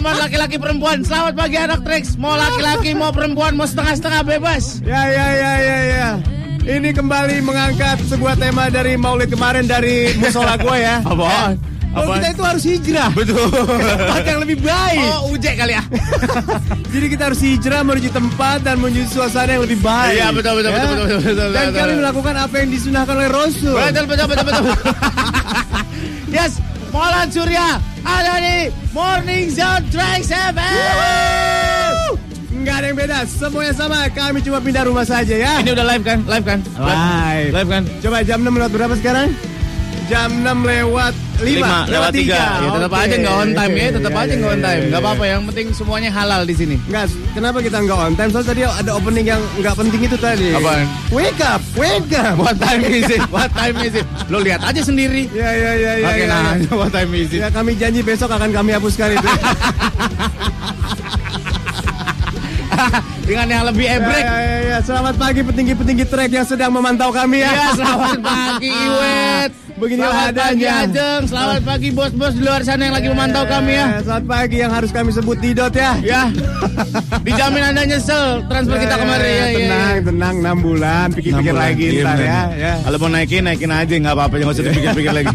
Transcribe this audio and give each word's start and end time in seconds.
Zaman 0.00 0.16
laki-laki 0.16 0.56
perempuan. 0.56 1.04
Selamat 1.04 1.36
pagi 1.36 1.60
anak 1.60 1.84
Trax. 1.84 2.16
Mau 2.16 2.32
laki-laki, 2.32 2.96
mau 2.96 3.12
perempuan, 3.12 3.52
mau 3.52 3.68
setengah-setengah 3.68 4.24
bebas. 4.24 4.80
Ya, 4.80 4.96
ya, 5.12 5.26
ya, 5.36 5.52
ya, 5.60 5.78
ya. 5.92 6.08
Ini 6.64 6.96
kembali 6.96 7.44
mengangkat 7.44 8.00
sebuah 8.08 8.40
tema 8.40 8.72
dari 8.72 8.96
Maulid 8.96 9.28
kemarin 9.28 9.68
dari 9.68 10.16
musola 10.16 10.56
gue 10.56 10.72
ya. 10.80 11.04
Apaan? 11.04 11.60
Kalau 11.92 12.16
Apaan? 12.16 12.16
kita 12.16 12.28
itu 12.32 12.42
harus 12.48 12.62
hijrah. 12.64 13.10
Betul. 13.12 13.44
Tempat 13.76 14.24
yang 14.24 14.40
lebih 14.40 14.58
baik. 14.64 15.04
Oh, 15.20 15.36
ujek 15.36 15.54
kali 15.60 15.76
ya. 15.76 15.84
Jadi 16.96 17.06
kita 17.12 17.22
harus 17.28 17.40
hijrah 17.44 17.80
menuju 17.84 18.08
tempat 18.08 18.58
dan 18.64 18.80
menuju 18.80 19.04
suasana 19.04 19.52
yang 19.52 19.68
lebih 19.68 19.84
baik. 19.84 20.16
Iya, 20.16 20.32
betul, 20.32 20.64
betul, 20.64 20.70
Ya. 20.72 20.76
betul, 20.80 20.96
betul, 20.96 21.04
betul, 21.04 21.20
betul, 21.28 21.48
Dan 21.52 21.64
betul. 21.68 21.76
kami 21.76 21.92
melakukan 22.00 22.34
apa 22.40 22.54
yang 22.56 22.68
disunahkan 22.72 23.14
oleh 23.20 23.28
Rasul. 23.28 23.76
Betul, 23.76 24.04
betul, 24.08 24.26
betul, 24.32 24.44
betul. 24.48 24.64
yes, 26.40 26.56
Molan 26.88 27.28
Surya 27.28 27.89
ada 28.04 28.40
di 28.40 28.72
Morning 28.92 29.46
Zone 29.52 29.84
Trax 29.92 30.32
FM. 30.32 31.92
Enggak 32.60 32.76
ada 32.84 32.86
yang 32.92 32.98
beda, 32.98 33.18
semuanya 33.24 33.72
sama. 33.72 34.08
Kami 34.12 34.44
cuma 34.44 34.60
pindah 34.60 34.84
rumah 34.84 35.06
saja 35.06 35.32
ya. 35.32 35.64
Ini 35.64 35.72
udah 35.72 35.86
live 35.96 36.04
kan? 36.04 36.18
Live 36.28 36.44
kan? 36.44 36.60
Live. 36.76 37.52
Live 37.56 37.70
kan? 37.70 37.82
Coba 38.04 38.20
jam 38.26 38.44
6 38.44 38.52
lewat 38.52 38.72
berapa 38.74 38.94
sekarang? 39.00 39.32
Jam 40.12 40.44
6 40.44 40.66
lewat 40.66 41.14
5, 41.14 41.29
Lima, 41.40 41.88
lewat 41.88 42.12
tiga. 42.12 42.60
Ya, 42.60 42.68
tetap 42.68 42.92
Oke. 42.92 43.00
aja 43.00 43.14
nggak 43.16 43.34
on 43.34 43.50
time 43.56 43.72
ya, 43.72 43.88
tetap 43.96 44.12
Iya, 44.12 44.20
aja 44.20 44.32
nggak 44.36 44.52
on 44.52 44.60
iya, 44.60 44.66
time. 44.68 44.82
Nggak 44.84 45.00
iya. 45.00 45.08
apa-apa, 45.08 45.24
yang 45.24 45.42
penting 45.48 45.66
semuanya 45.72 46.10
halal 46.12 46.42
di 46.44 46.54
sini. 46.54 46.76
Enggak, 46.88 47.04
kenapa 47.32 47.58
kita 47.64 47.78
nggak 47.80 47.98
on 47.98 48.12
time? 48.16 48.30
Soalnya 48.30 48.48
tadi 48.52 48.60
ada 48.68 48.90
opening 48.92 49.26
yang 49.26 49.40
nggak 49.56 49.74
penting 49.76 50.00
itu 50.04 50.16
tadi. 50.20 50.48
Apaan? 50.52 50.86
Wake 51.08 51.40
up, 51.40 51.60
wake 51.80 52.12
up. 52.12 52.34
What 52.36 52.56
time 52.60 52.82
is 52.84 53.08
it? 53.08 53.22
What 53.32 53.50
time 53.56 53.76
is 53.80 53.94
it? 53.96 54.06
Lo 54.28 54.38
lihat 54.44 54.60
aja 54.60 54.80
sendiri. 54.84 55.32
Ya, 55.32 55.50
ya, 55.52 55.72
ya, 55.76 55.92
ya. 55.96 56.08
Oke, 56.12 56.24
ya, 56.24 56.28
nah, 56.28 56.54
ya. 56.60 56.72
what 56.80 56.92
time 56.92 57.12
is 57.16 57.32
it? 57.32 57.40
Ya, 57.40 57.48
kami 57.48 57.72
janji 57.80 58.04
besok 58.04 58.28
akan 58.32 58.52
kami 58.52 58.76
hapuskan 58.76 59.16
itu. 59.16 59.28
Dengan 63.28 63.46
yang 63.46 63.64
lebih 63.68 63.86
ya, 63.86 64.00
ebrek. 64.00 64.24
ya, 64.24 64.38
ya, 64.40 64.58
ya. 64.74 64.78
Selamat 64.82 65.14
pagi 65.20 65.40
petinggi-petinggi 65.44 66.04
trek 66.08 66.30
yang 66.32 66.46
sedang 66.48 66.72
memantau 66.74 67.12
kami 67.14 67.44
ya. 67.44 67.52
Ya, 67.52 67.68
selamat 67.76 68.18
pagi 68.24 68.72
Iwet. 68.72 69.59
Beginilah 69.80 70.12
selamat 70.12 70.28
pagi 70.30 70.60
adanya. 70.60 70.72
Ajeng. 70.84 71.20
Selamat 71.24 71.60
pagi 71.64 71.88
bos-bos 71.88 72.32
di 72.32 72.42
luar 72.42 72.60
sana 72.60 72.82
yang 72.84 72.94
lagi 72.94 73.08
memantau 73.08 73.44
kami 73.44 73.72
ya. 73.72 73.86
Eh, 73.90 74.02
Selamat 74.04 74.24
pagi 74.28 74.56
yang 74.58 74.68
harus 74.70 74.90
kami 74.90 75.08
sebut 75.08 75.36
Didot 75.36 75.72
ya. 75.72 75.92
Ya, 76.00 76.22
dijamin 77.20 77.64
anda 77.64 77.82
nyesel 77.82 78.44
transfer 78.44 78.76
kita 78.76 78.94
kemarin 78.94 79.24
ya. 79.24 79.32
ya, 79.32 79.46
tenang, 79.50 79.80
ya. 79.96 80.02
tenang, 80.04 80.34
6 80.60 80.60
bulan, 80.60 81.06
pikir-pikir 81.10 81.54
lagi 81.54 81.86
Iya, 81.90 82.02
ntar 82.04 82.18
ya. 82.20 82.40
ya. 82.52 82.72
Kalau 82.82 82.96
mau 82.98 83.08
naikin, 83.08 83.42
naikin 83.42 83.70
aja 83.70 83.94
nggak 83.96 84.14
apa-apa, 84.14 84.34
jangan 84.36 84.52
usah 84.52 84.64
dipikir-pikir 84.66 85.12
lagi. 85.14 85.34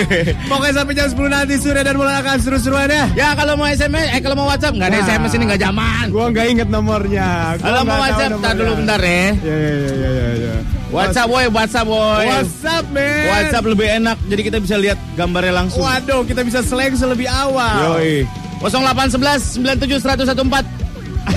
Pokoknya 0.50 0.74
sampai 0.74 0.94
jam 0.94 1.06
10 1.08 1.30
nanti 1.30 1.54
Surya 1.54 1.82
dan 1.82 1.94
Mulai 1.94 2.14
akan 2.18 2.36
seru-seruan 2.42 2.90
ya. 2.90 3.04
ya 3.14 3.28
kalau 3.32 3.54
mau 3.54 3.70
SMS, 3.70 4.10
eh 4.10 4.20
kalau 4.20 4.34
mau 4.34 4.50
WhatsApp 4.50 4.74
nggak 4.74 4.90
ada 4.90 4.98
Nah. 4.98 5.06
SMS 5.06 5.32
ini 5.32 5.44
nggak 5.46 5.62
zaman. 5.62 6.04
Gua 6.10 6.26
nggak 6.28 6.46
inget 6.50 6.68
nomornya. 6.68 7.28
Gua 7.56 7.62
Kalau 7.62 7.80
mau 7.84 7.98
WhatsApp, 8.02 8.30
tar 8.34 8.34
nomornya. 8.34 8.58
dulu 8.58 8.72
bentar 8.74 8.98
ya. 8.98 9.14
Ya, 9.14 9.22
ya, 9.30 9.54
ya, 9.70 9.92
ya, 9.94 10.10
ya, 10.10 10.28
ya. 10.34 10.54
WhatsApp 10.94 11.26
boy, 11.26 11.44
WhatsApp 11.50 11.86
boy. 11.90 12.24
WhatsApp, 12.30 12.84
man. 12.94 13.26
WhatsApp 13.26 13.64
lebih 13.66 13.88
enak, 13.98 14.16
jadi 14.30 14.42
kita 14.46 14.58
bisa 14.62 14.76
lihat 14.78 14.98
gambarnya 15.18 15.52
langsung. 15.58 15.82
Waduh, 15.82 16.22
kita 16.22 16.46
bisa 16.46 16.62
seleksi 16.62 17.02
lebih 17.02 17.26
awal. 17.26 17.98
Yoi. 17.98 18.22
0811 18.62 19.58
97 19.58 19.98
114. 20.00 20.84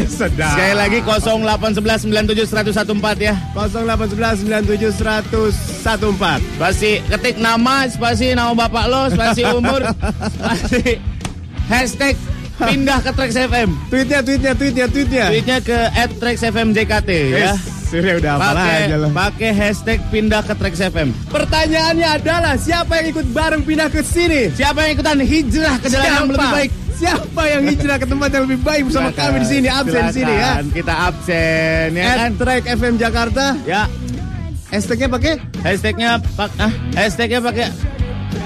Sedap. 0.05 0.51
Sekali 0.51 0.75
lagi 0.75 0.99
0811 0.99 2.11
97 2.11 2.43
114 2.43 3.23
ya. 3.23 3.35
0811 3.55 4.43
97 4.45 4.93
100 4.93 5.55
14. 5.81 6.43
Spasi 6.59 6.91
ketik 7.07 7.35
nama, 7.39 7.87
spasi 7.87 8.35
nama 8.35 8.51
bapak 8.51 8.85
lo, 8.91 9.07
spasi 9.09 9.47
umur, 9.47 9.81
spasi 10.37 10.99
hashtag 11.71 12.19
pindah 12.59 12.99
ke 12.99 13.11
Trax 13.15 13.31
FM. 13.37 13.69
Tweetnya, 13.87 14.19
tweetnya, 14.19 14.53
tweetnya, 14.53 14.85
tweetnya. 14.91 15.25
Tweetnya 15.31 15.57
ke 15.63 15.77
@traxfmjkt 16.19 17.07
ya. 17.07 17.55
Surya 17.87 18.19
udah 18.19 18.31
apa 18.35 18.47
Pakai 18.51 18.75
aja 18.83 18.95
loh. 18.97 19.09
pakai 19.09 19.49
hashtag 19.53 19.99
pindah 20.07 20.43
ke 20.43 20.53
Trax 20.53 20.75
FM. 20.83 21.09
Pertanyaannya 21.27 22.07
adalah 22.13 22.53
siapa 22.55 22.99
yang 22.99 23.07
ikut 23.11 23.27
bareng 23.31 23.63
pindah 23.63 23.87
ke 23.87 24.03
sini? 24.03 24.51
Siapa 24.51 24.83
yang 24.83 24.91
ikutan 24.93 25.17
hijrah 25.17 25.75
ke 25.79 25.87
jalan 25.87 26.03
yang 26.05 26.27
lebih 26.27 26.51
baik? 26.51 26.71
Siapa 26.97 27.41
yang 27.45 27.61
hijrah 27.63 27.95
ke 27.95 28.05
tempat 28.05 28.29
yang 28.29 28.43
lebih 28.43 28.59
baik 28.59 28.81
bersama 28.85 29.07
Silakan, 29.07 29.23
kami 29.23 29.37
di 29.37 29.47
sini 29.47 29.67
absen 29.69 30.01
di 30.03 30.13
sini 30.13 30.33
ya? 30.33 30.51
Kita 30.65 30.93
absen 31.07 31.87
ya 31.93 32.05
kan. 32.11 32.29
Track 32.35 32.63
FM 32.67 32.93
Jakarta. 32.97 33.45
Ya, 33.63 33.81
Hashtagnya 34.67 35.07
pakai? 35.07 35.33
hashtagnya 35.63 36.09
pak 36.35 36.51
ah, 36.59 36.71
hashtagnya 36.91 37.39
pakai 37.39 37.71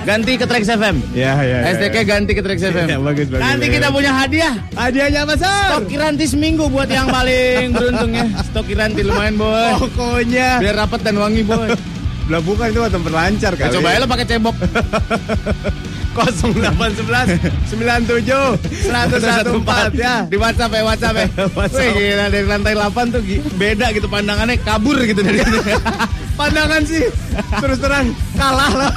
ganti 0.02 0.32
ke 0.34 0.46
Trax 0.46 0.64
FM. 0.68 0.96
Ya 1.12 1.34
ya. 1.40 1.60
Hashtagnya 1.64 2.04
ganti 2.04 2.32
ke 2.32 2.42
Trax 2.42 2.60
FM. 2.64 2.88
Ya, 2.92 2.98
bagus, 2.98 3.28
bagus, 3.28 3.40
Nanti 3.40 3.66
bagus. 3.66 3.76
kita 3.78 3.88
punya 3.90 4.12
hadiah. 4.12 4.54
Hadiahnya 4.74 5.20
apa 5.24 5.36
Sar? 5.36 5.68
Stok 5.72 5.86
kiranti 5.88 6.26
seminggu 6.26 6.66
buat 6.68 6.88
yang 6.88 7.08
paling 7.08 7.72
beruntung 7.76 8.12
ya. 8.12 8.26
Stok 8.44 8.66
kiranti 8.66 9.02
lumayan 9.02 9.36
boy. 9.36 9.72
Pokoknya. 9.80 10.60
Biar 10.60 10.76
rapat 10.78 11.00
dan 11.02 11.16
wangi 11.16 11.44
boy. 11.44 11.70
Lah 12.32 12.40
bukan 12.40 12.70
itu 12.70 12.80
tempat 12.82 13.12
lancar 13.12 13.52
Ya, 13.54 13.60
kali. 13.60 13.74
coba 13.76 13.88
ya 13.92 13.98
lo 13.98 14.08
pakai 14.08 14.26
cebok. 14.26 14.56
0811 16.12 17.40
97 17.72 18.60
114 18.92 19.96
ya. 19.96 20.28
Di 20.28 20.38
WhatsApp 20.38 20.72
ya 20.76 20.84
WhatsApp 20.84 21.16
ya. 21.16 21.28
WhatsApp. 21.60 21.96
Wih, 21.96 22.12
gila 22.12 22.26
dari 22.28 22.46
lantai 22.48 22.74
8 22.76 23.14
tuh 23.16 23.22
beda 23.56 23.86
gitu 23.96 24.08
pandangannya 24.12 24.60
kabur 24.60 25.00
gitu 25.04 25.24
dari 25.24 25.40
sini. 25.40 25.60
Pandangan 26.40 26.82
sih 26.88 27.04
terus 27.60 27.78
terang 27.80 28.12
kalah 28.36 28.72
lah. 28.72 28.92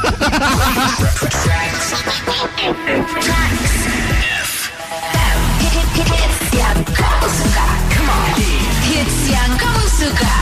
Hits 6.15 6.41
yang 6.55 6.79
kamu 6.95 7.29
suka. 7.29 7.67
Come 7.93 8.11
on. 8.11 8.31
Hits 8.89 9.19
yang 9.29 9.53
kamu 9.59 9.85
suka. 9.93 10.35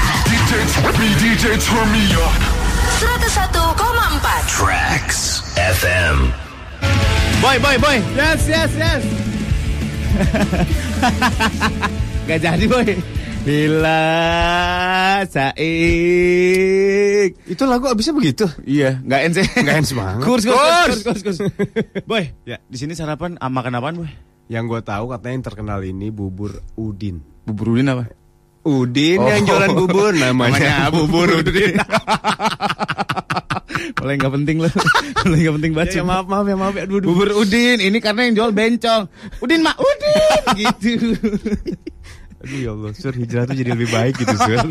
DJ 1.12 1.58
up. 2.20 2.34
101,4. 3.02 4.46
Tracks 4.46 5.42
FM. 5.56 6.41
Boy, 7.42 7.58
boy, 7.58 7.76
boy. 7.78 7.98
Yes 8.14 8.46
yes 8.46 8.70
yes. 8.78 9.02
Gak 12.28 12.38
jadi 12.40 12.64
boy. 12.70 12.86
Bila 13.42 13.98
Saik. 15.26 15.58
Itu 17.42 17.66
lagu 17.66 17.90
abisnya 17.90 18.14
begitu. 18.14 18.46
Iya, 18.62 19.02
nggak 19.02 19.20
ens 19.26 19.36
Nggak 19.58 19.76
ens 19.82 19.90
banget. 19.90 20.22
Kurs, 20.30 20.46
kurs, 20.46 20.54
Kurs. 20.54 21.02
kurs, 21.02 21.20
kurs, 21.26 21.38
kurs. 21.42 21.50
Boy, 22.06 22.30
ya 22.46 22.62
di 22.62 22.78
sini 22.78 22.94
sarapan 22.94 23.34
ah, 23.42 23.50
makan 23.50 23.74
apaan 23.74 23.98
boy? 23.98 24.06
Yang 24.46 24.64
gue 24.70 24.80
tahu 24.86 25.10
katanya 25.10 25.34
yang 25.34 25.42
terkenal 25.42 25.82
ini 25.82 26.14
bubur 26.14 26.62
Udin. 26.78 27.18
Bubur 27.42 27.74
udin 27.74 27.90
apa? 27.90 28.06
Udin 28.62 29.18
Oh. 29.18 29.26
yang 29.26 29.42
jualan 29.42 29.74
bubur 29.74 30.14
namanya, 30.22 30.86
bubur 30.94 31.42
udin. 31.42 31.74
Mulai 34.00 34.14
nggak 34.18 34.32
penting 34.34 34.56
loh. 34.60 34.72
Mulai 35.26 35.38
nggak 35.46 35.54
penting 35.60 35.72
banget. 35.72 35.90
Ya, 35.94 36.00
ya, 36.00 36.04
maaf 36.04 36.26
maaf 36.26 36.46
ya 36.48 36.56
maaf 36.58 36.74
ya. 36.74 36.82
Aduh, 36.86 36.96
aduh. 36.98 37.08
Bubur 37.12 37.28
udin, 37.38 37.78
ini 37.78 37.98
karena 38.02 38.20
yang 38.26 38.34
jual 38.34 38.50
bencong. 38.50 39.02
Udin 39.38 39.60
mak 39.62 39.76
udin 39.78 40.42
gitu. 40.60 40.92
Aduh 42.42 42.58
ya 42.58 42.70
Allah, 42.74 42.90
Sur 42.98 43.14
hijrah 43.14 43.46
tuh 43.46 43.54
jadi 43.54 43.70
lebih 43.70 43.86
baik 43.94 44.18
gitu 44.18 44.34
Sur. 44.34 44.66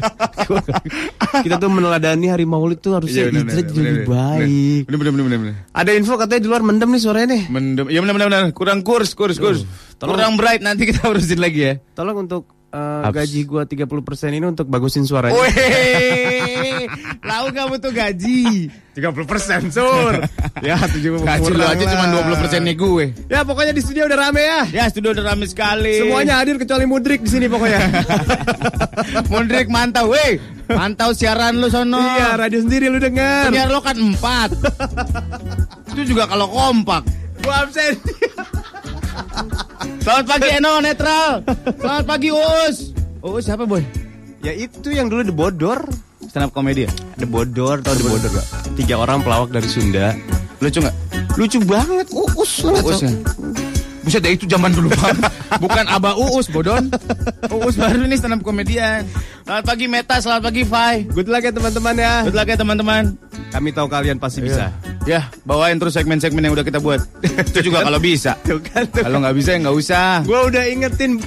Kita 1.47 1.55
tuh 1.55 1.71
meneladani 1.71 2.27
hari 2.27 2.43
Maulid 2.43 2.83
tuh 2.83 2.99
harusnya 2.99 3.31
hijrah 3.31 3.47
jadi 3.47 3.71
lebih 3.71 4.11
baik. 4.11 4.83
Bener 4.91 4.97
bener 4.99 5.11
bener 5.15 5.25
bener. 5.31 5.39
bener. 5.39 5.55
Ada 5.71 5.91
info 5.95 6.19
katanya 6.19 6.41
di 6.43 6.49
luar 6.51 6.61
mendem 6.67 6.91
nih 6.91 6.99
suaranya 6.99 7.27
nih. 7.31 7.43
Mendem, 7.47 7.85
ya 7.87 7.99
bener 8.03 8.13
bener 8.19 8.27
bener. 8.27 8.43
Kurang 8.51 8.83
kurs, 8.83 9.15
kurs, 9.15 9.39
kurs. 9.39 9.63
tolong. 9.95 10.19
Kurang 10.19 10.31
bright 10.35 10.59
nanti 10.59 10.83
kita 10.83 11.07
urusin 11.07 11.39
lagi 11.39 11.59
ya. 11.63 11.73
Tolong 11.95 12.27
untuk 12.27 12.43
eh, 12.71 13.07
Abs. 13.07 13.15
gaji 13.15 13.39
gua 13.43 13.63
30% 13.67 14.31
ini 14.31 14.47
untuk 14.47 14.67
bagusin 14.71 15.03
suaranya. 15.03 15.35
Weh, 15.35 16.87
lau 17.29 17.51
gak 17.51 17.67
butuh 17.67 17.91
gaji. 17.91 18.71
30% 18.91 19.71
Sur. 19.71 20.19
ya, 20.59 20.75
70 20.75 21.23
Gaji 21.23 21.51
lu 21.55 21.63
aja 21.63 21.85
cuma 21.95 22.11
20 22.11 22.41
persennya 22.43 22.75
gue. 22.75 23.05
Ya, 23.31 23.47
pokoknya 23.47 23.71
di 23.71 23.79
studio 23.79 24.03
udah 24.03 24.19
rame 24.19 24.43
ya. 24.43 24.61
Ya 24.67 24.83
studio 24.91 25.15
udah 25.15 25.31
rame 25.31 25.47
sekali. 25.47 26.03
Semuanya 26.03 26.43
hadir 26.43 26.59
kecuali 26.59 26.83
Mudrik 26.83 27.23
di 27.23 27.31
sini 27.31 27.47
pokoknya. 27.47 27.79
Mundrik 29.31 29.71
mantau, 29.71 30.11
weh. 30.11 30.43
Mantau 30.67 31.15
siaran 31.15 31.63
lu 31.63 31.71
sono. 31.71 32.03
iya, 32.03 32.35
radio 32.35 32.59
sendiri 32.59 32.91
lu 32.91 32.99
denger. 32.99 33.47
Biar 33.55 33.71
lo 33.71 33.79
kan 33.79 33.95
empat. 33.95 34.59
Itu 35.95 36.11
juga 36.11 36.27
kalau 36.27 36.51
kompak. 36.51 37.07
Gua 37.39 37.63
absen. 37.63 37.95
Selamat 40.01 40.25
pagi 40.25 40.49
Eno 40.49 40.81
netral. 40.81 41.45
Selamat 41.77 42.05
pagi 42.09 42.29
Uus. 42.33 42.77
Uus 43.21 43.43
siapa 43.45 43.69
boy? 43.69 43.85
ya 44.41 44.49
itu 44.49 44.89
yang 44.89 45.05
dulu 45.05 45.21
The 45.21 45.35
Bodor. 45.35 45.79
Stand 46.25 46.49
up 46.49 46.51
komedi 46.57 46.89
ya? 46.89 46.91
The 47.21 47.29
Bodor, 47.29 47.85
tau 47.85 47.93
The 47.93 48.05
Bodor 48.09 48.31
gak? 48.33 48.47
Tiga 48.73 48.97
orang 48.97 49.21
pelawak 49.21 49.53
dari 49.53 49.69
Sunda. 49.69 50.17
Lucu 50.57 50.81
nggak? 50.81 50.95
Lucu 51.37 51.57
banget, 51.61 52.07
uus 52.09 52.51
banget. 52.65 52.81
Uus 52.81 52.97
Sob. 52.97 53.05
ya? 53.05 53.11
Buset 54.01 54.21
deh 54.21 54.33
itu 54.33 54.49
zaman 54.49 54.73
dulu 54.73 54.89
banget. 54.89 55.29
Bukan 55.63 55.85
Aba 55.85 56.17
Uus, 56.17 56.49
Bodon. 56.49 56.89
Uus 57.53 57.77
baru 57.77 58.01
ini 58.01 58.17
stand 58.17 58.33
up 58.33 58.41
komedian. 58.41 59.05
Selamat 59.45 59.63
pagi 59.63 59.85
Meta, 59.85 60.17
selamat 60.17 60.41
pagi 60.41 60.63
Fai. 60.65 61.05
Good 61.05 61.29
luck 61.29 61.43
ya 61.45 61.53
teman-teman 61.53 61.95
ya. 61.95 62.13
Good 62.25 62.33
luck 62.33 62.47
ya 62.49 62.57
teman-teman. 62.57 63.03
Kami 63.51 63.69
tahu 63.69 63.87
kalian 63.87 64.17
pasti 64.17 64.41
bisa. 64.41 64.73
Ya, 65.03 65.29
bawain 65.43 65.77
terus 65.77 65.93
segmen-segmen 65.93 66.41
yang 66.41 66.53
udah 66.53 66.65
kita 66.65 66.77
buat. 66.77 67.01
Itu 67.21 67.61
juga 67.61 67.81
kalau 67.87 68.01
bisa. 68.01 68.37
Kan. 68.41 68.85
Kalau 68.89 69.17
nggak 69.21 69.35
bisa 69.37 69.49
ya 69.53 69.57
nggak 69.61 69.77
usah. 69.77 70.09
Gua 70.25 70.49
udah 70.49 70.63
ingetin 70.65 71.21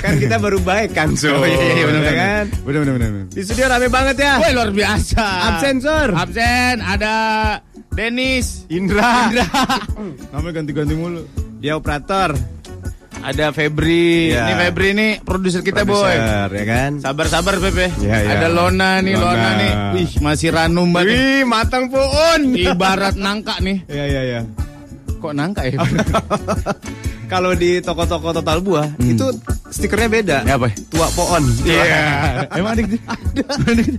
kan 0.00 0.16
kita 0.16 0.40
baru 0.40 0.56
baik 0.60 0.96
kan 0.96 1.12
so. 1.12 1.28
Oh, 1.36 1.44
iya, 1.44 1.56
iya, 1.76 1.84
bener, 1.84 2.00
Ya 2.00 2.04
bener. 2.04 2.14
kan? 2.16 2.44
Bener, 2.64 2.80
bener, 2.84 2.94
bener. 2.96 3.26
Di 3.32 3.40
studio 3.44 3.64
rame 3.68 3.88
banget 3.88 4.16
ya. 4.20 4.32
Woi 4.40 4.52
luar 4.52 4.70
biasa. 4.72 5.24
Absen, 5.56 5.76
Sur. 5.80 6.08
Absen. 6.12 6.74
Ada 6.80 7.14
Denis. 7.92 8.64
Indra. 8.68 9.28
Indra. 9.32 9.48
Namanya 10.32 10.52
ganti-ganti 10.60 10.96
mulu. 10.96 11.24
Dia 11.60 11.76
operator. 11.76 12.32
Ada 13.20 13.52
Febri. 13.52 14.32
Iya. 14.32 14.48
Ini 14.48 14.54
Febri 14.64 14.88
nih 14.96 15.10
produser 15.20 15.60
kita 15.60 15.84
boy. 15.84 16.08
Produser, 16.08 16.48
ya 16.56 16.64
kan? 16.64 16.90
Sabar-sabar 17.04 17.60
Pepe. 17.60 17.92
Iya, 18.00 18.16
iya. 18.24 18.30
Ada 18.40 18.48
Lona 18.48 19.04
nih, 19.04 19.12
Lona, 19.12 19.28
Lona. 19.36 19.50
nih. 19.60 19.72
Wih, 20.00 20.10
masih 20.24 20.48
ranum 20.56 20.88
banget. 20.88 21.20
Wih, 21.20 21.44
matang 21.44 21.92
puun. 21.92 22.56
Ibarat 22.56 23.20
nangka 23.20 23.60
nih. 23.60 23.84
Iya, 23.92 24.04
iya, 24.08 24.22
iya. 24.24 24.40
Kok 25.20 25.36
nangka 25.36 25.68
ya? 25.68 25.76
Kalau 27.30 27.54
di 27.54 27.78
toko-toko 27.78 28.34
total 28.34 28.58
buah 28.58 28.90
itu 28.98 29.22
stikernya 29.70 30.08
beda. 30.10 30.36
Ya, 30.42 30.58
apa? 30.58 30.66
Tua 30.90 31.06
pohon. 31.14 31.46
Iya. 31.62 32.50
Emang 32.50 32.74
ada 32.74 32.80
gitu? 32.82 32.98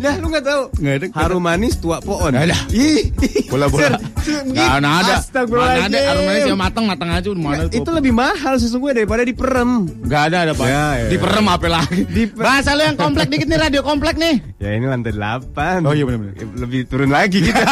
Nah, 0.04 0.14
lu 0.20 0.28
nggak 0.28 0.44
tahu? 0.44 0.64
Nggak 0.84 0.94
ada. 1.00 1.06
Harum 1.16 1.40
manis 1.40 1.80
tua 1.80 2.04
pohon. 2.04 2.36
Nggak 2.36 2.52
ada. 2.52 2.58
Ih. 2.76 3.08
Bola-bola. 3.48 3.96
Nggak 4.52 4.70
ada. 4.78 4.90
Ada? 5.02 5.14
Astagfirullahaladzim. 5.24 5.88
Mana 5.88 5.98
ada? 5.98 6.12
Arum 6.12 6.24
manis 6.28 6.44
yang 6.46 6.60
matang, 6.60 6.86
matang 6.86 7.10
aja. 7.10 7.30
Mana 7.32 7.64
Itu 7.72 7.90
lebih 7.90 8.14
mahal 8.14 8.54
sesungguhnya 8.60 9.02
daripada 9.02 9.24
di 9.24 9.34
perem. 9.34 9.88
Gak 10.06 10.22
ada 10.30 10.38
ada 10.46 10.54
pak. 10.54 10.68
Ya, 10.68 10.86
ya. 11.00 11.08
Di 11.10 11.18
perem 11.18 11.46
apa 11.48 11.68
lagi? 11.72 12.02
Di 12.06 12.24
per- 12.28 12.44
Bahasa 12.44 12.76
lu 12.76 12.84
yang 12.84 13.00
komplek 13.00 13.32
dikit 13.32 13.48
nih 13.48 13.60
radio 13.60 13.82
komplek 13.82 14.20
nih. 14.20 14.44
Ya 14.60 14.76
ini 14.76 14.86
lantai 14.86 15.16
8 15.16 15.88
Oh, 15.88 15.96
iya, 15.96 16.04
benar-benar. 16.06 16.36
Lebih 16.60 16.80
turun 16.86 17.10
lagi 17.10 17.40
kita. 17.42 17.64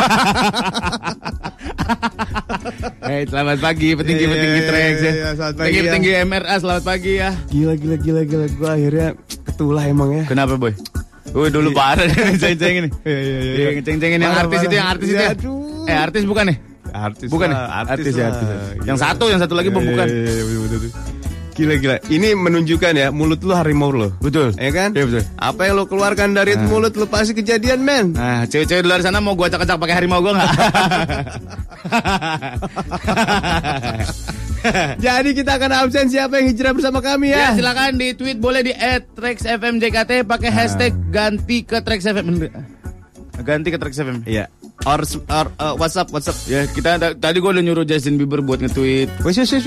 Eh 3.10 3.26
selamat 3.26 3.58
pagi 3.58 3.98
petinggi 3.98 4.26
Iya, 4.30 5.34
iya, 5.50 5.58
Trax 5.58 5.68
iya, 5.68 5.70
ya. 5.70 5.74
iya, 5.74 5.80
selamat 5.82 5.82
pagi, 5.82 5.82
Petinggi 5.82 6.10
ya. 6.10 6.24
MRA 6.24 6.56
selamat 6.58 6.84
pagi 6.84 7.12
ya. 7.16 7.32
Gila 7.48 7.74
gila 7.76 7.96
gila 7.98 8.22
gila 8.24 8.46
Gue 8.50 8.70
akhirnya 8.70 9.08
ketulah 9.44 9.84
emang 9.86 10.10
ya 10.14 10.24
Kenapa 10.26 10.56
boy? 10.56 10.74
Wih 11.30 11.50
dulu 11.50 11.70
parah 11.72 12.10
ceng-ceng 12.42 12.76
ini. 12.82 12.90
Iya 13.06 13.20
iya 13.22 13.70
Iya, 13.70 13.82
ceng-cengin 13.82 14.18
yang 14.18 14.34
artis 14.34 14.60
itu 14.64 14.74
yang 14.74 14.88
artis 14.88 15.08
itu. 15.08 15.18
ya? 15.18 15.30
Aduh. 15.34 15.86
Eh 15.86 15.96
artis 15.96 16.24
bukan 16.26 16.46
nih? 16.50 16.58
Artis 16.90 17.30
Bukan 17.30 17.48
ya? 17.54 17.58
Artis 17.86 18.14
ya, 18.14 18.34
artis. 18.34 18.48
Gila. 18.50 18.86
Yang 18.90 18.98
satu, 18.98 19.30
yang 19.30 19.38
satu 19.38 19.54
lagi 19.54 19.70
Iya, 19.70 19.78
bukan. 19.78 20.08
iya, 20.10 20.42
iya. 20.42 20.90
Gila 21.54 21.76
gila 21.76 21.96
Ini 22.08 22.30
menunjukkan 22.34 22.94
ya 22.96 23.08
Mulut 23.12 23.44
lu 23.44 23.52
harimau 23.52 23.92
lo 23.92 24.16
Betul. 24.18 24.56
Ya 24.56 24.72
kan? 24.72 24.96
Iya, 24.96 25.06
betul. 25.06 25.24
Apa 25.36 25.68
yang 25.68 25.76
lo 25.76 25.86
keluarkan 25.86 26.32
dari 26.32 26.56
mulut 26.56 26.96
lu 26.96 27.06
pasti 27.06 27.36
kejadian 27.36 27.84
men 27.84 28.16
Nah, 28.18 28.48
cewek-cewek 28.48 28.82
di 28.82 28.88
luar 28.88 29.04
sana 29.04 29.20
mau 29.20 29.36
gua 29.36 29.52
acak-acak 29.52 29.76
pakai 29.78 29.96
harimau 30.00 30.24
gua 30.24 30.34
nggak? 30.34 30.50
Jadi 35.06 35.30
kita 35.36 35.56
akan 35.56 35.72
absen 35.86 36.08
siapa 36.12 36.40
yang 36.40 36.52
hijrah 36.52 36.74
bersama 36.76 37.00
kami 37.00 37.32
ya, 37.32 37.52
ya, 37.54 37.60
silakan 37.60 37.96
di 37.96 38.14
tweet 38.16 38.38
boleh 38.38 38.62
di 38.64 38.74
@traxfmjkt 39.16 40.26
pakai 40.28 40.50
hashtag 40.52 40.94
ganti 41.10 41.64
ke 41.64 41.80
Trax 41.80 42.04
FM. 42.06 42.28
Ganti 43.40 43.70
ke 43.72 43.78
Trax 43.80 43.94
FM. 44.04 44.28
Iya 44.28 44.52
Or, 44.88 45.04
or 45.04 45.48
uh, 45.60 45.76
WhatsApp 45.76 46.08
WhatsApp 46.08 46.40
Ya, 46.48 46.64
kita 46.64 46.96
da- 46.96 47.12
tadi 47.12 47.44
gua 47.44 47.52
udah 47.52 47.60
nyuruh 47.60 47.84
Justin 47.84 48.16
Bieber 48.16 48.40
buat 48.40 48.64
nge-tweet. 48.64 49.20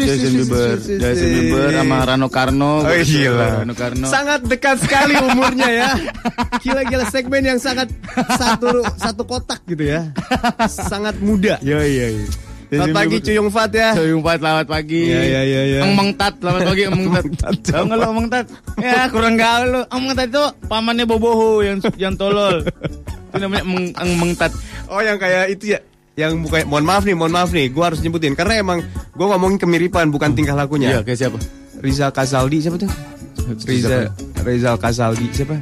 Justin 0.09 0.33
Bieber, 0.41 0.77
Justin. 0.81 1.29
Bieber 1.37 1.69
sama 1.69 1.97
Rano 2.09 2.29
Karno. 2.33 2.81
Oh 2.81 2.89
gila 2.89 3.05
suka 3.05 3.47
Rano 3.61 3.75
Karno. 3.77 4.07
Sangat 4.09 4.41
dekat 4.49 4.81
sekali 4.81 5.13
umurnya 5.21 5.69
ya 5.69 5.91
Gila-gila 6.65 7.05
segmen 7.13 7.45
yang 7.45 7.61
sangat 7.61 7.93
Satu 8.41 8.81
satu 8.97 9.23
kotak 9.29 9.61
gitu 9.69 9.85
ya 9.85 10.09
Sangat 10.89 11.21
muda 11.21 11.61
Iya 11.61 11.85
iya 11.85 12.07
iya. 12.17 12.52
Selamat 12.73 13.05
pagi 13.05 13.17
Cuyung 13.21 13.51
Fat 13.53 13.69
ya 13.77 13.93
Cuyung 13.93 14.25
Pat, 14.25 14.41
selamat 14.41 14.65
pagi. 14.65 15.05
Iya, 15.05 15.21
iya, 15.21 15.41
iya, 15.45 15.63
iya. 15.69 15.79
Eng 15.85 15.93
Meng 15.93 16.17
Tat, 16.17 16.41
selamat 16.41 16.73
pagi 16.73 16.83
Eng 16.89 17.05
Meng 17.05 17.29
Tat. 17.37 17.53
Tahu 17.69 17.83
nggak 17.85 17.99
lo 18.01 18.05
Eng 18.09 18.17
Meng 18.17 18.29
Tat? 18.33 18.47
Ya 18.81 19.05
kurang 19.13 19.37
gaul 19.37 19.69
lo. 19.69 19.83
Eng 19.93 20.01
Meng 20.09 20.17
Tat 20.17 20.29
itu 20.33 20.45
pamannya 20.73 21.05
Boboho 21.05 21.61
yang 21.61 21.85
yang 22.01 22.17
tolol. 22.17 22.65
Itu 22.65 23.37
namanya 23.37 23.65
Meng 24.01 24.33
Tat. 24.41 24.57
Oh 24.89 25.05
yang 25.05 25.21
kayak 25.21 25.53
itu 25.53 25.77
ya 25.77 25.85
yang 26.17 26.41
bukan 26.45 26.69
mohon 26.69 26.85
maaf 26.85 27.05
nih 27.05 27.17
mohon 27.17 27.33
maaf 27.33 27.53
nih 27.57 27.73
gue 27.73 27.85
harus 27.85 28.01
nyebutin 28.05 28.37
karena 28.37 28.61
emang 28.61 28.85
gue 29.17 29.27
ngomongin 29.27 29.57
kemiripan 29.57 30.13
bukan 30.13 30.37
tingkah 30.37 30.53
lakunya 30.53 30.97
Iya 30.97 31.01
kayak 31.01 31.19
siapa? 31.25 31.39
Rizal 31.81 32.13
Kasaldi 32.13 32.61
siapa 32.61 32.77
tuh 32.77 32.91
Riza 33.65 34.13
Rizal 34.45 34.77
Kasaldi 34.77 35.27
siapa 35.33 35.57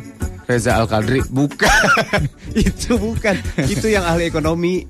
Reza 0.50 0.82
Al 0.82 0.90
Kadri. 0.90 1.22
bukan 1.30 1.70
itu 2.66 2.98
bukan 2.98 3.38
itu 3.62 3.86
yang 3.86 4.02
ahli 4.02 4.26
ekonomi 4.26 4.82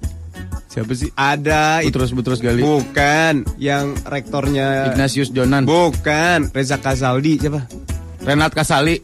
Siapa 0.70 0.92
sih? 0.92 1.10
ada 1.12 1.82
Butrus 1.82 2.14
Butrus 2.14 2.38
Gali. 2.38 2.62
bukan 2.62 3.42
yang 3.58 3.98
rektornya 4.04 4.86
Ignatius 4.88 5.28
Jonan. 5.28 5.66
bukan 5.66 6.46
Reza 6.48 6.78
Kasaldi 6.78 7.36
siapa 7.36 7.66
Renat 8.20 8.52
Kasali. 8.52 9.02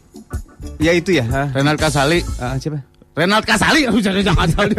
ya 0.77 0.91
itu 0.91 1.11
ya 1.11 1.25
ha? 1.25 1.43
Renat 1.51 1.75
Kasali. 1.75 2.23
Ah, 2.37 2.55
siapa 2.55 2.79
Renat 3.13 3.43
Kasali. 3.43 3.83
Aku 3.89 3.99
cari 3.99 4.15
Reza 4.17 4.31
Kasali. 4.31 4.73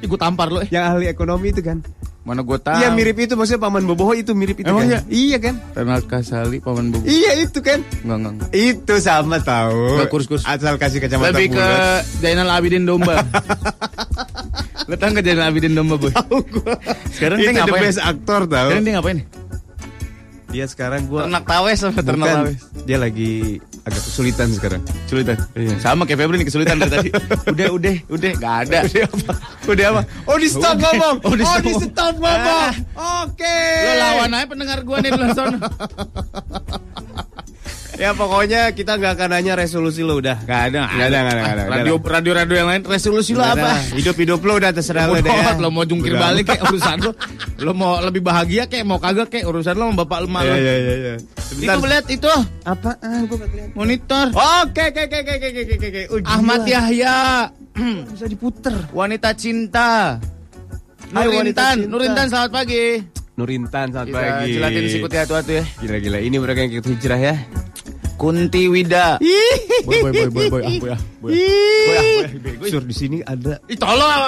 Ikut 0.00 0.16
tampar 0.16 0.50
lo. 0.50 0.58
eh. 0.58 0.68
yang 0.68 0.90
ahli 0.90 1.06
ekonomi 1.06 1.48
itu 1.48 1.60
kan 1.60 1.78
Mana 2.24 2.40
gue 2.40 2.56
tahu. 2.56 2.80
iya 2.80 2.88
mirip 2.88 3.20
itu 3.20 3.36
maksudnya 3.36 3.60
paman 3.60 3.84
boboho 3.84 4.10
itu 4.10 4.32
mirip 4.32 4.56
itu 4.56 4.64
Emang 4.64 4.88
kan 4.88 5.04
iya 5.06 5.36
kan 5.36 5.54
Renat 5.70 6.02
Kasali 6.04 6.58
paman 6.58 6.90
Bobo. 6.90 7.04
iya 7.04 7.36
itu 7.38 7.60
kan 7.60 7.78
Enggak 8.00 8.16
enggak. 8.18 8.32
enggak. 8.34 8.48
Itu 8.50 8.94
sama 8.98 9.36
tahu. 9.38 10.00
Nggak, 10.00 10.08
kurs, 10.08 10.26
kurs. 10.26 10.42
Asal 10.42 10.74
kasih 10.74 10.98
kacamata 10.98 11.30
Lebih 11.30 11.52
ke. 11.52 11.68
Zainal 12.18 12.48
Abidin 12.48 12.82
Domba. 12.82 13.20
Lo 14.84 14.94
tau 14.94 15.08
gak 15.10 15.24
Zainal 15.24 15.48
Abidin 15.48 15.72
Domba 15.72 15.96
boy? 15.96 16.12
Sekarang 17.10 17.38
dia 17.38 17.50
Itu 17.50 17.56
the 17.56 17.64
ngapain? 17.64 17.82
best 17.82 18.00
aktor 18.00 18.40
tahu. 18.44 18.68
Sekarang 18.68 18.84
dia 18.84 18.94
ngapain? 18.94 19.18
Dia 20.46 20.70
sekarang 20.70 21.10
gua 21.10 21.26
Ternak 21.26 21.44
tawes 21.44 21.78
sama 21.82 21.98
ternak 21.98 22.28
bukan. 22.30 22.36
tawes. 22.46 22.58
Dia 22.84 22.98
lagi 23.00 23.58
agak 23.82 24.00
kesulitan 24.00 24.48
sekarang. 24.48 24.80
Kesulitan. 25.04 25.36
Iya. 25.52 25.74
Sama 25.82 26.06
kayak 26.06 26.18
Febri 26.22 26.36
nih 26.38 26.46
kesulitan 26.46 26.76
dari 26.78 26.92
tadi. 26.94 27.10
Udah, 27.52 27.68
udah, 27.74 27.94
udah, 28.06 28.32
gak 28.38 28.54
ada. 28.62 28.78
Udah 28.86 29.02
apa? 29.10 29.32
Udah 29.66 29.86
apa? 29.90 30.00
Oh 30.24 30.36
di 30.38 30.46
stop 30.46 30.76
ngomong. 30.78 31.16
Oh, 31.26 31.34
di 31.34 31.42
Oh 31.42 31.50
stop 31.50 31.64
di 31.66 31.72
stop 31.74 32.14
ngomong. 32.14 32.70
Ah. 32.70 32.72
Oke. 33.26 33.58
Lo 33.82 33.92
lawan 33.98 34.30
aja 34.30 34.46
pendengar 34.46 34.78
gua 34.86 35.02
nih 35.02 35.10
di 35.10 35.18
luar 35.18 35.32
sana. 35.34 35.58
Ya 37.94 38.10
pokoknya 38.10 38.74
kita 38.74 38.98
nggak 38.98 39.12
akan 39.14 39.28
nanya 39.30 39.54
resolusi 39.54 40.02
lo 40.02 40.18
udah. 40.18 40.42
Gak 40.42 40.60
ada, 40.68 40.90
Nggak 40.90 41.06
ada, 41.06 41.18
nggak 41.20 41.30
ada, 41.30 41.40
nggak 41.40 41.54
ada. 41.54 41.64
Radio, 41.70 41.94
radio, 42.00 42.32
radio 42.34 42.54
yang 42.58 42.68
lain 42.68 42.82
resolusi 42.82 43.32
lo 43.32 43.40
apa? 43.40 43.78
Hidup 43.94 44.16
hidup 44.16 44.40
lo 44.40 44.58
udah 44.58 44.70
terserah 44.70 45.06
lo 45.06 45.14
deh. 45.16 45.24
ya. 45.24 45.54
Lo 45.56 45.70
mau 45.70 45.82
jungkir 45.82 46.12
Udah. 46.12 46.22
balik 46.28 46.44
kayak 46.48 46.62
urusan 46.64 46.96
lo. 47.00 47.12
Lo 47.56 47.70
mau 47.72 48.02
lebih 48.02 48.18
bahagia 48.20 48.66
kayak 48.66 48.82
mau 48.82 48.98
kagak 48.98 49.30
kayak 49.30 49.46
urusan 49.46 49.72
lo 49.72 49.88
sama 49.88 50.02
bapak 50.02 50.18
lo 50.20 50.26
Iya 50.26 50.34
malu. 50.34 50.50
iya 50.50 50.74
iya. 50.74 50.94
iya. 50.96 51.14
Itu 51.54 51.78
melihat 51.78 52.06
itu 52.10 52.32
Apaan? 52.64 53.20
Gua 53.24 53.36
nggak 53.38 53.50
kelihatan. 53.52 53.74
monitor. 53.74 54.26
Oke 54.34 54.82
oke 54.90 55.00
oke 55.00 55.18
oke 55.22 55.34
oke 55.38 55.48
oke 55.62 55.88
oke. 56.10 56.26
Ahmad 56.26 56.62
Yahya. 56.66 57.16
bisa 58.10 58.26
diputer. 58.26 58.74
Wanita 58.90 59.30
cinta. 59.34 60.18
Hai, 61.10 61.30
wanita 61.30 61.78
Nurintan. 61.78 61.86
Nurintan 61.86 62.26
selamat 62.26 62.50
pagi. 62.50 62.84
Nurintan 63.34 63.90
selamat 63.90 64.06
Kita 64.06 64.20
pagi. 64.22 64.52
jilatin 64.54 64.84
sikutnya 64.86 65.20
hatu-hatu 65.26 65.52
ya. 65.58 65.64
Gila-gila, 65.82 66.18
ini 66.22 66.36
mereka 66.38 66.58
yang 66.62 66.70
ikut 66.78 66.86
hijrah 66.86 67.18
ya. 67.18 67.34
Kunti 68.14 68.70
Wida. 68.70 69.18
Boy, 69.82 70.06
boy, 70.06 70.12
boy, 70.14 70.28
boy, 70.30 70.46
boy, 70.46 70.62
ah, 70.62 70.70
boy, 70.70 70.70
ah, 70.70 70.78
boy, 70.78 70.90
ah. 70.94 71.00
Boy, 71.18 71.32
ah, 71.34 72.02
boy, 72.14 72.22
ah, 72.30 72.54
boy. 72.62 72.68
Sur 72.70 72.86
di 72.86 72.94
sini 72.94 73.18
ada, 73.26 73.58
Ih, 73.66 73.74
tolong. 73.74 74.22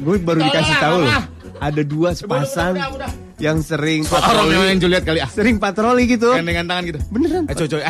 gue 0.00 0.16
baru 0.24 0.40
Tolong 0.40 0.48
dikasih 0.48 0.76
tahu 0.80 0.96
loh. 1.04 1.22
Ada 1.56 1.82
dua 1.84 2.10
sepasang 2.12 2.76
Udah, 2.76 2.88
udah, 2.96 3.08
udah. 3.08 3.40
yang 3.40 3.60
sering 3.60 4.04
Orang 4.08 4.48
yang 4.48 4.60
patroli, 4.60 4.80
Juliet 4.80 5.04
kali 5.04 5.20
ah. 5.20 5.28
sering 5.28 5.56
patroli 5.60 6.02
gitu. 6.08 6.32
Gandengan 6.32 6.64
tangan 6.64 6.84
gitu. 6.88 7.00
Beneran? 7.12 7.42
Eh, 7.52 7.54
coy, 7.60 7.68
coy. 7.68 7.82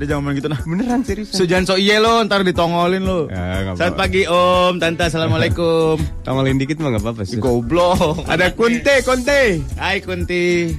Udah 0.00 0.16
jangan 0.16 0.32
main 0.32 0.40
gitu 0.40 0.48
nah. 0.48 0.56
Beneran 0.64 1.04
serius. 1.04 1.28
Sujan 1.36 1.68
so 1.68 1.76
iye 1.76 2.00
lo, 2.00 2.24
ntar 2.24 2.40
ditongolin 2.40 3.04
lo. 3.04 3.28
Ya, 3.28 3.76
apa-apa. 3.76 4.00
pagi 4.00 4.24
Om, 4.24 4.80
Tante, 4.80 5.04
Assalamualaikum. 5.12 6.00
Tongolin 6.24 6.56
dikit 6.56 6.80
mah 6.80 6.96
nggak 6.96 7.04
apa-apa 7.04 7.22
sih. 7.28 7.36
Goblok. 7.36 8.24
Ada 8.24 8.56
Kunte, 8.56 9.04
Kunte. 9.04 9.60
Hai 9.76 10.00
Kunti. 10.00 10.72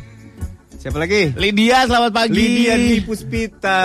Siapa 0.81 0.97
lagi? 0.97 1.37
Lydia, 1.37 1.85
selamat 1.85 2.09
pagi. 2.17 2.33
Lydia 2.33 2.73
Dwi 2.73 3.05
Puspita. 3.05 3.79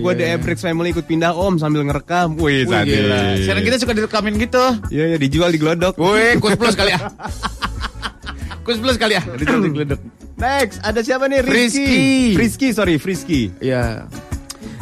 Oh, 0.00 0.08
gue 0.08 0.12
iya. 0.16 0.16
The 0.16 0.26
Ebrex 0.40 0.64
Family 0.64 0.96
ikut 0.96 1.04
pindah 1.04 1.36
om 1.36 1.60
sambil 1.60 1.84
ngerekam. 1.84 2.40
Wih, 2.40 2.64
Wih, 2.64 2.72
tadi. 2.72 2.96
gila. 2.96 3.36
Sekarang 3.36 3.62
kita 3.68 3.76
suka 3.84 3.92
direkamin 3.92 4.40
gitu. 4.40 4.64
Iya, 4.88 5.04
iya, 5.12 5.16
dijual 5.20 5.52
di 5.52 5.60
Glodok. 5.60 6.00
Wih, 6.00 6.38
kus 6.40 6.56
plus 6.56 6.72
kali 6.72 6.96
ya. 6.96 7.12
kus 8.64 8.80
plus 8.80 8.96
kali 8.96 9.20
ya. 9.20 9.22
Dijual 9.36 9.60
di 9.60 9.76
geledek. 9.76 10.00
Next, 10.40 10.80
ada 10.80 11.04
siapa 11.04 11.28
nih? 11.28 11.44
Rizky. 11.44 11.84
Rizky. 11.84 12.32
Frisky, 12.32 12.68
sorry, 12.72 12.96
Frisky. 12.96 13.52
Iya. 13.60 14.08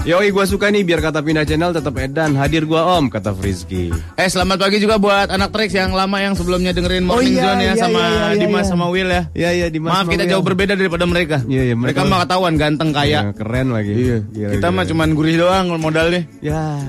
Yoi, 0.08 0.32
gue 0.32 0.44
suka 0.48 0.72
nih 0.72 0.88
biar 0.88 1.04
kata 1.04 1.20
pindah 1.20 1.44
channel 1.44 1.68
tetap 1.68 1.92
edan. 2.00 2.32
Hadir 2.32 2.64
gua 2.64 2.96
om, 2.96 3.12
kata 3.12 3.36
Frisky. 3.36 3.92
Eh 4.16 4.24
selamat 4.24 4.56
pagi 4.56 4.80
juga 4.80 4.96
buat 4.96 5.28
anak 5.28 5.52
Trax 5.52 5.76
yang 5.76 5.92
lama 5.92 6.16
yang 6.16 6.32
sebelumnya 6.32 6.72
dengerin 6.72 7.04
Oh, 7.04 7.20
Morning 7.20 7.36
iya, 7.36 7.44
Zone 7.44 7.60
ya 7.60 7.68
iya, 7.68 7.74
sama 7.76 8.00
iya, 8.00 8.08
iya, 8.32 8.40
Dimas 8.40 8.64
iya. 8.64 8.70
sama 8.72 8.86
Will 8.88 9.10
ya. 9.12 9.22
Iya, 9.36 9.50
iya, 9.52 9.66
Dimas 9.68 9.92
Maaf 9.92 10.08
sama 10.08 10.12
kita 10.16 10.24
Will. 10.24 10.32
jauh 10.32 10.44
berbeda 10.48 10.72
daripada 10.80 11.04
mereka. 11.04 11.44
Iya, 11.44 11.60
iya, 11.60 11.76
mereka, 11.76 12.08
mereka- 12.08 12.10
mah 12.16 12.24
ketahuan 12.24 12.56
ganteng 12.56 12.90
kaya. 12.96 13.20
Iya, 13.20 13.36
keren 13.36 13.68
lagi. 13.68 13.92
Iya. 13.92 14.16
Gila, 14.32 14.48
kita 14.56 14.68
gila. 14.72 14.76
mah 14.80 14.84
cuman 14.88 15.08
gurih 15.12 15.36
doang 15.36 15.76
modalnya. 15.76 16.24
Ya. 16.40 16.80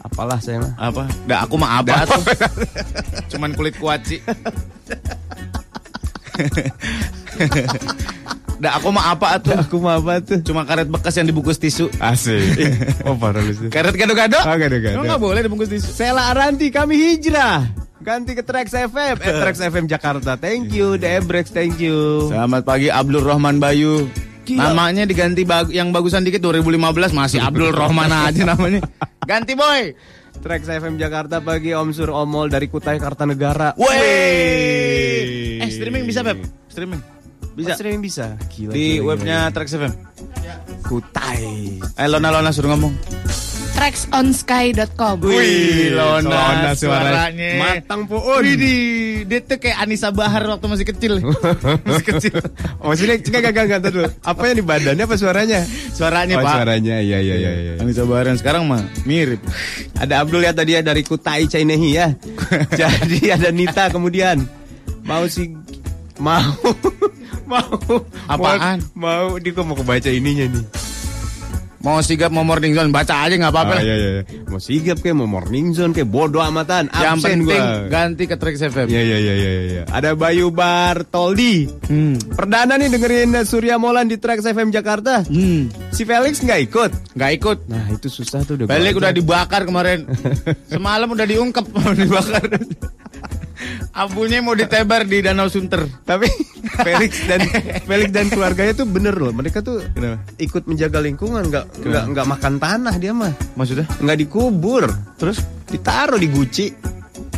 Apalah 0.00 0.40
saya 0.40 0.64
mah. 0.64 0.72
Apa? 0.80 1.04
Dah 1.28 1.44
aku 1.44 1.60
mah 1.60 1.84
apa 1.84 2.08
tuh? 2.08 2.24
Cuman 3.36 3.52
kulit 3.52 3.76
kuaci. 3.76 4.24
Dah 8.64 8.80
aku 8.80 8.88
mah 8.88 9.12
apa 9.12 9.36
tuh? 9.44 9.52
Aku 9.60 9.76
mah 9.76 10.00
apa 10.00 10.24
tuh? 10.24 10.40
Cuma 10.40 10.64
karet 10.64 10.88
bekas 10.88 11.12
yang 11.20 11.28
dibungkus 11.28 11.60
tisu. 11.60 11.92
Asik. 12.00 12.40
oh 13.04 13.12
parah 13.12 13.44
lu 13.44 13.52
sih. 13.52 13.68
Karet 13.68 13.92
gado-gado? 13.92 14.40
Ah, 14.40 14.56
gado-gado. 14.56 14.96
Emang 14.96 15.04
nggak 15.04 15.20
boleh 15.20 15.44
dibungkus 15.44 15.68
tisu. 15.68 15.92
Sela 15.92 16.32
Aranti 16.32 16.72
kami 16.72 16.96
hijrah. 16.96 17.68
Ganti 18.00 18.32
ke 18.32 18.40
Trax 18.40 18.72
FM. 18.72 19.20
Eh, 19.20 19.32
Trax 19.36 19.60
FM 19.68 19.84
Jakarta. 19.84 20.40
Thank 20.40 20.72
you. 20.72 20.96
Debrex, 20.96 21.52
thank 21.52 21.76
you. 21.76 22.32
Selamat 22.32 22.64
pagi 22.64 22.88
Abdul 22.88 23.20
Rahman 23.20 23.60
Bayu. 23.60 24.08
Gila. 24.48 24.72
Namanya 24.72 25.04
diganti 25.04 25.44
bag- 25.44 25.68
yang 25.68 25.92
bagusan 25.92 26.24
dikit 26.24 26.40
2015 26.40 27.12
masih 27.12 27.44
Abdul 27.44 27.68
Rahman 27.68 28.08
aja 28.28 28.48
namanya. 28.48 28.80
Ganti 29.28 29.52
boy. 29.52 29.92
Trax 30.40 30.64
FM 30.66 30.96
Jakarta 30.96 31.44
pagi 31.44 31.76
Om 31.76 31.92
Sur 31.92 32.16
Omol 32.16 32.48
dari 32.48 32.72
Kutai 32.72 32.96
Kartanegara. 32.96 33.76
Wey. 33.76 35.60
Eh 35.60 35.68
streaming 35.68 36.08
bisa 36.08 36.24
Pep? 36.24 36.40
Streaming. 36.68 37.13
Bisa. 37.54 37.78
Streaming 37.78 38.02
bisa. 38.02 38.26
Gila, 38.50 38.72
Di 38.74 38.98
gila, 38.98 39.06
webnya 39.14 39.38
gila. 39.46 39.54
Trax 39.54 39.68
FM. 39.78 39.92
Kutai. 40.84 41.78
Eh 41.80 42.08
Lona 42.10 42.28
Lona 42.34 42.50
suruh 42.50 42.74
ngomong. 42.74 42.94
tracksonsky.com. 43.74 45.18
Wih, 45.26 45.90
Lona, 45.90 46.22
Lona 46.22 46.70
suaranya. 46.78 46.78
suaranya. 46.78 47.50
Matang 47.58 48.06
puun. 48.06 48.38
Widih, 48.46 49.26
dia 49.26 49.42
tuh 49.42 49.58
kayak 49.58 49.82
Anissa 49.82 50.14
Bahar 50.14 50.46
waktu 50.46 50.66
masih 50.70 50.86
kecil. 50.86 51.18
masih 51.86 52.06
kecil. 52.06 52.38
Oh 52.78 52.94
sini 52.94 53.18
enggak 53.18 53.50
enggak 53.50 53.52
enggak 53.66 53.66
enggak 53.82 53.92
dulu. 53.92 54.08
Apa 54.22 54.42
yang 54.46 54.56
di 54.62 54.64
badannya 54.64 55.04
apa 55.10 55.16
suaranya? 55.18 55.60
Suaranya, 55.90 56.38
oh, 56.38 56.46
Pak. 56.46 56.54
suaranya. 56.54 56.96
Iya 57.02 57.18
iya 57.18 57.34
iya 57.34 57.50
iya. 57.50 57.72
Anissa 57.82 58.06
Bahar 58.06 58.30
yang 58.30 58.38
sekarang 58.38 58.62
mah 58.70 58.78
mirip. 59.02 59.42
Ada 59.98 60.22
Abdul 60.22 60.46
ya 60.46 60.54
tadi 60.54 60.78
ya 60.78 60.80
dari 60.86 61.02
Kutai 61.02 61.50
Cainehi 61.50 61.90
ya. 61.98 62.14
Jadi 62.80 63.18
ada 63.34 63.50
Nita 63.50 63.90
kemudian 63.90 64.38
mau 65.02 65.26
si 65.26 65.50
mau 66.22 66.46
mau 67.46 67.68
Apaan? 68.26 68.78
Mau, 68.96 69.34
mau 69.34 69.42
dia 69.42 69.52
kok 69.52 69.64
mau 69.64 69.76
kebaca 69.76 70.10
ininya 70.10 70.46
nih. 70.48 70.64
Mau 71.84 72.00
sigap 72.00 72.32
mau 72.32 72.40
morning 72.48 72.72
zone 72.72 72.88
baca 72.88 73.28
aja 73.28 73.36
nggak 73.36 73.52
apa-apa. 73.52 73.76
Ah, 73.76 73.76
lah. 73.76 73.84
iya, 73.84 73.96
iya. 74.00 74.22
Mau 74.48 74.56
sigap 74.56 75.04
kayak 75.04 75.20
mau 75.20 75.28
morning 75.28 75.76
zone 75.76 75.92
kayak 75.92 76.08
bodo 76.08 76.40
amatan. 76.40 76.88
Yang 76.88 77.12
Absen 77.20 77.44
penting 77.44 77.60
gua. 77.60 77.92
ganti 77.92 78.24
ke 78.24 78.36
Trax 78.40 78.56
FM. 78.72 78.88
Iya 78.88 79.02
iya 79.04 79.18
iya 79.20 79.34
iya 79.36 79.52
iya. 79.68 79.82
Ada 79.92 80.16
Bayu 80.16 80.48
Bartoldi. 80.48 81.68
Hmm. 81.84 82.16
Perdana 82.32 82.80
nih 82.80 82.88
dengerin 82.88 83.36
Surya 83.44 83.76
Molan 83.76 84.08
di 84.08 84.16
Trax 84.16 84.48
FM 84.48 84.72
Jakarta. 84.72 85.28
Hmm. 85.28 85.68
Si 85.92 86.08
Felix 86.08 86.40
nggak 86.40 86.72
ikut. 86.72 86.90
Nggak 87.20 87.30
ikut. 87.36 87.58
Nah 87.68 87.84
itu 87.92 88.08
susah 88.08 88.48
tuh 88.48 88.56
udah. 88.56 88.72
ajak. 88.72 88.96
udah 88.96 89.12
dibakar 89.12 89.68
kemarin. 89.68 90.08
Semalam 90.72 91.12
udah 91.12 91.26
diungkep 91.28 91.68
dibakar. 92.00 92.48
Abunya 93.92 94.38
mau 94.38 94.52
ditebar 94.52 95.02
di 95.02 95.20
Danau 95.20 95.46
Sunter. 95.46 95.86
Tapi 96.00 96.26
Felix 96.86 97.24
dan 97.24 97.40
Felix 97.88 98.08
dan 98.10 98.26
keluarganya 98.26 98.74
tuh 98.74 98.84
bener 98.84 99.14
loh. 99.14 99.30
Mereka 99.30 99.60
tuh 99.60 99.82
Kenapa? 99.90 100.22
ikut 100.36 100.64
menjaga 100.64 100.98
lingkungan, 100.98 101.42
nggak 101.44 101.64
nggak 101.80 102.04
nggak 102.10 102.26
makan 102.28 102.54
tanah 102.56 102.94
dia 102.96 103.10
mah, 103.10 103.30
Maksudnya? 103.54 103.86
nggak 103.96 104.18
dikubur, 104.20 104.88
terus 105.14 105.38
ditaruh 105.66 106.16
di 106.16 106.28
guci, 106.28 106.66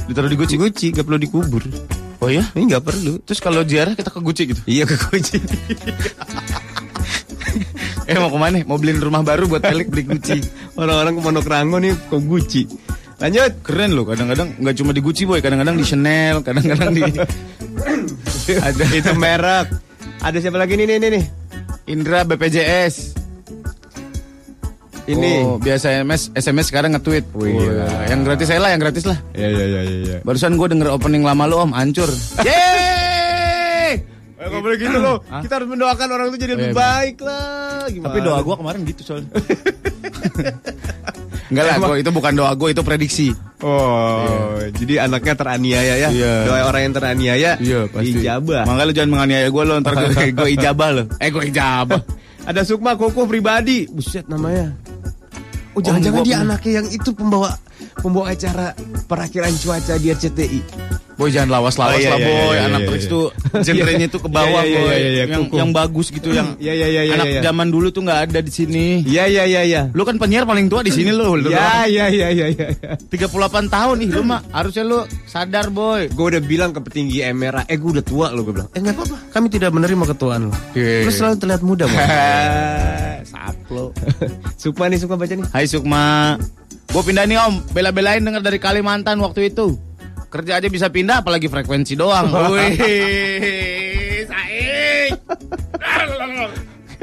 Ditaruh 0.07 0.27
di 0.27 0.37
guci. 0.37 0.55
guci, 0.55 0.87
nggak 0.91 1.03
perlu 1.03 1.19
dikubur. 1.19 1.63
Oh 2.17 2.29
iya? 2.29 2.47
Ini 2.55 2.65
nggak 2.67 2.85
perlu. 2.85 3.21
Terus 3.21 3.39
kalau 3.39 3.61
ziarah 3.61 3.93
kita 3.93 4.09
ke 4.09 4.21
guci 4.21 4.43
gitu. 4.49 4.61
Iya 4.65 4.85
ke 4.85 4.97
guci. 4.97 5.37
Eh 8.07 8.15
mau 8.15 8.31
ke 8.31 8.39
mana? 8.39 8.63
Mau 8.63 8.79
beliin 8.79 9.03
rumah 9.03 9.19
baru 9.21 9.51
buat 9.51 9.67
Felix 9.67 9.91
beli 9.91 10.07
guci. 10.07 10.39
Orang-orang 10.79 11.19
ke 11.19 11.21
Pondok 11.21 11.47
Rango 11.51 11.83
nih 11.83 11.91
ke 11.91 12.17
guci. 12.21 12.63
Lanjut. 13.17 13.51
Keren 13.65 13.91
loh, 13.97 14.05
kadang-kadang 14.05 14.61
nggak 14.61 14.75
cuma 14.77 14.93
di 14.93 15.01
Gucci 15.01 15.25
boy, 15.25 15.41
kadang-kadang 15.41 15.77
di 15.81 15.85
Chanel, 15.89 16.45
kadang-kadang 16.45 16.93
di 16.93 17.03
Ada 18.53 18.85
itu 19.01 19.13
merek. 19.17 19.67
Ada 20.21 20.39
siapa 20.41 20.61
lagi 20.61 20.77
nih 20.77 20.85
nih 20.85 20.97
nih? 21.01 21.11
nih? 21.17 21.25
Indra 21.87 22.27
BPJS. 22.27 23.17
Ini. 25.07 25.33
Oh, 25.47 25.57
biasa 25.63 26.03
SMS, 26.03 26.35
SMS 26.35 26.67
sekarang 26.67 26.99
nge-tweet. 26.99 27.31
Gila. 27.31 27.87
Wah, 27.87 28.11
yang 28.11 28.27
gratis 28.27 28.51
saya 28.51 28.59
lah, 28.59 28.71
yang 28.75 28.83
gratis 28.83 29.07
lah. 29.07 29.15
Iya 29.39 29.49
iya 29.55 29.65
iya 29.65 29.81
iya. 29.87 29.97
Ya. 30.03 30.19
Barusan 30.27 30.59
gue 30.59 30.67
denger 30.67 30.91
opening 30.91 31.23
lama 31.23 31.47
lu 31.47 31.63
om, 31.63 31.71
hancur. 31.71 32.11
Yeay! 32.47 32.76
Eh, 34.37 34.47
nggak 34.53 34.63
boleh 34.63 34.77
gitu 34.77 34.99
loh. 35.01 35.17
Hah? 35.33 35.41
Kita 35.41 35.53
harus 35.57 35.69
mendoakan 35.73 36.09
orang 36.13 36.27
itu 36.29 36.37
jadi 36.37 36.53
lebih 36.61 36.73
Iya, 36.73 36.77
baik 36.77 37.17
lah. 37.25 37.89
Gimana? 37.89 38.07
Tapi 38.13 38.19
doa 38.21 38.39
gue 38.45 38.55
kemarin 38.61 38.81
gitu 38.85 39.01
soalnya. 39.05 39.31
Enggak 41.47 41.65
lah, 41.65 41.77
gua, 41.79 41.95
itu 41.95 42.11
bukan 42.11 42.33
doa 42.35 42.53
gue, 42.59 42.69
itu 42.75 42.83
prediksi. 42.83 43.29
Oh, 43.63 44.59
jadi 44.75 45.07
anaknya 45.07 45.35
teraniaya 45.39 45.95
ya. 45.95 46.09
Iya. 46.11 46.35
Doa 46.43 46.59
orang 46.69 46.83
yang 46.91 46.95
teraniaya. 46.99 47.51
Iya, 47.63 47.81
Ijabah. 47.87 48.67
Makanya 48.67 48.85
lu 48.85 48.93
jangan 48.93 49.11
menganiaya 49.15 49.49
gue 49.49 49.63
lo, 49.63 49.75
ntar 49.79 49.95
gue, 49.95 50.11
gue 50.43 50.49
ijabah 50.59 50.89
lo. 50.91 51.03
Eh, 51.23 51.31
gue 51.31 51.45
ijabah. 51.49 52.03
Ada 52.51 52.63
Sukma 52.63 52.95
Koko 52.99 53.27
pribadi. 53.27 53.87
Buset 53.91 54.27
namanya. 54.27 54.75
Oh, 55.77 55.81
jangan-jangan 55.85 56.25
gua 56.25 56.27
dia 56.27 56.37
anaknya 56.41 56.73
yang 56.81 56.89
itu 56.89 57.11
pembawa 57.13 57.53
pembawa 57.95 58.31
acara 58.31 58.73
perakhiran 59.05 59.55
cuaca 59.55 59.95
di 59.97 60.09
RCTI. 60.09 60.61
Boy 61.17 61.33
jangan 61.33 61.49
lawas-lawas 61.49 61.97
Oh, 61.97 62.01
iya, 62.05 62.13
lah 62.13 62.21
iya, 62.21 62.29
boy. 62.29 62.37
iya, 62.53 62.63
Anak 62.69 62.81
iya, 62.85 62.93
iya. 62.93 63.09
tuh 63.09 63.27
genrenya 63.65 64.07
tuh 64.07 64.21
ke 64.21 64.29
bawah 64.29 64.61
Iya, 64.61 64.69
iya, 64.69 64.77
boy. 64.77 64.93
iya, 64.93 64.99
iya, 65.01 65.25
yang 65.25 65.49
kuku. 65.49 65.55
yang 65.57 65.71
bagus 65.73 66.07
gitu 66.13 66.29
yang 66.29 66.49
Iya, 66.61 66.73
iya, 66.77 66.87
iya, 66.93 67.03
iya, 67.09 67.15
anak 67.17 67.27
iya. 67.33 67.41
zaman 67.41 67.67
dulu 67.73 67.89
tuh 67.89 68.05
nggak 68.05 68.21
ada 68.29 68.45
di 68.45 68.53
sini. 68.53 69.01
Iya 69.01 69.25
iya 69.25 69.43
iya 69.49 69.61
iya. 69.65 69.83
Lu 69.97 70.05
kan 70.05 70.21
penyiar 70.21 70.45
paling 70.45 70.69
tua 70.69 70.85
di 70.85 70.93
sini 70.93 71.17
lo. 71.17 71.33
Lu 71.33 71.49
Ya 71.49 71.89
ya 71.89 72.13
ya 72.13 72.29
ya 72.29 72.53
ya. 72.53 72.69
38 73.09 73.33
tahun 73.65 73.97
nih 73.97 74.09
lu 74.13 74.29
mah 74.29 74.45
harusnya 74.53 74.85
lu 74.85 75.01
sadar 75.25 75.73
boy. 75.73 76.13
Gue 76.13 76.37
udah 76.37 76.43
bilang 76.45 76.77
ke 76.77 76.85
petinggi 76.85 77.25
Emera, 77.25 77.65
eh 77.65 77.81
gue 77.81 77.97
udah 77.97 78.05
tua 78.05 78.29
lo 78.29 78.45
gue 78.45 78.53
bilang. 78.53 78.69
Eh 78.77 78.85
nggak 78.85 78.93
apa-apa, 78.93 79.17
kami 79.33 79.47
tidak 79.49 79.73
menerima 79.73 80.05
ketuaan 80.13 80.53
lo. 80.53 80.55
Iya. 80.77 81.09
Terus 81.09 81.17
selalu 81.17 81.37
terlihat 81.41 81.63
muda 81.65 81.85
Bang. 81.89 81.97
Saplo. 83.33 83.85
Sukma 84.61 84.93
nih 84.93 85.01
Sukma 85.01 85.17
baca 85.17 85.33
nih. 85.33 85.49
Hai 85.49 85.65
Sukma. 85.65 86.37
Gue 86.91 87.03
pindah 87.03 87.25
nih 87.29 87.39
om. 87.41 87.61
Bela-belain 87.73 88.23
denger 88.23 88.43
dari 88.43 88.59
Kalimantan 88.61 89.21
waktu 89.23 89.53
itu. 89.53 89.79
Kerja 90.27 90.59
aja 90.59 90.69
bisa 90.69 90.91
pindah 90.91 91.23
apalagi 91.23 91.47
frekuensi 91.47 91.95
doang. 91.95 92.29
Wih. 92.53 94.27
Saik. 94.27 95.13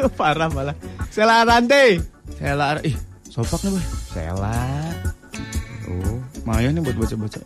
Parah 0.20 0.50
malah. 0.52 0.76
Sela 1.08 1.48
Rante. 1.48 2.04
Sela. 2.36 2.82
Ih, 2.84 2.98
sopak 3.32 3.64
nih 3.64 3.72
boy. 3.72 3.84
Sela. 4.12 4.60
Oh. 5.88 6.18
Maya 6.44 6.70
nih 6.76 6.84
buat 6.84 6.98
baca-baca. 7.00 7.40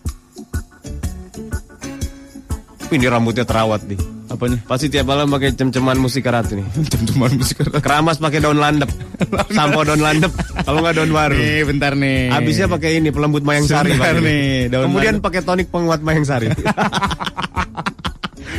Ini 2.87 3.05
rambutnya 3.11 3.43
terawat 3.43 3.83
nih. 3.85 4.16
Apanya? 4.27 4.59
Pasti 4.67 4.91
tiap 4.91 5.07
malam 5.07 5.31
pakai 5.31 5.55
cem-ceman 5.55 5.95
musik 5.95 6.27
karat 6.27 6.51
nih. 6.51 6.67
Cem-ceman 6.91 7.31
musik 7.39 7.63
Keramas 7.79 8.19
pakai 8.19 8.43
daun 8.43 8.59
landep. 8.59 8.91
Sampo 9.55 9.87
daun 9.87 10.03
landep. 10.03 10.31
Kalau 10.67 10.83
nggak 10.83 10.95
daun 10.99 11.11
baru. 11.15 11.35
Nih, 11.39 11.63
bentar 11.63 11.95
nih. 11.95 12.35
Abisnya 12.35 12.67
pakai 12.67 12.99
ini 12.99 13.09
pelembut 13.15 13.47
mayang 13.47 13.63
sari. 13.63 13.95
Pakai. 13.95 14.19
nih, 14.19 14.67
daun 14.67 14.91
Kemudian 14.91 15.17
landep. 15.17 15.25
pakai 15.31 15.41
tonik 15.47 15.67
penguat 15.71 16.03
mayang 16.03 16.27
sari. 16.27 16.51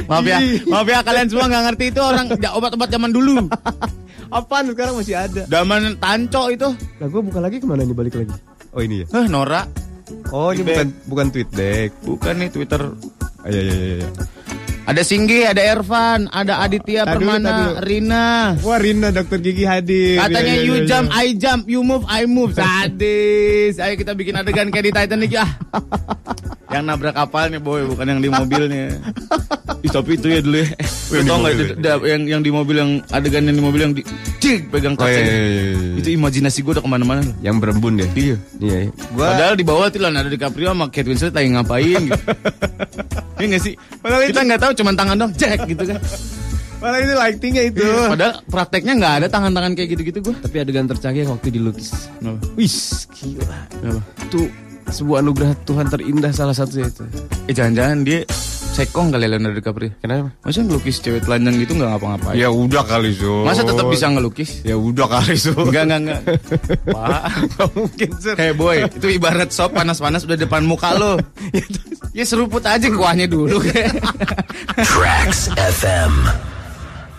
Maaf 0.08 0.24
ya, 0.24 0.40
maaf 0.70 0.88
ya 0.88 1.04
kalian 1.04 1.28
semua 1.28 1.50
nggak 1.52 1.64
ngerti 1.68 1.84
itu 1.92 2.00
orang 2.00 2.32
obat-obat 2.32 2.88
zaman 2.88 3.12
dulu. 3.12 3.44
Apaan 4.32 4.72
sekarang 4.72 4.94
masih 4.96 5.20
ada? 5.20 5.42
Zaman 5.44 6.00
tanco 6.00 6.48
itu. 6.48 6.68
Lah 6.96 7.08
gue 7.12 7.20
buka 7.20 7.40
lagi 7.44 7.60
ke 7.60 7.66
mana 7.68 7.84
nih 7.84 7.92
balik 7.92 8.14
lagi? 8.16 8.32
Oh 8.72 8.80
ini 8.80 9.04
ya. 9.04 9.06
Eh, 9.12 9.26
Nora. 9.28 9.68
Oh 10.32 10.48
ini 10.56 10.64
bukan 10.64 10.86
bukan 11.12 11.26
tweet 11.28 11.50
deck. 11.52 11.92
Bukan 12.08 12.34
nih 12.40 12.48
Twitter. 12.48 12.82
Iya 13.44 13.60
iya 13.60 13.74
iya. 14.00 14.08
Iya. 14.88 14.96
Ada 14.96 15.02
Singgi, 15.04 15.44
ada 15.44 15.60
Ervan, 15.60 16.32
ada 16.32 16.64
Aditya 16.64 17.04
tadi 17.04 17.20
Permana. 17.20 17.76
Rina. 17.78 18.56
Wah 18.58 18.80
Rina 18.80 19.12
dokter 19.12 19.36
gigi 19.38 19.68
hadir. 19.68 20.16
Katanya 20.16 20.48
Iya, 20.48 20.64
iya, 20.64 20.64
you 20.64 20.74
iya, 20.80 20.88
jump, 20.88 21.06
iya. 21.10 21.20
I 21.20 21.26
jump, 21.36 21.62
you 21.68 21.80
move, 21.84 22.08
I 22.08 22.24
move. 22.24 22.56
Sadis. 22.56 23.76
Ayo 23.76 23.94
kita 23.94 24.16
bikin 24.16 24.32
adegan 24.32 24.72
kayak 24.72 24.84
di 24.88 24.92
Titanic 24.96 25.30
ya. 25.30 25.44
yang 26.72 26.84
nabrak 26.84 27.12
kapalnya 27.12 27.60
boy, 27.60 27.84
bukan 27.84 28.04
yang 28.06 28.20
di 28.20 28.28
mobilnya. 28.28 28.96
Ih, 29.84 29.92
tapi 29.94 30.18
itu 30.18 30.26
ya 30.26 30.40
dulu 30.42 30.58
ya. 30.58 30.68
Oh, 30.74 31.14
yang 31.14 31.22
di 31.22 31.28
tau 31.28 31.38
nggak 31.38 31.54
da- 31.78 32.02
yang 32.02 32.22
yang 32.26 32.42
di 32.42 32.50
mobil 32.50 32.76
yang 32.76 32.90
adegan 33.14 33.46
yang 33.46 33.56
di 33.56 33.62
mobil 33.62 33.80
yang 33.80 33.92
di 33.94 34.02
cik 34.42 34.74
pegang 34.74 34.98
Oh, 34.98 35.06
iya, 35.06 35.22
kaca. 35.22 35.22
iya, 35.22 35.36
iya, 35.38 35.46
iya, 35.46 35.62
iya. 35.70 35.98
Itu 36.02 36.08
imajinasi 36.18 36.58
gue 36.66 36.72
udah 36.74 36.82
ke 36.82 36.90
mana-mana. 36.90 37.22
yang 37.38 37.62
berembun 37.62 38.02
ya. 38.02 38.08
Iya. 38.12 38.36
Iya. 38.58 38.78
Gua 39.14 39.32
Padahal 39.32 39.54
di 39.54 39.62
bawah 39.62 39.86
tuh 39.86 40.02
ada 40.02 40.26
DiCaprio 40.26 40.74
sama 40.74 40.90
Kate 40.90 41.06
Winslet 41.06 41.30
lagi 41.30 41.48
ngapain 41.54 42.00
gitu. 42.10 42.18
Iya 43.38 43.54
gak 43.54 43.62
sih? 43.62 43.74
Padahal 44.02 44.22
Kita 44.26 44.40
nggak 44.42 44.60
tahu 44.66 44.72
cuman 44.78 44.94
tangan 44.94 45.16
dong, 45.18 45.32
cek 45.34 45.66
gitu 45.66 45.84
kan. 45.84 45.98
malah 46.78 47.02
ini 47.02 47.14
lightingnya 47.18 47.62
itu. 47.74 47.82
Padahal 47.82 48.38
prakteknya 48.46 48.92
nggak 48.94 49.14
ada 49.22 49.26
tangan-tangan 49.26 49.74
kayak 49.74 49.88
gitu-gitu 49.98 50.18
gue. 50.30 50.34
Tapi 50.38 50.56
adegan 50.62 50.86
tercanggih 50.86 51.26
yang 51.26 51.34
waktu 51.34 51.50
dilukis. 51.50 52.06
Wis, 52.54 53.10
gila. 53.18 53.66
Kenapa? 53.74 54.00
Itu 54.22 54.46
sebuah 54.88 55.18
anugerah 55.20 55.52
Tuhan 55.66 55.86
terindah 55.90 56.30
salah 56.30 56.54
satunya 56.54 56.86
itu. 56.86 57.02
Eh 57.50 57.54
jangan-jangan 57.54 58.06
dia 58.06 58.22
sekong 58.72 59.08
kali 59.10 59.26
Leonardo 59.26 59.58
DiCaprio. 59.58 59.90
Kenapa? 60.00 60.30
Masa 60.44 60.62
ngelukis 60.62 61.00
cewek 61.00 61.24
telanjang 61.24 61.54
gitu 61.60 61.72
nggak 61.76 61.90
ngapa-ngapain? 61.96 62.36
Ya 62.38 62.48
udah 62.52 62.82
kali 62.84 63.10
Sur. 63.16 63.42
Masa 63.42 63.62
tetap 63.64 63.86
bisa 63.90 64.06
ngelukis? 64.12 64.62
Ya 64.62 64.76
udah 64.78 65.06
kali 65.08 65.34
Sur. 65.34 65.68
Enggak, 65.68 65.84
enggak, 65.88 66.00
enggak. 66.04 66.20
Pak. 66.96 67.22
Mungkin 67.74 68.10
Sur. 68.18 68.36
Hey 68.36 68.52
boy, 68.54 68.86
itu 68.86 69.08
ibarat 69.12 69.50
sop 69.50 69.74
panas-panas 69.74 70.24
udah 70.28 70.38
depan 70.38 70.62
muka 70.64 70.94
lo. 70.94 71.18
ya 72.18 72.24
seruput 72.24 72.62
aja 72.64 72.86
kuahnya 72.92 73.26
dulu. 73.28 73.58
Tracks 74.92 75.50
FM. 75.56 76.12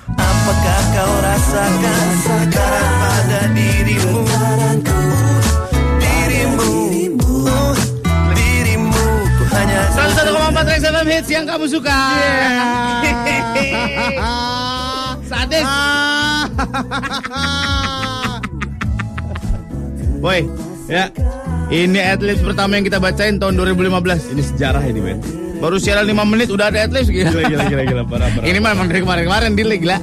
Apakah 0.09 0.81
kau 0.97 1.13
rasakan 1.21 2.07
sekarang 2.25 2.91
pada 2.97 3.41
dirimu 3.53 4.25
Dirimu 4.25 5.48
101,4 9.99 10.71
Rex 10.71 10.81
FM 10.87 11.07
Hits 11.11 11.27
yang 11.27 11.43
kamu 11.43 11.65
suka. 11.67 11.91
Sadis. 15.29 15.67
Boy, 20.23 20.43
Ya, 20.89 21.13
ini 21.69 22.01
atlet 22.01 22.41
pertama 22.41 22.73
yang 22.73 22.81
kita 22.81 22.97
bacain 22.97 23.37
tahun 23.37 23.53
2015. 23.61 24.33
ini 24.33 24.41
sejarah 24.41 24.81
ini 24.89 24.97
men. 25.05 25.21
Baru 25.61 25.77
siaran 25.77 26.01
5 26.01 26.17
menit 26.25 26.49
udah 26.49 26.73
ada 26.73 26.89
atlet 26.89 27.05
gitu. 27.05 27.29
Gila 27.29 27.45
gila 27.45 27.63
gila 27.69 27.83
gila 27.85 28.03
parah 28.09 28.25
parah. 28.33 28.45
Ini 28.47 28.57
mah 28.57 28.73
emang 28.73 28.89
dari 28.89 29.05
kemarin-kemarin 29.05 29.53
deal 29.53 29.69
gila. 29.77 30.01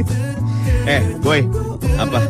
eh, 0.94 1.02
boy, 1.18 1.42
apa? 1.98 2.22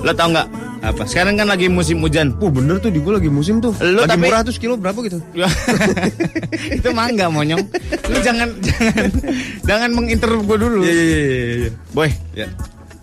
lo 0.00 0.12
tau 0.16 0.32
nggak? 0.32 0.48
Apa? 0.86 1.02
Sekarang 1.02 1.34
kan 1.34 1.46
lagi 1.46 1.66
musim 1.66 1.98
hujan. 1.98 2.30
Oh 2.38 2.46
bener 2.46 2.78
tuh 2.78 2.88
di 2.88 3.02
gua 3.02 3.18
lagi 3.18 3.26
musim 3.26 3.58
tuh. 3.58 3.74
Lu 3.78 3.98
lagi 3.98 4.14
tapi- 4.14 4.22
murah 4.22 4.40
tuh 4.40 4.54
sekilo 4.54 4.78
berapa 4.78 4.94
gitu? 5.02 5.18
itu 6.78 6.88
mangga 6.92 7.26
monyong. 7.26 7.58
Lu 8.06 8.18
jangan 8.22 8.46
jangan 8.66 9.06
jangan 9.62 9.90
menginterrupt 9.90 10.46
gue 10.46 10.56
dulu. 10.56 10.80
Iya 10.80 10.94
iya 10.94 11.18
iya 11.18 11.54
iya. 11.58 11.70
Boy, 11.90 12.10
Ya. 12.32 12.46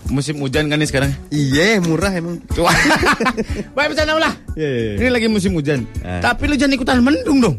musim 0.08 0.40
hujan 0.40 0.68
kan 0.68 0.80
nih 0.80 0.88
sekarang. 0.88 1.12
Iya 1.28 1.84
murah 1.84 2.12
emang. 2.14 2.40
Boy 3.76 3.86
bercanda 3.86 4.16
lah. 4.16 4.32
Iya 4.56 4.70
iya. 4.70 4.92
Ini 5.00 5.10
lagi 5.12 5.28
musim 5.28 5.52
hujan. 5.52 5.84
Eh. 6.00 6.22
Tapi 6.24 6.48
lu 6.48 6.56
jangan 6.56 6.74
ikutan 6.74 7.04
mendung 7.04 7.44
dong. 7.44 7.56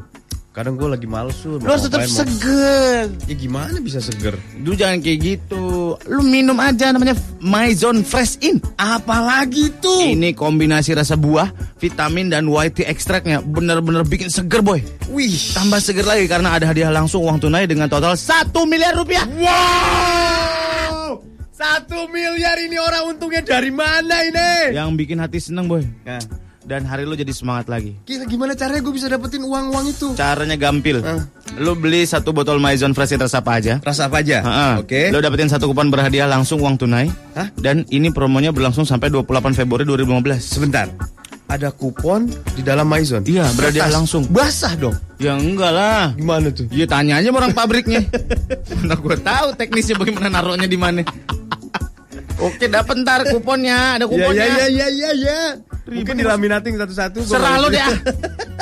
Kadang 0.55 0.79
gua 0.79 0.95
lagi 0.95 1.11
males 1.11 1.35
tuh. 1.43 1.59
Lu 1.59 1.67
harus 1.67 1.91
tetap 1.91 2.07
seger. 2.07 3.11
Ya 3.27 3.35
gimana 3.35 3.75
bisa 3.83 3.99
seger? 3.99 4.39
Lu 4.63 4.79
jangan 4.79 5.03
kayak 5.03 5.19
gitu. 5.19 5.99
Lu 6.07 6.23
minum 6.23 6.55
aja 6.63 6.95
namanya 6.95 7.19
Maison 7.43 8.07
Fresh 8.07 8.39
In. 8.39 8.63
Apalagi 8.79 9.75
tuh? 9.83 10.15
Ini 10.15 10.31
kombinasi 10.31 10.95
rasa 10.95 11.19
buah, 11.19 11.51
vitamin 11.83 12.31
dan 12.31 12.47
white 12.47 12.79
tea 12.79 12.87
ekstraknya 12.87 13.43
bener-bener 13.43 14.07
bikin 14.07 14.31
seger 14.31 14.63
boy. 14.63 14.79
Wih. 15.11 15.59
Tambah 15.59 15.83
seger 15.83 16.07
lagi 16.07 16.31
karena 16.31 16.55
ada 16.55 16.71
hadiah 16.71 16.95
langsung 16.95 17.27
uang 17.27 17.43
tunai 17.43 17.67
dengan 17.67 17.91
total 17.91 18.15
1 18.15 18.55
miliar 18.71 18.95
rupiah. 18.95 19.27
Wow. 19.27 21.19
Satu 21.51 22.07
miliar 22.15 22.63
ini 22.63 22.79
orang 22.79 23.11
untungnya 23.11 23.43
dari 23.43 23.75
mana 23.75 24.23
ini? 24.23 24.71
Yang 24.71 25.03
bikin 25.03 25.19
hati 25.19 25.43
seneng 25.43 25.67
boy. 25.67 25.83
Nah, 26.07 26.23
Dan 26.65 26.89
hari 26.89 27.05
lu 27.05 27.13
jadi 27.13 27.29
semangat 27.29 27.69
lagi. 27.69 27.93
kira 28.09 28.25
gimana 28.25 28.57
caranya 28.57 28.81
gue 28.81 28.95
bisa 28.97 29.05
dapetin 29.05 29.45
uang-uang 29.45 29.85
itu? 29.85 30.17
Caranya 30.17 30.57
gampil. 30.57 31.05
Ah. 31.05 31.29
Lu 31.61 31.77
beli 31.77 32.09
satu 32.09 32.33
botol 32.33 32.57
Maison 32.57 32.97
Fresh 32.97 33.21
rasa 33.21 33.45
apa 33.45 33.61
aja. 33.61 33.85
Rasa 33.85 34.09
apa 34.09 34.25
aja? 34.25 34.41
Oke. 34.81 35.13
Lo 35.13 35.21
dapetin 35.21 35.53
satu 35.53 35.69
kupon 35.69 35.93
berhadiah 35.93 36.25
langsung 36.25 36.65
uang 36.65 36.81
tunai. 36.81 37.13
Hah? 37.37 37.53
Dan 37.53 37.85
ini 37.93 38.09
promonya 38.09 38.49
berlangsung 38.49 38.89
sampai 38.89 39.13
28 39.13 39.53
Februari 39.53 39.85
2015. 39.85 40.41
Sebentar. 40.41 40.89
Ada 41.45 41.69
kupon 41.69 42.33
di 42.57 42.65
dalam 42.65 42.89
Maison. 42.89 43.21
Iya, 43.21 43.45
berhadiah 43.53 43.93
langsung. 43.93 44.25
Basah 44.33 44.73
dong. 44.81 44.97
Ya 45.21 45.37
enggak 45.37 45.71
lah. 45.71 46.17
Gimana 46.17 46.49
tuh? 46.49 46.65
Iya 46.73 46.89
tanya 46.89 47.21
aja 47.21 47.29
sama 47.29 47.45
orang 47.45 47.53
pabriknya. 47.53 48.01
Mana 48.81 48.97
gue 48.97 49.17
tahu 49.21 49.47
teknisnya 49.53 50.01
bagaimana 50.01 50.33
naruhnya 50.33 50.65
di 50.65 50.81
mana. 50.81 51.05
Oke, 52.45 52.69
dapat 52.69 53.01
ntar 53.01 53.25
kuponnya, 53.25 53.97
ada 53.97 54.05
Ya 54.05 54.11
kuponnya. 54.11 54.45
ya 54.45 54.67
ya 54.69 54.69
ya 54.69 54.89
ya 54.93 55.11
ya. 55.17 55.41
Mungkin 55.89 56.15
dilaminating 56.21 56.77
satu-satu. 56.77 57.25
Serah 57.25 57.57
lo 57.57 57.69
deh. 57.69 57.81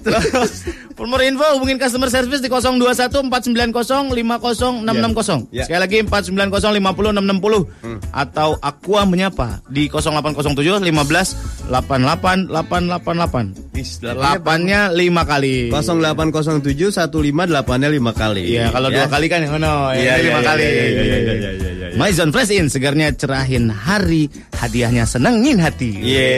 Terus, 0.00 0.64
for 0.96 1.04
more 1.04 1.22
info 1.22 1.44
hubungin 1.56 1.76
customer 1.76 2.08
service 2.08 2.40
di 2.40 2.48
021 2.48 3.30
490 3.30 4.12
50660. 4.12 5.52
Ya. 5.52 5.64
Sekali 5.68 5.80
lagi 5.80 5.96
490 6.04 6.80
50660 6.80 8.10
atau 8.10 8.56
Aqua 8.58 9.04
menyapa 9.04 9.60
di 9.68 9.86
0807 9.86 10.80
15 10.82 11.68
88 11.70 12.48
888. 12.48 13.78
Is, 13.78 14.02
delapannya 14.02 14.20
Delapannya 14.20 14.80
lima 14.92 15.22
kali. 15.24 15.70
0807 15.70 16.92
158 16.92 17.80
nya 17.80 17.88
5 17.88 18.12
kali. 18.12 18.42
Iya, 18.50 18.64
kalau 18.74 18.88
Ya. 18.90 18.96
dua 19.00 19.06
kali 19.08 19.26
kan 19.30 19.40
yang 19.40 19.54
mana? 19.56 19.94
Iya, 19.94 20.12
Ini 20.18 20.24
lima 20.26 20.40
iya, 20.40 20.48
kali. 20.50 20.62
iya, 20.66 20.84
iya, 20.84 21.16
iya. 21.16 21.88
Maison 21.94 22.30
Fresh 22.30 22.52
In 22.54 22.66
segarnya 22.66 23.10
cerahin 23.14 23.70
hari, 23.70 24.26
hadiahnya 24.56 25.04
senengin 25.06 25.58
hati. 25.58 25.90
Iya. 25.96 26.32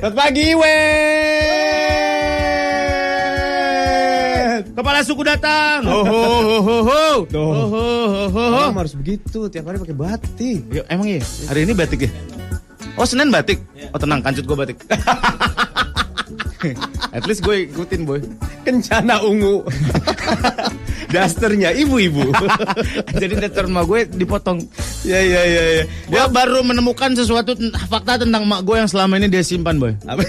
Selamat 0.00 0.14
pagi, 0.16 0.46
Wet. 0.56 2.09
Kepala 4.70 5.02
suku 5.02 5.22
datang. 5.26 5.82
Ho, 5.86 6.00
ho, 6.06 6.20
ho, 6.22 6.56
ho, 6.62 6.76
ho. 6.86 7.04
Tuh. 7.26 7.38
Ho, 7.38 7.62
ho, 7.66 7.84
ho, 8.06 8.24
ho, 8.30 8.44
ho. 8.50 8.60
Orang 8.70 8.78
harus 8.78 8.94
begitu, 8.94 9.50
tiap 9.50 9.66
hari 9.70 9.82
pakai 9.82 9.96
batik. 9.96 10.60
Ya, 10.70 10.82
emang 10.88 11.10
iya? 11.10 11.22
Hari 11.50 11.66
ini 11.66 11.72
batik 11.74 12.06
ya? 12.06 12.10
Oh 12.98 13.06
Senin 13.06 13.30
batik? 13.32 13.58
Oh 13.94 13.98
tenang, 13.98 14.20
kancut 14.20 14.44
gue 14.44 14.56
batik. 14.58 14.78
At 17.16 17.24
least 17.24 17.40
gue 17.40 17.72
ikutin 17.72 18.04
boy. 18.04 18.20
Kencana 18.62 19.24
ungu. 19.24 19.64
Dasternya 21.14 21.72
ibu-ibu. 21.74 22.30
Jadi 23.20 23.34
dasar 23.40 23.66
emak 23.66 23.84
gue 23.88 24.00
dipotong. 24.14 24.60
ya 25.02 25.18
ya 25.18 25.42
ya 25.42 25.62
ya. 25.80 25.84
Gue 26.06 26.22
baru 26.30 26.60
menemukan 26.60 27.16
sesuatu 27.16 27.56
fakta 27.88 28.20
tentang 28.20 28.44
emak 28.44 28.62
gue 28.62 28.76
yang 28.76 28.90
selama 28.90 29.16
ini 29.16 29.32
dia 29.32 29.42
simpan 29.42 29.80
boy. 29.80 29.96
Apa? 30.04 30.22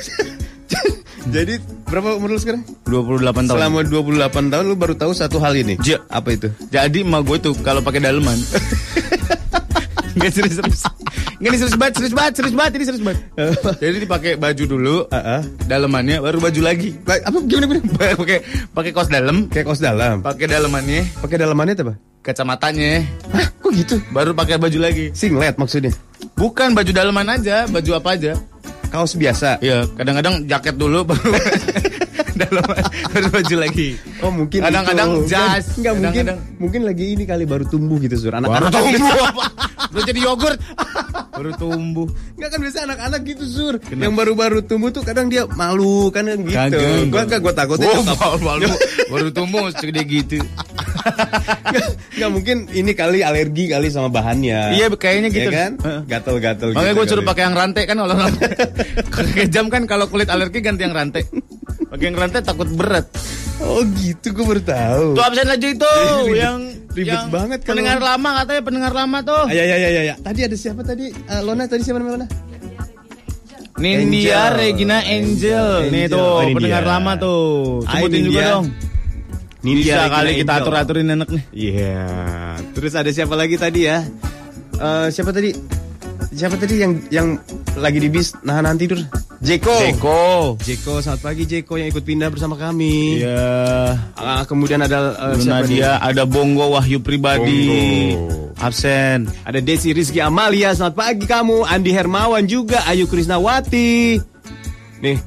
Jadi 1.30 1.60
berapa 1.92 2.16
umur 2.16 2.32
lu 2.32 2.40
sekarang? 2.40 2.64
28 2.88 3.20
tahun. 3.46 3.46
Selama 3.52 3.80
28 3.84 4.48
tahun 4.48 4.64
lu 4.64 4.76
baru 4.76 4.96
tahu 4.96 5.12
satu 5.12 5.38
hal 5.38 5.54
ini. 5.54 5.76
Ja. 5.82 6.00
Apa 6.08 6.32
itu? 6.32 6.48
Jadi 6.68 7.04
emak 7.04 7.22
gue 7.22 7.38
tuh 7.42 7.54
kalau 7.60 7.80
pakai 7.80 8.00
daleman. 8.00 8.40
Gak 10.12 10.32
serius 10.32 10.60
serius. 10.60 10.84
Gak 11.40 11.50
ini 11.50 11.58
serius 11.58 11.74
banget, 11.74 11.94
serius 11.98 12.14
banget, 12.14 12.34
serius 12.36 12.54
banget, 12.54 12.72
ini 12.76 12.84
serius 12.84 13.02
banget. 13.02 13.20
Jadi 13.80 13.98
dipakai 14.00 14.32
baju 14.36 14.64
dulu, 14.68 14.96
Heeh. 15.08 15.42
dalemannya 15.66 16.18
baru 16.20 16.38
baju 16.38 16.62
lagi. 16.62 16.94
Ba- 17.02 17.24
Apa 17.24 17.38
gimana 17.42 17.66
gimana? 17.66 17.82
pakai 18.22 18.38
pakai 18.70 18.92
kaos 18.92 19.10
dalam, 19.10 19.48
Kayak 19.48 19.66
kos 19.66 19.80
dalam. 19.80 20.20
pakai 20.20 20.46
dalemannya, 20.46 21.08
Pakai 21.18 21.38
dalamannya 21.38 21.74
itu 21.74 21.84
apa? 21.84 21.96
kacamatanya, 22.22 23.02
Hah, 23.34 23.48
kok 23.50 23.72
gitu? 23.74 23.96
baru 24.14 24.36
pakai 24.36 24.62
baju 24.62 24.78
lagi. 24.78 25.10
Singlet 25.16 25.58
maksudnya. 25.58 25.90
Bukan 26.38 26.76
baju 26.76 26.92
daleman 26.92 27.26
aja, 27.32 27.66
baju 27.66 27.92
apa 27.96 28.10
aja. 28.14 28.38
Kaos 28.92 29.16
biasa. 29.16 29.64
Iya, 29.64 29.88
kadang-kadang 29.96 30.44
jaket 30.52 30.76
dulu 30.76 31.08
baru 31.08 31.32
daleman, 32.42 32.84
baru 33.16 33.28
baju 33.32 33.56
lagi. 33.56 33.90
Oh 34.20 34.32
mungkin 34.32 34.60
Kadang-kadang 34.68 35.10
jas, 35.32 35.80
Enggak 35.80 35.94
mungkin 35.96 36.26
mungkin 36.60 36.82
lagi 36.84 37.06
ini 37.16 37.24
kali 37.24 37.48
baru 37.48 37.64
tumbuh 37.68 37.96
gitu 38.04 38.20
sur 38.20 38.36
Baru 38.36 38.52
anak-anak 38.52 38.72
tumbuh 38.76 39.16
apa? 39.32 39.46
Baru 39.92 40.04
jadi 40.04 40.20
yogurt. 40.24 40.60
Baru 41.32 41.52
tumbuh. 41.56 42.08
Enggak 42.36 42.50
kan 42.52 42.60
biasa 42.60 42.78
anak-anak 42.86 43.20
gitu 43.24 43.44
sur 43.48 43.74
Yang 43.88 44.14
baru-baru 44.14 44.60
tumbuh 44.68 44.92
tuh 44.92 45.02
kadang 45.02 45.32
dia 45.32 45.48
malu 45.56 46.12
kan 46.12 46.28
gitu 46.28 46.52
Kagak. 46.52 47.08
Gua 47.08 47.22
enggak 47.24 47.40
gua 47.40 47.54
takutnya 47.56 47.88
Oh, 47.96 48.38
baru, 48.38 48.68
baru 49.16 49.28
tumbuh 49.32 49.72
segede 49.72 50.04
gitu. 50.04 50.44
Enggak 52.14 52.30
mungkin 52.30 52.58
ini 52.70 52.92
kali 52.92 53.20
alergi 53.22 53.68
kali 53.68 53.88
sama 53.88 54.08
bahannya 54.08 54.76
Iya, 54.76 54.88
kayaknya 54.92 55.30
gitu. 55.30 55.48
Iya 55.48 55.52
kan. 55.52 55.72
Gatel-gatel 56.06 56.70
Makanya 56.72 56.86
gitu 56.88 56.98
gue 56.98 57.06
suruh 57.08 57.26
pakai 57.26 57.44
yang 57.44 57.56
rantai 57.56 57.84
kan 57.84 57.98
kalau 57.98 58.16
kejam 59.34 59.66
kan 59.74 59.84
kalau 59.86 60.06
kulit 60.08 60.28
alergi 60.28 60.60
ganti 60.60 60.84
yang 60.84 60.92
rantai. 60.92 61.24
Pakai 61.88 62.06
yang 62.06 62.18
rantai 62.18 62.40
takut 62.40 62.68
berat. 62.70 63.08
Oh 63.58 63.86
gitu 63.94 64.32
gue 64.32 64.42
baru 64.44 64.58
tahu 64.60 65.06
Tuh 65.14 65.22
absen 65.22 65.46
aja 65.46 65.68
itu 65.68 65.86
Ribet- 66.24 66.34
yang 66.36 66.60
ribet 66.92 67.14
yang 67.14 67.30
banget 67.30 67.60
kalau- 67.62 67.70
pendengar 67.72 67.98
lama 68.00 68.30
katanya 68.40 68.62
pendengar 68.64 68.92
lama 68.92 69.18
tuh. 69.22 69.42
Ah, 69.44 69.52
Ya 69.52 69.64
ya 69.64 69.78
ya 69.78 69.90
ya 69.92 70.02
ya. 70.04 70.16
Tadi 70.18 70.40
ada 70.44 70.56
siapa 70.56 70.82
tadi? 70.82 71.10
Eh, 71.10 71.42
Lona 71.42 71.66
tadi 71.66 71.82
siapa 71.82 71.98
namanya 71.98 72.18
Lona? 72.20 72.28
Angel. 73.82 74.50
Regina 74.54 74.98
Angel. 75.02 75.90
Nih 75.90 76.06
Angel. 76.06 76.12
tuh 76.12 76.22
Oh, 76.22 76.42
ini 76.44 76.54
pendengar 76.54 76.84
lama 76.86 77.12
tuh. 77.18 77.42
Hai, 77.84 78.02
Sebutin 78.04 78.22
juga 78.28 78.42
dong. 78.52 78.66
Nindya 79.62 80.10
Bisa 80.10 80.10
kali 80.10 80.32
kita 80.42 80.52
Angel. 80.58 80.64
atur-aturin 80.66 81.14
anak 81.14 81.30
nih. 81.30 81.44
Iya. 81.54 82.06
Terus 82.74 82.94
ada 82.98 83.10
siapa 83.14 83.38
lagi 83.38 83.62
tadi 83.62 83.86
ya? 83.86 84.02
Eh 84.82 85.08
siapa 85.14 85.30
tadi? 85.30 85.54
Siapa 86.32 86.56
tadi 86.58 86.82
yang 86.82 86.94
yang 87.14 87.28
lagi 87.78 88.02
di 88.02 88.10
bis 88.10 88.34
nahan 88.42 88.74
tidur? 88.80 88.98
Jeko. 89.42 89.74
Eko. 89.90 90.22
Jeko, 90.62 91.02
selamat 91.02 91.22
pagi 91.22 91.44
Jeko 91.50 91.74
yang 91.78 91.90
ikut 91.90 92.06
pindah 92.06 92.30
bersama 92.30 92.58
kami. 92.58 93.22
Iya. 93.26 93.98
Ah, 94.14 94.46
kemudian 94.46 94.86
ada 94.86 95.18
eh, 95.34 95.42
siapa 95.42 95.66
nih? 95.66 95.82
Nadia, 95.82 95.92
ada 95.98 96.24
Bongo 96.30 96.78
Wahyu 96.78 97.02
Pribadi. 97.02 97.74
Bongo. 98.14 98.54
Absen. 98.62 99.26
Ada 99.42 99.58
Desi 99.58 99.98
Rizky 99.98 100.22
Amalia, 100.22 100.78
selamat 100.78 100.94
pagi 100.94 101.26
kamu. 101.26 101.66
Andi 101.66 101.90
Hermawan 101.90 102.46
juga, 102.46 102.86
Ayu 102.86 103.10
Krisnawati. 103.10 104.22
Nih, 105.02 105.18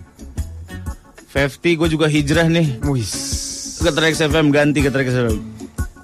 50 1.35 1.75
gue 1.75 1.89
juga 1.91 2.07
hijrah 2.07 2.47
nih. 2.47 2.79
wis. 2.87 3.44
Ke 3.85 3.93
Trax 3.93 4.17
FM, 4.25 4.49
ganti 4.49 4.81
ke 4.81 4.89
Trax 4.89 5.13
FM. 5.13 5.37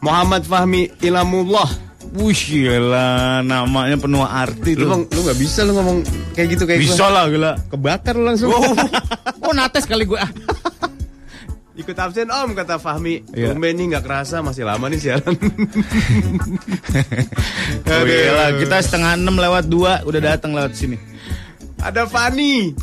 Muhammad 0.00 0.44
Fahmi 0.44 0.92
Ilamullah. 1.00 1.68
Wih, 2.10 2.34
gila, 2.34 3.38
namanya 3.40 3.94
penuh 3.94 4.20
arti 4.20 4.74
Lu 4.74 5.06
tuh. 5.06 5.14
lu 5.14 5.20
gak 5.24 5.38
bisa 5.38 5.62
lu 5.62 5.78
ngomong 5.78 6.02
kayak 6.34 6.58
gitu 6.58 6.66
kayak 6.66 6.82
Bisa 6.82 7.06
gua. 7.06 7.14
lah, 7.14 7.24
gila. 7.30 7.52
Kebakar 7.70 8.18
lu 8.18 8.24
langsung. 8.26 8.50
Oh, 8.50 8.60
oh 9.46 9.52
nates 9.54 9.86
kali 9.86 10.02
gue. 10.04 10.18
Ikut 11.78 11.96
absen 11.96 12.28
om 12.28 12.50
kata 12.52 12.76
Fahmi. 12.76 13.24
Iya. 13.30 13.54
Tumben 13.54 13.72
nih 13.72 13.94
nggak 13.94 14.04
kerasa 14.04 14.42
masih 14.42 14.66
lama 14.66 14.90
nih 14.90 15.00
siaran. 15.00 15.32
Oh, 17.90 18.02
gila, 18.02 18.46
kita 18.58 18.76
setengah 18.82 19.14
enam 19.14 19.36
lewat 19.38 19.64
dua 19.66 20.02
udah 20.02 20.20
datang 20.20 20.52
lewat 20.52 20.74
sini. 20.74 20.98
Ada 21.78 22.04
Fani. 22.04 22.74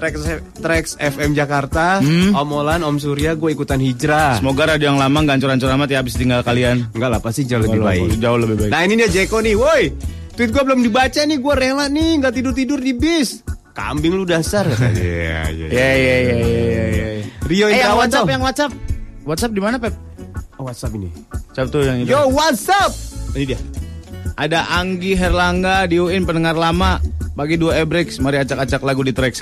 Trax, 0.00 0.14
Trax 0.56 0.84
FM 0.96 1.36
Jakarta, 1.36 2.00
Hmm. 2.00 2.32
Om 2.32 2.48
Olan, 2.56 2.80
Om 2.80 2.96
Surya, 2.96 3.36
gue 3.36 3.52
ikutan 3.52 3.76
hijrah. 3.76 4.40
Semoga 4.40 4.64
radio 4.66 4.88
yang 4.88 4.96
lama 4.96 5.20
gak 5.22 5.36
hancur-hancur 5.36 5.68
amat 5.70 5.88
ya 5.90 5.98
habis 6.00 6.16
tinggal 6.16 6.40
kalian. 6.40 6.88
Enggak 6.90 7.10
lah, 7.12 7.20
pasti 7.20 7.44
jauh 7.44 7.60
lebih 7.60 7.78
baik. 7.78 8.16
Jauh 8.16 8.40
lebih 8.40 8.56
baik. 8.56 8.70
Nah 8.72 8.80
ini 8.82 8.96
dia 8.96 9.12
Jeko 9.12 9.44
nih, 9.44 9.52
woi. 9.54 9.92
Tweet 10.32 10.50
gue 10.50 10.62
belum 10.64 10.80
dibaca 10.80 11.20
nih, 11.20 11.36
gue 11.36 11.54
rela 11.54 11.84
nih 11.86 12.16
nggak 12.16 12.32
tidur 12.32 12.56
tidur 12.56 12.80
di 12.80 12.96
bis. 12.96 13.44
Kambing 13.70 14.16
lu 14.16 14.24
dasar. 14.24 14.64
Iya 14.72 15.52
iya. 15.52 15.66
Ya 15.68 15.90
ya 15.92 16.16
ya 16.16 16.34
ya 16.34 16.46
ya 16.48 16.86
ya. 16.88 17.06
Rio 17.44 17.66
Eh, 17.68 17.76
yang 17.78 17.94
WhatsApp, 17.94 18.24
yang 18.26 18.40
WhatsApp. 18.40 18.72
WhatsApp 19.22 19.52
di 19.52 19.60
mana, 19.60 19.76
Pep? 19.76 19.92
Oh, 20.56 20.64
WhatsApp 20.64 20.96
ini. 20.96 21.12
WhatsApp 21.28 21.68
tuh 21.68 21.82
yang 21.84 21.96
itu. 22.00 22.08
Yo 22.08 22.24
WhatsApp. 22.32 22.88
Ini 23.36 23.44
dia. 23.44 23.60
Ada 24.36 24.78
Anggi 24.78 25.14
Herlangga 25.14 25.86
di 25.86 25.98
UIN 25.98 26.24
pendengar 26.24 26.54
lama. 26.54 27.00
Bagi 27.30 27.56
dua 27.56 27.78
ebreks, 27.80 28.20
mari 28.20 28.36
acak-acak 28.36 28.82
lagu 28.84 29.00
di 29.00 29.14
track 29.16 29.32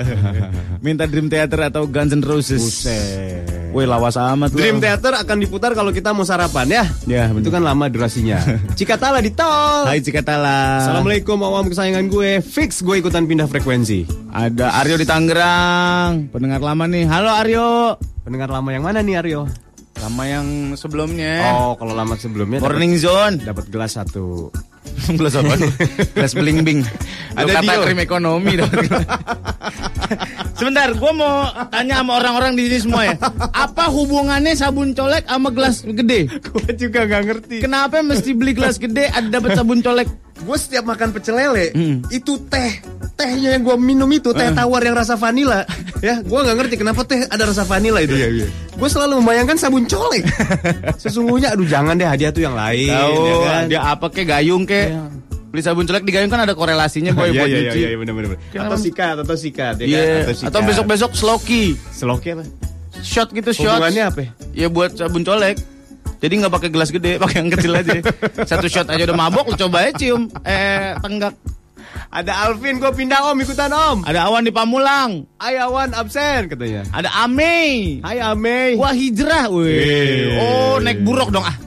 Minta 0.84 1.04
Dream 1.04 1.28
Theater 1.28 1.68
atau 1.68 1.84
Guns 1.84 2.14
N' 2.14 2.24
Roses. 2.24 2.62
Buset. 2.62 3.68
Woi 3.68 3.84
lawas 3.84 4.16
amat. 4.16 4.48
Dream 4.48 4.80
Theater 4.80 5.12
akan 5.12 5.36
diputar 5.36 5.76
kalau 5.76 5.92
kita 5.92 6.14
mau 6.16 6.24
sarapan 6.24 6.66
ya. 6.70 6.84
Ya, 7.04 7.24
Itu 7.28 7.50
bener. 7.50 7.60
kan 7.60 7.62
lama 7.68 7.84
durasinya. 7.92 8.40
Cikatala 8.78 9.20
di 9.20 9.34
tol. 9.34 9.84
Hai 9.84 10.00
Cikatala. 10.00 10.80
Assalamualaikum 10.80 11.36
awam 11.42 11.68
kesayangan 11.68 12.08
gue. 12.08 12.40
Fix 12.40 12.80
gue 12.80 12.96
ikutan 12.96 13.28
pindah 13.28 13.44
frekuensi. 13.44 14.08
Ada 14.32 14.80
Aryo 14.80 14.96
di 14.96 15.04
Tangerang. 15.04 16.32
Pendengar 16.32 16.64
lama 16.64 16.88
nih. 16.88 17.04
Halo 17.04 17.28
Aryo. 17.34 17.68
Pendengar 18.24 18.48
lama 18.48 18.72
yang 18.72 18.86
mana 18.86 19.04
nih 19.04 19.20
Aryo? 19.20 19.44
Lama 19.98 20.24
yang 20.24 20.46
sebelumnya. 20.78 21.42
Oh, 21.52 21.74
kalau 21.74 21.92
lama 21.92 22.14
sebelumnya 22.14 22.62
Morning 22.62 22.94
Zone. 22.96 23.42
dapat 23.42 23.66
gelas 23.68 23.98
satu. 23.98 24.48
Gelas 25.18 25.34
apa? 25.36 25.54
Gelas 26.16 26.32
beling 26.32 26.64
bing. 26.64 26.80
Ada 27.36 27.60
kata 27.60 27.72
Dio. 27.76 27.82
krim 27.86 28.00
ekonomi 28.02 28.52
dong. 28.56 28.72
Sebentar, 30.58 30.90
gue 30.90 31.12
mau 31.14 31.46
tanya 31.70 32.02
sama 32.02 32.18
orang-orang 32.18 32.58
di 32.58 32.66
sini 32.66 32.78
semua 32.82 33.02
ya. 33.06 33.14
Apa 33.54 33.86
hubungannya 33.94 34.58
sabun 34.58 34.90
colek 34.90 35.22
sama 35.28 35.54
gelas 35.54 35.86
gede? 35.86 36.26
gue 36.26 36.70
juga 36.74 37.06
nggak 37.06 37.22
ngerti. 37.30 37.56
Kenapa 37.62 38.02
mesti 38.02 38.34
beli 38.34 38.58
gelas 38.58 38.80
gede 38.80 39.06
ada 39.06 39.28
dapat 39.38 39.54
sabun 39.54 39.84
colek? 39.84 40.08
Gue 40.38 40.56
setiap 40.56 40.84
makan 40.84 41.10
pecel 41.10 41.34
lele 41.34 41.66
Hmm. 41.70 41.98
itu 42.08 42.38
teh 42.44 42.78
tehnya 43.14 43.52
yang 43.52 43.62
gue 43.62 43.76
minum 43.76 44.06
itu 44.08 44.30
teh 44.30 44.48
tawar 44.50 44.80
yang 44.80 44.94
rasa 44.94 45.14
vanila 45.14 45.66
ya 46.00 46.18
gue 46.18 46.38
nggak 46.38 46.56
ngerti 46.56 46.74
kenapa 46.76 47.02
teh 47.02 47.26
ada 47.26 47.42
rasa 47.44 47.62
vanila 47.62 47.98
itu 47.98 48.14
gue 48.70 48.88
selalu 48.88 49.18
membayangkan 49.18 49.56
sabun 49.56 49.84
colek 49.84 50.22
sesungguhnya 51.02 51.50
aduh 51.50 51.64
jangan 51.64 51.94
deh 51.94 52.06
hadiah 52.06 52.30
tuh 52.30 52.40
yang 52.40 52.54
lain 52.54 52.88
Tahu, 52.88 53.18
ya 53.18 53.36
kan? 53.42 53.62
dia 53.66 53.80
apa 53.82 54.06
ke 54.06 54.22
gayung 54.22 54.62
ke? 54.62 54.94
Beli 55.48 55.60
sabun 55.60 55.82
colek 55.82 56.04
di 56.04 56.12
gayung 56.12 56.28
kan 56.28 56.40
ada 56.40 56.52
korelasinya 56.52 57.10
boy 57.10 57.28
Iya 57.28 57.34
buat 57.34 57.48
iya 57.48 57.58
nyuci. 57.64 57.78
iya 57.80 57.96
benar 57.96 58.14
benar. 58.14 58.28
Atau 58.54 58.78
sikat 58.78 59.16
atau 59.18 59.34
sikat 59.34 59.74
ya 59.80 59.84
Iya, 59.84 59.98
kan? 59.98 60.22
atau 60.22 60.34
sikat. 60.36 60.62
besok-besok 60.64 61.10
sloki. 61.12 61.64
Seloki 61.90 62.28
apa? 62.30 62.44
Shot 63.00 63.28
gitu 63.30 63.50
shot. 63.52 63.66
Hubungannya 63.74 64.02
apa? 64.06 64.22
Ya 64.52 64.68
buat 64.68 64.92
sabun 64.92 65.22
colek. 65.22 65.58
Jadi 66.18 66.32
nggak 66.42 66.52
pakai 66.52 66.70
gelas 66.70 66.90
gede, 66.90 67.16
pakai 67.22 67.36
yang 67.42 67.50
kecil 67.50 67.72
aja. 67.74 67.98
Satu 68.46 68.66
shot 68.66 68.90
aja 68.90 69.02
udah 69.06 69.18
mabok, 69.18 69.54
lu 69.54 69.56
coba 69.56 69.86
aja 69.86 69.92
cium. 69.96 70.26
Eh, 70.42 70.94
tenggak. 70.98 71.34
Ada 72.08 72.48
Alvin 72.48 72.80
gue 72.80 72.88
pindah 72.88 73.20
om 73.32 73.36
ikutan 73.36 73.68
om. 73.68 74.00
Ada 74.00 74.28
awan 74.28 74.40
di 74.40 74.52
Pamulang. 74.52 75.28
Ayawan 75.36 75.92
absen 75.92 76.48
katanya. 76.48 76.88
Ada 76.88 77.12
Ame. 77.24 78.00
Hai 78.00 78.16
Ame. 78.20 78.80
Wah 78.80 78.96
hijrah, 78.96 79.52
weh. 79.52 79.76
Wih. 79.76 80.40
Oh 80.40 80.76
naik 80.80 81.04
buruk 81.04 81.28
dong 81.28 81.44
ah. 81.44 81.56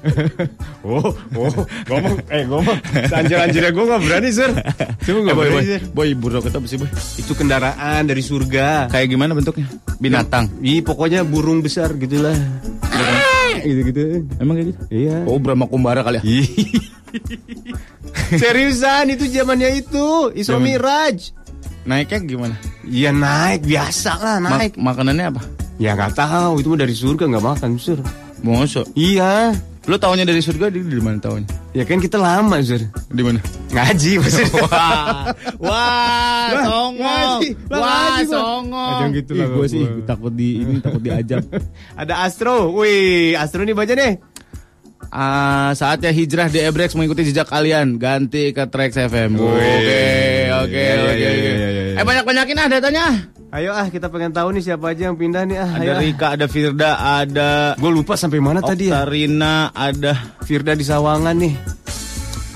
Oh, 0.82 1.14
oh, 1.38 1.54
ngomong, 1.86 2.18
eh 2.26 2.42
ngomong, 2.50 2.74
anjir-anjirnya 3.14 3.70
gue 3.70 3.86
gak 3.86 4.02
berani 4.02 4.34
sur. 4.34 4.50
Coba 4.50 5.18
Eh, 5.22 5.24
gak 5.30 5.36
boy, 5.38 5.48
boy, 5.54 5.66
boy, 5.94 6.10
buruk 6.18 6.50
itu 6.50 6.58
apa 6.58 6.66
sih 6.66 6.78
boy? 6.82 6.90
Itu 7.22 7.38
kendaraan 7.38 8.10
dari 8.10 8.26
surga. 8.26 8.90
Kayak 8.90 9.14
gimana 9.14 9.38
bentuknya? 9.38 9.70
Binatang. 10.02 10.50
Ih, 10.66 10.82
pokoknya 10.82 11.22
burung 11.22 11.62
besar 11.62 11.94
gitulah. 12.02 12.34
Gitu-gitu. 13.64 14.02
Emang 14.38 14.56
kayak 14.56 14.68
gitu? 14.74 14.80
Iya. 14.90 15.18
Oh 15.26 15.38
Brahma 15.38 15.66
Kumbara 15.66 16.02
kali 16.02 16.20
ya? 16.20 16.24
Ih. 16.24 16.48
Seriusan 18.42 19.12
itu 19.12 19.28
zamannya 19.28 19.70
itu 19.78 20.32
Isra 20.34 20.58
Zaman- 20.58 20.66
Miraj. 20.68 21.18
Naiknya 21.82 22.18
gimana? 22.22 22.56
Iya 22.86 23.10
naik 23.10 23.66
biasa 23.66 24.12
lah 24.18 24.38
Ma- 24.38 24.54
naik. 24.56 24.78
makanannya 24.78 25.26
apa? 25.34 25.42
Ya 25.82 25.98
nggak 25.98 26.14
tahu 26.14 26.62
itu 26.62 26.68
mah 26.70 26.80
dari 26.80 26.94
surga 26.94 27.24
nggak 27.26 27.46
makan 27.46 27.70
sur. 27.76 27.98
Mosok. 28.42 28.86
Iya. 28.94 29.54
Lu 29.90 29.98
taunya 29.98 30.22
dari 30.22 30.38
surga 30.46 30.70
di, 30.70 30.86
di 30.86 31.02
mana 31.02 31.18
taunya? 31.18 31.50
Ya 31.74 31.82
kan 31.82 31.98
kita 31.98 32.22
lama 32.22 32.62
sur. 32.62 32.78
Di 33.10 33.22
mana? 33.26 33.42
Ngaji 33.74 34.12
maksudnya. 34.22 34.62
Wah, 34.70 35.34
wah, 35.58 36.48
songong. 36.62 37.40
Wah, 37.66 38.18
songong. 38.22 38.92
Jangan 39.02 39.10
gitu 39.18 39.32
lah, 39.34 39.48
Ih, 39.50 39.54
gua. 39.58 39.66
sih 39.66 39.84
takut 40.06 40.34
di 40.38 40.62
ini 40.62 40.78
takut 40.86 41.02
diajak. 41.02 41.42
Ada 42.02 42.30
Astro. 42.30 42.70
Wih, 42.78 43.34
Astro 43.34 43.66
nih 43.66 43.74
baca 43.74 43.94
deh. 43.98 44.14
Ah, 45.12 45.72
saatnya 45.72 46.08
hijrah 46.10 46.48
di 46.48 46.58
Ebrex 46.58 46.96
mengikuti 46.96 47.24
jejak 47.24 47.46
kalian. 47.46 47.96
Ganti 47.96 48.50
ke 48.50 48.64
Trax 48.64 48.96
FM. 48.96 49.36
Oke, 49.36 49.44
oke, 49.44 49.60
Iya, 49.60 50.00
iya, 50.48 50.56
oke, 50.58 50.72
iya, 50.72 50.94
oke. 50.96 51.20
iya, 51.20 51.32
iya, 51.36 51.56
iya. 51.60 52.00
Eh 52.00 52.06
banyak-banyakin 52.06 52.56
ah 52.56 52.68
datanya. 52.70 53.06
Ayo 53.52 53.76
ah 53.76 53.84
kita 53.86 54.08
pengen 54.08 54.32
tahu 54.32 54.56
nih 54.56 54.64
siapa 54.64 54.96
aja 54.96 55.12
yang 55.12 55.20
pindah 55.20 55.44
nih 55.44 55.60
ah. 55.60 55.68
Ada 55.70 55.94
Rika, 56.00 56.28
ada 56.32 56.48
Firda, 56.48 56.92
ada 57.20 57.76
Gue 57.76 57.92
lupa 57.92 58.16
sampai 58.16 58.40
mana 58.40 58.64
tadi 58.64 58.88
ya. 58.88 59.04
Oktarina, 59.04 59.70
ada 59.70 60.16
Firda 60.42 60.72
di 60.72 60.82
Sawangan 60.82 61.36
nih. 61.36 61.54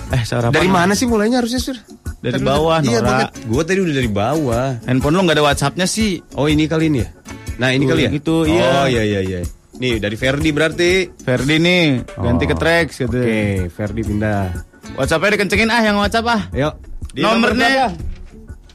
eh 0.08 0.24
sarapan. 0.24 0.56
Dari 0.56 0.70
mana 0.70 0.96
sih 0.96 1.04
mulainya 1.04 1.44
harusnya 1.44 1.60
sur? 1.60 1.76
Dari 2.18 2.40
Tadi 2.40 2.48
bawah, 2.48 2.80
Iya, 2.80 3.04
Nora. 3.04 3.28
gue 3.28 3.64
tadi 3.64 3.80
udah 3.82 3.92
dari 3.94 4.08
bawah. 4.08 4.68
Handphone 4.82 5.14
lu 5.14 5.28
nggak 5.28 5.36
ada 5.36 5.44
WhatsAppnya 5.44 5.84
sih. 5.84 6.24
Oh 6.34 6.48
ini 6.48 6.64
kali 6.66 6.88
ini 6.88 7.04
ya? 7.04 7.10
Nah 7.58 7.70
ini 7.70 7.84
Tuh, 7.84 7.90
kali 7.92 8.02
ya? 8.02 8.10
itu, 8.16 8.36
iya. 8.48 8.64
Oh 8.64 8.88
iya 8.88 9.04
iya 9.04 9.20
iya. 9.22 9.40
Nih 9.76 10.00
dari 10.00 10.16
Ferdi 10.16 10.50
berarti. 10.56 10.92
Ferdi 11.20 11.56
nih, 11.60 12.04
ganti 12.16 12.46
ke 12.48 12.56
Oh, 12.56 12.60
Trax 12.60 12.88
gitu. 13.04 13.20
Oke, 13.20 13.68
Ferdi 13.72 14.02
pindah. 14.08 14.56
WhatsAppnya 14.96 15.36
dikencengin 15.36 15.70
ah 15.74 15.82
yang 15.84 15.98
WhatsApp 16.00 16.28
ah. 16.32 16.42
Ayo. 16.56 16.70
Di 17.12 17.24
Nomornya. 17.24 17.92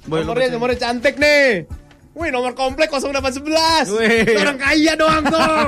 nomor 0.08 0.24
nomornya 0.24 0.48
nomornya 0.52 0.78
cantik 0.80 1.16
nih. 1.20 1.64
Wih 2.16 2.28
nomor 2.34 2.52
komplek 2.52 2.90
0811. 2.92 3.94
Wih. 3.96 4.36
Orang 4.36 4.58
kaya 4.58 4.92
doang 4.98 5.24
tuh. 5.28 5.64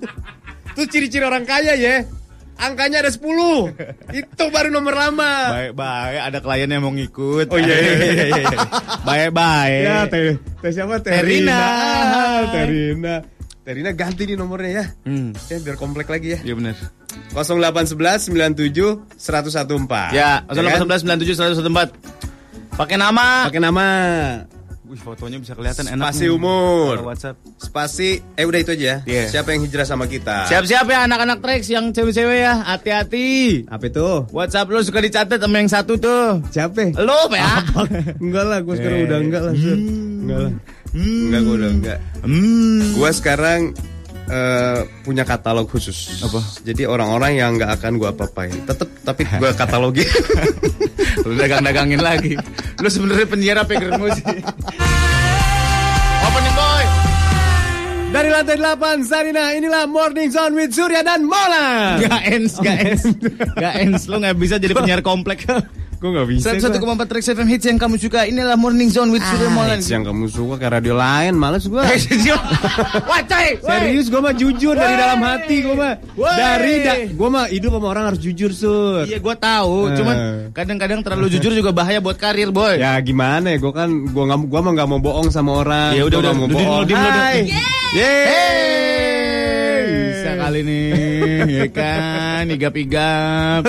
Itu 0.76 0.82
ciri-ciri 0.92 1.24
orang 1.24 1.44
kaya 1.44 1.72
ya. 1.76 2.04
Angkanya 2.56 3.04
ada 3.04 3.12
10. 3.12 3.20
Itu 4.16 4.44
baru 4.48 4.72
nomor 4.72 4.96
lama. 4.96 5.52
Baik, 5.52 5.72
baik. 5.76 6.20
Ada 6.32 6.38
klien 6.40 6.72
yang 6.72 6.84
mau 6.88 6.92
ngikut. 6.92 7.52
Oh, 7.52 7.60
iya, 7.60 7.76
iya, 7.76 7.92
iya, 8.00 8.24
iya. 8.32 8.58
baik, 9.08 9.30
baik. 9.36 9.82
Ya, 9.84 9.98
teh, 10.08 10.40
teh 10.64 10.70
siapa? 10.72 10.96
Teh 11.04 11.12
Terina. 11.20 11.60
Rina. 12.64 13.35
Hai. 13.66 13.74
Teh 13.74 13.74
Rina. 13.74 13.90
Teh 13.90 13.90
Rina 13.90 13.90
ganti 13.92 14.22
nih 14.24 14.36
nomornya 14.38 14.70
ya. 14.70 14.84
Hmm. 15.04 15.34
Ya 15.50 15.58
biar 15.58 15.74
komplek 15.74 16.06
lagi 16.06 16.38
ya. 16.38 16.40
Iya 16.42 16.54
benar. 16.54 16.74
0811 17.34 18.30
97 18.30 19.18
1014. 19.18 20.14
Ya, 20.14 20.46
kan? 20.46 20.54
0811 20.54 21.02
97 21.02 21.34
114. 21.34 21.90
Pakai 22.78 22.94
nama. 22.94 23.48
Pakai 23.50 23.58
nama. 23.58 23.86
Wih, 24.86 25.02
fotonya 25.02 25.42
bisa 25.42 25.58
kelihatan 25.58 25.90
enak. 25.90 26.14
Spasi 26.14 26.30
nih. 26.30 26.36
umur. 26.38 27.02
WhatsApp. 27.02 27.34
Spasi, 27.58 28.22
eh 28.38 28.46
udah 28.46 28.60
itu 28.62 28.70
aja. 28.70 29.02
Iya. 29.02 29.26
Siapa 29.26 29.50
yang 29.50 29.66
hijrah 29.66 29.82
sama 29.82 30.06
kita? 30.06 30.46
Siap-siap 30.46 30.86
ya 30.86 31.10
anak-anak 31.10 31.42
Trax 31.42 31.66
yang 31.66 31.90
cewek-cewek 31.90 32.38
ya. 32.38 32.62
Hati-hati. 32.62 33.66
Apa 33.66 33.90
itu? 33.90 34.30
WhatsApp 34.30 34.70
lu 34.70 34.78
suka 34.86 35.02
dicatat 35.02 35.42
sama 35.42 35.58
yang 35.58 35.66
satu 35.66 35.98
tuh. 35.98 36.38
Siapa? 36.54 36.94
Lu 37.02 37.10
apa 37.10 37.34
ya? 37.34 37.50
Enggak 38.22 38.44
lah, 38.46 38.58
gue 38.62 38.74
sekarang 38.78 38.98
Eh. 39.02 39.06
udah 39.10 39.18
enggak 39.18 39.42
lah, 39.42 39.54
Sur. 39.58 39.74
Enggak 39.74 40.38
lah. 40.38 40.52
Enggak, 40.96 41.40
gue 41.44 41.54
udah 41.60 41.70
enggak. 41.70 41.98
Hmm. 42.24 42.80
Gue 42.96 43.10
sekarang 43.12 43.60
eh, 44.32 44.80
punya 45.04 45.22
katalog 45.28 45.68
khusus. 45.68 46.24
Apa? 46.24 46.40
Jadi 46.64 46.88
orang-orang 46.88 47.32
yang 47.36 47.50
nggak 47.60 47.76
akan 47.76 48.00
gue 48.00 48.08
apa-apain. 48.08 48.56
Tetep, 48.64 48.88
tapi 49.04 49.22
gue 49.28 49.50
katalogi. 49.52 50.04
Lu 51.26 51.36
dagang-dagangin 51.36 52.00
lagi. 52.00 52.34
Lu 52.80 52.88
sebenarnya 52.88 53.26
penyiar 53.28 53.58
apa 53.60 53.76
yang 53.76 53.92
sih? 54.14 54.24
Opening 56.26 56.54
boy. 56.56 56.84
Dari 58.06 58.32
lantai 58.32 58.56
8, 58.56 59.04
Sarina, 59.04 59.52
inilah 59.52 59.84
Morning 59.84 60.32
Zone 60.32 60.56
with 60.56 60.72
Surya 60.72 61.04
dan 61.04 61.28
Mola. 61.28 62.00
Gak 62.00 62.22
ens, 62.32 62.56
gak 62.64 62.78
ens, 62.80 63.02
gak 63.62 63.74
ens. 63.76 64.02
Lu 64.08 64.16
nggak 64.22 64.36
bisa 64.40 64.56
jadi 64.56 64.72
penyiar 64.72 65.04
komplek. 65.04 65.44
Gue 65.96 66.10
gak 66.12 66.26
bisa. 66.28 66.52
gua. 66.52 66.96
101,4 67.00 67.08
Trax 67.08 67.24
FM 67.32 67.48
hits 67.48 67.64
yang 67.64 67.78
kamu 67.80 67.96
suka. 67.96 68.28
Inilah 68.28 68.54
Morning 68.54 68.92
Zone 68.92 69.08
with 69.08 69.24
Surya 69.24 69.48
Molan. 69.48 69.80
Hits 69.80 69.88
yang 69.88 70.04
kamu 70.04 70.28
suka 70.28 70.54
ke 70.56 70.66
radio 70.68 70.92
lain, 70.92 71.32
males 71.34 71.64
gue. 71.64 71.80
Wah, 71.80 73.22
coy. 73.24 73.48
Serius 73.56 74.06
gue 74.12 74.20
mah 74.20 74.34
jujur 74.36 74.76
dari 74.76 74.94
dalam 74.94 75.20
hati 75.24 75.56
gue 75.64 75.72
mah. 75.72 75.96
Dari 76.14 76.74
da- 76.84 77.00
gue 77.08 77.28
mah 77.28 77.44
hidup 77.48 77.70
sama 77.72 77.86
orang 77.88 78.04
harus 78.12 78.20
jujur 78.20 78.50
sur. 78.52 79.08
Iya, 79.08 79.18
gue 79.18 79.34
tahu. 79.34 79.88
Eh. 79.88 79.96
Cuman 79.96 80.16
kadang-kadang 80.52 81.00
terlalu 81.00 81.32
jujur 81.32 81.52
juga 81.52 81.72
bahaya 81.72 81.98
buat 81.98 82.16
karir, 82.16 82.52
boy. 82.52 82.76
Ya 82.76 83.00
gimana 83.00 83.56
ya, 83.56 83.58
gue 83.58 83.72
kan 83.72 83.88
gue 83.88 84.24
nggak 84.26 84.38
gua 84.46 84.60
mah 84.60 84.72
nggak 84.76 84.88
mau 84.88 85.00
bohong 85.00 85.28
sama 85.32 85.64
orang. 85.64 85.96
Ya 85.96 86.04
udah, 86.04 86.18
udah. 86.20 86.32
mau 86.36 86.44
Duduk 86.44 86.60
bohong. 86.60 86.92
Hai. 86.92 87.48
Yeay. 87.96 89.84
Bisa 90.12 90.30
kali 90.36 90.60
nih, 90.60 90.84
ya 91.46 91.66
kan, 91.70 92.50
igap-igap. 92.50 93.62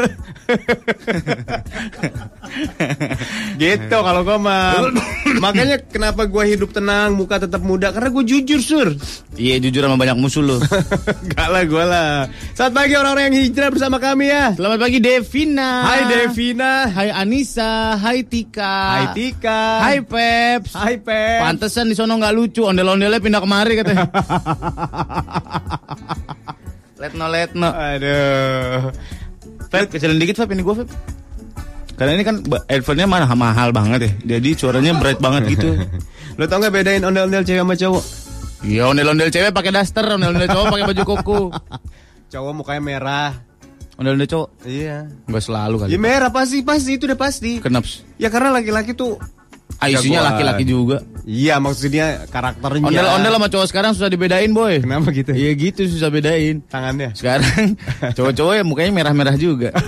Gitu 3.61 3.97
kalau 3.97 4.21
gue 4.23 4.37
mah. 4.39 4.89
Makanya 5.37 5.77
kenapa 5.85 6.25
gue 6.25 6.43
hidup 6.55 6.73
tenang, 6.73 7.13
muka 7.13 7.43
tetap 7.43 7.61
muda 7.61 7.93
karena 7.93 8.09
gue 8.09 8.23
jujur 8.25 8.59
sur. 8.61 8.89
Iya, 9.37 9.61
jujur 9.61 9.85
sama 9.85 9.99
banyak 9.99 10.17
musuh 10.17 10.41
lo. 10.41 10.57
Gak 11.33 11.47
lah 11.51 11.63
gue 11.67 11.85
lah. 11.85 12.25
Selamat 12.57 12.73
pagi 12.73 12.93
orang-orang 12.97 13.23
yang 13.29 13.37
hijrah 13.45 13.69
bersama 13.69 13.97
kami 14.01 14.25
ya. 14.31 14.57
Selamat 14.57 14.79
pagi 14.81 14.97
Devina. 14.97 15.85
Hai 15.85 16.01
Devina. 16.09 16.89
Hai 16.89 17.09
Anissa, 17.13 17.93
hai 17.99 18.25
Tika. 18.25 18.75
Hai 18.89 19.05
Tika. 19.13 19.61
Hai 19.83 19.97
Peps. 20.01 20.73
Hai 20.73 20.95
Pep. 20.97 21.39
Pantesan 21.43 21.91
di 21.91 21.95
sono 21.95 22.17
nggak 22.17 22.33
lucu, 22.33 22.65
ondel-ondelnya 22.65 23.21
pindah 23.21 23.41
kemari 23.43 23.73
katanya. 23.77 24.09
letno 26.97 27.25
letno. 27.29 27.69
Aduh. 27.69 28.91
Feb, 29.67 29.85
kecilin 29.91 30.19
dikit 30.19 30.37
Feb 30.41 30.49
ini 30.53 30.61
gua 30.65 30.75
Feb. 30.83 30.89
Karena 31.97 32.13
ini 32.13 32.21
kan 32.21 32.45
headphone-nya 32.69 33.09
mana 33.09 33.25
mahal 33.33 33.73
banget 33.73 34.05
ya. 34.05 34.37
Jadi 34.37 34.53
suaranya 34.53 34.93
bright 35.01 35.17
banget 35.17 35.57
gitu. 35.57 35.73
Lo 36.37 36.45
tau 36.45 36.61
gak 36.61 36.69
bedain 36.69 37.01
ondel-ondel 37.01 37.41
cewek 37.41 37.65
sama 37.65 37.73
cowok? 37.73 38.03
Iya, 38.61 38.85
ondel-ondel 38.85 39.33
cewek 39.33 39.49
pakai 39.49 39.73
daster, 39.73 40.05
ondel-ondel 40.05 40.45
cowok 40.45 40.65
pakai 40.77 40.85
baju 40.93 41.03
koko. 41.09 41.39
Cowok 42.29 42.53
mukanya 42.53 42.81
merah. 42.85 43.31
Ondel-ondel 43.97 44.29
cowok 44.29 44.49
Iya. 44.69 45.09
enggak 45.25 45.43
selalu 45.49 45.75
kali. 45.81 45.89
Ya 45.89 45.97
merah 45.97 46.29
pasti 46.29 46.61
pasti 46.61 47.01
itu 47.01 47.09
udah 47.09 47.17
pasti. 47.17 47.57
Kenapa? 47.57 47.89
Ya 48.21 48.29
karena 48.29 48.53
laki-laki 48.53 48.93
tuh 48.93 49.17
Ah, 49.77 49.93
isinya 49.93 50.33
laki-laki 50.33 50.65
juga. 50.65 51.05
Iya 51.27 51.61
maksudnya 51.61 52.25
karakternya. 52.31 52.87
Ondel-ondel 52.87 53.33
sama 53.37 53.47
cowok 53.51 53.67
sekarang 53.69 53.91
susah 53.93 54.09
dibedain, 54.09 54.49
boy. 54.49 54.81
Kenapa 54.81 55.13
gitu? 55.13 55.31
Iya 55.35 55.51
gitu 55.53 55.85
susah 55.85 56.09
bedain. 56.09 56.65
Tangannya. 56.65 57.13
Sekarang 57.13 57.77
cowok-cowok 58.17 58.53
ya 58.57 58.63
mukanya 58.65 58.91
merah-merah 58.95 59.35
juga. 59.37 59.69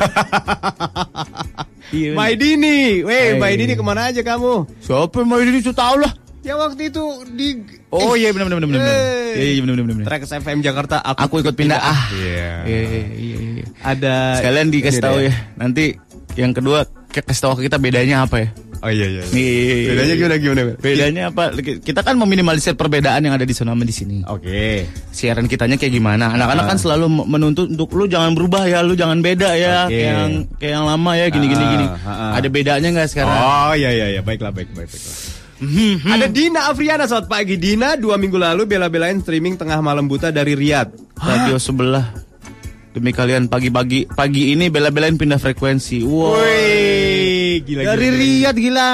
iya. 1.95 2.13
Maidini, 2.13 3.01
weh 3.01 3.35
Hai. 3.35 3.41
Maidini 3.41 3.73
ke 3.73 3.81
mana 3.81 4.13
aja 4.13 4.21
kamu? 4.21 4.67
Siapa 4.83 5.15
yang 5.23 5.27
mau 5.27 5.39
ini 5.41 5.59
sudah 5.63 5.79
tahu 5.79 5.97
lah. 6.05 6.13
Ya 6.39 6.55
waktu 6.55 6.87
itu 6.87 7.03
di 7.35 7.47
Oh 7.91 8.15
iya 8.15 8.31
benar 8.31 8.47
benar 8.47 8.63
benar 8.63 8.79
benar. 8.79 8.85
Hey. 8.85 9.33
Iya 9.35 9.47
iya 9.57 9.61
benar 9.65 9.73
benar 9.75 9.95
benar. 9.97 10.07
Trax 10.07 10.23
FM 10.39 10.59
Jakarta 10.61 11.01
aku, 11.01 11.19
Aku 11.25 11.35
ikut 11.41 11.55
pindah. 11.57 11.81
Ah. 11.81 12.01
Iya. 12.13 12.51
Iya 12.63 12.81
iya 12.85 13.03
iya. 13.17 13.37
iya. 13.59 13.65
Ada 13.83 14.15
Sekalian 14.39 14.67
dikasih 14.69 15.01
tahu 15.01 15.19
ya. 15.25 15.33
Nanti 15.57 15.97
yang 16.37 16.53
kedua 16.53 16.85
ke- 17.11 17.25
kasih 17.25 17.49
tahu 17.49 17.65
kita 17.65 17.81
bedanya 17.81 18.23
apa 18.23 18.45
ya? 18.45 18.49
Oh 18.79 18.87
iya 18.87 19.05
iya. 19.05 19.23
Nih. 19.29 19.91
Bedanya 19.91 20.13
gimana 20.15 20.35
gimana? 20.37 20.61
Bedanya 20.75 21.23
apa? 21.27 21.43
Kita 21.59 21.99
kan 21.99 22.15
meminimalisir 22.15 22.73
perbedaan 22.73 23.19
yang 23.19 23.35
ada 23.35 23.43
di 23.43 23.51
sana 23.51 23.75
sama 23.75 23.83
di 23.83 23.91
sini. 23.91 24.23
Oke. 24.23 24.87
Siaran 25.11 25.45
kitanya 25.45 25.75
kayak 25.75 25.91
gimana? 25.91 26.31
Anak-anak 26.31 26.63
Ah. 26.63 26.69
kan 26.71 26.77
selalu 26.79 27.05
m- 27.11 27.27
menuntut 27.27 27.67
untuk 27.67 27.91
lu 27.91 28.07
jangan 28.07 28.31
berubah 28.31 28.63
ya, 28.65 28.79
lu 28.79 28.95
jangan 28.95 29.19
beda 29.19 29.51
ya, 29.53 29.83
Oke. 29.83 29.93
kayak 29.93 30.13
yang 30.15 30.31
kayak 30.55 30.73
yang 30.79 30.85
lama 30.87 31.11
ya, 31.13 31.25
gini 31.27 31.45
gini 31.45 31.59
Ah, 31.59 31.69
gini. 31.69 31.85
ah, 31.85 32.07
ah. 32.07 32.31
Ada 32.39 32.47
bedanya 32.47 32.87
nggak 32.89 33.09
sekarang? 33.09 33.35
Oh 33.35 33.73
iya 33.73 33.89
iya 33.91 34.05
iya 34.15 34.21
baiklah 34.23 34.49
baik 34.49 34.71
baik 34.71 34.87
baiklah. 34.87 35.17
Ada 36.09 36.31
Dina 36.31 36.71
Afriana 36.71 37.03
selamat 37.03 37.27
pagi 37.27 37.59
Dina 37.59 37.99
dua 37.99 38.15
minggu 38.15 38.39
lalu 38.39 38.63
bela-belain 38.63 39.19
streaming 39.19 39.59
tengah 39.59 39.83
malam 39.83 40.07
buta 40.07 40.31
dari 40.31 40.55
Riyadh. 40.55 40.95
Radio 41.19 41.59
sebelah. 41.59 42.15
Demi 42.89 43.11
kalian 43.11 43.45
pagi-pagi 43.45 44.07
pagi 44.07 44.49
ini 44.49 44.71
bela-belain 44.71 45.13
pindah 45.13 45.37
frekuensi. 45.37 46.01
Wow. 46.01 46.33
Woi, 46.33 47.08
gila 47.63 47.81
Dari 47.85 48.07
gila. 48.09 48.51
Gila, 48.53 48.89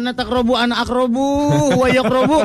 anak 0.00 0.14
takrobu, 0.18 0.52
anak 0.58 0.78
akrobu, 0.84 1.26
wayak 1.78 2.06
robu. 2.06 2.38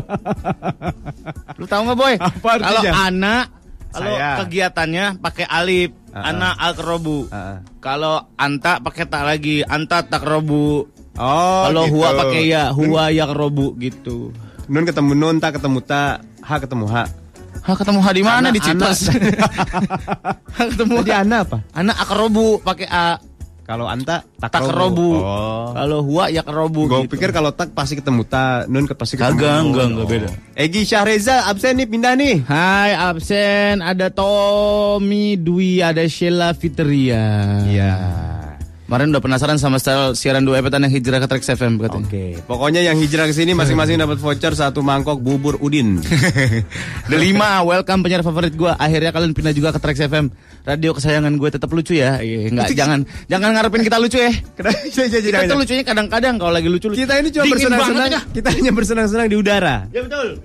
Lu 1.60 1.66
tahu 1.66 1.82
nggak 1.88 1.98
boy? 1.98 2.16
Kalau 2.42 2.82
anak, 2.94 3.46
kalau 3.94 4.14
kegiatannya 4.44 5.06
pakai 5.22 5.46
alif, 5.46 5.94
ah. 6.14 6.30
anak 6.30 6.54
akrobu. 6.58 7.30
Ah. 7.30 7.62
Kalau 7.78 8.26
anta 8.38 8.82
pakai 8.82 9.06
tak 9.06 9.24
lagi, 9.26 9.62
anta 9.66 10.02
takrobu. 10.06 10.90
Oh, 11.14 11.62
Kalau 11.70 11.86
gitu. 11.86 11.94
huwa 11.98 12.10
pakai 12.26 12.44
ya, 12.50 12.74
huwa 12.74 13.14
yakrobu 13.14 13.78
gitu. 13.78 14.34
Nun 14.66 14.84
ketemu 14.90 15.12
nun, 15.14 15.36
tak 15.38 15.62
ketemu 15.62 15.80
tak, 15.86 16.26
ha 16.42 16.56
ketemu 16.58 16.86
ha. 16.90 17.06
Hah 17.64 17.80
ketemu 17.80 18.00
ha 18.04 18.12
di 18.12 18.24
mana 18.28 18.52
di 18.52 18.60
ha 18.66 20.62
ketemu 20.68 21.00
Tadi 21.00 21.12
ha. 21.16 21.24
Ana 21.24 21.38
apa? 21.48 21.58
Anak 21.72 21.98
akrobu 22.04 22.60
pakai 22.60 22.88
a. 22.92 23.16
Kalau 23.64 23.88
anta 23.88 24.28
tak 24.44 24.60
Takrobu. 24.60 25.24
Oh. 25.24 25.72
Kalau 25.72 26.04
huwa 26.04 26.28
yakrobu 26.28 26.92
Gue 26.92 27.08
gitu. 27.08 27.16
pikir 27.16 27.32
kalau 27.32 27.56
tak 27.56 27.72
pasti 27.72 27.96
ketemu 27.96 28.28
ta, 28.28 28.68
nun 28.68 28.84
ke 28.84 28.92
pasti 28.92 29.16
ketemu. 29.16 29.40
Kagak, 29.40 29.58
enggak, 29.64 29.86
enggak, 29.88 30.06
beda. 30.12 30.28
Egi 30.60 30.82
Syahreza 30.84 31.48
absen 31.48 31.80
nih 31.80 31.88
pindah 31.88 32.14
nih. 32.20 32.44
Hai 32.44 32.92
absen 32.92 33.80
ada 33.80 34.12
Tommy 34.12 35.40
Dwi 35.40 35.80
ada 35.80 36.04
Sheila 36.12 36.52
Fitria. 36.52 37.64
Iya. 37.72 37.94
Kemarin 38.94 39.10
udah 39.10 39.26
penasaran 39.26 39.58
sama 39.58 39.82
style 39.82 40.14
siaran 40.14 40.46
dua 40.46 40.62
epetan 40.62 40.86
yang 40.86 40.94
hijrah 40.94 41.18
ke 41.18 41.26
Trax 41.26 41.50
FM 41.58 41.82
katanya. 41.82 42.06
Oke, 42.06 42.38
pokoknya 42.46 42.86
yang 42.86 42.94
hijrah 43.02 43.26
ke 43.26 43.34
sini 43.34 43.50
masing-masing 43.58 43.98
dapat 43.98 44.22
voucher 44.22 44.54
satu 44.54 44.86
mangkok 44.86 45.18
bubur 45.18 45.58
udin. 45.66 45.98
The 47.10 47.18
lima, 47.18 47.66
welcome 47.66 48.06
penyiar 48.06 48.22
favorit 48.22 48.54
gue. 48.54 48.70
Akhirnya 48.70 49.10
kalian 49.10 49.34
pindah 49.34 49.50
juga 49.50 49.74
ke 49.74 49.82
Trax 49.82 49.98
FM. 49.98 50.30
Radio 50.62 50.94
kesayangan 50.94 51.34
gue 51.42 51.50
tetap 51.50 51.74
lucu 51.74 51.98
ya. 51.98 52.22
Iya, 52.22 52.54
enggak, 52.54 52.70
jangan 52.78 53.02
jangan 53.26 53.50
ngarepin 53.58 53.82
kita 53.82 53.98
lucu 53.98 54.22
ya. 54.22 54.30
Kita 54.94 55.42
tuh 55.50 55.58
lucunya 55.58 55.82
kadang-kadang 55.82 56.38
kalau 56.38 56.54
lagi 56.54 56.70
lucu. 56.70 56.94
Kita 56.94 57.18
ini 57.18 57.34
cuma 57.34 57.50
bersenang-senang. 57.50 58.14
ya. 58.14 58.22
Kita 58.30 58.50
hanya 58.54 58.72
bersenang-senang 58.78 59.26
di 59.26 59.38
udara. 59.42 59.90
Ya 59.90 60.06
betul. 60.06 60.38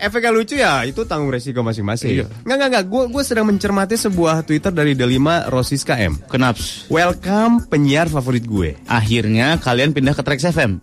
Efeknya 0.00 0.32
lucu 0.32 0.56
ya, 0.56 0.80
itu 0.82 1.04
tanggung 1.04 1.28
resiko 1.28 1.60
masing-masing. 1.60 2.24
Iya. 2.24 2.26
Nggak, 2.40 2.56
nggak, 2.56 2.68
nggak. 2.72 2.84
Gue 2.88 3.02
gue 3.12 3.20
sedang 3.20 3.44
mencermati 3.44 3.94
sebuah 3.94 4.40
Twitter 4.42 4.72
dari 4.72 4.96
Delima 4.96 5.44
Rosiska 5.44 6.00
M. 6.00 6.16
Kenaps. 6.24 6.88
Welcome 6.88 7.68
penyiar 7.68 8.08
favorit 8.08 8.42
gue, 8.42 8.80
Akhirnya 8.88 9.60
kalian 9.60 9.92
pindah 9.92 10.16
ke 10.16 10.22
Trax 10.22 10.48
FM. 10.48 10.80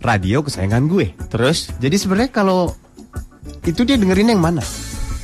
radio 0.00 0.40
kesayangan 0.40 0.86
gue. 0.86 1.12
Terus 1.28 1.68
Jadi 1.76 1.96
sebenarnya 1.98 2.32
kalau 2.32 2.72
itu 3.62 3.82
dia 3.82 3.98
dengerin 3.98 4.32
yang 4.32 4.40
mana? 4.40 4.64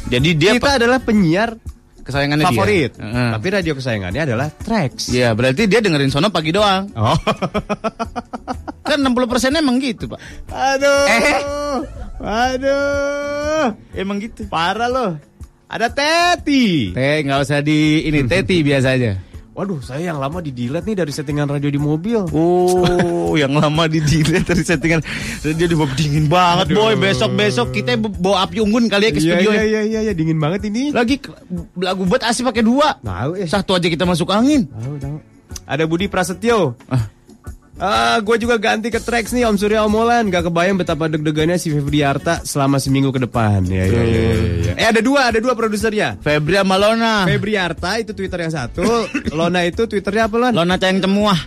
jadi 0.06 0.30
dia 0.36 0.52
Kita 0.52 0.76
adalah 0.76 1.00
penyiar 1.00 1.56
kesayangannya 2.02 2.44
favorit, 2.44 2.92
dia. 2.92 3.02
Heeh. 3.02 3.30
tapi 3.32 3.46
radio 3.48 3.72
kesayangannya 3.72 4.22
adalah 4.26 4.52
Trax. 4.52 5.08
Iya, 5.08 5.32
berarti 5.32 5.64
dia 5.64 5.80
dengerin 5.80 6.10
sono 6.10 6.28
pagi 6.28 6.52
doang. 6.52 6.92
Oh. 6.92 7.16
Kan 8.86 8.98
60 9.02 9.26
persennya 9.26 9.60
emang 9.60 9.82
gitu, 9.82 10.06
Pak. 10.06 10.18
Aduh. 10.48 11.04
Eh. 11.10 11.40
Aduh. 12.22 13.66
Emang 13.92 14.16
gitu. 14.22 14.46
Parah 14.46 14.88
loh. 14.88 15.12
Ada 15.66 15.90
Teti. 15.90 16.94
Teh, 16.94 17.26
nggak 17.26 17.42
usah 17.42 17.58
di 17.58 18.06
ini 18.06 18.22
teti 18.22 18.62
biasa 18.66 18.94
aja. 18.94 19.18
Waduh, 19.56 19.80
saya 19.80 20.12
yang 20.12 20.20
lama 20.20 20.44
di 20.44 20.52
delete 20.52 20.84
nih 20.84 21.00
dari 21.00 21.08
settingan 21.16 21.48
radio 21.48 21.72
di 21.72 21.80
mobil. 21.80 22.28
Oh, 22.28 23.32
yang 23.40 23.56
lama 23.56 23.88
di 23.88 24.04
delete 24.04 24.44
dari 24.52 24.60
settingan. 24.60 25.00
Dia 25.40 25.64
di 25.64 25.72
dingin 25.96 26.28
banget, 26.28 26.68
Aduh. 26.70 26.92
boy. 26.92 26.94
Besok-besok 27.00 27.72
kita 27.72 27.96
bawa 27.96 28.44
api 28.44 28.60
unggun 28.60 28.84
kali 28.92 29.08
ya 29.08 29.12
ke 29.16 29.20
Iya, 29.24 29.32
studio. 29.32 29.50
iya, 29.56 29.56
ya. 29.56 29.64
iya, 29.64 29.80
iya, 29.88 30.00
iya, 30.06 30.12
dingin 30.12 30.36
banget 30.36 30.68
ini. 30.68 30.92
Lagi 30.92 31.16
lagu 31.80 32.04
buat 32.04 32.20
asli 32.20 32.44
pakai 32.44 32.60
dua. 32.60 33.00
Tahu 33.00 33.32
eh. 33.40 33.48
Satu 33.48 33.72
aja 33.80 33.88
kita 33.88 34.04
masuk 34.04 34.28
angin. 34.28 34.68
Tahu, 34.68 34.92
tahu. 35.00 35.16
Ada 35.64 35.88
Budi 35.88 36.12
Prasetyo. 36.12 36.76
Ah. 36.92 37.08
Ah, 37.76 38.16
gue 38.24 38.36
juga 38.40 38.56
ganti 38.56 38.88
ke 38.88 38.96
tracks 38.96 39.36
nih 39.36 39.44
Om 39.44 39.60
Surya 39.60 39.84
Omolan. 39.84 40.32
Gak 40.32 40.48
kebayang 40.48 40.80
betapa 40.80 41.12
deg-degannya 41.12 41.60
si 41.60 41.68
Febri 41.68 42.00
Arta 42.00 42.40
selama 42.40 42.80
seminggu 42.80 43.12
ke 43.12 43.20
depan. 43.20 43.68
Ya, 43.68 43.84
ya, 43.84 44.00
ya, 44.00 44.22
ya, 44.32 44.54
ya. 44.64 44.72
Eh 44.80 44.86
ada 44.88 45.04
dua, 45.04 45.28
ada 45.28 45.36
dua 45.44 45.52
produsernya. 45.52 46.16
Febri 46.24 46.56
sama 46.56 46.80
Lona. 46.80 47.28
Febri 47.28 47.52
Arta 47.60 48.00
itu 48.00 48.16
Twitter 48.16 48.48
yang 48.48 48.52
satu, 48.52 48.80
Lona 49.36 49.68
itu 49.68 49.84
Twitternya 49.84 50.24
apa 50.24 50.36
Lon? 50.40 50.52
Lona 50.56 50.80
cayang 50.80 51.04
cemuah. 51.04 51.40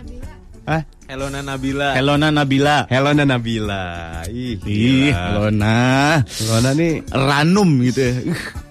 Hah? 0.70 0.82
Helona 1.10 1.42
Nabila. 1.42 1.98
Helona 1.98 2.30
Nabila. 2.30 2.86
Helona 2.86 3.26
Nabila. 3.26 3.82
Ih, 4.30 4.62
Ih. 4.62 5.10
Lona 5.10 6.70
nih 6.78 7.02
Ranum 7.10 7.82
gitu 7.82 7.98
ya. 8.06 8.14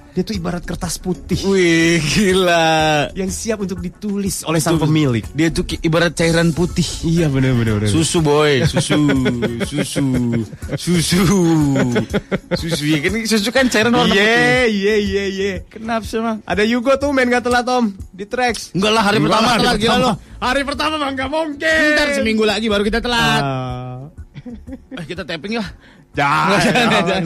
Dia 0.10 0.26
tuh 0.26 0.34
ibarat 0.36 0.66
kertas 0.66 0.98
putih 0.98 1.38
Wih, 1.46 2.02
gila. 2.02 3.14
yang 3.14 3.30
siap 3.30 3.62
untuk 3.62 3.78
ditulis 3.78 4.42
oleh 4.44 4.58
sang 4.58 4.82
pemilik. 4.82 5.22
Dia 5.38 5.54
tuh 5.54 5.64
ibarat 5.80 6.18
cairan 6.18 6.50
putih. 6.50 6.86
Iya 7.06 7.30
benar 7.30 7.54
benar. 7.54 7.86
Susu 7.86 8.20
boy, 8.20 8.66
susu, 8.66 8.98
susu, 9.70 10.04
susu, 10.76 11.22
susu. 12.58 12.84
Ya 12.90 13.00
kan 13.06 13.12
susu 13.24 13.50
kan 13.54 13.66
cairan 13.70 13.94
warna 13.94 14.12
Iya 14.12 14.26
putih. 14.26 14.74
iya 14.74 14.96
iya 14.98 15.24
iya. 15.30 15.52
Kenapa 15.70 16.04
sih? 16.04 16.18
Ada 16.20 16.64
Yugo 16.66 16.98
tuh 16.98 17.14
main 17.14 17.30
gak 17.30 17.46
telat 17.46 17.70
om 17.70 17.94
di 18.10 18.26
tracks. 18.26 18.74
Enggak 18.74 18.92
lah 18.92 19.04
hari 19.06 19.18
Enggak 19.22 19.30
pertama 19.30 19.48
lah, 19.48 19.58
telat 19.62 19.78
gila 19.78 19.98
lo. 20.02 20.12
Hari 20.40 20.62
pertama 20.66 20.96
mah 20.98 21.10
nggak 21.14 21.30
mungkin. 21.30 21.84
Ntar 21.96 22.08
seminggu 22.18 22.44
lagi 22.50 22.68
baru 22.68 22.84
kita 22.84 23.00
telat. 23.00 23.44
Ah. 23.46 24.10
Eh, 24.98 25.06
kita 25.06 25.22
tapping 25.28 25.60
ya. 25.60 25.66
Jangan, 26.20 26.60
Jangan, 26.60 27.04
jangan. 27.08 27.24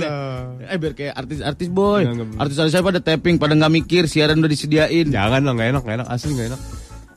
Eh 0.64 0.78
biar 0.78 0.94
kayak 0.94 1.14
artis-artis 1.18 1.70
boy. 1.74 2.06
Artis-artis 2.38 2.72
saya 2.72 2.86
pada 2.86 3.02
tapping, 3.02 3.42
pada 3.42 3.58
nggak 3.58 3.74
mikir, 3.84 4.06
siaran 4.06 4.38
udah 4.40 4.52
disediain. 4.52 5.10
Jangan 5.10 5.42
lah 5.42 5.52
nggak 5.58 5.70
enak 5.74 5.82
nggak 5.82 5.98
enak 6.02 6.08
asli 6.14 6.32
nggak 6.38 6.48
enak. 6.54 6.62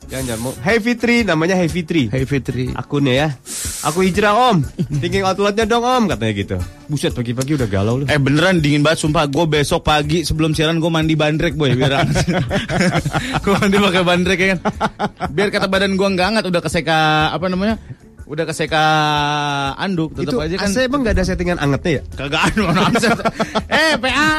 Jangan 0.06 0.24
jangan 0.30 0.40
mau. 0.46 0.52
Hey 0.62 0.78
Fitri 0.78 1.26
namanya 1.26 1.58
Hey 1.58 1.66
Fitri. 1.66 2.06
Hey 2.06 2.22
Fitri. 2.22 2.70
Akunnya 2.78 3.14
ya. 3.26 3.28
Aku 3.90 4.06
hijrah 4.06 4.54
om. 4.54 4.62
Thinking 5.02 5.26
outletnya 5.26 5.66
dong 5.66 5.82
om 5.82 6.06
katanya 6.06 6.32
gitu. 6.34 6.56
Buset 6.86 7.10
pagi-pagi 7.10 7.58
udah 7.58 7.66
galau 7.66 8.02
lu. 8.02 8.04
Eh 8.06 8.18
beneran 8.18 8.62
dingin 8.62 8.86
banget 8.86 9.02
sumpah 9.02 9.26
gue 9.26 9.44
besok 9.50 9.82
pagi 9.82 10.22
sebelum 10.22 10.54
siaran 10.54 10.78
gue 10.78 10.90
mandi 10.90 11.18
bandrek 11.18 11.58
boy 11.58 11.74
biar 11.74 12.06
gue 13.44 13.54
mandi 13.58 13.76
pakai 13.82 14.02
bandrek 14.06 14.38
ya 14.38 14.46
kan. 14.54 14.58
Biar 15.34 15.48
kata 15.50 15.66
badan 15.66 15.98
gue 15.98 16.06
nggak 16.06 16.26
hangat 16.26 16.44
udah 16.46 16.62
keseka 16.62 17.30
apa 17.34 17.46
namanya? 17.50 17.74
Udah 18.26 18.42
keseka 18.42 18.84
anduk 19.76 20.10
tetap 20.12 20.26
itu 20.26 20.36
aja 20.36 20.54
kan. 20.58 20.66
AC 20.66 20.76
emang 20.82 21.00
nggak 21.00 21.14
ada 21.14 21.24
settingan 21.24 21.58
angetnya 21.58 21.92
ya? 21.92 22.02
Kagak 22.12 22.42
ada 22.48 22.62
AC. 22.90 23.04
Eh 23.78 23.92
PA. 23.96 24.30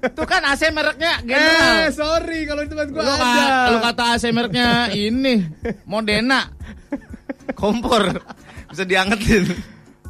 Tuh 0.00 0.24
kan 0.24 0.40
AC 0.42 0.62
mereknya 0.68 1.20
General. 1.20 1.88
sorry 1.90 2.44
kalau 2.44 2.62
itu 2.62 2.72
tempat 2.72 2.94
lu, 2.94 3.12
ka- 3.12 3.68
lu 3.68 3.78
kata 3.82 4.04
AC 4.14 4.24
mereknya 4.30 4.68
ini 4.90 5.44
Modena. 5.84 6.52
Kompor. 7.52 8.12
Bisa 8.68 8.84
diangetin. 8.84 9.48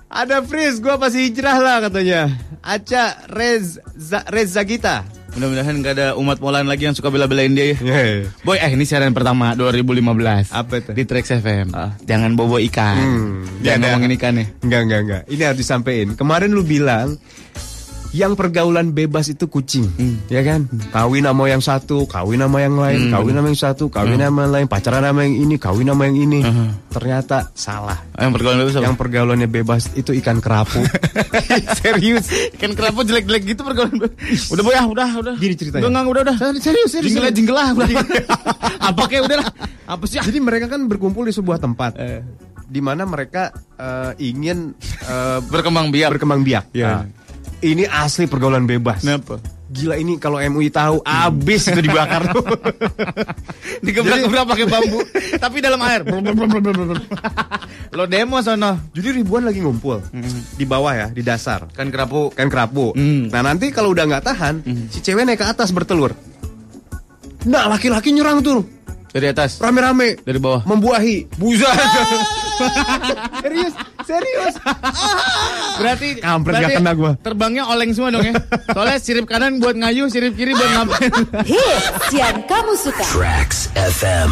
Ada 0.06 0.42
Fris, 0.42 0.78
gua 0.78 0.98
pasti 0.98 1.30
hijrah 1.30 1.56
lah 1.56 1.76
katanya. 1.80 2.34
Aca 2.60 3.04
Rez 3.26 3.78
Za, 3.94 4.26
Rez 4.26 4.52
Zagita. 4.52 5.06
Mudah-mudahan 5.34 5.74
gak 5.80 5.94
ada 5.94 6.06
umat 6.18 6.42
molan 6.42 6.66
lagi 6.66 6.90
yang 6.90 6.96
suka 6.96 7.08
bela-belain 7.08 7.54
dia 7.54 7.72
ya. 7.72 7.76
Yeah. 7.80 8.30
Boy, 8.42 8.58
eh 8.58 8.70
ini 8.74 8.82
siaran 8.82 9.14
pertama 9.14 9.54
2015. 9.54 10.50
Apa 10.50 10.82
itu? 10.82 10.90
Di 10.90 11.02
Trax 11.06 11.38
FM. 11.38 11.70
Jangan 12.02 12.34
bobo 12.34 12.58
ikan. 12.58 12.96
Hmm, 12.98 13.62
Jangan 13.62 13.78
ngomongin 13.94 14.12
ikan 14.18 14.34
ya. 14.40 14.46
Enggak, 14.60 14.80
enggak, 14.86 15.00
enggak. 15.06 15.22
Ini 15.30 15.42
harus 15.46 15.58
disampaikan. 15.62 16.08
Kemarin 16.18 16.50
lu 16.50 16.66
bilang 16.66 17.14
yang 18.10 18.34
pergaulan 18.34 18.90
bebas 18.90 19.30
itu 19.30 19.46
kucing, 19.46 19.86
ya 20.26 20.42
kan? 20.42 20.66
Kawin 20.90 21.22
sama 21.22 21.46
yang 21.46 21.62
satu, 21.62 22.10
kawin 22.10 22.42
sama 22.42 22.58
yang 22.58 22.74
lain, 22.74 23.06
kawin 23.06 23.34
sama 23.38 23.46
yang 23.54 23.60
satu, 23.60 23.84
kawin 23.86 24.18
sama 24.18 24.46
yang 24.46 24.52
lain, 24.58 24.66
pacaran 24.66 25.02
sama 25.06 25.20
yang 25.22 25.36
ini, 25.46 25.54
kawin 25.56 25.86
sama 25.86 26.02
yang 26.10 26.18
ini. 26.18 26.40
Ternyata 26.90 27.54
salah. 27.54 27.98
Yang 28.18 28.30
pergaulan 28.34 28.58
bebas? 28.66 28.74
Yang 28.82 28.96
pergaulannya 28.98 29.48
bebas 29.48 29.82
itu 29.94 30.10
ikan 30.18 30.42
kerapu. 30.42 30.82
Serius. 31.80 32.26
Ikan 32.58 32.74
kerapu 32.74 33.06
jelek-jelek 33.06 33.42
gitu 33.54 33.62
pergaulan 33.62 33.94
bebas. 33.94 34.50
Udah 34.50 34.62
boy 34.66 34.74
ya, 34.74 34.82
udah, 34.90 35.08
udah. 35.22 35.34
Gini 35.38 35.54
ceritanya. 35.54 35.86
Udah, 35.86 36.02
udah, 36.10 36.22
udah. 36.26 36.36
Serius, 36.58 36.90
serius. 36.90 37.14
Jingle 37.14 37.30
jingle 37.30 37.56
lah, 37.56 37.68
udah. 37.78 37.86
Apa 38.90 39.06
kayak 39.06 39.22
udah 39.30 39.36
lah. 39.46 39.48
Apa 39.86 40.04
sih? 40.10 40.18
Jadi 40.18 40.38
mereka 40.42 40.66
kan 40.66 40.82
berkumpul 40.90 41.26
di 41.26 41.34
sebuah 41.34 41.62
tempat. 41.62 41.94
Eh. 41.98 42.22
di 42.70 42.78
mana 42.78 43.02
mereka 43.02 43.50
eh, 43.74 44.30
ingin 44.30 44.78
eh, 45.02 45.38
Berkembang 45.52 45.90
biak. 45.90 46.14
berkembang 46.14 46.46
biak. 46.46 46.70
Ya. 46.70 47.02
Nah, 47.02 47.19
ini 47.62 47.84
asli 47.84 48.24
pergaulan 48.26 48.64
bebas. 48.64 49.00
Kenapa? 49.00 49.38
Gila 49.70 49.94
ini 49.94 50.18
kalau 50.18 50.42
MUI 50.42 50.66
tahu 50.66 50.98
abis 51.06 51.70
itu 51.70 51.78
dibakar. 51.78 52.26
Digebrak-gebrak 53.86 54.44
pakai 54.44 54.66
bambu, 54.66 54.98
tapi 55.42 55.62
dalam 55.62 55.78
air. 55.86 56.02
Lo 57.94 58.04
demo 58.06 58.42
sono. 58.42 58.90
Jadi 58.90 59.22
ribuan 59.22 59.46
lagi 59.46 59.62
ngumpul 59.62 60.02
di 60.58 60.64
bawah 60.66 60.92
ya, 60.92 61.06
di 61.08 61.22
dasar. 61.22 61.70
Kan 61.70 61.94
kerapu. 61.94 62.34
Kan 62.34 62.50
kerapu. 62.50 62.90
Hmm. 62.98 63.30
Nah 63.30 63.46
nanti 63.46 63.70
kalau 63.70 63.94
udah 63.94 64.10
nggak 64.10 64.24
tahan, 64.26 64.54
si 64.90 64.98
cewek 65.00 65.22
naik 65.22 65.38
ke 65.38 65.46
atas 65.46 65.70
bertelur. 65.70 66.18
Nah 67.46 67.70
laki-laki 67.70 68.12
nyerang 68.12 68.44
tuh 68.44 68.60
Dari 69.10 69.32
atas. 69.32 69.58
rame-rame 69.58 70.20
Dari 70.20 70.36
bawah. 70.36 70.66
membuahi. 70.66 71.30
Buza. 71.34 71.70
serius, 73.42 73.72
serius. 74.10 74.54
Berarti 75.80 76.20
Kampret, 76.20 76.60
berarti 76.60 76.76
gak 76.76 76.84
kena 76.84 76.92
gua. 76.92 77.16
Terbangnya 77.24 77.64
oleng 77.64 77.96
semua 77.96 78.12
dong 78.12 78.20
ya. 78.20 78.36
Soalnya 78.68 79.00
sirip 79.00 79.24
kanan 79.24 79.64
buat 79.64 79.72
ngayu, 79.72 80.12
sirip 80.12 80.36
kiri 80.36 80.52
buat 80.52 80.70
ngapain. 80.76 81.08
Hits 81.48 82.12
yang 82.12 82.44
kamu 82.44 82.76
suka. 82.76 83.00
Tracks 83.08 83.72
FM. 83.72 84.28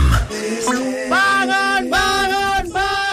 bangun, 1.09 1.89
bangun, 1.89 2.65
bangun. 2.69 3.09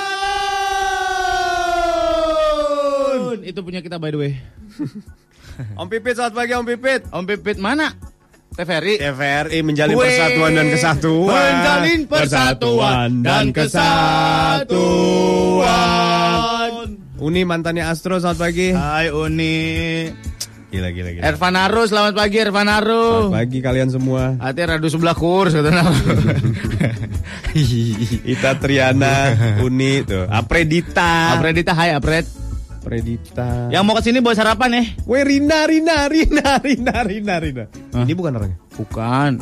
Itu 3.40 3.64
punya 3.64 3.80
kita 3.80 3.96
by 3.96 4.12
the 4.12 4.20
way. 4.20 4.36
Om 5.80 5.88
Pipit, 5.88 6.20
selamat 6.20 6.36
pagi 6.36 6.52
Om 6.60 6.68
Pipit. 6.68 7.08
Om 7.08 7.24
Pipit 7.24 7.56
mana? 7.56 7.96
TVRI. 8.56 9.00
TVRI 9.00 9.60
menjalin 9.64 9.96
Weh. 9.96 10.08
persatuan 10.08 10.52
dan 10.56 10.68
kesatuan. 10.72 11.36
Menjalin 11.36 12.08
persatuan 12.08 13.24
dan 13.24 13.52
kesatuan. 13.56 14.76
Uni 17.16 17.48
mantannya 17.48 17.88
Astro, 17.88 18.20
selamat 18.20 18.40
pagi. 18.44 18.76
Hai 18.76 19.08
Uni. 19.08 19.56
Gila, 20.68 20.92
gila, 20.92 21.10
gila. 21.16 21.24
Ervanaro, 21.24 21.88
selamat 21.88 22.12
pagi 22.12 22.44
Ervanaro. 22.44 23.32
Selamat 23.32 23.40
pagi 23.40 23.60
kalian 23.64 23.88
semua. 23.88 24.36
Hati 24.36 24.60
radu 24.68 24.92
sebelah 24.92 25.16
kurs 25.16 25.56
katanya. 25.56 25.88
Ita 28.36 28.60
Triana, 28.60 29.32
Uni 29.64 30.04
tuh. 30.04 30.28
Apredita. 30.28 31.40
Apredita, 31.40 31.72
hai 31.72 31.96
Apred. 31.96 32.28
Apredita. 32.84 33.72
Yang 33.72 33.84
mau 33.88 33.96
ke 33.96 34.04
sini 34.04 34.20
bawa 34.20 34.36
sarapan 34.36 34.76
ya? 34.76 34.84
Weh 35.08 35.24
Rina, 35.24 35.64
Rina, 35.72 36.12
Rina, 36.12 36.60
Rina, 36.60 36.96
Rina, 37.00 37.36
Rina. 37.40 37.64
Hah? 37.96 38.04
Ini 38.04 38.12
bukan 38.12 38.36
orangnya. 38.36 38.60
Bukan. 38.76 39.40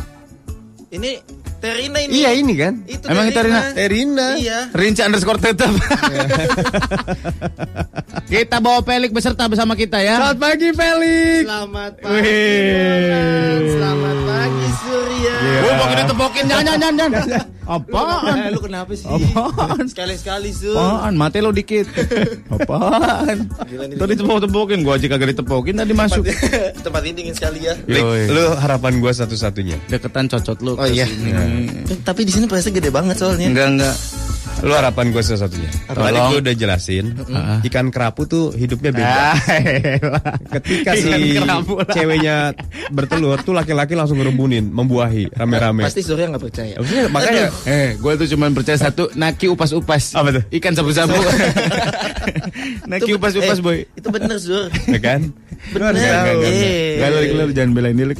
Ini 0.93 1.17
Terina 1.63 1.95
ini. 2.04 2.12
Iya 2.12 2.30
ini 2.36 2.54
kan. 2.60 2.84
Itu 2.84 3.08
Emang 3.08 3.32
kita 3.32 3.47
Rina? 3.47 3.62
Eh 3.80 3.88
Rina. 3.88 4.28
Iya. 4.36 4.60
Rinca 4.76 5.08
underscore 5.08 5.39
tetap. 5.39 5.71
kita 8.34 8.60
bawa 8.60 8.84
Pelik 8.84 9.15
beserta 9.15 9.47
bersama 9.47 9.71
kita 9.80 10.04
ya. 10.04 10.19
Selamat 10.19 10.38
pagi 10.43 10.67
Felix. 10.76 11.47
Selamat 11.47 11.91
pagi. 12.04 12.19
Wih. 12.19 13.08
Ronan. 13.08 13.62
Selamat 13.71 14.17
pagi 14.28 14.67
Surya. 14.84 15.36
Iya. 15.39 15.60
Woi, 15.63 15.73
mau 15.80 15.88
kita 15.88 16.04
tepokin 16.12 16.43
jangan 16.52 16.65
jangan 16.67 16.93
jangan. 16.99 17.23
Apaan? 17.63 18.36
Eh, 18.43 18.52
lu 18.52 18.60
kenapa 18.60 18.91
sih? 18.91 19.08
Apaan? 19.08 19.88
Sekali-sekali 19.88 20.52
Sur. 20.52 20.76
Apaan? 20.76 21.15
Mati 21.15 21.39
lo 21.39 21.56
dikit. 21.56 21.88
Apaan? 22.60 23.47
Tadi 23.71 24.13
tepok-tepokin 24.19 24.84
gua 24.84 24.99
aja 24.99 25.08
kagak 25.08 25.32
ditepokin 25.32 25.80
tadi 25.80 25.95
masuk. 25.95 26.28
Tempat 26.84 27.02
ini 27.08 27.15
dingin 27.15 27.36
sekali 27.39 27.63
ya. 27.63 27.71
Lik, 27.88 28.04
lu 28.36 28.52
harapan 28.60 28.99
gua 28.99 29.15
satu-satunya. 29.15 29.80
Deketan 29.88 30.28
cocot 30.28 30.60
lu. 30.60 30.76
Oh, 30.76 30.84
iya. 30.84 31.08
Tapi 32.04 32.22
di 32.26 32.32
sini 32.32 32.46
presnya 32.48 32.74
gede 32.76 32.89
banget 32.89 33.16
soalnya. 33.20 33.48
Enggak 33.50 33.68
enggak. 33.78 33.96
Lu 34.62 34.72
harapan 34.72 35.10
gua 35.10 35.20
satu-satunya. 35.20 35.70
Tadi 35.88 36.20
gua 36.22 36.38
udah 36.38 36.54
jelasin, 36.54 37.06
Ah. 37.28 37.60
ikan 37.63 37.89
kerapu 37.89 38.24
tuh 38.24 38.54
hidupnya 38.54 38.92
beda. 38.92 39.10
Ah, 39.10 39.36
Ketika 40.52 40.94
si 40.94 41.10
ceweknya 41.89 42.54
bertelur 42.89 43.42
tuh 43.42 43.52
laki-laki 43.52 43.92
langsung 43.92 44.20
ngerebunin, 44.20 44.70
membuahi 44.70 45.32
rame-rame. 45.32 45.84
Pasti 45.84 46.00
Surya 46.00 46.30
nggak 46.30 46.44
percaya. 46.44 46.74
Maksudnya, 46.78 47.04
makanya 47.10 47.46
Eh, 47.63 47.98
gue 47.98 48.13
tuh 48.16 48.28
cuma 48.30 48.52
percaya 48.52 48.78
satu, 48.78 49.10
naki 49.13 49.48
upas-upas. 49.48 50.13
Apa 50.13 50.30
tuh? 50.32 50.44
Ikan 50.54 50.74
sabu-sabu. 50.74 51.16
naki 52.92 53.10
Itu- 53.10 53.18
upas-upas, 53.18 53.58
eh, 53.58 53.63
boy. 53.63 53.78
Itu 53.96 54.08
bener 54.10 54.38
Sur. 54.38 54.68
ya 54.86 55.00
kan? 55.00 55.32
Bener. 55.72 55.96
Gak 55.96 57.08
lu, 57.10 57.20
lu 57.42 57.52
jangan 57.52 57.72
belain 57.72 57.96
dia. 57.96 58.12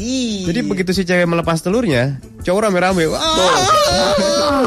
Jadi 0.44 0.60
begitu 0.64 0.92
si 0.92 1.04
cewek 1.04 1.28
melepas 1.28 1.60
telurnya, 1.60 2.18
cowok 2.42 2.72
rame-rame. 2.72 3.04
Wah, 3.06 3.20
Ah, 3.20 4.64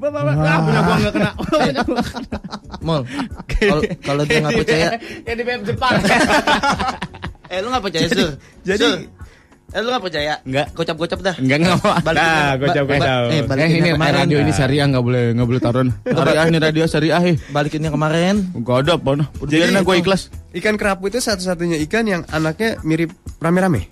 enggak 0.00 0.22
kena. 0.22 0.56
Punya 0.62 0.80
gua 0.80 1.09
nggak 1.10 1.34
kena. 1.84 2.02
Mol. 2.86 3.02
Kalau 3.50 3.78
kalau 4.00 4.22
dia 4.24 4.38
nggak 4.40 4.56
percaya, 4.56 4.86
Yang 5.22 5.36
di 5.36 5.44
BM 5.44 5.62
Jepang. 5.64 5.92
eh 7.52 7.58
lu 7.58 7.68
nggak 7.68 7.82
percaya 7.82 8.06
Sur. 8.06 8.30
jadi- 8.62 8.78
Sur. 8.80 8.98
Eh 9.70 9.78
lu 9.78 9.88
nggak 9.88 10.02
percaya? 10.02 10.34
Nggak. 10.42 10.66
Gocap-gocap 10.72 11.20
dah. 11.20 11.34
Enggak 11.36 11.58
enggak 11.60 11.76
mau. 11.78 11.94
Balikin 11.96 12.18
Nah, 12.18 12.34
yang- 12.34 12.58
gocap, 12.58 12.74
ba- 12.74 12.90
ba- 12.90 12.98
gocap. 12.98 13.22
Eh, 13.30 13.40
Eh 13.62 13.70
ini 13.70 13.88
kemarin. 13.92 14.14
radio 14.16 14.38
ini 14.40 14.50
syariah 14.50 14.82
enggak 14.84 15.04
boleh 15.04 15.24
enggak 15.30 15.46
boleh 15.46 15.60
taruhan. 15.60 15.88
Syariah 16.10 16.44
ini 16.44 16.58
radio 16.58 16.84
syariah 16.86 17.22
eh. 17.24 17.36
Balikin 17.48 17.80
yang 17.80 17.94
kemarin. 17.94 18.34
Enggak 18.50 18.76
ada 18.82 18.92
apa. 18.98 19.10
Jadi 19.46 19.54
Biarin 19.62 19.78
gue 19.80 19.96
ikhlas. 19.96 20.22
Ikan 20.50 20.74
kerapu 20.74 21.06
itu 21.06 21.22
satu-satunya 21.22 21.78
ikan 21.86 22.02
yang 22.04 22.22
anaknya 22.26 22.82
mirip 22.82 23.14
rame-rame. 23.38 23.86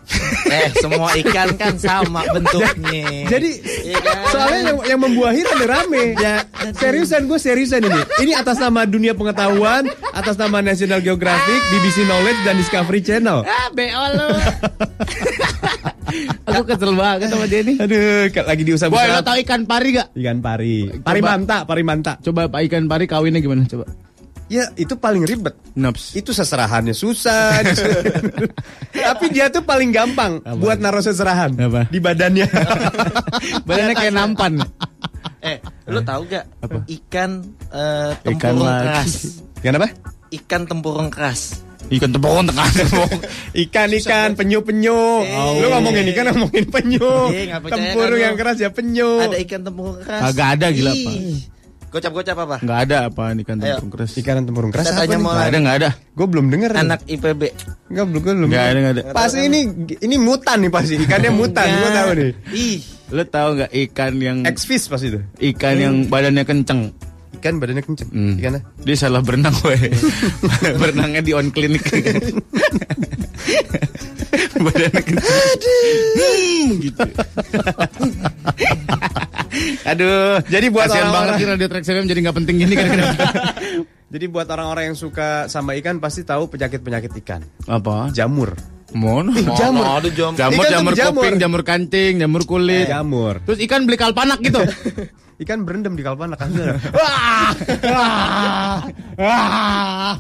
Eh, 0.50 0.74
semua 0.82 1.14
ikan 1.14 1.54
kan 1.54 1.78
sama 1.78 2.26
bentuknya. 2.26 3.06
Jadi 3.32 3.50
Iya 3.86 3.98
kan? 4.02 4.16
soalnya 4.34 4.60
yang, 4.66 4.78
yang 4.82 5.00
membuahi 5.00 5.40
rame-rame. 5.46 6.18
Ya 6.18 6.42
seriusan 6.74 7.30
gue 7.30 7.38
seriusan 7.38 7.86
ini. 7.86 8.00
Ini 8.26 8.42
atas 8.42 8.58
nama 8.58 8.82
dunia 8.82 9.14
pengetahuan, 9.14 9.86
atas 10.10 10.34
nama 10.34 10.58
National 10.58 10.98
Geographic, 10.98 11.60
BBC 11.70 12.02
Knowledge 12.10 12.40
dan 12.42 12.54
Discovery 12.58 13.00
Channel. 13.06 13.46
Ah, 13.46 13.70
BO 13.70 14.04
lu. 14.18 14.28
Aku 16.48 16.64
kesel 16.64 16.90
banget 16.96 17.28
sama 17.30 17.46
dia 17.46 17.62
nih. 17.62 17.76
Aduh, 17.78 18.26
lagi 18.34 18.62
diusap 18.66 18.90
Boy, 18.90 19.06
lo 19.06 19.22
tau 19.22 19.36
ikan 19.38 19.62
pari 19.62 19.94
gak? 19.94 20.10
Ikan 20.16 20.42
pari. 20.42 20.90
Pari 21.06 21.20
manta, 21.22 21.62
pari 21.62 21.86
manta. 21.86 22.18
Coba 22.18 22.50
pak 22.50 22.66
ikan 22.66 22.90
pari 22.90 23.06
kawinnya 23.06 23.38
gimana? 23.38 23.62
Coba. 23.68 24.07
Ya, 24.48 24.64
itu 24.80 24.96
paling 24.96 25.28
ribet. 25.28 25.52
Naps. 25.76 26.16
Itu 26.16 26.32
seserahannya 26.32 26.96
susah. 26.96 27.60
Tapi 29.12 29.24
dia 29.28 29.52
tuh 29.52 29.60
paling 29.60 29.92
gampang 29.92 30.40
buat 30.56 30.80
naruh 30.80 31.04
seserahan 31.04 31.52
Apa? 31.52 31.84
di 31.92 32.00
badannya. 32.00 32.48
Badannya 33.68 33.94
kayak 33.94 34.14
nampan. 34.16 34.64
Eh, 35.44 35.60
lu 35.86 36.00
tahu 36.00 36.24
gak? 36.32 36.48
Apa? 36.64 36.80
Ikan 36.88 37.44
eh, 37.70 38.12
Ikan 38.24 38.56
tempurung 38.56 38.64
lagi. 38.64 38.84
keras. 38.88 39.12
Kenapa? 39.60 39.86
Ikan 40.32 40.62
tempurung 40.64 41.08
keras. 41.12 41.40
Ikan 41.88 42.10
tepung 42.12 42.44
tengah. 42.44 42.68
Ikan 43.64 43.88
ikan 43.96 44.36
penyu 44.36 44.60
penyu. 44.60 45.24
Eh. 45.24 45.56
Lu 45.60 45.72
ngomongin 45.72 46.04
ikan 46.12 46.36
ngomongin 46.36 46.68
penyu. 46.68 47.32
Eh, 47.32 47.48
nggak 47.48 47.60
percaya 47.64 47.76
Tempurung 47.80 48.18
kan 48.20 48.24
yang 48.28 48.36
keras 48.36 48.56
ya 48.60 48.70
penyu. 48.72 49.10
Ada 49.24 49.36
ikan 49.44 49.60
tempurung 49.64 49.96
keras. 50.04 50.20
Kagak 50.28 50.48
ada, 50.60 50.66
gila, 50.68 50.92
Ih. 50.92 51.04
Pak. 51.04 51.16
Gocap-gocap 51.88 52.36
apa? 52.38 52.56
Enggak 52.60 52.78
ada 52.84 52.96
apa 53.08 53.22
ikan 53.34 53.56
tepung 53.56 53.88
keras. 53.88 54.12
Ikan 54.14 54.44
tempurung 54.44 54.68
keras 54.68 54.84
Kita 54.84 54.92
apa 54.92 55.02
tanya 55.02 55.10
nih? 55.10 55.18
mau- 55.18 55.32
Enggak 55.32 55.46
ada, 55.46 55.58
enggak 55.58 55.76
ada. 55.78 55.90
Gue 56.12 56.26
belum 56.26 56.46
denger. 56.48 56.70
nih. 56.70 56.80
Anak 56.80 57.00
IPB. 57.06 57.42
Enggak 57.88 58.04
belum 58.06 58.20
gua 58.20 58.34
belum. 58.34 58.48
Nggak 58.48 58.64
ada, 58.64 58.78
nggak 58.78 58.92
ada. 58.92 59.02
Pasti 59.10 59.38
ini 59.42 59.60
ini 59.98 60.16
mutan 60.16 60.56
nih 60.58 60.68
pasti. 60.68 60.94
Ikannya 60.98 61.30
mutan, 61.30 61.66
gua 61.66 61.90
tahu 61.94 62.10
nih. 62.14 62.30
Ih, 62.52 62.78
Lo 63.08 63.24
tahu 63.24 63.48
nggak 63.56 63.72
ikan 63.86 64.12
yang 64.18 64.38
X-fish 64.44 64.84
pasti 64.86 65.08
itu. 65.08 65.20
ikan 65.48 65.74
yang 65.74 65.94
badannya 66.06 66.44
kenceng? 66.44 66.92
Ikan 67.34 67.56
badannya 67.56 67.80
kenceng. 67.80 68.08
Hmm. 68.10 68.36
Ikannya. 68.36 68.60
Dia 68.82 68.96
salah 68.98 69.22
berenang, 69.22 69.56
weh. 69.62 69.78
Berenangnya 70.80 71.22
di 71.22 71.32
on 71.32 71.48
clinic. 71.48 71.88
badannya 74.58 75.02
kenceng. 75.02 75.58
Hmm, 76.14 76.68
gitu. 76.78 77.02
Aduh, 79.84 80.38
Jadi 80.44 80.66
buat 80.68 80.86
orang-orang- 80.86 81.12
banget 81.12 81.34
nih 81.34 81.46
Radio 81.48 81.68
Trax 81.68 81.84
FM 81.86 82.06
jadi 82.06 82.20
nggak 82.22 82.36
penting 82.36 82.56
gini 82.58 82.74
kan. 82.74 82.88
Jadi 84.12 84.24
buat 84.26 84.48
orang-orang 84.48 84.84
yang 84.86 84.96
suka 84.96 85.44
sama 85.46 85.76
ikan 85.76 86.00
pasti 86.00 86.24
tahu 86.24 86.48
penyakit-penyakit 86.48 87.12
ikan. 87.20 87.44
Apa? 87.66 88.08
Jamur. 88.08 88.56
Mono. 88.88 89.36
jamur. 89.52 89.84
Mana 89.84 90.00
ada 90.00 90.08
jam. 90.08 90.32
Jamur, 90.32 90.54
Ikan 90.54 90.64
tuh 90.64 90.72
jamur 90.72 90.92
jamur. 90.96 91.20
kuping, 91.20 91.36
jamur 91.36 91.60
kancing, 91.62 92.14
jamur 92.16 92.42
kulit. 92.42 92.88
Jamur. 92.88 93.44
Terus 93.44 93.60
ikan 93.60 93.84
beli 93.84 94.00
kalpanak 94.00 94.40
gitu. 94.40 94.64
Ikan 95.44 95.62
berendam 95.62 95.92
di 95.92 96.00
kalpana 96.00 96.34
kan. 96.34 96.50
Wah! 96.90 97.52
Wah! 97.84 98.78
Wah! 99.14 100.14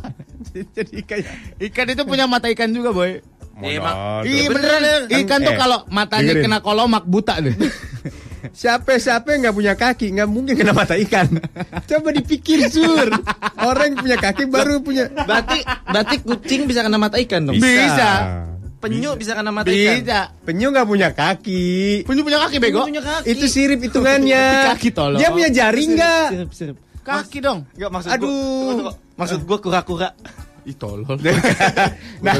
Jadi 0.52 1.00
ikan. 1.02 1.18
Ikan 1.58 1.86
itu 1.88 2.02
punya 2.04 2.28
mata 2.28 2.46
ikan 2.46 2.70
juga, 2.70 2.92
boy. 2.92 3.18
Emang. 3.62 4.22
Iya 4.22 4.46
beneran. 4.50 4.80
Kan, 5.10 5.18
Ikan 5.24 5.38
tuh 5.42 5.54
eh, 5.54 5.58
kalau 5.58 5.78
matanya 5.90 6.32
dengerin. 6.34 6.44
kena 6.46 6.58
kolomak 6.62 7.04
buta 7.06 7.42
deh. 7.42 7.54
Siapa 8.54 9.02
siapa 9.02 9.34
yang 9.34 9.50
nggak 9.50 9.56
punya 9.56 9.74
kaki 9.74 10.14
nggak 10.14 10.28
mungkin 10.30 10.54
kena 10.54 10.70
mata 10.70 10.94
ikan. 10.94 11.42
Coba 11.90 12.08
dipikir 12.14 12.70
sur. 12.70 13.10
Orang 13.58 13.94
yang 13.94 13.98
punya 13.98 14.16
kaki 14.18 14.46
baru 14.46 14.78
punya. 14.78 15.10
Berarti 15.10 15.58
berarti 15.66 16.16
kucing 16.22 16.70
bisa 16.70 16.86
kena 16.86 17.02
mata 17.02 17.18
ikan 17.18 17.50
dong. 17.50 17.58
Bisa. 17.58 18.10
Penyu 18.78 19.18
bisa 19.18 19.34
kena 19.34 19.50
mata 19.50 19.68
ikan. 19.74 19.94
Bisa. 20.02 20.20
Penyu 20.46 20.70
nggak 20.70 20.86
punya 20.86 21.08
kaki. 21.10 22.06
Punya 22.06 22.22
punya 22.22 22.38
kaki 22.46 22.56
bego. 22.62 22.86
Punya 22.86 23.02
kaki. 23.02 23.26
Itu 23.26 23.50
sirip 23.50 23.82
hitungannya. 23.82 24.44
Kaki 24.74 24.88
tolong. 24.94 25.18
Dia 25.18 25.34
punya 25.34 25.50
jari 25.50 25.82
nggak? 25.98 26.26
Sirip, 26.30 26.50
sirip. 26.54 26.76
Kaki 27.02 27.38
dong. 27.42 27.66
Enggak 27.74 27.90
maksud 27.90 28.10
Aduh. 28.14 28.22
gua. 28.22 28.30
tunggu, 28.38 28.72
tunggu. 28.78 28.92
Maksud 29.18 29.38
gua 29.48 29.58
kura-kura. 29.58 30.08
Ih 30.66 30.74
tolol. 30.74 31.14
Nah, 32.18 32.34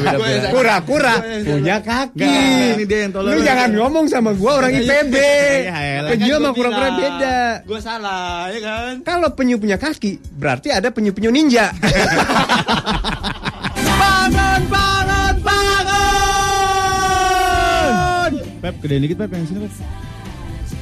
kura-kura 0.50 1.22
punya 1.46 1.78
kaki. 1.78 2.18
Nggak, 2.18 2.74
ini 2.74 2.82
dia 2.82 3.06
yang 3.06 3.14
tolol. 3.14 3.38
Lu 3.38 3.46
jangan 3.46 3.70
ngomong 3.70 4.10
sama 4.10 4.34
gua 4.34 4.58
orang 4.58 4.74
IPB. 4.74 5.14
Ya, 5.14 6.02
elah, 6.02 6.10
Penyu 6.10 6.34
Kan 6.34 6.42
sama 6.42 6.50
kura-kura 6.50 6.98
beda. 6.98 7.62
Gua 7.62 7.78
salah, 7.78 8.50
ya 8.50 8.58
kan? 8.58 9.06
Kalau 9.06 9.30
penyu 9.38 9.62
punya 9.62 9.78
kaki, 9.78 10.18
berarti 10.34 10.74
ada 10.74 10.90
penyu-penyu 10.90 11.30
ninja. 11.30 11.70
bangun, 14.02 14.66
bangun, 14.66 15.34
bangun! 15.46 15.92
Pep, 18.58 18.74
gedein 18.82 19.06
dikit 19.06 19.22
Pep 19.22 19.30
yang 19.30 19.46
sini 19.46 19.62
Pep. 19.62 19.70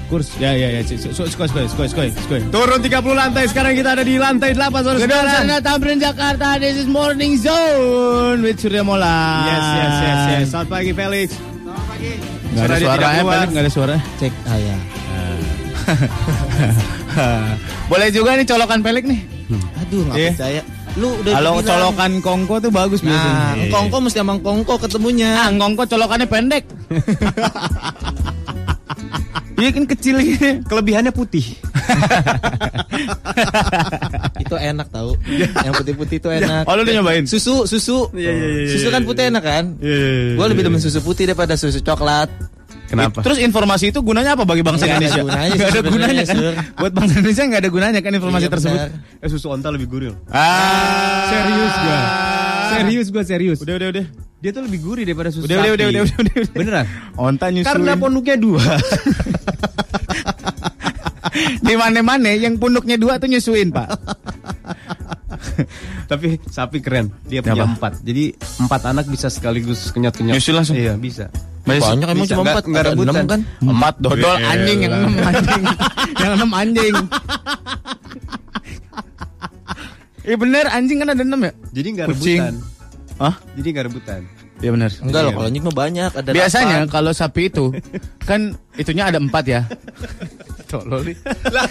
Kurs. 0.07 0.29
Ya 0.39 0.53
ya 0.53 0.71
ya. 0.71 0.81
Skoi 0.87 1.27
skoi 1.27 1.49
skoi 1.67 1.89
skoi 1.89 2.09
skoi. 2.15 2.41
Turun 2.49 2.79
30 2.79 3.13
lantai, 3.13 3.45
sekarang 3.47 3.75
kita 3.75 3.93
ada 3.93 4.01
di 4.01 4.17
lantai 4.17 4.53
8 4.53 4.77
saudara 4.77 4.97
Gedung 4.97 5.19
sekalian. 5.19 5.43
Sana 5.43 5.57
Tamrin 5.59 5.99
Jakarta, 5.99 6.57
this 6.57 6.77
is 6.77 6.87
Morning 6.87 7.35
Zone 7.35 8.41
with 8.41 8.57
Surya 8.57 8.81
Mola. 8.81 9.45
Yes, 9.45 9.59
yes, 9.59 9.95
yes, 9.99 10.19
yes. 10.31 10.45
Selamat 10.49 10.69
pagi 10.71 10.91
Felix. 10.93 11.29
Gak 12.55 12.65
ada 12.65 12.75
Suara 12.79 12.97
keluar. 12.97 13.35
Felix, 13.35 13.49
nggak 13.51 13.61
ada 13.61 13.73
suara. 13.73 13.95
Cek 14.17 14.33
ayah. 14.49 14.79
Boleh 17.87 18.09
juga 18.11 18.35
nih 18.35 18.45
colokan 18.45 18.81
Pelik 18.81 19.05
nih. 19.05 19.21
Aduh, 19.81 20.01
enggak 20.05 20.17
Iya. 20.17 20.31
percaya. 20.33 20.63
Lu 20.97 21.09
udah 21.21 21.33
Kalau 21.35 21.53
colokan 21.61 22.13
Kongko 22.21 22.55
tuh 22.59 22.71
bagus 22.71 23.03
Nah, 23.03 23.13
biasanya. 23.13 23.69
kongko 23.69 23.97
mesti 24.01 24.19
emang 24.19 24.41
kongko 24.41 24.75
ketemunya. 24.81 25.37
Ah, 25.37 25.53
Kongko 25.53 25.85
colokannya 25.85 26.25
pendek. 26.25 26.65
Iya 29.57 29.71
kan 29.73 29.85
kecil 29.87 30.17
gitu. 30.21 30.63
Kelebihannya 30.65 31.11
putih. 31.11 31.43
itu 34.43 34.55
enak 34.55 34.87
tau. 34.89 35.17
Yang 35.65 35.75
putih-putih 35.81 36.17
itu 36.21 36.29
enak. 36.29 36.69
Oh 36.69 36.77
lu 36.77 36.85
udah 36.85 36.95
nyobain? 36.95 37.25
Susu, 37.25 37.65
susu. 37.65 38.13
Iya, 38.13 38.31
iya, 38.31 38.47
iya, 38.53 38.69
Susu 38.69 38.93
kan 38.93 39.03
putih 39.03 39.29
enak 39.29 39.41
kan? 39.41 39.65
Iya, 39.81 40.37
Gua 40.37 40.47
lebih 40.47 40.63
demen 40.63 40.77
susu 40.77 41.01
putih 41.01 41.25
daripada 41.25 41.57
susu 41.57 41.81
coklat. 41.81 42.29
Kenapa? 42.87 43.19
Terus 43.19 43.43
informasi 43.43 43.91
itu 43.91 43.99
gunanya 43.99 44.39
apa 44.39 44.47
bagi 44.47 44.63
bangsa 44.63 44.87
ada 44.87 44.95
Indonesia? 44.95 45.27
gunanya 45.27 45.51
Nggak 45.59 45.71
ada 45.75 45.83
gunanya 45.83 46.23
kan? 46.23 46.37
Sur. 46.39 46.55
Buat 46.79 46.93
bangsa 46.95 47.13
Indonesia 47.19 47.43
nggak 47.43 47.61
ada 47.67 47.71
gunanya 47.73 47.99
kan 47.99 48.13
informasi 48.15 48.47
Iya, 48.47 48.53
tersebut. 48.55 48.79
benar. 48.79 48.91
Eh 49.19 49.29
susu 49.33 49.47
onta 49.51 49.69
lebih 49.75 49.91
gurih. 49.91 50.15
Ah, 50.31 51.27
Serius 51.27 51.75
gua. 51.75 51.99
Serius 52.71 53.07
gua 53.11 53.23
serius. 53.27 53.59
Udah 53.59 53.75
udah 53.75 53.89
udah. 53.91 54.07
Dia 54.37 54.51
tuh 54.53 54.63
lebih 54.63 54.79
gurih 54.81 55.03
daripada 55.03 55.29
susu 55.29 55.45
Udah, 55.45 55.57
udah, 55.57 55.65
sapi. 55.65 55.75
udah, 55.75 55.87
udah, 55.89 56.03
udah, 56.05 56.35
udah. 56.37 56.55
Beneran? 56.55 56.85
Onta 57.17 57.47
nyusuin. 57.49 57.67
Karena 57.67 57.93
pondoknya 57.97 58.37
dua. 58.37 58.61
di 61.63 61.75
mana-mana 61.75 62.31
yang 62.31 62.55
punduknya 62.57 62.97
dua 62.97 63.17
tuh 63.17 63.27
nyusuin, 63.27 63.69
Pak. 63.71 63.89
Tapi 66.11 66.39
sapi 66.47 66.79
keren. 66.79 67.11
Dia 67.25 67.41
punya 67.41 67.65
Apa? 67.65 67.73
empat. 67.73 67.93
Jadi 68.01 68.37
empat 68.61 68.81
anak 68.87 69.05
bisa 69.09 69.27
sekaligus 69.27 69.91
kenyot-kenyot. 69.91 70.35
Nyusul 70.37 70.55
langsung? 70.55 70.77
Iya 70.77 70.95
bisa. 70.95 71.27
Banyak 71.67 71.99
emang 71.99 72.23
Bisa, 72.23 72.35
cuma 72.39 72.43
empat. 72.47 72.63
nggak 72.63 72.79
Ada 72.79 72.91
rebutan. 72.93 73.11
enam 73.11 73.27
kan? 73.27 73.41
Empat 73.59 73.95
dodol 73.99 74.35
Iya. 74.39 74.47
anjing 74.47 74.79
yang 74.79 74.93
enam 74.95 75.13
anjing. 75.19 75.63
yang 76.23 76.33
enam 76.39 76.51
anjing. 76.55 76.95
Iya 80.23 80.37
bener 80.37 80.65
anjing 80.69 80.97
kan 81.01 81.09
ada 81.11 81.23
enam 81.23 81.41
ya? 81.41 81.53
Jadi 81.73 81.89
nggak 81.91 82.07
Kucing. 82.07 82.39
rebutan. 82.39 82.55
Hah? 83.17 83.35
Jadi 83.57 83.69
nggak 83.73 83.87
rebutan. 83.89 84.21
Iya 84.61 84.71
benar. 84.73 84.91
Enggak 85.05 85.21
loh, 85.29 85.33
kalau 85.37 85.47
anjing 85.53 85.65
mah 85.65 85.77
banyak. 85.77 86.11
Ada 86.17 86.31
Biasanya 86.33 86.77
kalau 86.89 87.13
sapi 87.13 87.53
itu 87.53 87.73
kan 88.25 88.57
itunya 88.81 89.05
ada 89.09 89.21
empat 89.21 89.45
ya. 89.45 89.61
Tolol 90.71 91.13
nih. 91.13 91.17
lah, 91.53 91.69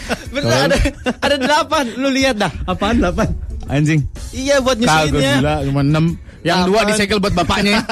ada 0.70 0.78
ada 1.22 1.36
delapan. 1.36 1.84
Lu 1.98 2.10
lihat 2.14 2.38
dah. 2.38 2.54
Apaan 2.70 3.02
delapan? 3.02 3.34
Anjing. 3.66 4.06
Iya 4.32 4.62
buat 4.62 4.78
Kagak 4.78 5.10
nyusuinnya. 5.10 5.34
gila 5.42 5.56
cuma 5.66 5.82
enam. 5.82 6.06
Yang 6.46 6.60
dua 6.70 6.80
disegel 6.86 7.18
buat 7.18 7.34
bapaknya. 7.34 7.82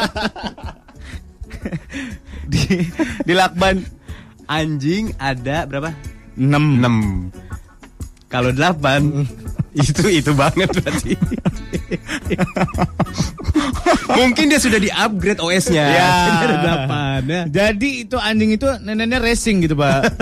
di 2.54 2.86
di 3.26 3.34
lakban 3.34 3.82
Anjing 4.46 5.10
ada 5.18 5.66
berapa? 5.66 5.90
enam. 6.38 6.66
Enam. 6.82 6.96
Kalau 8.30 8.54
delapan 8.54 9.02
itu 9.74 10.06
itu 10.10 10.32
banget 10.34 10.70
berarti. 10.70 11.14
Mungkin 14.14 14.46
dia 14.50 14.60
sudah 14.62 14.80
di 14.80 14.90
upgrade 14.94 15.42
OS-nya. 15.42 15.84
Ya. 15.84 16.08
Ada. 16.54 16.78
Ya. 17.24 17.42
Jadi 17.50 18.06
itu 18.06 18.18
anjing 18.18 18.54
itu 18.54 18.68
neneknya 18.82 19.18
racing 19.22 19.66
gitu 19.66 19.74
pak. 19.78 20.14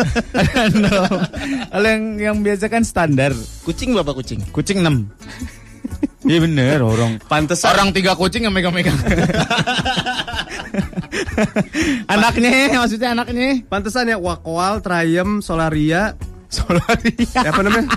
Enam. 0.56 1.12
Kalau 1.72 1.88
yang 1.88 2.04
yang 2.20 2.36
biasa 2.39 2.72
kan 2.72 2.84
standar. 2.84 3.32
Kucing 3.68 3.91
berapa 3.95 4.12
kucing? 4.16 4.39
Kucing 4.52 4.84
enam. 4.84 5.08
Iya 6.22 6.38
bener 6.45 6.80
orang. 6.86 7.18
Pantesan 7.26 7.74
Orang 7.74 7.89
tiga 7.91 8.14
kucing 8.14 8.45
yang 8.45 8.54
megang-megang. 8.54 8.93
anaknya 12.06 12.78
maksudnya 12.78 13.10
anaknya. 13.18 13.66
Pantesan 13.66 14.08
ya 14.08 14.18
Wakwal, 14.22 14.86
Triumph, 14.86 15.41
Solaria, 15.41 16.14
Solaria. 16.47 17.41
apa 17.41 17.62
namanya? 17.66 17.89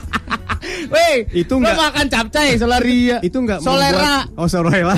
Weh, 0.86 1.16
Itu 1.32 1.56
lo 1.56 1.64
nggak- 1.64 1.78
makan 1.78 2.06
capcay 2.08 2.48
Solaria. 2.54 3.16
Itu 3.20 3.38
enggak 3.38 3.60
Solera. 3.60 4.24
membuat 4.24 4.36
Oh, 4.36 4.46
Solera. 4.46 4.96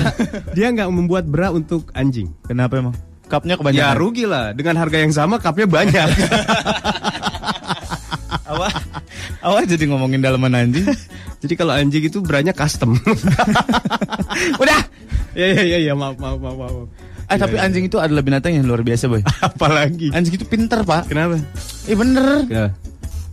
Dia 0.51 0.67
enggak 0.67 0.89
membuat 0.89 1.25
bra 1.25 1.49
untuk 1.49 1.87
anjing. 1.91 2.31
Kenapa 2.43 2.77
emang? 2.77 2.95
Cupnya 3.27 3.53
Ya 3.53 3.59
kebanyakan. 3.59 3.95
rugi 3.97 4.23
lah, 4.23 4.51
dengan 4.51 4.75
harga 4.77 4.97
yang 4.97 5.11
sama 5.11 5.35
cupnya 5.37 5.65
banyak. 5.65 6.07
Awal, 8.47 8.71
awal 9.41 9.63
jadi 9.65 9.83
ngomongin 9.85 10.19
dalaman 10.19 10.55
anjing. 10.57 10.87
Jadi 11.37 11.53
kalau 11.53 11.69
anjing 11.69 12.01
itu 12.01 12.17
branya 12.17 12.49
custom. 12.49 12.95
Udah. 14.63 14.81
ya 15.35 15.47
ya 15.53 15.63
ya 15.67 15.77
ya 15.77 15.93
maaf 15.93 16.17
maaf 16.17 16.39
maaf 16.39 16.55
maaf. 16.57 16.87
Eh 17.27 17.37
tapi 17.37 17.59
anjing 17.59 17.85
itu 17.85 17.99
adalah 17.99 18.23
binatang 18.23 18.55
yang 18.55 18.65
luar 18.65 18.81
biasa 18.81 19.05
boy. 19.05 19.21
Apalagi. 19.37 20.09
Anjing 20.09 20.33
itu 20.33 20.47
pinter 20.47 20.81
pak. 20.81 21.05
Kenapa? 21.05 21.37
Eh 21.85 21.93
bener. 21.93 22.25
Kenapa? 22.47 22.71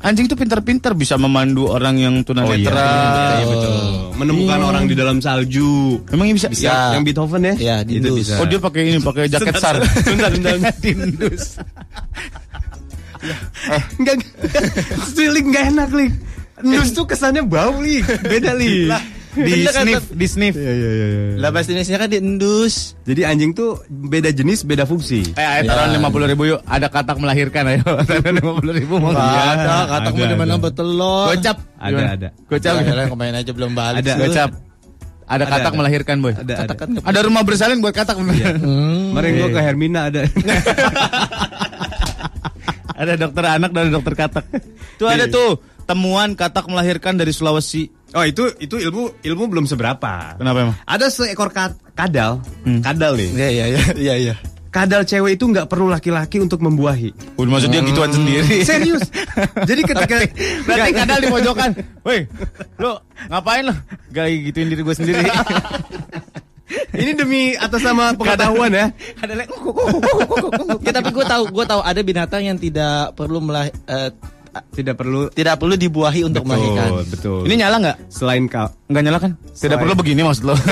Anjing 0.05 0.29
itu 0.29 0.37
pinter-pinter 0.37 0.93
bisa 0.93 1.17
memandu 1.17 1.65
orang 1.65 1.97
yang 1.97 2.15
tunanetra. 2.21 3.41
Iya, 3.41 3.47
betul. 3.49 3.75
Menemukan 4.21 4.59
Iya. 4.61 4.67
orang 4.69 4.85
di 4.85 4.93
dalam 4.93 5.17
salju. 5.19 5.97
Emang 6.13 6.29
bisa? 6.29 6.53
Bisa. 6.53 6.93
Yang 6.93 7.05
Beethoven 7.09 7.43
ya? 7.43 7.55
Ya, 7.57 7.77
Itu 7.81 8.13
bisa. 8.13 8.37
Oh 8.37 8.45
dia 8.45 8.61
pakai 8.61 8.93
ini, 8.93 9.01
pakai 9.01 9.33
jaket 9.33 9.57
sar. 9.57 9.81
Bentar, 9.81 10.29
bentar. 10.29 10.61
Dindus. 10.85 11.57
Enggak. 13.97 14.21
Stilik 15.09 15.45
enggak 15.49 15.65
enak, 15.73 15.89
Lik. 15.89 16.13
Nus 16.61 16.93
tuh 16.93 17.09
kesannya 17.09 17.41
bau, 17.41 17.81
Lik. 17.81 18.05
Beda, 18.29 18.53
Lik. 18.53 18.93
Di 19.35 19.67
kan, 19.67 19.83
sniff, 19.83 20.05
di 20.15 20.27
sniff. 20.31 20.55
Iya, 20.55 20.73
iya, 20.73 20.91
iya. 20.91 21.07
iya. 21.11 21.23
Lah 21.43 21.51
bahasa 21.51 21.75
Indonesia 21.75 21.99
kan 21.99 22.09
diendus. 22.11 22.75
Jadi 23.03 23.21
anjing 23.27 23.51
tuh 23.51 23.83
beda 23.91 24.31
jenis, 24.31 24.63
beda 24.63 24.87
fungsi. 24.87 25.35
Eh, 25.35 25.43
ayo 25.43 25.63
taruhan 25.67 25.91
lima 25.91 26.09
puluh 26.15 26.31
ribu 26.31 26.47
yuk. 26.47 26.63
Ada 26.63 26.87
katak 26.87 27.19
melahirkan 27.19 27.67
ayo. 27.75 27.83
Taruhan 28.09 28.35
lima 28.39 28.53
puluh 28.55 28.75
ribu 28.75 28.95
mau. 29.03 29.11
Iya, 29.11 29.43
ada, 29.59 29.71
kata 29.91 29.99
ada, 29.99 30.09
mau 30.15 30.27
di 30.31 30.37
mana 30.39 30.55
ada. 30.55 30.63
betelor. 30.63 31.27
Gocap. 31.35 31.57
Ada, 31.83 32.03
ada. 32.15 32.29
Gocap. 32.47 32.73
Ya, 32.79 32.95
ya, 32.95 33.05
kemarin 33.11 33.35
aja 33.35 33.51
belum 33.51 33.71
balik. 33.75 34.07
Ada. 34.07 34.13
Gocap. 34.23 34.51
Ada 35.25 35.45
katak 35.49 35.73
ada. 35.73 35.79
melahirkan 35.81 36.17
boy. 36.21 36.33
Ada, 36.37 36.55
Katak 36.65 36.77
ada. 36.77 36.77
kan 36.77 36.89
Ada 37.01 37.21
rumah 37.25 37.43
bersalin 37.49 37.81
buat 37.81 37.95
katak 37.97 38.17
bener. 38.21 38.61
Kemarin 39.11 39.31
gua 39.41 39.49
ke 39.49 39.61
Hermina 39.65 40.01
ada. 40.13 40.21
ada 43.01 43.13
dokter 43.17 43.45
anak 43.49 43.71
dan 43.73 43.85
dokter 43.89 44.15
katak. 44.15 44.45
Tuh 45.01 45.09
ada 45.09 45.25
tuh 45.27 45.59
temuan 45.89 46.37
katak 46.37 46.69
melahirkan 46.69 47.17
dari 47.17 47.33
Sulawesi. 47.33 47.89
Oh, 48.15 48.23
itu 48.23 48.47
itu 48.63 48.79
ilmu 48.79 49.19
ilmu 49.27 49.45
belum 49.51 49.67
seberapa. 49.67 50.39
Kenapa 50.39 50.59
emang? 50.63 50.77
Ada 50.87 51.11
seekor 51.11 51.51
ka- 51.51 51.75
kadal, 51.99 52.39
kadal 52.63 53.19
nih. 53.19 53.31
Iya, 53.35 53.49
iya, 53.51 53.65
iya, 53.67 53.83
iya, 53.99 54.15
iya. 54.31 54.35
Kadal 54.71 55.07
cewek 55.07 55.39
itu 55.39 55.47
nggak 55.47 55.71
perlu 55.71 55.87
laki-laki 55.87 56.39
untuk 56.39 56.59
membuahi. 56.59 57.11
Udah 57.39 57.51
maksud 57.51 57.71
dia 57.71 57.83
gituan 57.83 58.11
sendiri. 58.11 58.63
Serius. 58.63 59.07
Jadi 59.71 59.83
ketika 59.87 60.17
Berarti 60.67 60.91
kadal 60.95 61.19
di 61.23 61.29
pojokan. 61.31 61.71
Woi, 62.03 62.27
lo 62.79 63.03
ngapain 63.31 63.67
lo? 63.67 63.75
Gak 64.11 64.27
gituin 64.51 64.67
diri 64.71 64.83
gue 64.83 64.95
sendiri. 64.95 65.23
ini 67.03 67.13
demi 67.15 67.55
atas 67.55 67.87
nama 67.87 68.15
pengetahuan 68.15 68.71
ya. 68.75 68.87
Ada 69.23 69.35
lek. 69.39 69.49
Ya, 70.83 70.91
tapi 70.91 71.11
gue 71.15 71.25
tahu, 71.27 71.43
gue 71.55 71.65
tahu 71.67 71.81
ada 71.83 72.01
binatang 72.03 72.43
yang 72.43 72.59
tidak 72.59 73.15
perlu 73.15 73.39
melah, 73.39 73.71
eh, 73.71 74.11
Tidak 74.55 74.95
perlu 74.95 75.27
tidak 75.29 75.57
perlu 75.57 75.75
dibuahi 75.75 76.23
untuk 76.23 76.43
melahirkan. 76.43 76.89
Betul, 76.95 77.05
betul. 77.11 77.39
Ini 77.45 77.55
nyala 77.59 77.77
nggak? 77.81 77.97
selain 78.07 78.45
ka- 78.47 78.71
Nggak 78.87 79.03
nyala 79.03 79.19
kan? 79.19 79.33
Tidak 79.35 79.55
Selain- 79.57 79.81
perlu 79.81 79.95
begini 79.95 80.21
maksud 80.23 80.45
lo. 80.45 80.55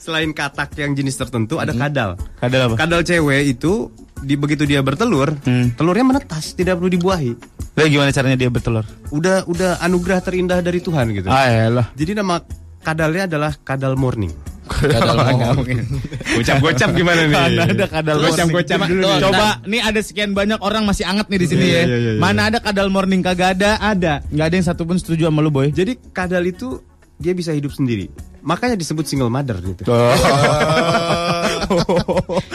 selain 0.00 0.32
katak 0.32 0.72
yang 0.76 0.92
jenis 0.92 1.14
tertentu 1.14 1.56
ada 1.56 1.72
kadal. 1.72 2.16
Kadal 2.36 2.60
apa? 2.66 2.74
Kadal 2.76 3.00
cewek 3.02 3.42
itu 3.50 3.92
di 4.20 4.36
begitu 4.36 4.64
dia 4.64 4.80
bertelur, 4.80 5.32
Hmm. 5.40 5.72
telurnya 5.72 6.04
menetas, 6.06 6.52
tidak 6.52 6.76
perlu 6.76 6.88
dibuahi. 6.90 7.32
Lah 7.72 7.86
gimana 7.86 8.10
caranya 8.10 8.36
dia 8.36 8.48
bertelur? 8.48 8.84
Udah 9.10 9.44
udah 9.44 9.80
anugerah 9.80 10.20
terindah 10.20 10.60
dari 10.60 10.80
Tuhan 10.80 11.08
gitu. 11.14 11.28
Ah 11.28 11.48
elah. 11.48 11.88
Jadi 11.94 12.12
nama 12.12 12.40
kadalnya 12.80 13.24
adalah 13.26 13.52
kadal 13.56 13.96
morning. 13.96 14.32
Kadal. 14.70 15.58
Gocap-gocap 16.38 16.88
gimana 16.94 17.20
nih? 17.26 17.34
Mana 17.34 17.62
ada 17.66 17.86
kadal 17.86 18.16
Gocap-gocap 18.22 18.78
morning. 18.78 18.94
dulu. 18.94 19.06
Nih. 19.10 19.20
Coba, 19.20 19.46
nih 19.66 19.80
ada 19.82 20.00
sekian 20.00 20.30
banyak 20.30 20.60
orang 20.62 20.86
masih 20.86 21.04
anget 21.04 21.26
nih 21.26 21.38
di 21.38 21.46
sini 21.46 21.64
Iya, 21.64 21.74
ya. 21.74 21.82
iya, 21.82 21.96
iya, 21.98 22.10
iya. 22.14 22.20
Mana 22.22 22.46
ada 22.46 22.62
kadal 22.62 22.86
morning 22.88 23.20
kagak 23.20 23.58
ada? 23.58 23.76
Ada. 23.76 24.22
Nggak 24.30 24.46
ada 24.46 24.54
yang 24.54 24.66
satupun 24.66 24.96
setuju 24.96 25.26
sama 25.26 25.42
lu 25.42 25.50
boy. 25.50 25.68
Jadi 25.68 25.98
kadal 26.10 26.46
itu 26.46 26.78
dia 27.18 27.34
bisa 27.34 27.50
hidup 27.50 27.74
sendiri. 27.74 28.06
Makanya 28.40 28.72
disebut 28.72 29.04
single 29.04 29.28
mother 29.28 29.58
gitu. 29.60 29.84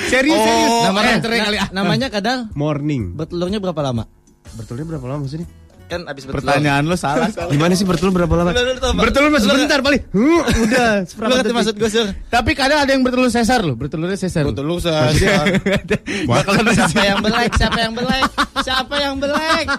serius, 0.10 0.40
serius. 0.40 0.72
Oh, 0.72 0.84
Namanya, 0.90 1.12
eh, 1.12 1.22
cerai 1.22 1.40
kali 1.42 1.58
ah. 1.58 1.70
namanya 1.72 2.08
kadal 2.10 2.38
Morning. 2.54 3.14
bertelurnya 3.14 3.60
berapa 3.60 3.82
lama? 3.82 4.04
Bertelurnya 4.56 4.88
berapa 4.88 5.06
lama 5.06 5.20
maksudnya? 5.24 5.46
Kan 5.86 6.02
abis 6.10 6.26
bertelur. 6.26 6.50
Pertanyaan 6.50 6.84
lu 6.90 6.98
salah. 6.98 7.30
Gimana 7.54 7.78
sih 7.78 7.86
bertelur 7.86 8.10
berapa 8.10 8.34
lama? 8.34 8.52
Bertelur 8.98 9.30
mas 9.30 9.46
Lu- 9.46 9.54
sebentar 9.54 9.86
paling. 9.86 10.02
Udah. 10.18 11.06
Lu 11.06 11.34
ngerti 11.38 11.54
maksud 11.54 11.76
gue 11.78 11.90
sur? 11.94 12.08
Tapi 12.34 12.52
kadang 12.58 12.82
ada 12.82 12.90
yang 12.90 13.06
bertelur 13.06 13.30
sesar 13.30 13.62
loh, 13.62 13.78
bertelurnya 13.78 14.18
sesar. 14.18 14.50
Bertelur 14.50 14.82
saya. 14.82 15.14
Siapa 15.14 17.02
yang 17.06 17.22
belek? 17.22 17.52
Siapa 17.54 17.80
yang 17.80 17.94
belek? 17.94 18.24
Siapa 18.66 18.96
yang 18.98 19.16
belek? 19.22 19.66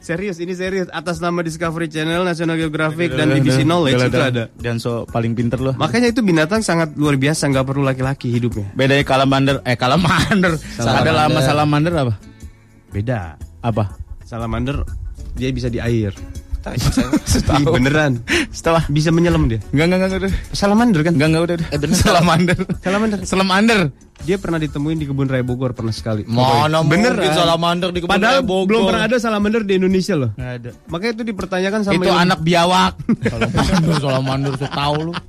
Serius, 0.00 0.40
ini 0.40 0.56
serius. 0.56 0.88
Atas 0.96 1.20
nama 1.20 1.44
Discovery 1.44 1.84
Channel, 1.84 2.24
National 2.24 2.56
Geographic, 2.56 3.12
dan 3.12 3.36
BBC 3.36 3.68
Knowledge 3.68 4.08
itu 4.08 4.16
ada. 4.16 4.48
Dan 4.56 4.80
so 4.80 5.04
paling 5.04 5.36
pinter 5.36 5.60
loh. 5.60 5.76
Makanya 5.76 6.08
itu 6.08 6.24
binatang 6.24 6.64
sangat 6.64 6.96
luar 6.96 7.20
biasa, 7.20 7.52
nggak 7.52 7.68
perlu 7.68 7.84
laki-laki 7.84 8.32
hidupnya. 8.32 8.72
Bedanya 8.72 9.04
kalamander, 9.04 9.60
eh 9.60 9.76
kalamander. 9.76 10.56
Ada 10.80 11.12
lama 11.12 11.38
salamander 11.44 11.92
apa? 11.92 12.14
Beda. 12.88 13.36
Apa? 13.60 13.92
Salamander 14.30 14.86
dia 15.34 15.50
bisa 15.50 15.66
di 15.66 15.82
air. 15.82 16.14
Setahu. 17.26 17.56
Ih, 17.56 17.66
beneran. 17.66 18.22
Setelah. 18.54 18.84
Bisa 18.86 19.10
menyelam 19.10 19.48
dia. 19.50 19.58
Enggak, 19.74 19.84
enggak, 19.90 19.98
enggak, 19.98 20.20
udah. 20.20 20.32
Salamander 20.52 21.00
kan? 21.02 21.12
Enggak, 21.16 21.28
enggak, 21.32 21.42
udah, 21.42 21.54
udah. 21.56 21.68
Eh, 21.72 21.78
bener. 21.80 21.96
Salamander. 21.98 22.56
Salamander. 22.78 23.18
Salamander. 23.26 23.80
Dia 24.20 24.36
pernah 24.36 24.60
ditemuin 24.60 25.00
di 25.00 25.08
kebun 25.08 25.26
raya 25.26 25.40
Bogor 25.40 25.72
pernah 25.72 25.90
sekali. 25.90 26.28
Mana 26.28 26.84
Bener 26.84 27.16
mungkin 27.16 27.32
salamander 27.32 27.88
di 27.88 28.04
kebun 28.04 28.12
Padahal 28.12 28.38
raya 28.38 28.46
Bogor. 28.46 28.68
belum 28.68 28.82
pernah 28.86 29.02
ada 29.08 29.16
salamander 29.16 29.62
di 29.64 29.72
Indonesia 29.80 30.14
loh. 30.14 30.30
Enggak 30.36 30.52
ada. 30.60 30.70
Makanya 30.86 31.12
itu 31.16 31.24
dipertanyakan 31.24 31.80
sama 31.80 31.94
Itu 31.96 32.06
ilmu- 32.06 32.22
anak 32.22 32.38
biawak. 32.44 32.92
salamander, 33.32 33.94
salamander, 33.98 34.52
so 34.54 34.66
tahu 34.68 34.96
lu. 35.10 35.12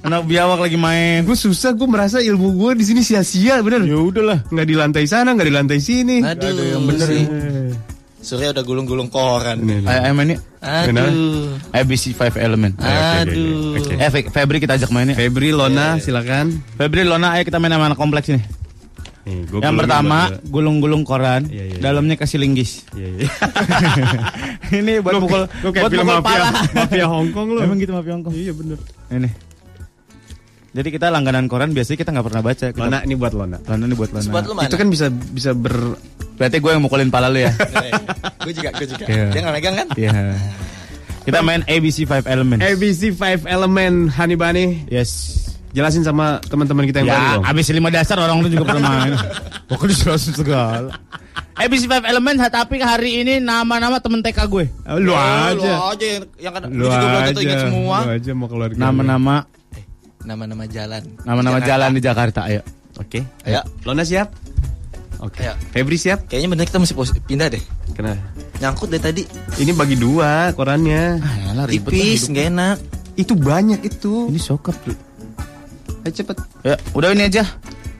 anak 0.00 0.22
biawak 0.24 0.58
lagi 0.60 0.76
main. 0.76 1.22
Gue 1.22 1.34
susah, 1.34 1.72
gue 1.72 1.84
merasa 1.84 2.18
ilmu 2.18 2.56
gue 2.56 2.70
di 2.76 2.84
sini 2.84 3.00
sia-sia, 3.00 3.60
bener. 3.60 3.84
Ya 3.84 3.96
udahlah. 3.96 4.38
Nggak 4.48 4.66
di 4.66 4.74
lantai 4.74 5.04
sana, 5.04 5.32
nggak 5.32 5.48
di 5.48 5.54
lantai 5.54 5.78
sini. 5.78 6.16
Aduh, 6.20 6.48
yang 6.56 6.84
bener 6.84 7.08
Surya 8.20 8.52
udah 8.52 8.60
gulung-gulung 8.60 9.08
koran. 9.08 9.64
Nih, 9.64 9.80
nih. 9.80 9.88
Ayo, 9.88 10.12
main 10.12 10.36
yuk. 10.36 10.40
Aduh. 10.60 11.56
ABC 11.72 12.12
5 12.12 12.36
Element. 12.36 12.76
Aduh. 12.76 13.80
Eh, 13.96 14.10
Fe- 14.12 14.28
Febri 14.28 14.60
kita 14.60 14.76
ajak 14.76 14.92
mainnya. 14.92 15.16
Febri, 15.16 15.56
Lona, 15.56 15.96
silakan. 15.96 16.52
Febri, 16.76 17.08
Lona, 17.08 17.32
ayo 17.32 17.48
kita 17.48 17.56
main 17.56 17.72
sama 17.72 17.88
anak 17.88 17.96
kompleks 17.96 18.28
ini. 18.28 18.44
Nih, 19.24 19.48
gua 19.48 19.64
Yang 19.64 19.76
pertama, 19.84 20.18
gulung-gulung 20.52 21.00
koran, 21.00 21.48
Iya, 21.48 21.64
iya, 21.64 21.74
iya. 21.76 21.80
dalamnya 21.80 22.20
kasih 22.20 22.44
linggis. 22.44 22.84
Iya, 22.92 23.24
iya. 23.24 23.28
ini 24.84 25.00
buat 25.00 25.16
pukul, 25.16 25.48
Lu 25.64 25.68
kayak 25.72 25.84
buat 25.88 25.92
film 25.92 26.04
pukul 26.04 26.16
mafia, 26.20 26.28
pala. 26.28 26.48
mafia 26.76 27.06
Hongkong 27.08 27.48
lu. 27.52 27.58
Emang 27.64 27.78
gitu 27.80 27.92
mafia 27.96 28.12
Hongkong? 28.20 28.34
Iya 28.36 28.52
bener. 28.52 28.78
Ini. 29.12 29.28
Jadi 30.70 30.88
kita 30.88 31.10
langganan 31.10 31.50
koran 31.50 31.74
biasanya 31.74 31.98
kita 31.98 32.10
nggak 32.14 32.26
pernah 32.30 32.42
baca. 32.42 32.66
Kita, 32.70 32.78
Lona, 32.78 32.98
ini 33.02 33.14
buat 33.18 33.34
Lona. 33.34 33.58
Lona 33.58 33.84
ini 33.84 33.96
buat 33.98 34.10
Lona. 34.14 34.30
Buat 34.30 34.44
lu 34.46 34.54
mana? 34.54 34.66
Itu 34.70 34.76
kan 34.78 34.86
bisa 34.86 35.06
bisa 35.10 35.50
ber 35.50 35.98
Berarti 36.38 36.56
gue 36.56 36.70
yang 36.72 36.80
mukulin 36.80 37.10
pala 37.12 37.28
lu 37.28 37.42
ya. 37.42 37.52
gue 38.46 38.52
juga, 38.54 38.70
gue 38.72 38.86
juga. 38.88 39.04
Iya. 39.04 39.26
Dia 39.28 39.40
nggak 39.44 39.54
megang 39.54 39.74
kan? 39.76 39.86
Iya. 39.92 40.12
Kita 41.20 41.38
main 41.44 41.60
ABC 41.66 42.08
5 42.08 42.24
Elements. 42.24 42.62
ABC 42.64 43.12
5 43.12 43.44
Element 43.44 43.96
Honey 44.08 44.36
Bunny. 44.38 44.66
Yes. 44.88 45.36
Jelasin 45.70 46.02
sama 46.02 46.40
teman-teman 46.48 46.82
kita 46.82 47.04
yang 47.04 47.12
baru 47.12 47.20
Ya, 47.20 47.30
dong. 47.36 47.44
ABC 47.44 47.68
5 47.70 47.92
dasar 47.92 48.16
orang 48.18 48.40
lu 48.40 48.48
juga 48.48 48.64
pernah 48.66 48.82
main. 48.88 49.12
Pokoknya 49.68 49.92
dijelasin 49.92 50.32
segala. 50.32 50.90
ABC 51.54 51.82
5 51.84 52.08
Elements, 52.08 52.40
tapi 52.48 52.80
hari 52.80 53.20
ini 53.20 53.36
nama-nama 53.36 54.00
temen 54.00 54.24
TK 54.24 54.38
gue. 54.48 54.64
Lu 54.96 55.12
Lu 55.12 55.12
aja. 55.12 55.92
aja 55.92 56.06
yang, 56.08 56.24
yang 56.40 56.52
kan, 56.56 56.62
Lu 56.66 56.78
lu 56.78 56.84
juga 56.88 56.96
belum 56.96 57.12
aja. 57.12 57.28
tentu 57.28 57.40
ingat 57.44 57.60
semua. 57.68 57.96
Lu 58.00 58.10
aja 58.16 58.30
mau 58.32 58.48
keluar. 58.48 58.68
Nama-nama 58.72 59.34
Nama-nama 60.20 60.64
jalan. 60.68 61.02
nama-nama 61.24 61.58
jalan 61.64 61.90
di 61.96 62.00
Jakarta, 62.04 62.44
ayo. 62.48 62.60
Oke. 63.00 63.24
Ayo. 63.48 63.64
Lona 63.88 64.04
siap? 64.04 64.28
Oke. 65.24 65.40
Ayo. 65.44 65.56
Febri 65.72 65.96
siap? 65.96 66.28
Kayaknya 66.28 66.48
bener 66.52 66.64
kita 66.68 66.78
mesti 66.80 66.94
pindah 67.24 67.48
deh. 67.48 67.62
Kenapa? 67.96 68.20
Nyangkut 68.60 68.92
dari 68.92 69.00
tadi. 69.00 69.22
Ini 69.56 69.72
bagi 69.72 69.96
dua 69.96 70.52
korannya. 70.52 71.20
Ribet 71.64 71.92
Tipis, 71.92 72.28
nggak 72.28 72.46
enak. 72.52 72.76
Itu 73.16 73.32
banyak 73.36 73.80
itu. 73.84 74.28
Ini 74.28 74.40
sokap. 74.40 74.76
Ayo 76.04 76.12
cepet. 76.12 76.36
Ya, 76.64 76.76
udah 76.92 77.08
ini 77.12 77.28
aja. 77.28 77.44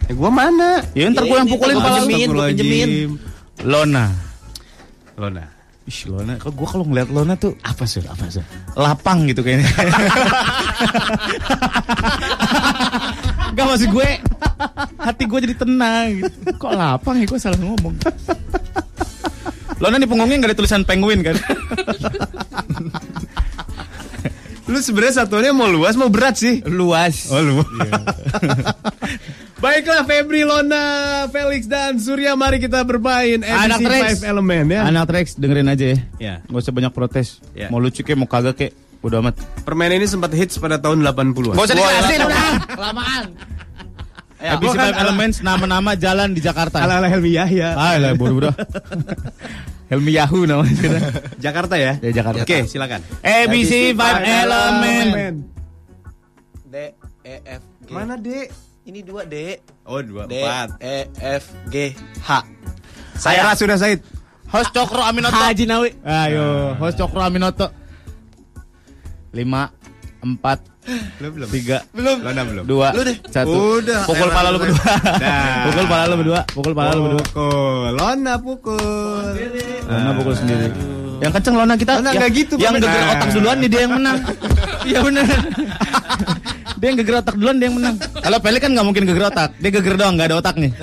Eh 0.09 0.15
gua 0.17 0.29
mana? 0.29 0.85
Ya 0.97 1.07
ntar 1.09 1.25
Ya, 1.25 1.31
gue 1.31 1.39
yang 1.39 1.49
pukulin 1.49 1.77
gua 1.77 1.83
kepala 1.87 1.99
gua 2.05 2.49
pinjemin. 2.51 2.91
Lona. 3.65 4.05
Lona. 5.17 5.60
Ih, 5.91 6.07
Lona. 6.07 6.39
Kok 6.39 6.55
gue 6.55 6.69
kalau 6.71 6.87
ngeliat 6.87 7.11
Lona 7.11 7.35
tuh 7.35 7.59
Apa 7.67 7.83
sih? 7.83 7.99
Apa 8.07 8.31
sih? 8.31 8.39
lapang 8.79 9.27
gitu 9.27 9.43
kayaknya. 9.43 9.67
Gak 13.59 13.67
maksud 13.67 13.91
gue 13.91 14.09
Hati 15.03 15.27
gue 15.27 15.39
jadi 15.51 15.59
tenang 15.59 16.23
gitu. 16.23 16.31
Kok 16.55 16.73
lapang 16.79 17.19
ya 17.19 17.27
gue 17.27 17.39
salah 17.43 17.59
ngomong 17.59 17.99
Lona 19.83 19.99
di 19.99 20.07
punggungnya 20.07 20.39
gak 20.47 20.55
ada 20.55 20.59
tulisan 20.63 20.87
penguin 20.87 21.27
kan 21.27 21.35
Lu 24.71 24.79
sebenarnya 24.79 25.27
satuannya 25.27 25.51
mau 25.51 25.67
luas 25.67 25.99
mau 25.99 26.07
berat 26.07 26.39
sih? 26.39 26.63
Luas 26.71 27.35
Oh 27.35 27.43
lu. 27.43 27.67
Baiklah 29.61 30.09
Febri, 30.09 30.41
Lona, 30.41 31.29
Felix 31.29 31.69
dan 31.69 32.01
Surya 32.01 32.33
mari 32.33 32.57
kita 32.57 32.81
bermain 32.81 33.45
Anak 33.45 33.85
ABC 33.85 33.93
Rex 33.93 34.25
5 34.25 34.33
elemen 34.33 34.65
ya. 34.73 34.89
Anak 34.89 35.13
Rex 35.13 35.37
dengerin 35.37 35.69
aja 35.69 35.85
ya 35.93 35.99
Ya. 36.17 36.35
Gak 36.49 36.65
usah 36.65 36.73
banyak 36.73 36.93
protes 36.97 37.45
Ya. 37.53 37.69
Mau 37.69 37.77
lucu 37.77 38.01
kek 38.01 38.17
mau 38.17 38.25
kagak 38.25 38.57
kek 38.57 38.73
Bodo 39.01 39.17
amat. 39.25 39.37
Permainan 39.65 40.01
ini 40.01 40.09
sempat 40.09 40.29
hits 40.37 40.61
pada 40.61 40.77
tahun 40.77 41.01
80-an. 41.01 41.57
Gak 41.57 41.65
usah 41.65 41.77
dijelasin 41.77 42.21
lama. 42.21 42.29
udah. 42.29 42.53
Kelamaan. 42.69 43.25
Ya, 44.41 44.51
ABC 44.57 44.65
gua 44.65 44.73
kan 44.77 44.93
5 44.93 45.03
Elements 45.05 45.37
nama-nama 45.41 45.91
jalan 45.97 46.29
di 46.37 46.41
Jakarta. 46.45 46.77
Ala-ala 46.85 47.09
Helmi 47.09 47.33
Yahya. 47.33 47.77
Ah, 47.77 47.97
lah 47.97 48.13
bodoh 48.13 48.41
bodoh. 48.41 48.53
Helmi 49.89 50.13
Yahoo 50.17 50.45
namanya. 50.45 51.01
Jakarta 51.41 51.81
ya? 51.81 51.97
Ya, 52.01 52.13
Jakarta. 52.13 52.45
Oke, 52.45 52.69
silakan. 52.69 53.01
ABC 53.25 53.97
5 53.97 54.21
Element. 54.21 55.37
D 56.69 56.77
E 57.25 57.37
F 57.57 57.63
G. 57.85 57.89
Mana, 57.89 58.21
Dek? 58.21 58.70
Ini 58.91 59.07
dua 59.07 59.23
D. 59.23 59.55
Oh, 59.87 60.03
dua, 60.03 60.27
D 60.27 60.43
empat. 60.43 60.83
E 60.83 61.07
F 61.23 61.55
G 61.71 61.95
H. 62.27 62.31
Saya 63.15 63.55
sudah 63.55 63.79
Said. 63.79 64.03
Host 64.51 64.75
Cokro 64.75 65.07
Aminoto. 65.07 65.31
Haji 65.39 65.63
Nawi. 65.63 65.95
Ayo, 66.03 66.75
host 66.75 66.99
Cokro 66.99 67.23
Aminoto. 67.23 67.71
5 69.31 69.47
4 69.47 70.43
Belum, 71.23 71.33
belum. 71.39 71.49
3 71.55 71.95
Belum. 71.95 72.19
Lona 72.19 72.43
belum. 72.43 72.65
2 72.67 72.99
Lu 72.99 73.03
deh. 73.07 73.17
1. 73.31 73.47
Udah. 73.47 74.01
Pukul 74.11 74.27
Era 74.27 74.35
pala 74.35 74.49
lu 74.51 74.59
berdua. 74.59 74.95
Dah. 75.23 75.63
Pukul 75.71 75.87
pala 75.87 76.05
lu 76.11 76.17
berdua. 76.19 76.41
Pukul 76.51 76.73
pala 76.75 76.91
lu 76.91 77.03
berdua. 77.07 77.23
Pukul. 77.31 77.91
Lona 77.95 78.35
pukul. 78.43 79.35
Lona 79.87 80.11
pukul 80.19 80.35
sendiri. 80.35 80.67
Yang 81.23 81.33
kenceng 81.39 81.55
Lona 81.63 81.75
kita. 81.79 81.93
Lona 82.03 82.11
yang, 82.11 82.27
nggak 82.27 82.33
gitu, 82.35 82.55
Yang 82.59 82.73
geger 82.83 83.03
Nah. 83.07 83.15
otak 83.15 83.29
duluan 83.39 83.57
nih 83.63 83.69
dia 83.71 83.81
yang 83.87 83.95
menang. 83.95 84.19
Iya 84.91 84.99
bener. 85.05 85.29
dia 86.81 86.87
yang 86.89 86.99
geger 87.05 87.21
otak 87.21 87.37
duluan 87.37 87.61
dia 87.61 87.69
yang 87.69 87.77
menang. 87.77 88.01
Kalau 88.01 88.39
Pele 88.41 88.57
kan 88.57 88.73
nggak 88.73 88.87
mungkin 88.89 89.05
geger 89.05 89.29
otak. 89.29 89.53
Dia 89.61 89.71
geger 89.71 90.01
doang 90.01 90.17
nggak 90.17 90.33
ada 90.33 90.41
otaknya. 90.41 90.73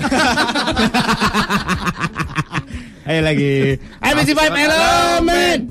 Ayo 3.07 3.23
lagi. 3.23 3.79
ABC 4.03 4.35
5 4.35 4.51
Element. 4.51 5.61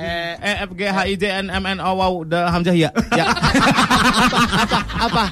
E, 0.00 0.50
F, 0.64 0.70
G, 0.72 0.80
H, 0.88 0.98
I, 1.04 1.14
J, 1.20 1.24
N, 1.44 1.52
M, 1.52 1.64
N, 1.68 1.78
O, 1.78 1.92
Wow, 1.92 2.24
D, 2.24 2.32
Hamzah, 2.32 2.72
ya. 2.72 2.88
Ya. 3.12 3.28
apa? 4.56 4.80
Apa? 4.96 5.24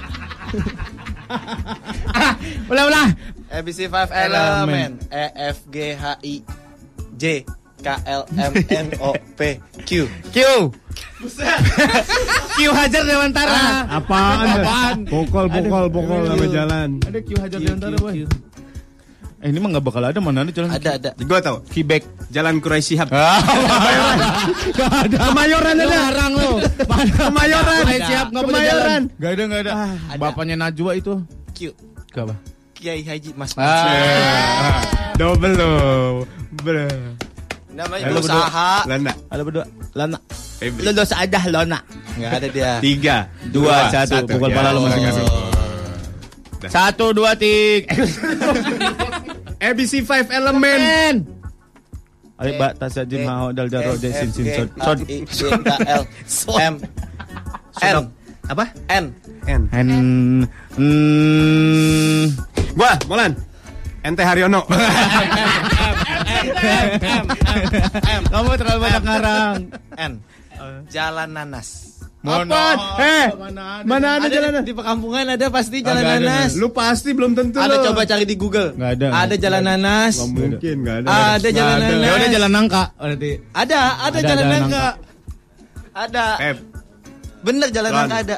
ulah, 2.70 2.84
ulah. 2.84 3.08
ABC 3.48 3.88
5 3.88 4.12
Element. 4.12 4.92
E 5.08 5.24
F 5.56 5.64
G 5.72 5.96
H 5.96 6.04
I 6.20 6.44
J 7.16 7.48
K 7.84 7.88
L 8.08 8.22
M 8.32 8.52
N 8.72 8.86
O 9.04 9.12
P 9.36 9.60
Q. 9.84 10.08
Q. 10.32 10.36
Q 12.56 12.58
Hajar 12.72 13.02
Dewantara. 13.04 13.84
Apaan? 13.92 14.46
Apaan? 14.56 14.96
Pukul, 15.04 15.46
pukul, 15.52 15.84
pukul 15.92 16.20
nama 16.24 16.46
jalan. 16.48 16.88
Ada 17.04 17.18
Q 17.20 17.30
Hajar 17.36 17.58
Dewantara, 17.60 17.96
boy. 18.00 18.24
Eh, 19.44 19.52
ini 19.52 19.60
mah 19.60 19.76
nggak 19.76 19.84
bakal 19.84 20.00
ada 20.00 20.16
mana 20.24 20.48
ada 20.48 20.52
jalan. 20.56 20.72
Ada 20.72 20.90
ada. 20.96 21.10
Gue 21.20 21.38
tau. 21.44 21.60
Kibek. 21.68 22.08
Jalan 22.32 22.64
Kurai 22.64 22.80
Shihab. 22.80 23.12
Gak 24.80 24.88
ada. 24.88 25.16
Kemayoran 25.28 25.76
ada. 25.76 25.84
Larang 25.84 26.32
lu. 26.32 26.50
Mana? 26.88 27.12
Kemayoran. 27.12 27.84
Ada. 27.84 28.06
Siap 28.08 28.26
nggak 28.32 28.42
punya 28.48 28.56
Kemayoran. 28.64 29.02
jalan. 29.04 29.20
Gak 29.20 29.30
ada 29.36 29.42
nggak 29.44 29.60
ada. 29.60 29.72
Ada. 30.08 30.16
Bapaknya 30.16 30.56
Najwa 30.56 30.90
itu. 30.96 31.12
Q. 31.52 31.76
Gak 32.16 32.24
apa? 32.24 32.34
Kiai 32.72 33.04
Haji 33.04 33.30
Mas. 33.36 33.52
Ah. 33.60 34.80
Double 35.20 35.52
lo. 35.52 35.72
Bro. 36.64 36.88
Namanya 37.74 38.06
Halo, 38.06 38.20
usaha. 38.22 38.70
Lona. 38.86 39.12
Halo 39.34 39.42
berdua. 39.50 39.64
Lona. 39.98 40.18
Febri. 40.62 40.80
Lulus 40.86 41.10
aja 41.10 41.40
Lona. 41.50 41.78
Enggak 42.14 42.30
ada 42.38 42.48
dia. 42.48 42.70
Tiga. 42.86 43.16
Dua, 43.50 43.90
satu. 43.90 44.22
Pukul 44.30 44.50
Ya, 44.50 44.54
pala 44.54 44.70
lu 44.70 44.86
kasih. 44.86 45.26
Satu, 46.64 47.12
dua, 47.12 47.36
tiga. 47.36 47.92
ABC 49.60 50.00
5 50.00 50.32
Element. 50.32 50.62
Men. 50.62 51.16
Ayo 52.34 52.50
Mbak 52.58 52.72
Tasajin 52.82 53.22
Maho 53.22 53.54
Dal 53.54 53.70
Jaro 53.70 53.94
Jasin 53.94 54.26
Sin 54.34 54.46
Sod. 54.50 54.68
Sod. 54.74 54.98
I 55.06 55.22
J 55.22 55.40
K 55.54 55.70
L 55.86 56.02
M 56.58 56.74
N 57.78 57.96
Apa? 58.50 58.64
N 58.90 59.04
N. 59.46 59.90
Hmm. 60.74 62.24
Gua, 62.74 62.92
Molan. 63.06 63.32
Ente 64.04 64.20
Haryono. 64.26 64.66
Kamu 68.28 68.50
terlalu 68.56 68.80
banyak 68.80 69.02
ngarang. 69.02 69.54
N 69.94 70.12
Jalan 70.88 71.30
Nanas. 71.30 71.68
Apaan? 72.24 72.78
Eh, 73.04 73.26
mana 73.84 74.16
ada 74.16 74.24
jalanan? 74.32 74.64
di 74.64 74.72
perkampungan 74.72 75.36
ada 75.36 75.52
pasti 75.52 75.84
Jalan 75.84 76.00
ada, 76.00 76.16
Nanas. 76.16 76.56
Lu 76.56 76.72
pasti 76.72 77.12
belum 77.12 77.36
tentu 77.36 77.60
Ada 77.60 77.76
lo. 77.76 77.92
coba 77.92 78.08
cari 78.08 78.24
di 78.24 78.32
Google. 78.32 78.72
Nggak 78.72 78.90
ada. 78.96 79.06
Ada 79.12 79.34
Jalan 79.36 79.62
Nanas. 79.62 80.14
Nggak 80.16 80.32
mungkin, 80.32 80.76
nggak 80.80 80.96
ada. 81.04 81.08
Ada 81.36 81.48
Jalan 81.52 81.76
ada. 81.76 81.84
Nanas. 81.84 82.00
Ya 82.00 82.12
udah 82.16 82.28
jalan 82.32 82.50
nangka. 82.50 82.82
Berarti. 82.96 83.30
Ada, 83.52 83.76
ada 83.76 84.08
Ada 84.08 84.18
Jalan 84.24 84.40
Jalan 84.40 84.48
Nangka. 84.56 84.86
Ada. 85.94 86.24
Eh, 86.40 86.54
Bener 87.44 87.68
Jalan 87.68 87.90
Lan. 87.92 88.00
Nangka 88.08 88.16
ada. 88.24 88.36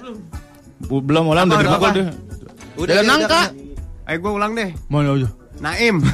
Belum 0.90 1.24
orang 1.30 1.44
udah 1.46 1.58
dipukul 1.62 1.90
deh. 1.94 2.06
Udah 2.74 2.94
Jalan 2.98 3.06
Nangka. 3.06 3.42
ayo 4.06 4.16
gua 4.18 4.32
ulang 4.34 4.52
deh. 4.58 4.68
Mana 4.90 5.14
aja? 5.14 5.28
Naim. 5.56 6.04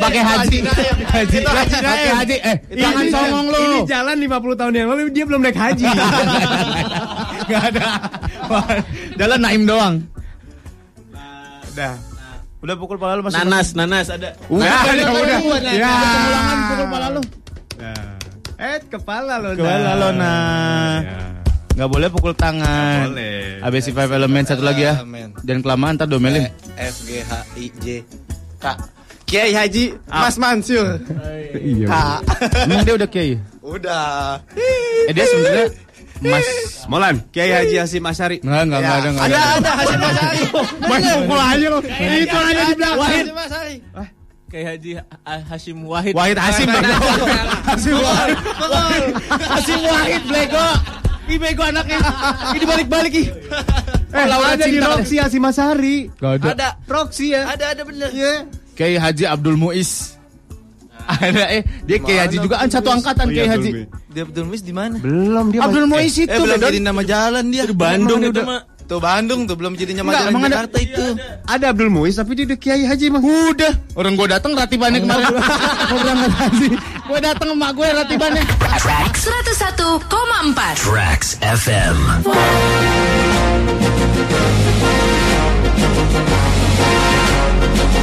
Pakai 0.00 0.22
haji. 0.24 0.58
Haji. 0.64 1.38
Haji 1.44 1.78
Pakai 1.84 2.10
haji. 2.16 2.36
Eh, 2.40 2.56
jangan 2.72 3.04
songong 3.12 3.46
lu. 3.52 3.58
Ini 3.60 3.78
jalan 3.84 4.16
50 4.16 4.60
tahun 4.60 4.72
yang 4.72 4.88
lalu 4.88 5.02
dia 5.12 5.24
belum 5.28 5.40
naik 5.44 5.58
haji. 5.58 5.84
Gak 7.52 7.62
ada. 7.74 7.86
Jalan 9.20 9.38
Naim 9.44 9.62
doang. 9.68 9.94
Dah. 11.76 11.94
Udah 12.64 12.74
pukul 12.80 12.96
pala 12.96 13.20
lu 13.20 13.22
masih. 13.28 13.44
Nanas, 13.44 13.76
Nanas 13.76 14.08
ada. 14.08 14.32
Udah, 14.48 14.64
udah, 14.64 14.94
ya 14.96 15.08
udah. 15.12 15.38
udah. 15.44 15.72
Ya. 15.76 15.94
Pukul 16.72 16.88
pala 16.88 17.06
lu. 17.12 17.22
Nah. 17.76 18.14
Eh, 18.54 18.78
kepala 18.88 19.34
lo. 19.36 19.48
Kepala 19.52 19.92
lo, 20.00 20.08
nah. 20.16 21.43
Ya. 21.74 21.84
Gak 21.84 21.88
boleh 21.90 22.08
pukul 22.10 22.32
tangan. 22.38 23.10
Nggak 23.10 23.18
boleh. 23.18 23.66
ABC 23.66 23.86
5 23.90 24.06
elemen 24.14 24.42
satu 24.46 24.62
lagi 24.62 24.86
ya. 24.86 24.94
Jangan 25.42 25.60
kelamaan 25.66 25.92
ntar 25.98 26.06
domelin. 26.06 26.46
E, 26.46 26.50
F 26.78 26.96
G 27.02 27.10
H 27.18 27.32
I 27.58 27.66
J 27.82 27.86
K 28.62 28.64
Kiai 29.24 29.50
Haji 29.56 29.84
Mas 30.06 30.36
Mansur. 30.38 31.00
Iya. 31.58 31.86
K. 31.90 31.94
Emang 32.68 32.86
dia 32.86 32.94
udah 32.94 33.08
kiai? 33.08 33.40
Udah. 33.64 34.38
Eh 35.10 35.12
dia 35.16 35.24
sebenarnya 35.26 35.66
Mas 36.22 36.46
Molan, 36.86 37.18
Kiai 37.34 37.50
Haji 37.50 37.74
Hasim 37.82 38.04
Asyari. 38.06 38.38
Enggak, 38.44 38.62
enggak, 38.68 38.80
enggak 38.84 38.94
ada, 38.94 39.08
enggak 39.10 39.24
Ada 39.24 39.34
ada. 39.34 39.48
ada 39.50 39.70
Hasim 39.74 39.98
Masari. 39.98 40.40
Mas 40.86 41.02
pukul 41.18 41.40
aja 41.40 41.66
lo. 41.66 41.78
Itu 41.82 42.36
aja 42.38 42.62
di 42.62 42.74
belakang. 42.78 43.00
Hasim 43.02 43.34
Masari. 43.34 43.76
Kayak 44.54 44.66
Haji 44.78 44.90
Hashim 45.50 45.78
Wahid. 45.82 46.14
Wahid 46.14 46.38
Hasim. 46.38 46.68
Hasim 46.70 47.96
Wahid. 47.98 48.38
Hasim 49.50 49.80
Wahid 49.82 50.22
bego. 50.30 50.68
Ih 51.24 51.38
bego 51.40 51.62
anaknya. 51.64 51.98
Ini 52.52 52.64
balik-balik 52.68 53.12
ih. 53.16 53.28
Eh, 54.14 54.24
Laura 54.30 54.54
ada 54.54 54.64
di 54.68 54.78
Cinta. 54.78 54.88
Roxy 54.94 55.16
Hasim 55.18 55.42
Asyari. 55.42 55.96
Gak 56.20 56.32
ada. 56.38 56.46
Ada. 56.54 56.68
Roxy 56.86 57.34
ya. 57.34 57.50
Ada 57.50 57.64
ada 57.74 57.82
bener. 57.82 58.10
Kiai 58.74 58.98
Haji 58.98 59.24
Abdul 59.26 59.56
Muiz. 59.58 60.14
Ada 61.04 61.44
eh 61.60 61.62
dia 61.84 61.98
Kiai 62.00 62.18
Haji 62.24 62.36
juga 62.40 62.60
kan 62.60 62.68
satu 62.70 62.88
angkatan 62.92 63.26
Kiai 63.32 63.48
Haji. 63.48 63.70
Dia 64.14 64.22
Abdul 64.22 64.46
Muiz 64.46 64.62
di 64.62 64.74
mana? 64.76 65.00
Belum 65.02 65.50
dia 65.50 65.60
Abdul 65.64 65.86
Muiz 65.90 66.14
itu 66.14 66.30
Eh 66.30 66.38
belum 66.38 66.60
jadi 66.60 66.78
nama 66.78 67.02
jalan 67.02 67.44
dia. 67.50 67.64
Di 67.66 67.74
Bandung 67.76 68.20
itu 68.22 68.30
udah. 68.36 68.44
mah. 68.46 68.60
Tuh 68.84 69.00
Bandung 69.00 69.48
tuh 69.48 69.56
belum 69.56 69.74
jadi 69.74 69.96
nama 69.96 70.12
Enggak, 70.12 70.28
emang 70.28 70.42
ada- 70.44 70.52
Jakarta 70.60 70.78
itu. 70.78 71.04
ada 71.42 71.64
Abdul 71.72 71.88
Muiz 71.88 72.14
tapi 72.14 72.36
dia 72.36 72.44
udah 72.44 72.58
Kiai 72.58 72.84
Haji 72.84 73.06
mah. 73.08 73.22
Udah, 73.24 73.72
orang 73.96 74.12
gua 74.12 74.28
datang 74.30 74.52
ratibannya 74.52 75.00
kemarin. 75.00 75.24
Gua 75.88 75.98
berangkat 76.04 76.32
haji. 76.36 76.68
Gua 77.04 77.18
datang 77.18 77.48
emak 77.50 77.70
gue 77.72 77.88
ratibannya. 77.90 78.44
101,4 78.44 80.04
Tracks 80.76 81.40
FM. 81.40 81.96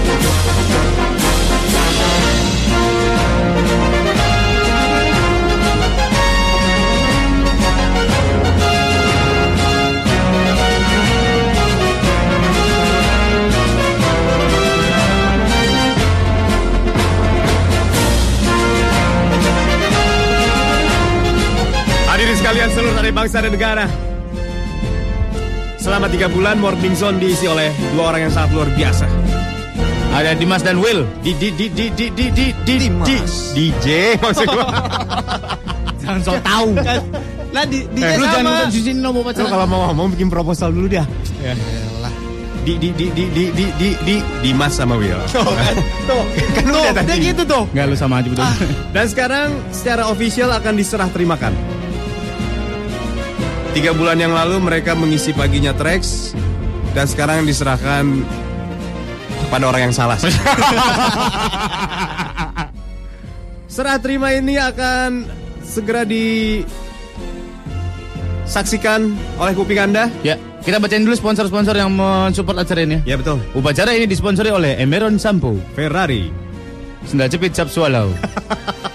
Hadirin 0.01 0.70
sekalian 22.41 22.73
seluruh 22.73 22.95
dari 22.97 23.13
bangsa 23.13 23.37
dan 23.45 23.53
negara. 23.53 23.85
Selama 25.77 26.09
tiga 26.09 26.25
bulan 26.25 26.57
Morning 26.57 26.97
Zone 26.97 27.21
diisi 27.21 27.45
oleh 27.45 27.69
dua 27.93 28.09
orang 28.09 28.25
yang 28.25 28.33
sangat 28.33 28.49
luar 28.57 28.69
biasa. 28.73 29.05
Ada 30.09 30.33
Dimas 30.33 30.65
dan 30.65 30.81
Will. 30.81 31.05
Di 31.21 31.37
di 31.37 31.53
di 31.53 31.69
di 31.69 31.93
di 31.93 32.09
di 32.09 32.25
di 32.33 32.45
di 32.65 32.75
Dimas. 32.81 33.53
DJ 33.53 34.17
maksud 34.17 34.49
gua. 34.49 34.65
jangan 36.01 36.21
so 36.25 36.33
tahu. 36.41 36.81
Lah 37.53 37.63
di 37.69 37.85
di 37.93 38.01
eh, 38.01 38.17
lu 38.17 38.25
sama. 38.25 38.33
jangan 38.33 38.73
susin 38.73 38.97
nomor 39.05 39.21
pacaran. 39.21 39.45
Kalau 39.45 39.65
mau 39.69 39.79
ngomong 39.93 40.17
bikin 40.17 40.33
proposal 40.33 40.73
dulu 40.73 40.89
dia. 40.89 41.05
Ya. 41.45 41.53
Di 42.65 42.73
di 42.81 42.89
di 42.93 43.05
di 43.13 43.25
di 43.29 43.45
di 43.53 43.65
di 43.77 43.89
di 44.01 44.15
Dimas 44.41 44.73
sama 44.73 44.97
Will. 44.97 45.17
Tuh, 45.29 45.45
kan. 45.45 45.75
tuh, 46.09 46.23
kan 46.57 46.63
tuh, 46.65 46.83
udah 46.89 47.05
tadi. 47.05 47.21
gitu 47.21 47.45
tuh. 47.45 47.69
Enggak 47.69 47.85
lu 47.85 47.95
sama 47.97 48.17
aja 48.17 48.33
betul. 48.33 48.45
Ah. 48.49 48.57
Dan 48.97 49.05
sekarang 49.05 49.49
secara 49.69 50.09
official 50.09 50.49
akan 50.57 50.73
diserah 50.73 51.09
terimakan. 51.13 51.80
Tiga 53.71 53.95
bulan 53.95 54.19
yang 54.19 54.35
lalu 54.35 54.59
mereka 54.59 54.91
mengisi 54.99 55.31
paginya 55.31 55.71
Trax 55.71 56.35
dan 56.91 57.07
sekarang 57.07 57.47
diserahkan 57.47 58.03
pada 59.47 59.71
orang 59.71 59.87
yang 59.87 59.95
salah. 59.95 60.19
Serah 63.71 63.95
terima 64.03 64.35
ini 64.35 64.59
akan 64.59 65.23
segera 65.63 66.03
disaksikan 66.03 66.59
oleh 69.39 69.55
kuping 69.55 69.79
Anda. 69.79 70.11
Ya, 70.19 70.35
kita 70.67 70.83
bacain 70.83 71.07
dulu 71.07 71.15
sponsor-sponsor 71.15 71.79
yang 71.79 71.95
mensupport 71.95 72.67
acara 72.67 72.83
ini. 72.83 72.99
Ya 73.07 73.15
betul. 73.15 73.39
Upacara 73.55 73.95
ini 73.95 74.03
disponsori 74.03 74.51
oleh 74.51 74.75
Emeron 74.83 75.15
Sampo, 75.15 75.55
Ferrari. 75.79 76.27
Sendal 77.07 77.31
jepit 77.31 77.55
cap 77.55 77.71
swallow. 77.71 78.11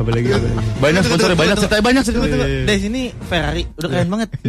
apa 0.00 0.10
lagi? 0.16 0.28
Apa 0.32 0.46
lagi? 0.48 0.70
Banyak 0.80 1.02
sponsornya, 1.04 1.36
banyak 1.36 1.56
cerita 1.60 1.74
banyak 1.84 2.02
cerita. 2.02 2.24
Deh 2.64 2.78
sini 2.80 3.02
Ferrari 3.28 3.62
udah 3.76 3.88
keren 3.88 4.08
banget. 4.08 4.28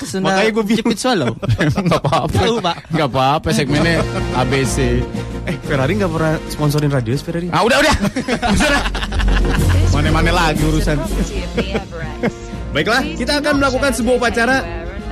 Sendal 0.00 0.32
Makanya 0.32 0.50
gua 0.56 0.64
bingung. 0.64 0.80
jepit 0.80 0.96
swallow. 0.96 1.36
Enggak 1.76 2.00
apa-apa. 2.00 2.40
Pak. 2.64 2.76
Enggak 2.88 3.08
apa-apa 3.12 3.48
segmennya 3.52 4.00
ABC. 4.32 5.04
Eh 5.44 5.56
Ferrari 5.60 5.92
nggak 6.00 6.08
pernah 6.08 6.34
sponsorin 6.48 6.88
Radius 6.88 7.20
Ferrari. 7.20 7.52
Ah, 7.52 7.60
udah 7.60 7.78
udah. 7.84 7.94
Udah. 8.56 8.82
Mana-mana 9.92 10.30
lagi 10.32 10.62
urusan. 10.64 10.96
Baiklah, 12.72 13.02
kita 13.18 13.44
akan 13.44 13.60
melakukan 13.60 13.92
sebuah 13.92 14.14
upacara. 14.16 14.56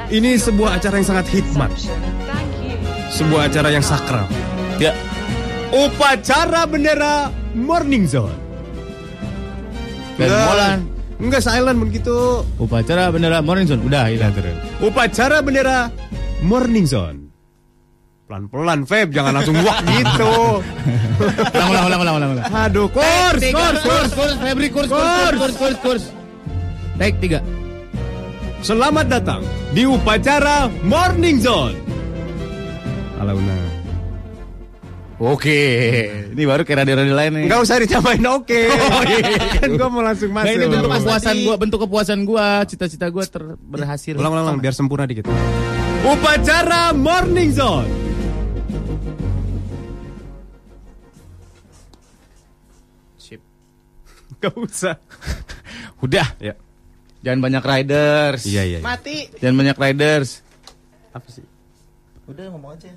Ini 0.09 0.41
sebuah 0.41 0.81
acara 0.81 0.95
yang 0.97 1.09
sangat 1.09 1.27
hikmat. 1.37 1.71
Sebuah 3.13 3.53
acara 3.53 3.69
yang 3.69 3.85
sakral. 3.85 4.25
Ya. 4.81 4.97
Upacara 5.69 6.65
bendera 6.65 7.29
Morning 7.53 8.09
Zone. 8.09 8.48
Dan 10.19 10.85
Enggak. 11.19 11.43
Silent 11.43 11.79
begitu. 11.83 12.47
Upacara 12.59 13.11
bendera 13.11 13.43
Morning 13.43 13.67
Zone. 13.67 13.83
Udah, 13.83 14.07
hilang 14.07 14.35
terus. 14.35 14.55
Upacara 14.79 15.43
bendera 15.43 15.91
Morning 16.47 16.87
Zone. 16.87 17.27
Pelan-pelan, 18.29 18.85
Feb, 18.85 19.09
jangan 19.09 19.41
langsung 19.41 19.57
wah 19.67 19.81
gitu. 19.89 20.61
Ulang, 21.49 21.71
ulang, 21.73 21.85
ulang, 21.89 22.01
ulang, 22.05 22.15
ulang. 22.15 22.31
ulang. 22.37 22.45
Aduh, 22.53 22.87
kurs, 22.93 23.41
kurs, 23.41 23.79
kurs. 23.81 24.11
kurs, 24.13 24.35
Febri, 24.37 24.69
kurs, 24.69 24.87
kurs, 24.87 25.35
kurs, 25.41 25.55
kurs, 25.57 25.77
kurs. 25.81 26.05
Take 27.01 27.17
tiga. 27.25 27.41
Selamat 28.61 29.09
datang 29.09 29.41
di 29.73 29.89
upacara 29.89 30.69
Morning 30.85 31.41
Zone. 31.41 31.79
Alauna. 33.17 33.78
Oke, 35.19 35.59
ini 36.31 36.47
baru 36.47 36.63
kayak 36.63 36.87
radio-radio 36.87 37.11
lain 37.11 37.33
nih. 37.35 37.45
Enggak 37.51 37.61
usah 37.67 37.83
ditambahin 37.83 38.23
oke. 38.23 38.61
Oh, 38.95 39.03
iya, 39.03 39.19
iya. 39.19 39.59
kan 39.59 39.71
gua 39.75 39.89
mau 39.91 39.99
langsung 39.99 40.31
Nah, 40.31 40.47
masuk. 40.47 40.55
ini 40.55 40.65
bentuk 40.65 40.87
kepuasan 40.95 41.37
gua, 41.43 41.55
bentuk 41.59 41.79
kepuasan 41.83 42.21
gua, 42.23 42.47
cita-cita 42.63 43.07
gua 43.11 43.25
ter 43.27 43.43
berhasil. 43.59 44.15
Ulang, 44.15 44.31
ulang, 44.31 44.45
ulang, 44.47 44.59
biar 44.63 44.71
sempurna 44.71 45.11
dikit. 45.11 45.27
Upacara 46.07 46.95
Morning 46.95 47.51
Zone. 47.51 47.91
Sip. 53.19 53.41
Gak 54.41 54.55
usah. 54.55 54.97
Udah, 56.05 56.31
Ya. 56.39 56.55
jangan 57.21 57.43
banyak 57.43 57.63
riders. 57.65 58.47
Iya, 58.47 58.63
iya. 58.65 58.79
Mati. 58.79 59.27
Jangan 59.43 59.57
banyak 59.59 59.77
riders. 59.77 60.47
Apa 61.11 61.27
sih? 61.27 61.43
Udah 62.31 62.47
ngomong 62.55 62.79
aja. 62.79 62.93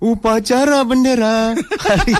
Upacara 0.00 0.80
bendera 0.88 1.52
hari 1.84 2.16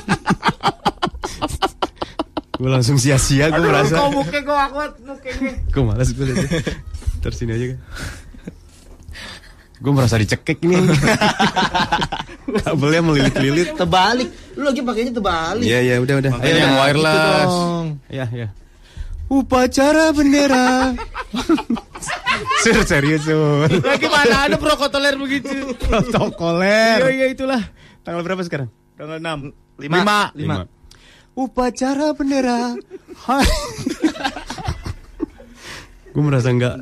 Gue 2.61 2.69
langsung 2.69 3.01
sia-sia 3.01 3.49
gue 3.49 3.65
merasa 3.65 4.05
muka 4.13 4.37
gue 4.37 4.53
akuat 4.53 4.93
mukanya. 5.01 5.53
Gue 5.73 5.83
malas 5.83 6.13
gue 6.13 6.29
liat 6.29 6.45
Terus 7.25 7.37
sini 7.41 7.57
aja 7.57 7.67
kan 7.73 7.79
Gue 9.81 9.93
merasa 9.97 10.21
dicekek 10.21 10.61
ini 10.69 10.77
Kabelnya 12.61 13.01
melilit-lilit 13.01 13.81
Terbalik. 13.81 14.29
Lu 14.61 14.69
lagi 14.69 14.85
pakainya 14.85 15.13
terbalik. 15.17 15.65
Iya 15.65 15.79
iya 15.81 15.95
udah 16.05 16.15
udah 16.21 16.31
Makanya 16.37 16.53
yang 16.61 16.77
wireless. 16.77 17.17
Gitu 17.17 17.29
dong. 17.33 17.87
Upacara 19.31 20.11
bendera 20.11 20.91
Sur 22.67 22.83
serius 22.83 23.23
sur 23.23 23.71
Lagi 23.71 24.09
mana 24.11 24.51
ada 24.51 24.57
prokotoler 24.59 25.15
begitu? 25.15 25.71
Protokoler 25.79 26.99
Iya, 27.07 27.09
iya 27.15 27.27
itulah. 27.31 27.63
Tanggal 28.03 28.27
berapa 28.27 28.43
sekarang? 28.43 28.69
Tanggal 28.99 29.23
6. 29.23 29.87
Lima. 29.87 30.35
Lima. 30.35 30.67
Upacara 31.39 32.11
bendera. 32.13 32.75
Gue 36.11 36.23
merasa 36.27 36.51
nggak 36.51 36.75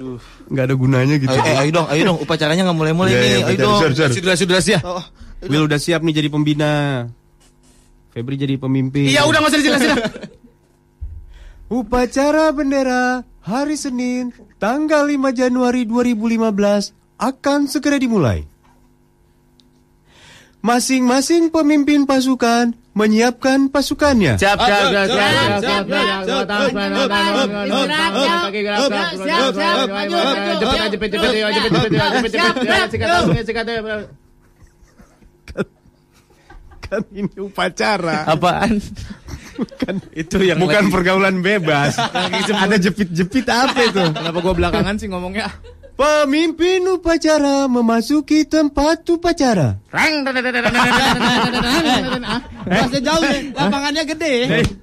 nggak 0.48 0.64
ada 0.64 0.74
gunanya 0.74 1.16
gitu. 1.20 1.28
Ayo, 1.36 1.44
eh, 1.44 1.56
ayo 1.60 1.70
dong, 1.70 1.86
ayo 1.92 2.02
dong. 2.08 2.18
Upacaranya 2.24 2.64
nggak 2.64 2.78
mulai-mulai 2.80 3.12
Iya, 3.12 3.20
nih. 3.20 3.28
iya, 3.28 3.44
ayo 3.44 3.56
dong. 3.60 3.78
Sudah 3.92 4.08
sudah 4.08 4.34
sudah 4.40 4.58
ya. 4.64 4.80
Oh, 4.88 5.04
Will 5.46 5.68
udah 5.68 5.76
siap 5.76 6.00
nih 6.00 6.24
jadi 6.24 6.28
pembina. 6.32 7.04
Febri 8.16 8.40
jadi 8.40 8.56
pemimpin. 8.56 9.12
Iya 9.12 9.28
udah 9.28 9.38
nggak 9.44 9.52
usah 9.52 9.60
dijelasin. 9.60 9.90
Upacara 11.68 12.48
bendera 12.48 13.28
hari 13.44 13.76
Senin 13.76 14.32
tanggal 14.56 15.04
5 15.04 15.36
Januari 15.36 15.84
2015 15.84 16.96
akan 17.20 17.60
segera 17.68 18.00
dimulai. 18.00 18.48
Masing-masing 20.64 21.52
pemimpin 21.52 22.08
pasukan 22.08 22.72
menyiapkan 22.96 23.68
pasukannya. 23.68 24.40
Siap 24.40 24.58
siap 24.58 24.84
siap 24.90 25.06
siap 25.12 25.84
siap 25.84 25.84
siap 26.24 26.56
Kan 36.88 37.04
ini 37.12 37.36
upacara. 37.36 38.24
apaan 38.24 38.80
Bukan 39.58 39.94
itu 40.12 40.36
yang 40.40 40.58
bukan 40.58 40.86
lagi- 40.86 40.94
pergaulan 40.94 41.36
bebas. 41.38 41.98
Ada 41.98 42.78
jepit-jepit 42.78 43.44
apa 43.44 43.80
itu? 43.82 44.02
kenapa 44.08 44.38
gua 44.38 44.54
belakangan 44.54 44.94
sih 44.96 45.06
ngomongnya 45.06 45.50
Pemimpin 45.98 46.86
upacara 46.88 47.66
memasuki 47.66 48.46
tempat 48.46 49.02
upacara. 49.04 49.82
Masih 52.64 53.00
jauh 53.02 53.18
nih. 53.18 53.42
Lapangannya 53.50 54.02
gede. 54.06 54.32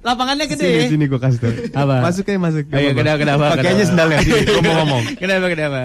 Lapangannya 0.04 0.44
gede. 0.44 0.68
Sini 0.68 0.92
sini 0.92 1.04
gue 1.06 1.16
kasih 1.16 1.38
tau. 1.40 1.52
Apa? 1.72 2.04
Masuk 2.04 2.28
aja 2.28 2.36
masuk. 2.36 2.68
Ayo, 2.68 2.92
kenapa, 2.92 3.16
kenapa, 3.16 3.44
Pakai 3.56 3.64
aja 3.64 3.72
kenapa? 3.72 3.88
sendalnya. 3.88 4.18
Sini, 4.20 4.44
Gue 4.44 4.60
mau 4.60 4.74
ngomong. 4.84 5.02
kenapa 5.16 5.46
kenapa 5.48 5.78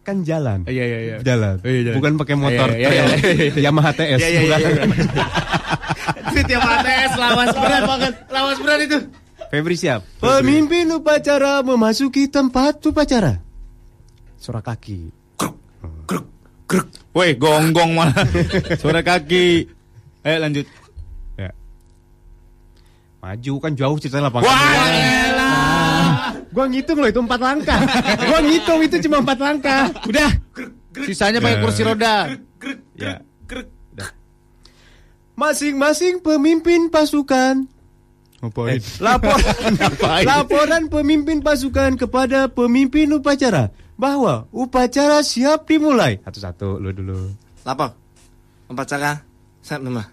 Kan 0.00 0.24
jalan. 0.24 0.64
iya 0.64 0.84
iya 0.88 0.98
iya 1.04 1.16
Jalan. 1.20 1.60
Oh, 1.60 1.68
iya, 1.68 1.80
jalan. 1.84 1.96
Bukan 2.00 2.12
pakai 2.16 2.36
motor. 2.40 2.68
Iya, 2.72 2.88
iya, 2.88 3.04
iya. 3.04 3.68
Yamaha 3.68 3.92
TS. 3.92 4.16
Iya, 4.16 4.28
iya, 4.32 4.40
iya, 4.40 4.84
bukan. 6.28 6.36
iya. 6.36 6.44
itu 6.44 6.50
tiap 6.52 6.62
ATS 6.62 7.12
lawas 7.16 7.48
berat 7.56 7.82
banget 7.88 8.14
lawas 8.28 8.58
berat 8.60 8.80
itu 8.84 8.98
Febri 9.48 9.80
siap. 9.80 10.04
Pemimpin 10.20 10.84
upacara 10.92 11.64
memasuki 11.64 12.28
tempat 12.28 12.84
upacara. 12.84 13.40
Suara 14.36 14.60
kaki. 14.60 15.08
Woi, 17.16 17.32
gonggong 17.40 17.96
malah. 17.96 18.28
Suara 18.76 19.00
kaki. 19.00 19.64
Ayo 20.20 20.36
lanjut. 20.44 20.66
Ya. 21.40 21.50
Maju 23.24 23.52
kan 23.64 23.72
jauh 23.72 23.96
ceritanya 23.96 24.28
lapangan. 24.28 24.52
Wah, 24.52 24.88
elah. 24.92 26.08
Gua 26.52 26.68
ngitung 26.68 27.00
loh 27.00 27.08
itu 27.08 27.20
empat 27.24 27.40
langkah. 27.40 27.80
Gua 28.28 28.40
ngitung 28.44 28.80
itu 28.84 28.96
cuma 29.08 29.24
empat 29.24 29.38
langkah. 29.40 29.82
Udah. 30.04 30.30
Sisanya 31.08 31.40
pakai 31.40 31.64
kursi 31.64 31.88
roda. 31.88 32.36
Ya. 33.00 33.24
Masing-masing 35.38 36.18
pemimpin 36.18 36.90
pasukan 36.90 37.62
Ngapain? 38.42 38.78
laporan 38.98 39.54
laporan 40.22 40.82
pemimpin 40.86 41.38
pasukan 41.42 41.94
kepada 41.94 42.46
pemimpin 42.46 43.10
upacara 43.10 43.70
bahwa 43.98 44.46
upacara 44.54 45.22
siap 45.22 45.66
dimulai. 45.66 46.22
Satu-satu 46.22 46.78
lu 46.78 46.94
dulu. 46.94 47.34
Lapor. 47.66 47.94
Upacara. 48.70 49.18
Siap 49.58 49.82
nama. 49.82 50.06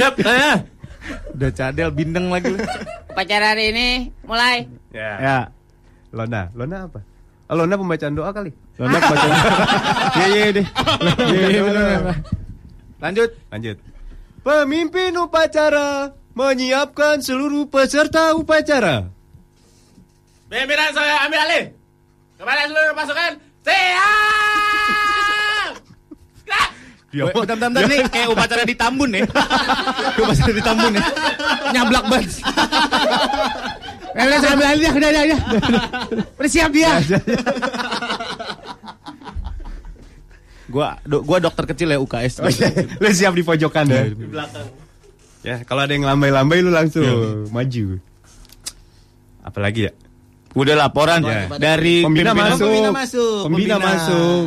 Yap, 0.00 0.16
ya. 0.24 0.64
Udah 1.36 1.50
cadel 1.52 1.92
bindeng 1.92 2.32
lagi. 2.32 2.48
lu. 2.48 2.64
Upacara 3.12 3.52
hari 3.52 3.76
ini 3.76 3.88
mulai. 4.24 4.64
Ya. 4.88 5.12
Ya. 5.20 5.38
Lona, 6.16 6.48
Lona 6.56 6.88
apa? 6.88 7.04
Oh, 7.52 7.60
Lona 7.60 7.76
pembacaan 7.76 8.16
doa 8.16 8.32
kali. 8.32 8.56
Lona 8.80 8.96
baca. 9.04 9.28
Iya 10.16 10.26
iya 10.32 10.46
deh. 10.48 10.66
Iya, 11.28 11.46
iya. 11.60 12.12
Lanjut. 13.04 13.30
Lanjut. 13.52 13.76
Pemimpin 14.44 15.16
upacara 15.16 16.12
menyiapkan 16.36 17.16
seluruh 17.24 17.64
peserta 17.64 18.36
upacara. 18.36 19.08
Pimpinan 20.52 20.92
saya 20.92 21.24
ambil 21.24 21.40
alih. 21.48 21.64
Kepada 22.36 22.68
seluruh 22.68 22.92
pasukan, 22.92 23.32
siap! 23.64 25.72
Gerak! 26.44 26.68
Weh, 27.14 27.32
Bentar, 27.32 27.56
bentar, 27.56 27.68
bentar. 27.72 27.82
Nih 27.88 28.00
kayak 28.12 28.28
upacara 28.28 28.62
di 28.68 28.76
Tambun 28.76 29.10
ya. 29.16 29.24
upacara 30.20 30.52
di 30.52 30.60
Tambun 30.60 30.92
ya. 30.92 31.04
Nyablak 31.72 32.04
banget. 32.04 32.32
Eh, 34.14 34.22
udah, 34.22 34.38
saya 34.38 34.52
ambil 34.54 34.66
alih 34.68 34.82
dah, 34.84 34.92
udah, 34.92 35.10
udah, 35.10 35.22
udah. 35.24 35.40
Udah 36.36 36.50
siap 36.52 36.70
dia. 36.70 36.92
Gua 40.64 40.96
do, 41.02 41.20
gua 41.20 41.38
dokter 41.38 41.64
kecil 41.66 41.88
ya 41.90 41.98
UKS. 41.98 42.40
Oh, 42.40 42.48
iya. 42.48 42.68
lu 42.96 43.08
siap 43.08 43.32
di 43.32 43.42
pojokan 43.42 43.84
ya. 43.84 44.02
Di 44.06 44.26
belakang. 44.26 44.68
Ya, 45.44 45.60
kalau 45.60 45.84
ada 45.84 45.92
yang 45.92 46.04
lambai-lambai 46.04 46.58
lu 46.58 46.72
langsung 46.72 47.04
maju. 47.48 48.00
Apalagi 49.42 49.86
ya? 49.86 49.92
Udah 50.54 50.72
laporan 50.78 51.20
Ya. 51.20 51.50
dari 51.54 52.00
Pembina 52.00 52.32
pimpinan- 52.32 52.56
masuk. 52.56 52.64
Pembina 52.64 52.90
masuk, 52.90 53.40
Pembina 53.44 53.74
pembina. 53.76 53.92
masuk. 53.92 54.46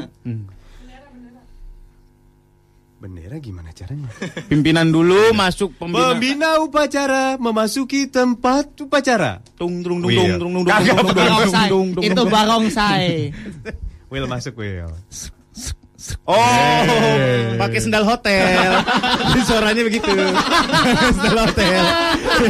Bendera 2.98 3.38
gimana 3.38 3.70
caranya? 3.70 4.10
Pimpinan 4.50 4.90
dulu 4.90 5.30
masuk 5.32 5.70
pembina. 5.78 6.18
Pembina 6.18 6.50
upacara 6.58 7.38
memasuki 7.38 8.10
tempat 8.10 8.74
upacara. 8.82 9.38
Tung 9.54 9.86
tung 9.86 10.02
tung 10.02 10.10
tung 10.10 10.34
tung 10.34 10.52
tung 10.58 10.66
tung 10.66 10.66
tung 10.66 11.14
tung 11.14 11.14
tung 11.14 11.70
tung 11.70 11.88
tung 11.94 12.02
Itu 12.02 12.18
tung. 12.18 12.34
barongsai. 12.34 13.30
Will 14.10 14.26
masuk 14.26 14.58
Will. 14.58 14.90
Oh, 16.30 16.38
Eh. 16.86 17.58
pakai 17.58 17.80
sendal 17.82 18.06
hotel. 18.06 18.46
Suaranya 19.50 19.82
begitu. 19.82 20.14
sendal 21.18 21.38
hotel. 21.42 21.82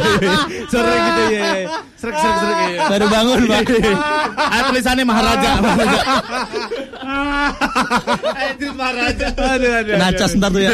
Suara 0.71 0.91
gitu 0.91 1.23
ya. 1.31 1.47
Serak 1.95 2.15
serak 2.19 2.37
serak 2.43 2.57
ya. 2.67 2.81
Baru 2.91 3.05
bangun, 3.07 3.41
Bang. 3.47 3.65
Ah, 4.35 4.61
tulisannya 4.67 5.05
Maharaja. 5.07 5.49
Maharaja. 5.63 5.99
Itu 8.51 8.67
Maharaja. 8.75 9.25
Aduh, 9.31 9.47
aduh, 9.47 9.71
aduh. 9.79 9.95
Nacas 9.95 10.31
ntar 10.35 10.49
tuh 10.51 10.61
ya. 10.61 10.71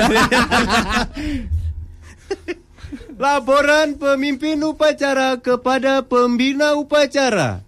Laporan 3.13 3.95
pemimpin 3.95 4.57
upacara 4.59 5.37
kepada 5.37 6.01
pembina 6.01 6.73
upacara 6.73 7.61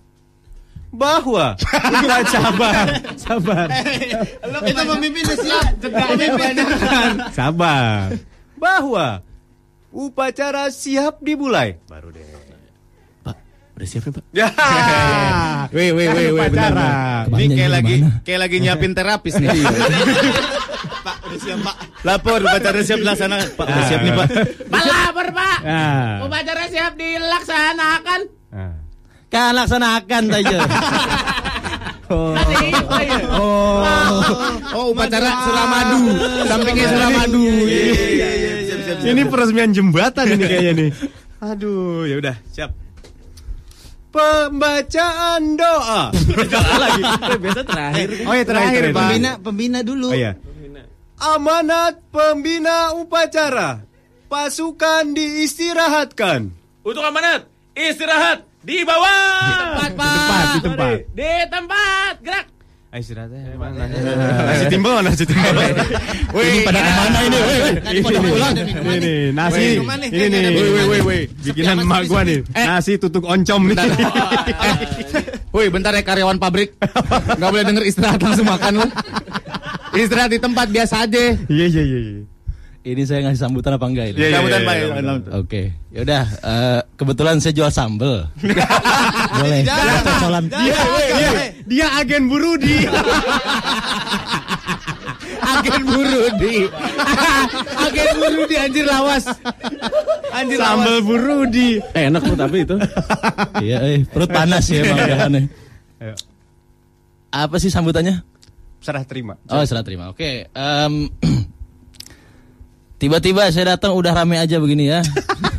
bahwa 0.96 1.60
Enggak, 1.60 2.24
sabar, 2.32 2.86
sabar, 3.20 3.68
Itu 4.64 4.82
pemimpin 4.88 5.22
udah 5.28 5.38
siap. 5.38 5.66
Pemimpin. 5.84 6.54
sabar. 7.36 8.16
Bahwa 8.56 9.20
upacara 9.92 10.72
siap 10.72 11.20
dimulai. 11.20 11.78
Baru 11.86 12.10
deh. 12.16 12.24
Udah 13.76 13.88
siap 13.92 14.08
nih, 14.08 14.14
Pak? 14.16 14.24
Ya. 14.32 14.48
Weh, 15.76 15.92
weh, 15.92 16.08
weh, 16.08 16.28
weh, 16.32 16.48
benar, 16.48 16.72
Upacara. 16.72 17.28
Ini 17.36 17.46
kayak 17.52 17.72
lagi 17.76 17.96
kayak 18.24 18.40
lagi 18.48 18.58
nyiapin 18.64 18.92
terapis 18.96 19.36
nih. 19.36 19.52
Pak, 21.06 21.16
udah 21.28 21.40
siap, 21.44 21.60
Pak. 21.60 21.76
Lapor 22.08 22.40
upacara 22.40 22.80
siap 22.88 23.04
dilaksanakan. 23.04 23.48
Pak, 23.60 23.66
udah 23.68 23.84
siap 23.92 24.02
nih, 24.02 24.14
Pak. 24.16 24.28
Pak 24.72 24.84
lapor, 24.88 25.28
Pak. 25.36 25.58
Ah. 25.68 26.24
Upacara 26.24 26.64
siap 26.72 26.96
dilaksanakan. 26.96 28.20
Ah. 29.26 29.32
Kan 29.34 29.52
laksanakan 29.58 30.24
saja. 30.32 30.60
Ya. 32.06 33.18
Oh, 33.34 33.82
oh 34.78 34.86
upacara 34.94 35.26
Suramadu. 35.42 36.02
Sampingnya 36.46 36.88
Suramadu. 36.94 37.44
Iya, 37.66 38.28
Ini 39.10 39.22
peresmian 39.26 39.74
jembatan 39.74 40.38
ini 40.38 40.46
kayaknya 40.46 40.72
nih. 40.78 40.90
Aduh, 41.42 42.06
ya 42.06 42.16
udah, 42.22 42.36
siap. 42.54 42.78
Pembacaan 44.14 45.60
doa. 45.60 46.14
lagi. 46.84 47.04
Biasa 47.42 47.62
terakhir. 47.68 48.08
Oh 48.24 48.34
ya 48.38 48.44
terakhir, 48.48 48.82
Pak. 48.94 48.96
Pembina, 48.96 49.32
pembina 49.42 49.80
dulu. 49.84 50.14
Oh 50.14 50.16
iya. 50.16 50.40
Amanat 51.20 52.00
pembina 52.14 52.96
upacara. 52.96 53.84
Pasukan 54.32 55.12
diistirahatkan. 55.12 56.54
Untuk 56.86 57.04
amanat, 57.04 57.50
istirahat 57.76 58.46
di 58.66 58.78
bawah. 58.82 59.22
Tempat, 59.62 59.92
Pak. 59.94 60.10
Di 60.10 60.20
tempat, 60.26 60.46
di 60.50 60.60
tempat. 60.66 60.98
Di 61.14 61.32
tempat. 61.54 62.14
Gerak. 62.26 62.46
Ayo 62.96 63.04
istirahatnya 63.04 63.60
mana? 63.60 63.92
Nasi 64.48 64.66
timbal, 64.72 65.04
nasi 65.04 65.24
timbal. 65.28 65.52
Wih, 66.32 66.64
pada 66.64 66.80
ke 66.80 66.92
mana 66.96 67.20
ini? 67.28 67.40
Woi, 67.44 67.58
woi. 67.60 67.74
Ini 68.96 69.14
nasi. 69.36 69.66
Woi. 69.84 70.08
Ini 70.16 70.26
nih, 70.32 70.52
Woi, 70.56 70.70
woi, 70.72 70.86
woi, 70.88 71.02
woi. 71.04 71.22
Bikinan 71.44 71.84
emak 71.84 72.08
gua 72.08 72.24
nih. 72.24 72.40
Nasi 72.56 72.96
tutuk 72.96 73.28
oncom 73.28 73.68
nih. 73.68 73.76
Woi, 75.56 75.68
bentar 75.72 75.92
ya 75.92 76.04
karyawan 76.08 76.40
pabrik. 76.40 76.76
Gak 77.36 77.48
boleh 77.52 77.64
denger 77.68 77.84
istirahat 77.84 78.20
langsung 78.20 78.48
makan 78.48 78.80
lu. 78.80 78.88
Istirahat 79.96 80.32
di 80.32 80.40
tempat 80.40 80.68
biasa 80.72 81.04
aja. 81.04 81.36
Iya, 81.52 81.66
iya, 81.68 81.84
iya. 81.84 82.24
Iya. 82.86 82.94
Ini 82.94 83.02
saya 83.10 83.20
ngasih 83.26 83.42
sambutan 83.42 83.74
apa 83.74 83.86
enggak 83.90 84.06
ini? 84.14 84.18
Iya, 84.22 84.28
iya, 84.30 84.36
Sambutan, 84.38 84.62
iya, 84.62 84.68
Pak. 84.70 84.76
iya, 84.78 84.86
ya. 84.86 85.02
iya. 85.02 85.34
Oke, 85.42 85.62
yaudah. 85.90 86.26
eh, 86.30 86.80
kebetulan 86.94 87.36
saya 87.42 87.54
jual 87.58 87.72
sambel. 87.74 88.16
Boleh. 89.42 89.62
Jangan. 89.66 90.02
Cocolan. 90.06 90.44
Dia, 90.54 90.78
dia, 91.18 91.30
dia 91.66 91.88
agen 91.98 92.24
Burudi. 92.30 92.78
Agen 95.46 95.82
Burudi. 95.86 96.58
Agen 97.86 98.08
Burudi 98.18 98.56
anjir 98.58 98.86
lawas. 98.86 99.26
Anjir 100.34 100.58
Sambal 100.58 101.06
Burudi. 101.06 101.78
Eh, 101.94 102.10
enak 102.10 102.22
tuh 102.26 102.38
tapi 102.38 102.66
itu. 102.66 102.76
iya, 103.62 103.78
eh, 103.86 104.02
perut 104.10 104.30
panas 104.30 104.66
ya 104.70 104.82
emang. 104.82 105.46
Apa 107.30 107.56
sih 107.62 107.70
sambutannya? 107.70 108.26
Serah 108.82 109.06
terima. 109.06 109.38
Oh, 109.50 109.62
serah 109.66 109.82
terima. 109.86 110.14
Oke. 110.14 110.50
em, 110.50 110.94
Tiba-tiba 113.06 113.54
saya 113.54 113.78
datang 113.78 113.94
udah 113.94 114.18
rame 114.18 114.34
aja 114.36 114.58
begini 114.58 114.90
ya. 114.90 115.06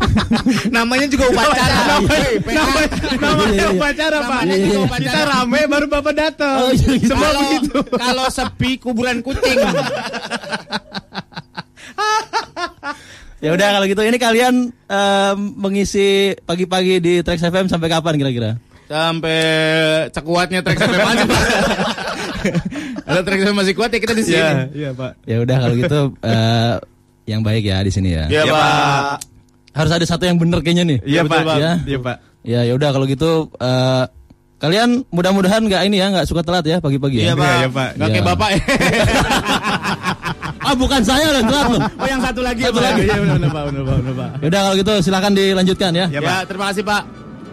Namanya 0.74 1.07
juga 1.07 1.30
upacara. 1.30 1.78
Namanya, 1.78 2.18
namanya, 2.42 2.88
namanya 3.14 3.47
Iya, 3.47 3.55
iya. 3.55 3.68
upacara, 3.70 4.18
Pak. 4.18 4.40
Iya, 4.42 4.57
iya. 4.59 4.78
Kita 4.99 5.20
rame 5.24 5.61
baru 5.64 5.86
Bapak 5.86 6.14
datang. 6.18 6.59
Oh, 6.59 6.70
iya, 6.74 6.90
gitu. 6.99 7.14
Semua 7.14 7.30
Kalau- 7.30 7.42
begitu. 7.47 7.78
Kalau 7.94 8.26
sepi 8.26 8.70
kuburan 8.82 9.22
kucing. 9.22 9.59
Ya 13.36 13.53
udah 13.53 13.68
kalau 13.68 13.84
gitu 13.84 14.01
ini 14.01 14.16
kalian 14.16 14.55
em, 14.72 15.38
mengisi 15.55 16.32
pagi-pagi 16.42 16.99
di 16.99 17.14
Trax 17.20 17.44
FM 17.44 17.68
sampai 17.68 17.92
kapan 17.92 18.16
kira-kira? 18.16 18.57
Sampai 18.88 19.38
cekuatnya 20.09 20.64
trek 20.64 20.80
sampai 20.80 21.05
aja, 21.05 21.24
Pak. 21.28 21.42
Kalau 23.07 23.20
trek 23.22 23.38
sampai 23.44 23.55
masih 23.55 23.74
kuat 23.76 23.92
ya 23.92 24.01
kita 24.01 24.14
di 24.16 24.24
sini. 24.24 24.40
Iya, 24.40 24.51
iya, 24.72 24.90
Pak. 24.97 25.12
Ya 25.28 25.36
udah 25.44 25.57
kalau 25.59 25.74
gitu 25.76 26.01
eh, 26.24 26.74
yang 27.27 27.43
baik 27.43 27.62
ya 27.62 27.83
di 27.83 27.91
sini 27.91 28.14
ya. 28.14 28.24
Iya, 28.27 28.43
Pak. 28.47 29.20
Harus 29.74 29.93
ada 29.93 30.07
satu 30.07 30.24
yang 30.24 30.39
bener 30.39 30.62
kayaknya 30.62 30.85
nih. 30.87 30.99
Iya, 31.03 31.20
Pak. 31.22 31.43
Ya. 31.59 31.72
Iya, 31.85 31.99
Pak. 32.01 32.16
Ya 32.41 32.61
ya 32.62 32.72
udah 32.72 32.91
kalau 32.91 33.05
gitu 33.05 33.51
eh, 33.53 34.05
kalian 34.57 35.03
mudah-mudahan 35.11 35.61
nggak 35.61 35.83
ini 35.85 35.99
ya 35.99 36.09
nggak 36.09 36.24
suka 36.24 36.41
telat 36.41 36.62
ya 36.62 36.79
pagi-pagi 36.79 37.20
ya. 37.20 37.24
Iya, 37.27 37.35
Pak. 37.35 37.51
Iya, 37.53 37.68
Pak. 37.68 37.89
Nggak 37.93 38.09
kayak 38.09 38.16
Iya. 38.16 38.31
Bapak 38.31 38.49
ya. 38.49 38.61
Ah 40.61 40.74
bukan 40.74 40.99
saya 41.01 41.27
yang 41.31 41.47
telat 41.47 41.66
loh. 41.68 41.81
Oh, 41.95 42.07
yang 42.07 42.18
satu 42.18 42.41
lagi 42.43 42.59
ya, 42.59 42.70
Satu 42.70 42.79
Pak. 42.79 42.87
lagi. 42.89 43.03
Iya, 43.03 43.16
benar, 43.16 43.37
benar, 43.37 43.51
Pak. 43.51 43.62
Benar, 43.66 43.83
Pak. 43.83 43.97
Benar, 43.97 44.14
Pak. 44.14 44.29
Ya 44.37 44.47
udah 44.47 44.61
kalau 44.62 44.77
gitu 44.77 44.93
silakan 45.01 45.33
dilanjutkan 45.33 45.91
ya. 45.91 46.07
Ya, 46.07 46.07
Ya, 46.11 46.20
Pak. 46.22 46.41
terima 46.47 46.64
kasih, 46.70 46.83
Pak. 46.83 47.03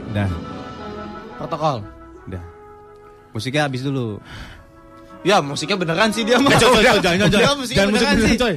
Udah, 0.09 0.27
Protokol. 1.37 1.75
udah. 2.25 2.43
Musiknya 3.29 3.61
habis 3.65 3.81
dulu. 3.81 4.17
Ya, 5.21 5.37
musiknya 5.39 5.77
beneran 5.77 6.09
sih 6.09 6.21
dia 6.21 6.37
mah. 6.37 6.51
Jangan. 6.53 6.81
Ya, 6.81 6.91
musiknya 6.97 7.27
Jangan 7.29 7.57
musik 7.57 7.75
beneran 7.77 7.93
beneran, 7.93 8.17
sih. 8.25 8.37
coy. 8.37 8.55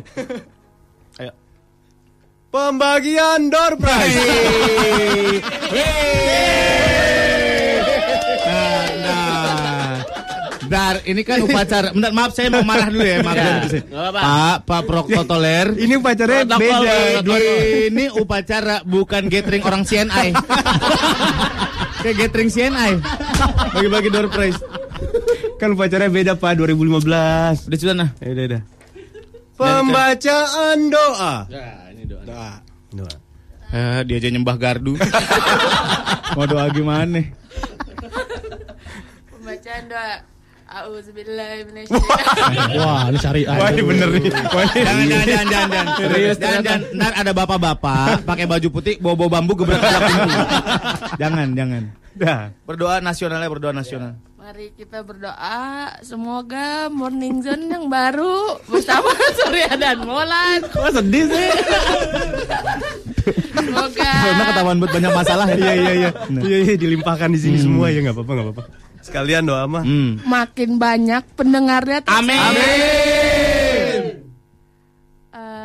Pembagian 2.47 3.53
door 3.53 3.77
prize. 3.77 4.17
Nah, 8.47 8.87
nah. 9.05 9.93
Dar, 10.67 10.97
ini 11.05 11.21
kan 11.21 11.45
upacara. 11.45 11.93
Bentar, 11.93 12.13
maaf 12.17 12.33
saya 12.33 12.49
mau 12.49 12.65
marah 12.65 12.89
dulu 12.89 13.05
ya, 13.05 13.21
maaf. 13.21 13.37
Ya. 13.37 14.09
Pak, 14.09 14.57
Pak 14.65 14.83
Protokoler. 14.89 15.77
Ini 15.77 15.95
upacaranya 16.01 16.45
Protokol, 16.49 16.81
beda. 16.81 16.97
protokol. 17.21 17.41
Ini 17.93 18.05
upacara 18.17 18.77
bukan 18.89 19.23
gathering 19.29 19.63
orang 19.67 19.83
CNI. 19.85 20.29
Kayak 22.03 22.17
gathering 22.25 22.49
CNI. 22.49 22.93
Bagi-bagi 23.75 24.09
door 24.09 24.33
prize. 24.33 24.59
Kan 25.61 25.77
upacaranya 25.77 26.09
beda, 26.09 26.33
Pak, 26.41 26.57
2015. 26.57 27.69
Udah 27.69 27.79
sudah 27.79 27.95
nah. 27.95 28.11
Ya 28.25 28.33
udah, 28.33 28.45
udah. 28.49 28.76
Pembacaan 29.57 30.79
doa. 30.89 31.35
Ya, 31.49 31.69
ini 31.91 32.05
doa. 32.05 32.61
Doa. 32.93 33.17
Eh, 33.67 33.99
dia 34.07 34.17
aja 34.17 34.29
nyembah 34.31 34.57
gardu. 34.57 34.95
Mau 36.39 36.47
doa 36.47 36.71
gimana? 36.71 37.19
Pembacaan 39.33 39.85
doa. 39.89 40.15
Wah 42.77 43.09
ini 43.09 43.17
syariah. 43.17 43.57
Wah, 43.57 43.71
ini 43.73 43.83
bener 43.87 44.09
nih. 44.13 44.29
Wah, 44.29 44.65
ini- 44.67 44.85
Jangan, 44.85 45.07
jangan, 45.07 45.25
jangan, 45.25 45.47
jangan, 45.47 45.69
jangan. 45.71 45.87
Serius, 45.97 46.37
jangan, 46.37 46.61
jangan. 46.61 46.81
Ntar 46.93 47.13
ada 47.17 47.33
bapak-bapak 47.33 48.07
pakai 48.27 48.45
baju 48.45 48.69
putih, 48.71 48.95
bawa-bawa 48.99 49.41
bambu 49.41 49.53
gebrak 49.57 49.79
gebrak 49.79 50.03
pintu. 50.05 50.37
Jangan, 51.17 51.49
jangan. 51.55 51.83
Dah. 52.13 52.41
Berdoa 52.65 53.01
nasionalnya 53.01 53.49
berdoa 53.49 53.73
nasional. 53.73 54.13
Mari 54.47 54.71
kita 54.79 55.03
berdoa 55.03 55.91
semoga 56.07 56.87
Morning 56.87 57.43
Zone 57.43 57.67
yang 57.67 57.91
baru 57.91 58.63
bersama 58.71 59.11
Surya 59.43 59.75
dan 59.75 60.07
Molan. 60.07 60.63
Kok 60.71 60.87
sedih 60.95 61.27
sih? 61.27 61.51
Semoga 63.59 64.07
Karena 64.07 64.45
ketahuan 64.47 64.79
buat 64.79 64.95
banyak 64.95 65.11
masalah 65.19 65.51
ya. 65.51 65.59
Iya, 65.59 65.73
iya, 65.75 65.93
iya. 65.99 66.11
Iya, 66.31 66.59
iya, 66.63 66.75
dilimpahkan 66.79 67.27
di 67.35 67.43
sini 67.43 67.59
semua 67.59 67.91
ya, 67.91 67.99
nggak 68.07 68.15
apa-apa, 68.15 68.33
nggak 68.39 68.47
apa-apa. 68.47 68.63
Sekalian 69.03 69.51
doa 69.51 69.67
mah. 69.67 69.83
Hmm. 69.83 70.23
makin 70.23 70.79
banyak 70.79 71.27
pendengarnya. 71.35 72.07
Amin. 72.07 72.39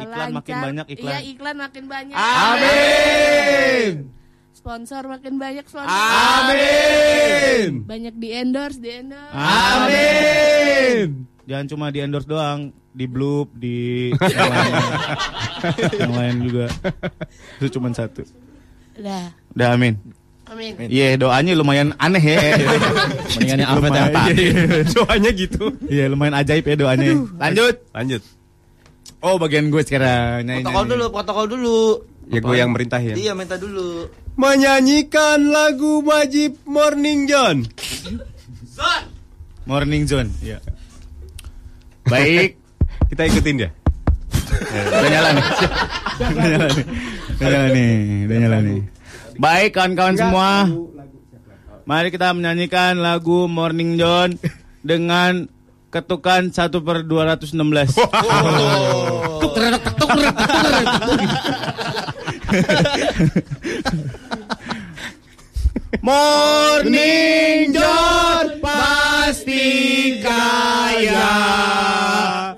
Iklan 0.10 0.34
makin 0.34 0.54
lancar. 0.58 0.66
banyak, 0.66 0.86
iklan. 0.90 1.14
Iya, 1.14 1.20
iklan 1.30 1.56
makin 1.62 1.84
banyak. 1.86 2.16
Amin. 2.18 4.10
Sponsor 4.62 5.10
makin 5.10 5.34
banyak 5.36 5.66
sponsor. 5.66 5.90
Amin. 5.90 7.82
Banyak 7.82 8.14
di 8.14 8.30
endorse, 8.30 8.78
di 8.78 8.94
endorse. 8.94 9.34
Amin. 9.34 11.26
Jangan 11.44 11.66
cuma 11.66 11.90
di 11.90 12.00
endorse 12.00 12.30
doang, 12.30 12.70
di 12.88 13.06
bloop, 13.06 13.50
di 13.52 14.14
yang 14.14 14.54
lain, 14.54 14.74
yang 16.02 16.14
lain 16.14 16.36
juga. 16.46 16.66
Itu 17.58 17.74
cuma 17.74 17.90
satu. 17.90 18.22
Udah. 18.96 19.34
Udah 19.52 19.68
amin. 19.74 19.98
Amin. 20.46 20.78
Iya 20.78 21.18
doanya 21.18 21.58
lumayan 21.58 21.98
aneh 21.98 22.22
ya. 22.22 22.38
Mendingan 23.34 23.58
yang 23.58 23.66
yang 23.66 23.78
Lumayan- 23.82 24.14
tadi. 24.14 24.46
iya. 24.46 24.84
Doanya 24.86 25.32
gitu. 25.34 25.64
Iya 25.88 26.06
lumayan 26.06 26.36
ajaib 26.38 26.64
ya 26.64 26.76
doanya. 26.78 27.10
Lanjut. 27.40 27.76
Lanjut. 27.90 28.22
Oh 29.22 29.42
bagian 29.42 29.74
gue 29.74 29.82
sekarang. 29.82 30.44
Nyanyi, 30.44 30.62
Protokol 30.62 30.78
nyanyi. 30.78 30.92
dulu, 30.94 31.06
protokol 31.10 31.46
dulu. 31.48 31.80
Ya 32.30 32.40
gue 32.40 32.56
yang 32.56 32.72
merintahin. 32.72 33.16
Iya, 33.18 33.34
minta 33.34 33.56
dulu. 33.56 34.08
Menyanyikan 34.40 35.52
lagu 35.52 36.02
wajib 36.04 36.56
Morning 36.64 37.28
John. 37.28 37.68
Morning 39.68 40.04
Zone. 40.10 40.32
Iya. 40.42 40.58
Baik. 42.08 42.58
Kita 43.12 43.28
ikutin 43.28 43.56
dia. 43.62 43.70
Udah 44.72 45.10
nyala 45.12 45.30
nih. 45.36 45.46
Udah 46.22 46.46
nyala 46.48 46.68
nih. 46.68 46.86
Udah 47.38 47.48
nyala 47.48 47.68
nih. 47.70 47.94
Udah 48.26 48.38
nyala 48.40 48.58
nih. 48.64 48.80
Baik 49.38 49.70
kawan-kawan 49.76 50.16
semua. 50.18 50.66
Mari 51.86 52.08
kita 52.14 52.32
menyanyikan 52.32 53.00
lagu 53.00 53.52
Morning 53.52 54.00
John 54.00 54.40
dengan 54.82 55.50
ketukan 55.92 56.56
1 56.56 56.72
per 56.88 57.04
216. 57.04 57.52
Morning 66.04 67.72
John 67.72 68.60
pasti 68.60 70.20
kaya. 70.20 71.32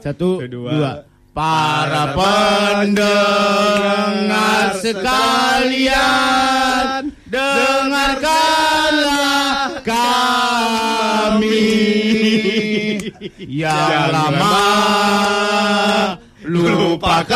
Satu, 0.02 0.42
dua. 0.50 1.06
Para 1.34 2.14
pendengar 2.14 3.02
sekalian, 4.86 7.10
dengarkanlah 7.26 9.82
kami 9.82 11.74
yang 13.50 14.14
lama 14.14 14.62
lupakan 16.46 17.34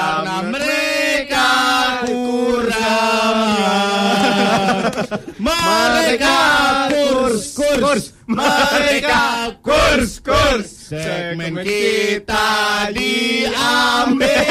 karena 0.00 0.36
mereka 0.48 1.50
kurang 2.08 3.38
mereka 5.40 6.38
kurs 6.88 7.56
kurs. 7.56 8.04
Mereka 8.24 9.22
kurs 9.60 10.12
kurs. 10.22 10.68
Segmen 10.90 11.60
kita 11.66 12.90
diambil 12.94 14.44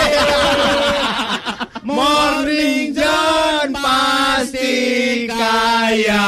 morning 1.81 2.93
John 2.93 3.73
pasti 3.73 4.75
kaya. 5.27 6.27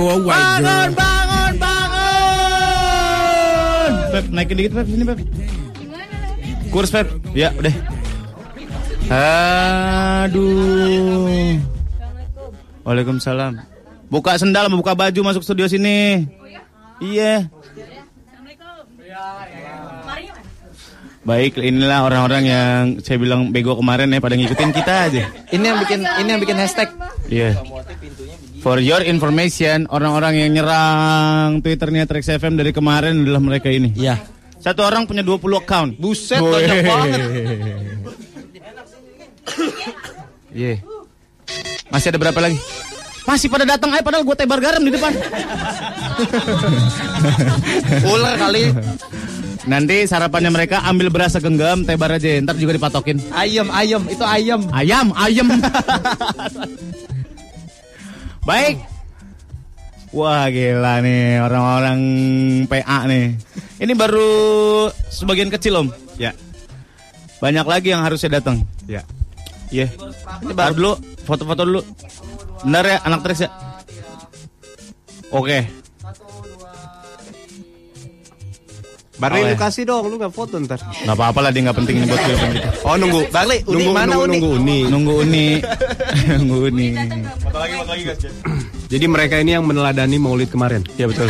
Bangun 0.00 1.19
Pep 4.20 4.28
naikin 4.28 4.60
dikit 4.60 4.76
Pep 4.76 4.84
sini 4.84 5.04
Pep 5.08 5.18
Kurs 6.70 6.92
Pep. 6.92 7.08
Ya, 7.34 7.50
udah. 7.56 7.74
Aduh. 10.28 11.58
Waalaikumsalam. 12.86 13.58
Buka 14.06 14.38
sendal, 14.38 14.70
buka 14.70 14.94
baju 14.94 15.20
masuk 15.24 15.42
studio 15.42 15.66
sini. 15.66 16.28
Iya. 17.02 17.48
Baik, 21.20 21.58
inilah 21.60 22.06
orang-orang 22.06 22.42
yang 22.48 22.80
saya 23.02 23.18
bilang 23.18 23.50
bego 23.50 23.74
kemarin 23.74 24.08
ya 24.08 24.22
pada 24.22 24.38
ngikutin 24.38 24.70
kita 24.70 24.94
aja. 25.10 25.24
Ini 25.50 25.64
yang 25.64 25.78
bikin 25.82 26.00
ini 26.06 26.28
yang 26.30 26.40
bikin 26.40 26.58
hashtag. 26.60 26.88
Iya. 27.26 27.58
For 28.60 28.76
your 28.76 29.00
information, 29.08 29.88
orang-orang 29.88 30.44
yang 30.44 30.50
nyerang 30.52 31.64
Twitternya 31.64 32.04
Trax 32.04 32.28
FM 32.28 32.60
dari 32.60 32.76
kemarin 32.76 33.24
adalah 33.24 33.40
mereka 33.40 33.72
ini. 33.72 33.96
Iya. 33.96 34.20
Satu 34.60 34.84
orang 34.84 35.08
punya 35.08 35.24
20 35.24 35.40
account. 35.64 35.96
Buset, 35.96 36.36
banyak 36.36 36.84
banget. 36.84 37.20
Iya. 40.52 40.84
Masih 41.88 42.12
ada 42.12 42.18
berapa 42.20 42.36
lagi? 42.36 42.60
Masih 43.24 43.48
pada 43.48 43.64
datang 43.64 43.96
aja 43.96 44.04
padahal 44.04 44.28
gue 44.28 44.36
tebar 44.36 44.60
garam 44.60 44.84
di 44.84 44.92
depan. 44.92 45.12
Ular 48.04 48.34
kali. 48.36 48.76
Nanti 49.64 50.04
sarapannya 50.04 50.52
mereka 50.52 50.84
ambil 50.84 51.08
beras 51.08 51.32
segenggam, 51.32 51.84
tebar 51.88 52.16
aja, 52.16 52.40
ntar 52.44 52.60
juga 52.60 52.76
dipatokin. 52.76 53.20
Ayam, 53.32 53.72
ayam, 53.72 54.02
itu 54.08 54.24
ayam. 54.24 54.60
Ayam, 54.72 55.16
ayam. 55.16 55.48
Baik. 58.44 58.76
Wah 60.10 60.50
gila 60.50 60.98
nih 61.06 61.38
orang-orang 61.38 62.00
PA 62.66 63.06
nih. 63.06 63.38
Ini 63.78 63.92
baru 63.94 64.30
sebagian 65.12 65.52
kecil 65.54 65.78
om. 65.78 65.88
Ya. 66.18 66.34
Banyak 67.38 67.64
lagi 67.64 67.94
yang 67.94 68.02
harusnya 68.02 68.42
datang. 68.42 68.66
Ya. 68.90 69.06
Iya. 69.70 69.86
Ini 70.42 70.52
baru 70.52 70.74
dulu, 70.74 70.92
foto-foto 71.22 71.62
dulu. 71.62 71.82
Bentar 72.66 72.84
ya, 72.84 72.98
anak 73.06 73.20
Trax 73.22 73.38
ya. 73.46 73.50
Oke. 75.30 75.64
Barney 79.20 79.44
Oh, 79.44 79.46
lu 79.46 79.52
ya. 79.52 79.58
kasih 79.60 79.84
dong, 79.84 80.08
lu 80.08 80.16
gak 80.16 80.32
foto 80.32 80.56
ntar. 80.56 80.80
Nggak 80.80 81.12
apa-apa 81.12 81.38
lah 81.44 81.50
dia 81.52 81.60
nggak 81.68 81.76
penting 81.76 81.94
ini 82.00 82.06
buat 82.08 82.20
gue. 82.24 82.36
Oh 82.88 82.96
nunggu. 82.96 83.20
Barley, 83.28 83.60
Uni 83.68 83.76
nunggu, 83.76 83.90
mana 83.92 84.12
nunggu, 84.16 84.24
Uni? 84.24 84.32
nunggu 84.32 84.48
Uni. 84.56 84.80
Nunggu 84.88 85.12
Uni. 85.20 85.46
Nunggu 86.40 86.56
Uni. 86.72 86.88
Jadi 88.88 89.04
mereka 89.06 89.36
ini 89.36 89.54
yang 89.54 89.68
meneladani 89.68 90.16
Maulid 90.16 90.48
kemarin. 90.48 90.80
Ya 90.96 91.04
betul. 91.04 91.28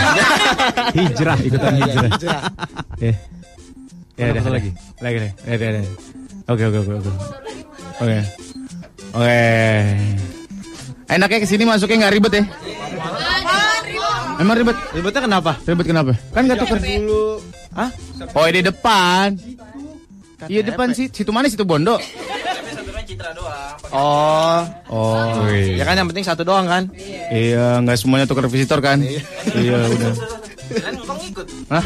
hijrah, 0.96 1.38
ikutan 1.42 1.74
hijrah. 1.76 2.10
Ya. 3.02 3.12
Ya, 4.14 4.24
ada 4.30 4.40
lagi. 4.46 4.70
Lagi 5.00 5.16
deh. 5.26 5.32
Ada, 5.44 5.64
ada. 5.66 5.80
Oke, 6.46 6.62
oke, 6.70 6.78
oke, 6.78 6.92
oke. 6.94 7.10
Oke. 8.00 8.18
Oke. 9.12 9.40
Enaknya 11.10 11.38
ke 11.42 11.46
sini 11.48 11.66
masuknya 11.66 12.06
nggak 12.06 12.14
ribet 12.14 12.32
ya? 12.38 12.44
Emang 14.40 14.56
ribet? 14.56 14.76
Ribetnya 14.96 15.20
kenapa? 15.20 15.52
Ribet 15.62 15.86
kenapa? 15.86 16.12
Kan 16.32 16.48
nggak 16.48 16.58
tuker. 16.58 16.78
Hah? 17.76 17.90
Oh, 18.32 18.48
di 18.48 18.62
depan. 18.64 19.36
Iya 20.48 20.64
depan 20.64 20.96
sih. 20.96 21.12
Situ 21.12 21.28
mana 21.28 21.46
situ 21.46 21.62
Bondo? 21.62 22.00
Oh, 23.90 24.60
Oh, 24.88 25.44
ya 25.50 25.82
kan 25.82 25.98
yang 25.98 26.06
penting 26.08 26.22
satu 26.22 26.46
doang 26.46 26.64
kan? 26.64 26.88
Iya, 27.28 27.82
nggak 27.82 27.98
semuanya 27.98 28.24
tukar 28.24 28.46
visitor 28.46 28.78
kan? 28.78 29.02
iya, 29.02 29.76
udah. 29.82 30.12
Hah? 31.68 31.82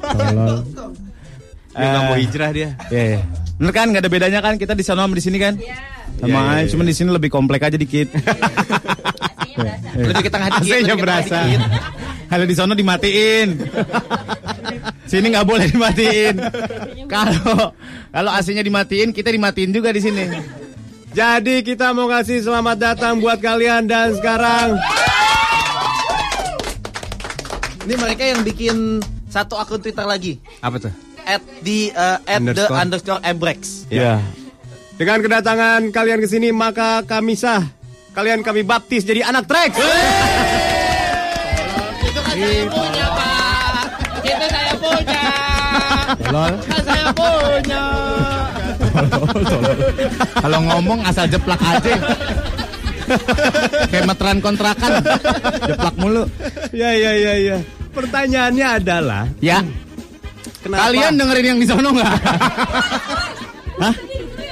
Tolol. 0.00 0.56
Dia 1.76 1.86
nggak 1.86 2.02
mau 2.02 2.16
Eh, 2.16 2.20
hijrah 2.24 2.50
dia. 2.56 2.68
Iya, 2.88 3.02
iya. 3.14 3.20
Bener 3.60 3.72
kan 3.72 3.86
nggak 3.92 4.02
ada 4.02 4.10
bedanya 4.10 4.40
kan 4.40 4.56
kita 4.56 4.72
di 4.72 4.80
sana 4.80 5.04
sama 5.04 5.12
di 5.12 5.22
sini 5.22 5.36
kan? 5.36 5.54
Sama 6.16 6.24
Iya, 6.24 6.40
iya, 6.40 6.48
aja, 6.48 6.62
iya. 6.64 6.70
cuma 6.72 6.82
di 6.82 6.94
sini 6.96 7.10
lebih 7.12 7.28
komplek 7.28 7.60
aja 7.62 7.76
dikit. 7.76 8.08
Lebih 9.96 10.22
ke 10.26 10.30
tengah 10.30 10.48
dikit. 10.60 10.72
AC-nya 10.72 10.94
berasa. 10.96 11.38
Kalau 12.26 12.44
di 12.44 12.54
sana 12.54 12.72
dimatiin. 12.74 13.48
sini 15.06 15.26
nggak 15.30 15.46
boleh 15.46 15.66
dimatiin. 15.70 16.34
Kalau 17.06 17.70
kalau 18.10 18.30
AC-nya 18.34 18.60
dimatiin, 18.60 19.14
kita 19.14 19.30
dimatiin 19.30 19.70
juga 19.70 19.94
di 19.94 20.00
sini. 20.02 20.24
Jadi 21.16 21.64
kita 21.64 21.96
mau 21.96 22.04
kasih 22.06 22.44
selamat 22.44 22.76
datang 22.76 23.16
buat 23.18 23.40
kalian 23.40 23.88
dan 23.88 24.12
sekarang 24.12 24.76
Ini 27.86 27.94
mereka 27.96 28.22
yang 28.26 28.42
bikin 28.42 28.98
satu 29.30 29.54
akun 29.56 29.78
Twitter 29.78 30.02
lagi. 30.02 30.42
apa 30.58 30.76
tuh? 30.76 30.92
At 31.22 31.42
di 31.62 31.90
uh, 31.90 32.18
at 32.22 32.38
the 32.42 32.50
Underscore. 32.66 32.76
underscore 32.76 33.20
Ebrex. 33.22 33.86
Ya. 33.88 34.18
Dengan 34.96 35.22
kedatangan 35.22 35.90
kalian 35.90 36.18
ke 36.18 36.26
sini 36.26 36.50
maka 36.50 37.06
kami 37.06 37.38
sah. 37.38 37.62
Kalian 38.16 38.40
kami 38.40 38.64
baptis 38.64 39.04
jadi 39.04 39.28
anak 39.28 39.44
Trax. 39.44 39.76
Itu 42.00 42.20
kan 42.24 42.32
saya 42.32 42.64
punya, 42.64 43.06
Pak. 43.12 43.84
Itu 44.24 44.46
saya 44.48 44.72
punya. 44.80 45.22
Tolol. 46.24 46.52
Kan 46.64 46.80
saya 46.80 47.06
punya. 47.12 47.82
Kalau 50.40 50.58
ngomong 50.64 51.04
asal 51.04 51.28
jeplak 51.28 51.60
aja. 51.60 51.92
Kayak 53.92 54.04
meteran 54.08 54.38
kontrakan. 54.40 54.92
Jeplak 55.68 55.94
mulu. 56.00 56.24
Ya 56.72 56.96
ya 56.96 57.12
ya 57.12 57.34
ya. 57.36 57.56
Pertanyaannya 57.92 58.66
adalah 58.80 59.28
Ya. 59.44 59.60
kenapa 60.64 60.88
Kalian 60.88 61.20
dengerin 61.20 61.46
yang 61.52 61.58
di 61.60 61.68
sono 61.68 61.92
nggak? 61.92 62.12
Hah? 63.76 63.94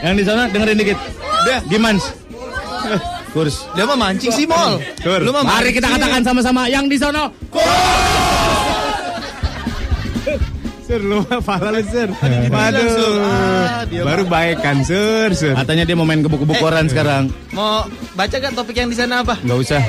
Yang 0.04 0.14
di 0.20 0.24
sono 0.28 0.42
dengerin 0.52 0.76
dikit. 0.84 0.98
Gimana? 1.72 2.00
Kurs. 3.34 3.66
Dia 3.74 3.82
mah 3.82 3.98
mancing 3.98 4.30
sih, 4.30 4.46
Mol. 4.46 4.78
Lu 5.26 5.34
mah 5.34 5.42
Mari 5.42 5.74
kita 5.74 5.90
katakan 5.90 6.22
sama-sama 6.22 6.70
yang 6.70 6.86
di 6.86 6.94
sono. 6.94 7.34
Sir 10.84 11.00
lu 11.00 11.24
pala 11.42 11.72
lu 11.72 11.80
sir. 11.82 12.12
Sur. 12.12 12.52
Waduh. 12.52 13.16
Ah, 13.24 13.82
Baru 13.88 14.28
baik 14.28 14.60
kan 14.60 14.84
sir 14.84 15.32
sir. 15.32 15.56
Katanya 15.56 15.88
dia 15.88 15.96
mau 15.96 16.04
main 16.04 16.20
gebuk-gebuk 16.20 16.60
koran 16.60 16.86
sekarang. 16.86 17.32
Mau 17.56 17.88
baca 18.12 18.36
gak 18.36 18.52
topik 18.52 18.76
yang 18.76 18.92
di 18.92 18.96
sana 19.00 19.24
apa? 19.24 19.34
Nggak 19.48 19.58
usah. 19.64 19.80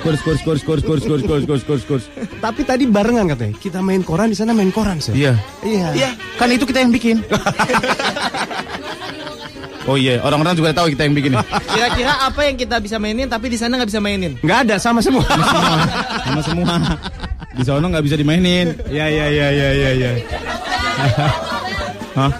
Kurs, 0.00 0.20
kurs, 0.24 0.40
kurs, 0.42 0.62
kurs, 0.64 0.82
kurs, 0.82 1.02
kurs, 1.04 1.22
kurs, 1.28 1.44
kurs, 1.44 1.62
kurs, 1.68 1.82
kurs. 1.84 2.04
Tapi 2.40 2.64
tadi 2.64 2.88
barengan 2.88 3.28
katanya. 3.36 3.54
Kita 3.60 3.84
main 3.84 4.00
koran 4.00 4.32
di 4.32 4.36
sana 4.40 4.56
main 4.56 4.72
koran 4.72 4.96
sir. 4.98 5.12
Iya. 5.12 5.36
Iya. 5.60 5.88
Iya. 5.92 6.10
Kan 6.40 6.48
itu 6.56 6.64
kita 6.64 6.80
yang 6.80 6.90
bikin. 6.90 7.20
Oh 9.86 9.94
iya, 9.94 10.18
orang-orang 10.18 10.58
juga 10.58 10.74
tahu 10.74 10.90
kita 10.90 11.06
yang 11.06 11.14
bikin. 11.14 11.32
Kira-kira 11.74 12.12
apa 12.26 12.40
yang 12.42 12.58
kita 12.58 12.76
bisa 12.82 12.98
mainin 12.98 13.30
tapi 13.30 13.46
di 13.46 13.58
sana 13.58 13.78
nggak 13.78 13.90
bisa 13.90 14.02
mainin? 14.02 14.34
Nggak 14.42 14.58
ada 14.66 14.74
sama 14.82 14.98
semua. 14.98 15.22
Sama 16.26 16.42
semua. 16.42 16.74
Di 17.54 17.62
sono 17.62 17.86
nggak 17.88 18.04
bisa 18.04 18.18
dimainin. 18.18 18.74
Ya 18.90 19.06
ya 19.06 19.30
ya 19.30 19.46
ya 19.54 19.68
ya 19.70 19.90
ya. 19.94 20.12
Hah? 22.18 22.30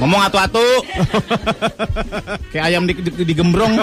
Ngomong 0.00 0.20
atu-atu. 0.28 0.68
Kayak 2.52 2.64
ayam 2.72 2.84
di, 2.84 2.92
di, 2.96 3.24
digembrong. 3.24 3.80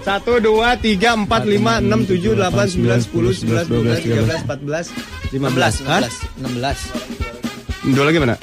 Satu, 0.00 0.40
dua, 0.40 0.80
tiga, 0.80 1.12
empat, 1.12 1.44
lima, 1.44 1.76
enam, 1.76 2.08
tujuh, 2.08 2.32
delapan, 2.32 2.64
sembilan, 2.64 2.98
sepuluh, 3.04 3.36
sebelas, 3.36 3.68
dua 3.68 3.84
belas, 3.84 4.00
tiga 4.00 4.24
belas, 4.24 4.40
empat 4.48 4.60
belas, 4.64 4.86
lima 5.28 5.48
belas. 5.52 5.74
16, 5.84 6.40
16, 6.40 7.92
16. 7.92 7.96
Dua 7.96 8.04
lagi 8.08 8.18
mana? 8.20 8.36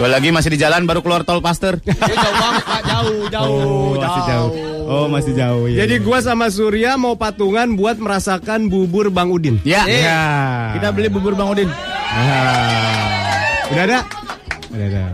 Dua 0.00 0.08
lagi 0.08 0.32
masih 0.32 0.56
di 0.56 0.58
jalan 0.64 0.88
baru 0.88 1.04
keluar 1.04 1.28
tol 1.28 1.44
Paster. 1.44 1.76
Jauh 1.84 2.34
banget, 2.40 2.64
Pak. 2.64 2.80
Jauh, 2.88 3.20
jauh, 3.28 3.92
masih 4.00 4.22
jauh. 4.24 4.50
Oh, 4.88 5.06
masih 5.12 5.32
jauh 5.36 5.64
ya. 5.68 5.84
Jadi 5.84 6.00
gua 6.00 6.24
sama 6.24 6.48
Surya 6.48 6.96
mau 6.96 7.20
patungan 7.20 7.76
buat 7.76 8.00
merasakan 8.00 8.72
bubur 8.72 9.12
Bang 9.12 9.28
Udin. 9.28 9.60
ya. 9.60 9.84
Ya. 9.84 10.20
Kita 10.72 10.88
beli 10.96 11.12
bubur 11.12 11.36
Bang 11.36 11.52
Udin 11.52 11.68
Ah. 11.68 13.68
Udah 13.68 13.84
ada? 13.84 13.98
Udah 14.72 14.86
ada. 14.88 15.04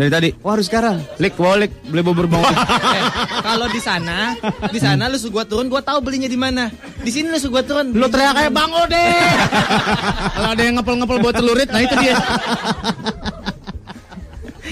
dari 0.00 0.08
tadi. 0.08 0.28
Oh 0.40 0.56
harus 0.56 0.72
sekarang. 0.72 1.04
Lik, 1.20 1.36
wow, 1.36 1.60
lik, 1.60 1.76
beli 1.92 2.00
bubur 2.00 2.24
Bang 2.24 2.40
Udin. 2.40 2.56
Eh, 2.90 3.04
kalau 3.44 3.68
di 3.68 3.76
sana, 3.76 4.32
di 4.72 4.80
sana 4.80 5.12
lu 5.12 5.20
gua 5.28 5.44
turun, 5.44 5.68
gua 5.68 5.84
tahu 5.84 6.00
belinya 6.00 6.32
di 6.32 6.40
mana. 6.40 6.72
Di 7.04 7.12
sini 7.12 7.28
lu 7.28 7.36
gua 7.52 7.60
turun. 7.60 7.92
Lu 7.92 8.08
teriak 8.08 8.40
kayak 8.40 8.52
Bang 8.56 8.72
Udin. 8.72 9.36
Kalau 10.40 10.48
ada 10.56 10.62
yang 10.64 10.80
ngepel-ngepel 10.80 11.16
buat 11.20 11.36
celurit, 11.36 11.68
nah 11.68 11.84
itu 11.84 11.92
dia. 12.00 12.16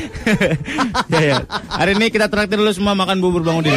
ya, 1.13 1.21
ya. 1.21 1.37
Hari 1.69 1.93
ini 1.99 2.07
kita 2.09 2.27
traktir 2.27 2.59
dulu 2.59 2.71
semua 2.71 2.95
makan 2.95 3.19
bubur 3.19 3.43
Bang 3.43 3.61
Udin. 3.61 3.75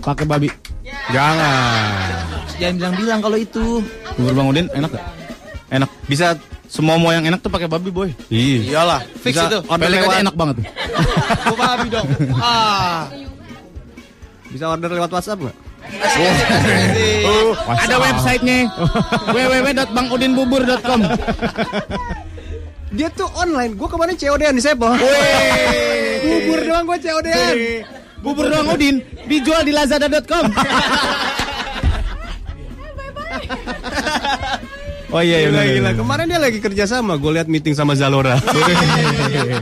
Pakai 0.00 0.26
babi. 0.26 0.48
Jangan. 1.10 1.90
Jangan 2.56 2.74
bilang-bilang 2.78 3.18
kalau 3.22 3.38
itu. 3.38 3.82
Bubur 4.16 4.34
Bang 4.34 4.48
Udin 4.50 4.66
enak 4.72 4.90
gak? 4.94 5.04
Enak. 5.70 5.90
Bisa 6.06 6.38
semua 6.66 6.98
mau 6.98 7.14
yang 7.14 7.22
enak 7.26 7.38
tuh 7.42 7.50
pakai 7.50 7.70
babi, 7.70 7.90
boy. 7.94 8.10
Iya. 8.26 8.58
Iyalah, 8.82 9.00
fix 9.22 9.38
Bisa 9.38 9.46
itu. 9.50 9.58
order 9.70 9.86
aja 9.86 10.18
enak 10.22 10.34
banget. 10.34 10.56
Gua 11.46 11.56
babi 11.62 11.86
dong. 11.90 12.06
Ah. 12.38 13.06
Bisa 14.50 14.64
order 14.70 14.90
lewat 14.90 15.10
WhatsApp 15.10 15.40
nggak? 15.42 15.56
Oh, 17.26 17.54
ada 17.70 17.96
websitenya 18.02 18.66
www.bangudinbubur.com 19.34 21.00
Dia 22.94 23.08
tuh 23.10 23.26
online. 23.34 23.74
Gua 23.74 23.88
kemarin 23.90 24.14
COD-an 24.14 24.54
di 24.54 24.62
Sepo. 24.62 24.86
Bubur 26.26 26.58
doang 26.62 26.84
gua 26.86 26.98
COD-an. 26.98 27.54
Bubur 28.22 28.46
doang 28.50 28.74
Udin 28.74 29.02
dijual 29.30 29.62
di 29.62 29.70
lazada.com 29.70 30.50
Oh 35.06 35.22
iya, 35.22 35.46
Gila, 35.46 35.62
gila. 35.70 35.90
Kemarin 35.94 36.26
dia 36.26 36.40
lagi 36.42 36.58
kerja 36.58 36.84
sama. 36.84 37.14
Gue 37.14 37.38
lihat 37.38 37.46
meeting 37.46 37.78
sama 37.78 37.94
Zalora. 37.94 38.36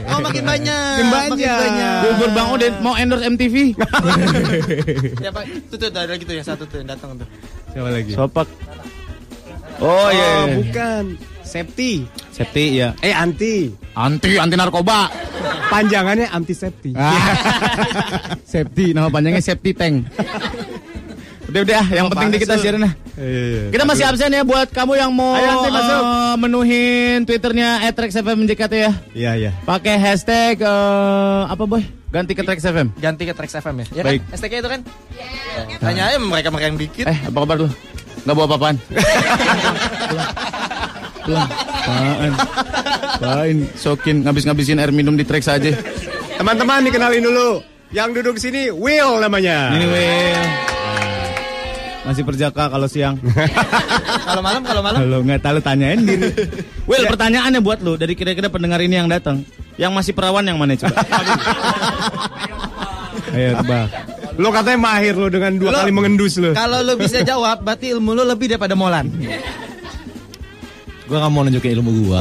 Oh, 0.09 0.19
makin 0.23 0.41
banyak. 0.41 1.05
Makin 1.05 1.37
banyak. 1.37 1.99
Bubur 2.01 2.29
Bang 2.33 2.49
Udin 2.55 2.73
mau 2.81 2.97
endorse 2.97 3.29
MTV. 3.29 3.77
Ya, 5.21 5.29
Pak. 5.29 5.43
Tuh, 5.69 5.77
tuh, 5.77 5.87
ada 5.93 6.09
lagi 6.09 6.23
tuh 6.25 6.33
yang 6.33 6.47
satu 6.47 6.65
tuh 6.65 6.81
yang 6.81 6.89
datang 6.89 7.19
tuh. 7.19 7.27
Siapa 7.75 7.89
lagi? 7.93 8.11
Sopak. 8.17 8.47
Oh 9.83 10.07
iya. 10.09 10.31
Oh, 10.41 10.45
iya. 10.49 10.55
bukan. 10.59 11.03
Septi. 11.55 12.03
Septi 12.35 12.83
ya. 12.83 12.91
Eh, 12.99 13.15
anti. 13.15 13.71
Anti 13.95 14.35
anti 14.35 14.59
narkoba. 14.59 15.07
Panjangannya 15.71 16.27
antisepti. 16.27 16.91
Septi 18.51 18.91
nama 18.91 19.07
panjangnya 19.07 19.39
Septi 19.39 19.71
Tank. 19.71 20.03
Udah 21.47 21.61
udah, 21.63 21.85
yang 21.95 22.11
penting 22.11 22.35
di 22.35 22.39
kita 22.43 22.59
siarin 22.59 22.83
lah. 22.83 22.91
Iya, 23.15 23.71
Kita 23.71 23.87
masih 23.87 24.03
absen 24.03 24.35
ya 24.35 24.43
buat 24.43 24.67
kamu 24.67 24.99
yang 24.99 25.15
mau 25.15 25.39
Ayo, 25.39 25.47
nanti 25.47 25.69
masuk. 25.71 26.01
eh, 26.03 26.35
menuhin 26.43 27.17
Twitternya 27.23 27.69
ya. 28.75 28.91
Iya, 29.15 29.31
iya. 29.39 29.51
Pakai 29.63 29.95
hashtag 29.95 30.59
eh, 30.59 31.41
apa 31.47 31.63
boy? 31.63 31.87
Ganti 32.11 32.35
ke 32.35 32.43
Trax 32.43 32.59
FM. 32.67 32.91
Ganti 32.99 33.23
ke 33.23 33.31
Trax 33.31 33.55
FM 33.63 33.75
ya. 33.79 33.85
Ya 33.95 34.03
Baik. 34.03 34.27
kan? 34.27 34.35
STK 34.35 34.53
itu 34.59 34.67
kan? 34.67 34.81
Ya. 35.15 35.79
Tanya 35.79 36.03
aja 36.11 36.17
mereka 36.19 36.51
mereka 36.51 36.67
yang 36.67 36.79
bikin. 36.81 37.07
Eh, 37.07 37.19
apa 37.23 37.37
kabar 37.47 37.55
lu? 37.63 37.67
Nggak 38.27 38.35
bawa 38.35 38.45
apa-apaan? 38.51 38.75
Pulang. 41.25 41.49
Apaan? 41.49 42.31
Apaan? 43.17 43.57
Sokin, 43.73 44.21
ngabis-ngabisin 44.21 44.77
air 44.77 44.93
minum 44.93 45.13
di 45.13 45.25
Trax 45.25 45.49
aja. 45.49 45.73
Teman-teman 46.37 46.85
dikenalin 46.85 47.23
dulu. 47.23 47.49
Yang 47.89 48.09
duduk 48.21 48.35
sini 48.37 48.69
Will 48.69 49.17
namanya. 49.19 49.73
Ini 49.73 49.85
Will. 49.87 50.45
Masih 52.05 52.21
perjaka 52.21 52.69
kalau 52.69 52.85
siang. 52.85 53.17
Kalau 54.25 54.41
malam 54.41 54.61
kalau 54.61 54.81
malam 54.81 54.99
Kalau 55.01 55.19
nggak 55.21 55.41
tahu 55.41 55.57
tanyain 55.57 56.01
diri. 56.01 56.29
Will, 56.89 57.05
pertanyaannya 57.05 57.61
buat 57.61 57.81
lu 57.81 57.93
dari 57.95 58.13
kira-kira 58.13 58.45
pendengar 58.45 58.77
ini 58.77 58.93
yang 58.93 59.09
datang. 59.09 59.41
Yang 59.75 59.91
masih 59.93 60.13
perawan 60.13 60.45
yang 60.45 60.57
mana 60.57 60.77
coba? 60.77 61.01
Ayo 63.33 63.57
tebak. 63.57 63.87
Lo 64.35 64.49
katanya 64.51 64.79
mahir 64.81 65.15
lo 65.15 65.27
dengan 65.29 65.55
dua 65.55 65.69
Lo- 65.71 65.79
kali 65.81 65.91
mengendus 65.91 66.35
lo. 66.37 66.51
kalau 66.53 66.83
lu 66.83 66.93
bisa 66.95 67.23
jawab 67.23 67.63
berarti 67.63 67.89
ilmu 67.91 68.11
lu 68.13 68.23
lebih 68.23 68.51
daripada 68.51 68.75
Molan. 68.75 69.07
Gua 71.05 71.17
nggak 71.21 71.31
mau 71.31 71.41
nunjukin 71.45 71.71
ilmu 71.79 71.91
gua. 72.09 72.19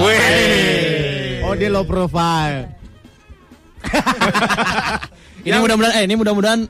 Oh 1.45 1.55
dia 1.57 1.69
low 1.73 1.85
profile. 1.85 2.69
Ini 5.45 5.61
mudah-mudahan 5.61 5.95
eh 6.01 6.09
ini 6.09 6.17
mudah-mudahan 6.17 6.65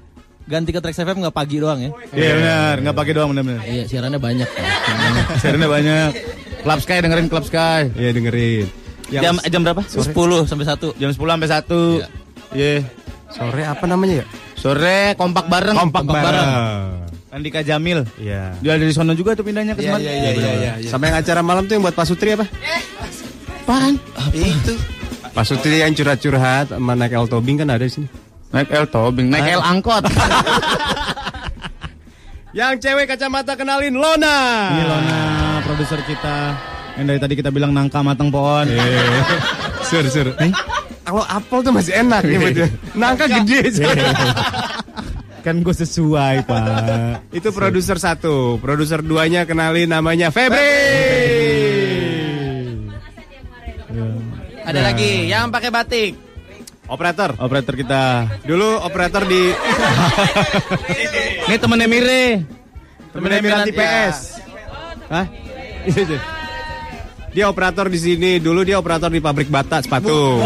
ganti 0.50 0.74
ke 0.74 0.82
Trax 0.82 0.98
FM 0.98 1.22
nggak 1.22 1.30
pagi 1.30 1.62
doang 1.62 1.78
ya. 1.78 1.90
Iya 2.10 2.32
benar, 2.34 2.74
nggak 2.82 2.96
pakai 2.98 3.12
doang 3.14 3.30
benar-benar. 3.30 3.62
Iya, 3.62 3.86
siarannya 3.86 4.18
banyak. 4.18 4.48
Share-nya 5.40 5.68
banyak. 5.70 6.10
Club 6.66 6.80
Sky 6.82 6.98
dengerin 6.98 7.28
Club 7.30 7.44
Sky. 7.46 7.94
Iya 7.94 8.10
dengerin. 8.10 8.66
Jam 9.14 9.38
jam 9.38 9.60
berapa? 9.62 9.86
10 9.86 10.10
sampai 10.50 10.66
1. 10.66 10.98
Jam 10.98 11.10
10 11.14 11.14
sampai 11.14 11.48
1. 11.54 12.58
Iya. 12.58 12.82
Sore 13.30 13.62
apa 13.62 13.84
namanya 13.86 14.22
ya? 14.22 14.26
Sore 14.58 15.14
kompak 15.14 15.46
bareng. 15.46 15.76
Kompak 15.78 16.02
bareng. 16.02 16.48
Andika 17.34 17.66
Jamil. 17.66 18.06
Iya. 18.14 18.54
Dia 18.62 18.78
dari 18.78 18.94
sono 18.94 19.10
juga 19.18 19.34
tuh 19.34 19.42
pindahnya 19.42 19.74
ke 19.74 19.82
Iya 19.82 19.98
Semarang. 19.98 20.06
iya 20.06 20.12
iya 20.14 20.30
iya 20.38 20.72
iya. 20.78 20.90
Sama 20.90 21.10
yang 21.10 21.18
acara 21.18 21.42
malam 21.42 21.66
tuh 21.66 21.74
yang 21.74 21.82
buat 21.82 21.96
Pak 21.98 22.06
Sutri 22.06 22.38
apa? 22.38 22.46
Apaan? 23.66 23.98
Itu. 24.30 24.78
Pak 25.34 25.42
Sutri 25.42 25.82
yang 25.82 25.90
curhat-curhat 25.90 26.70
sama 26.70 26.94
naik 26.94 27.18
El 27.18 27.26
Tobing 27.26 27.58
kan 27.58 27.74
ada 27.74 27.82
di 27.82 27.90
sini. 27.90 28.06
Naik 28.54 28.70
L 28.70 28.86
tobing, 28.86 29.34
naik 29.34 29.50
L 29.58 29.62
angkot. 29.66 30.06
Yang 32.54 32.86
cewek 32.86 33.10
kacamata 33.10 33.58
kenalin 33.58 33.98
Lona. 33.98 34.38
Ini 34.78 34.82
Lona, 34.86 35.18
produser 35.66 35.98
kita. 36.06 36.54
Yang 36.94 37.06
dari 37.10 37.18
tadi 37.18 37.34
kita 37.34 37.50
bilang 37.50 37.74
nangka 37.74 37.98
matang 38.06 38.30
pohon. 38.30 38.62
Sur, 39.90 40.06
sur. 40.06 40.30
Kalau 41.02 41.26
apel 41.26 41.58
tuh 41.66 41.74
masih 41.74 41.98
enak 41.98 42.22
nih 42.22 42.38
betul. 42.38 42.70
Nangka 42.94 43.26
gede 43.26 43.74
sih. 43.74 43.82
Kan 45.44 45.60
gue 45.60 45.76
sesuai, 45.76 46.48
Pak. 46.48 47.28
Itu 47.36 47.52
produser 47.52 48.00
satu, 48.00 48.56
produser 48.56 49.04
duanya 49.04 49.44
kenalin 49.44 49.92
namanya 49.92 50.32
Febri. 50.32 50.72
Ada 54.64 54.80
lagi 54.80 55.28
yang 55.28 55.52
pakai 55.52 55.68
batik. 55.68 56.12
Operator. 56.88 57.36
Operator 57.36 57.76
kita. 57.76 58.02
Dulu 58.48 58.80
operator 58.88 59.28
di 59.28 59.52
Ini 61.44 61.56
temennya 61.60 61.88
Mire. 61.92 62.24
Temennya 63.12 63.40
Miranti 63.44 63.72
Ya. 63.72 63.76
PS. 63.76 64.16
Hah? 65.12 65.26
Iya, 65.84 66.16
Dia 67.36 67.44
operator 67.52 67.92
di 67.92 68.00
sini. 68.00 68.40
Dulu 68.40 68.64
dia 68.64 68.80
operator 68.80 69.12
di 69.12 69.20
pabrik 69.20 69.52
bata 69.52 69.84
sepatu. 69.84 70.40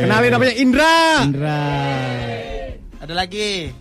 Kenalin 0.00 0.32
namanya 0.32 0.54
Indra. 0.56 0.96
Indra. 1.28 1.60
Ada 3.10 3.26
lagi. 3.26 3.74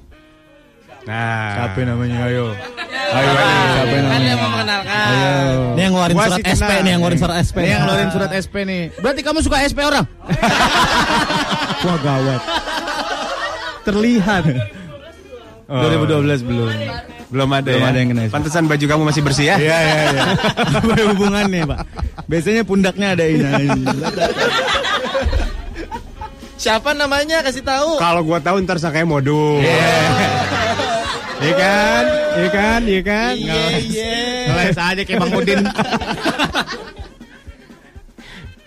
Nah. 1.06 1.70
Siapa 1.70 1.86
namanya? 1.86 2.18
Ayo. 2.26 2.50
Ayo, 2.50 3.30
siapa 3.30 3.94
Kan 3.94 4.02
namanya? 4.02 4.26
dia 4.26 4.36
mau 4.42 4.50
mengenalkan. 4.50 5.06
Ayo. 5.06 5.30
Ini 5.70 5.82
yang 5.86 5.94
ngeluarin 5.94 6.16
Gua 6.18 6.26
surat 6.26 6.46
SP 6.50 6.72
nih, 6.74 6.90
yang 6.90 7.00
ngeluarin 7.06 7.20
surat 7.22 7.38
SP. 7.38 7.58
Ini 7.62 7.70
yang 7.70 7.82
ngeluarin 7.86 8.10
surat 8.10 8.32
SP 8.34 8.56
nih. 8.66 8.82
Berarti 8.98 9.22
kamu 9.22 9.40
suka 9.46 9.58
SP 9.70 9.80
orang? 9.86 10.06
Wah 11.86 11.98
gawat. 12.02 12.42
Terlihat. 13.86 14.44
Oh. 15.70 15.78
2012 16.10 16.50
belum. 16.50 16.70
Belum 17.30 17.50
ada 17.54 17.70
Belum 17.70 17.86
ya. 17.86 17.90
ada 17.94 17.98
yang 18.02 18.10
kena. 18.10 18.22
Pantesan 18.34 18.66
baju 18.66 18.86
kamu 18.90 19.04
masih 19.14 19.22
bersih 19.22 19.46
ya. 19.54 19.56
Iya 19.62 19.78
iya 19.78 20.02
iya. 20.10 20.22
Apa 20.82 20.94
hubungannya, 21.14 21.70
Pak? 21.70 21.80
Biasanya 22.26 22.66
pundaknya 22.66 23.14
ada 23.14 23.30
ini. 23.30 23.46
Siapa 26.60 26.92
namanya? 26.92 27.40
Kasih 27.40 27.64
tahu. 27.64 27.96
Kalau 27.96 28.22
gua 28.28 28.44
tahu 28.44 28.60
ntar 28.68 28.76
sangkanya 28.78 29.08
modus. 29.08 29.64
Iya 31.40 31.54
kan? 31.56 32.04
Iya 32.36 32.50
kan? 32.52 32.80
Iya 32.84 33.02
kan? 33.02 33.34
Iya, 33.40 33.64
iya. 33.80 34.16
Ngeles 34.52 34.76
aja 34.76 35.02
kayak 35.08 35.20
Bang 35.24 35.32
Udin. 35.40 35.64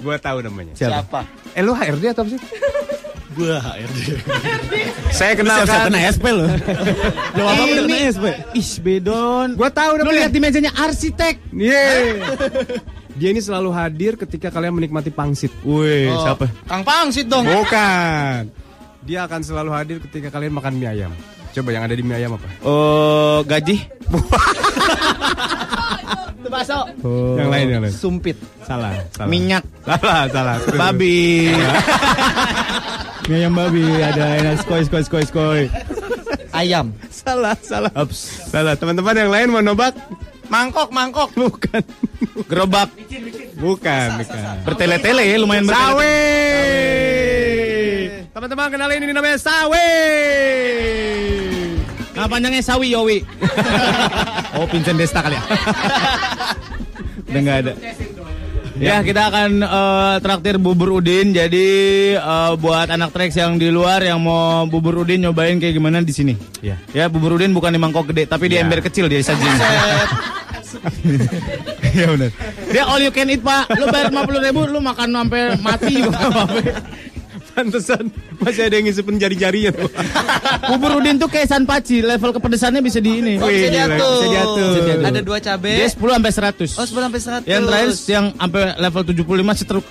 Gua 0.03 0.17
tahu 0.19 0.43
namanya. 0.43 0.75
Siapa? 0.75 1.23
Eh 1.55 1.63
lu 1.63 1.77
HRD 1.77 2.11
atau 2.11 2.27
apa 2.27 2.31
sih? 2.35 2.41
Gua 3.39 3.61
HRD. 3.61 3.99
Saya 5.15 5.33
kenal 5.39 5.63
Siapa 5.63 5.77
kan. 5.79 5.87
kena 5.93 6.01
SP 6.11 6.25
lo? 6.33 6.49
Lo 7.39 7.43
apa 7.47 7.63
udah 7.63 7.85
kena 7.87 7.99
SP? 8.11 8.25
Ih, 8.57 8.71
bedon. 8.83 9.49
Gua 9.55 9.71
tahu 9.71 10.01
Lo 10.01 10.11
lihat 10.11 10.33
di 10.35 10.41
mejanya 10.43 10.73
arsitek. 10.75 11.39
Iya. 11.55 11.85
Dia 13.13 13.29
ini 13.29 13.41
selalu 13.41 13.71
hadir 13.71 14.17
ketika 14.17 14.49
kalian 14.49 14.73
menikmati 14.73 15.13
pangsit. 15.13 15.53
Wih, 15.63 16.09
Oh, 16.09 16.25
siapa? 16.25 16.49
Kang 16.65 16.81
Pangsit 16.81 17.29
dong. 17.29 17.45
Bukan. 17.45 18.49
Dia 19.05 19.27
akan 19.27 19.41
selalu 19.43 19.71
hadir 19.75 19.97
ketika 20.01 20.31
kalian 20.31 20.55
makan 20.55 20.79
mie 20.79 20.89
ayam. 20.89 21.13
Coba 21.53 21.69
yang 21.77 21.85
ada 21.85 21.93
di 21.93 22.01
mie 22.01 22.17
ayam 22.17 22.41
apa? 22.41 22.49
Oh, 22.65 23.45
gaji. 23.45 23.77
Itu 26.41 26.49
bakso. 26.49 26.79
Oh. 27.05 27.37
Yang 27.37 27.51
lain, 27.51 27.67
yang 27.69 27.83
lain. 27.85 27.93
Sumpit. 27.93 28.37
Salah, 28.65 28.97
salah. 29.13 29.29
Minyak. 29.29 29.65
Salah, 29.85 30.23
salah. 30.33 30.57
Babi. 30.81 31.53
Mie 33.31 33.39
ayam 33.39 33.55
babi 33.55 33.87
ada 34.03 34.35
enak 34.35 34.67
skoy 34.67 34.83
skoy 34.83 35.03
skoy 35.07 35.23
skoy. 35.23 35.63
Ayam. 36.51 36.91
Salah, 37.07 37.55
salah. 37.63 37.93
Ups. 37.95 38.51
Salah. 38.51 38.75
Teman-teman 38.75 39.15
yang 39.15 39.31
lain 39.31 39.47
mau 39.55 39.63
nobak? 39.63 39.95
Mangkok, 40.53 40.93
mangkok. 40.93 41.33
Bukan. 41.33 41.81
Gerobak. 42.45 42.93
Bukan, 43.57 44.09
bukan. 44.21 44.57
Bertele-tele 44.69 45.25
ya 45.25 45.41
lumayan 45.41 45.65
bertele. 45.65 45.81
Sawe. 45.81 46.17
Teman-teman 48.37 48.69
kenalin 48.69 49.01
ini 49.01 49.13
namanya 49.17 49.41
sawe. 49.41 49.89
Nah, 52.13 52.29
panjangnya 52.29 52.61
Sawi 52.61 52.93
Yowi. 52.93 53.25
oh, 54.61 54.69
Vincent 54.69 55.01
Desta 55.01 55.25
kali 55.25 55.41
ya. 55.41 55.43
Udah 57.33 57.41
nggak 57.41 57.59
ada. 57.65 57.73
Ya, 58.73 59.05
kita 59.05 59.29
akan 59.29 59.51
eh, 59.61 60.15
traktir 60.21 60.57
bubur 60.57 60.97
udin. 60.97 61.31
Jadi 61.31 61.67
eh, 62.15 62.53
buat 62.57 62.89
anak 62.89 63.13
treks 63.13 63.37
yang 63.37 63.57
di 63.57 63.69
luar 63.69 64.01
yang 64.01 64.17
mau 64.19 64.65
bubur 64.65 65.05
udin 65.05 65.21
nyobain 65.21 65.57
kayak 65.57 65.77
gimana 65.77 66.01
di 66.01 66.11
sini. 66.11 66.35
Iya. 66.61 66.81
Ya, 66.93 67.05
bubur 67.07 67.37
udin 67.37 67.53
bukan 67.53 67.69
di 67.69 67.79
mangkok 67.79 68.09
gede, 68.09 68.25
tapi 68.25 68.49
di 68.49 68.57
Iya. 68.57 68.65
ember 68.65 68.81
kecil 68.81 69.07
dia 69.07 69.21
sajiin. 69.21 69.57
Iya 71.93 72.07
benar. 72.17 72.31
Dia 72.73 72.83
all 72.89 73.01
you 73.01 73.13
can 73.13 73.29
eat, 73.29 73.45
Pak. 73.45 73.69
Lu 73.77 73.85
bayar 73.89 74.09
50 74.09 74.41
ribu, 74.41 74.61
lu 74.65 74.81
makan 74.81 75.09
sampai 75.13 75.43
mati 75.61 75.93
juga 76.01 76.19
apa-apa. 76.33 76.57
Pantesan 77.53 78.09
masih 78.41 78.63
ada 78.65 78.75
yang 78.81 78.89
ngisipin 78.89 79.21
jari-jarinya 79.21 79.71
tuh. 79.77 79.89
Bubur 80.73 80.99
udin 80.99 81.21
tuh 81.21 81.29
kayak 81.29 81.53
sanpaci, 81.53 82.01
level 82.01 82.33
kepedesannya 82.33 82.81
bisa 82.81 82.99
di 82.99 83.21
ini. 83.21 83.35
Oh, 83.37 83.49
bisa 83.49 83.69
diatur. 83.69 84.17
Bisa 84.25 84.29
diatur. 84.33 84.75
Ada 85.05 85.21
dua 85.21 85.39
cabe. 85.39 85.73
Dia 85.77 85.89
10 85.93 86.01
sampai 86.01 86.33
100. 86.33 86.81
Oh, 86.81 86.85
sebelum 86.89 87.03
sampai 87.13 87.21
100. 87.21 87.53
Yang 87.53 87.63
terakhir 87.69 87.91
yang 88.09 88.27
sampai 88.33 88.63
level 88.81 89.03
75 89.05 89.61
setruk. 89.61 89.85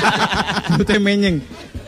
Itu 0.82 0.92
menyeng. 0.98 1.38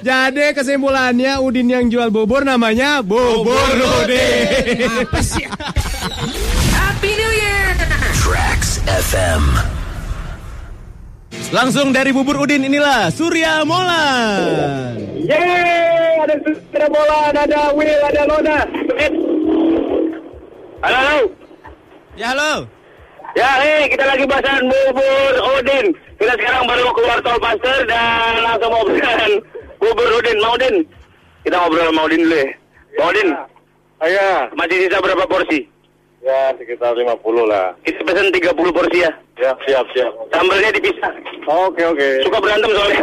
Jadi 0.02 0.50
kesimpulannya 0.50 1.38
Udin 1.38 1.70
yang 1.70 1.86
jual 1.86 2.10
bubur 2.10 2.42
namanya 2.42 3.02
Bubur 3.06 3.54
Udin. 4.02 5.06
Apa 5.06 5.20
sih? 5.22 5.46
Happy 6.74 7.10
New 7.14 7.32
Year! 7.38 7.74
Tracks 8.18 8.82
FM. 8.86 9.81
Langsung 11.52 11.92
dari 11.92 12.16
bubur 12.16 12.48
Udin 12.48 12.64
inilah 12.64 13.12
Surya 13.12 13.60
Molan. 13.68 14.96
Yeay, 15.20 16.16
ada 16.24 16.32
Surya 16.48 16.88
Molan, 16.88 17.32
ada 17.36 17.60
Will, 17.76 18.00
ada 18.08 18.22
Lona. 18.24 18.58
Halo, 20.80 20.96
halo. 20.96 21.18
Ya 22.16 22.32
halo. 22.32 22.64
Ya, 23.36 23.50
eh, 23.68 23.84
kita 23.84 24.00
lagi 24.00 24.24
bahasan 24.24 24.64
bubur 24.64 25.32
Odin. 25.60 25.92
Kita 26.16 26.32
sekarang 26.40 26.64
baru 26.64 26.88
keluar 26.96 27.20
tol 27.20 27.36
Pasteur 27.36 27.84
dan 27.84 28.40
langsung 28.48 28.72
mau 28.72 28.88
obrolan 28.88 29.32
bubur 29.76 30.08
Odin. 30.08 30.36
Mau 30.40 30.56
Odin? 30.56 30.74
Kita 31.44 31.56
ngobrol 31.60 31.92
sama 31.92 32.00
Odin 32.08 32.20
dulu 32.24 32.36
ya. 32.40 32.48
Mau 32.96 33.08
Odin? 33.12 33.28
Ayo. 34.00 34.28
Masih 34.56 34.88
sisa 34.88 35.04
berapa 35.04 35.28
porsi? 35.28 35.68
Ya, 36.24 36.56
sekitar 36.56 36.96
50 36.96 37.44
lah. 37.44 37.76
Kita 37.84 38.00
pesen 38.08 38.32
30 38.32 38.72
porsi 38.72 39.04
ya. 39.04 39.12
Ya, 39.42 39.50
siap, 39.66 39.86
siap. 39.90 40.12
Sambelnya 40.30 40.70
dipisah. 40.70 41.10
Oke, 41.50 41.82
oke. 41.82 42.08
Suka 42.22 42.38
berantem 42.38 42.70
soalnya. 42.70 43.00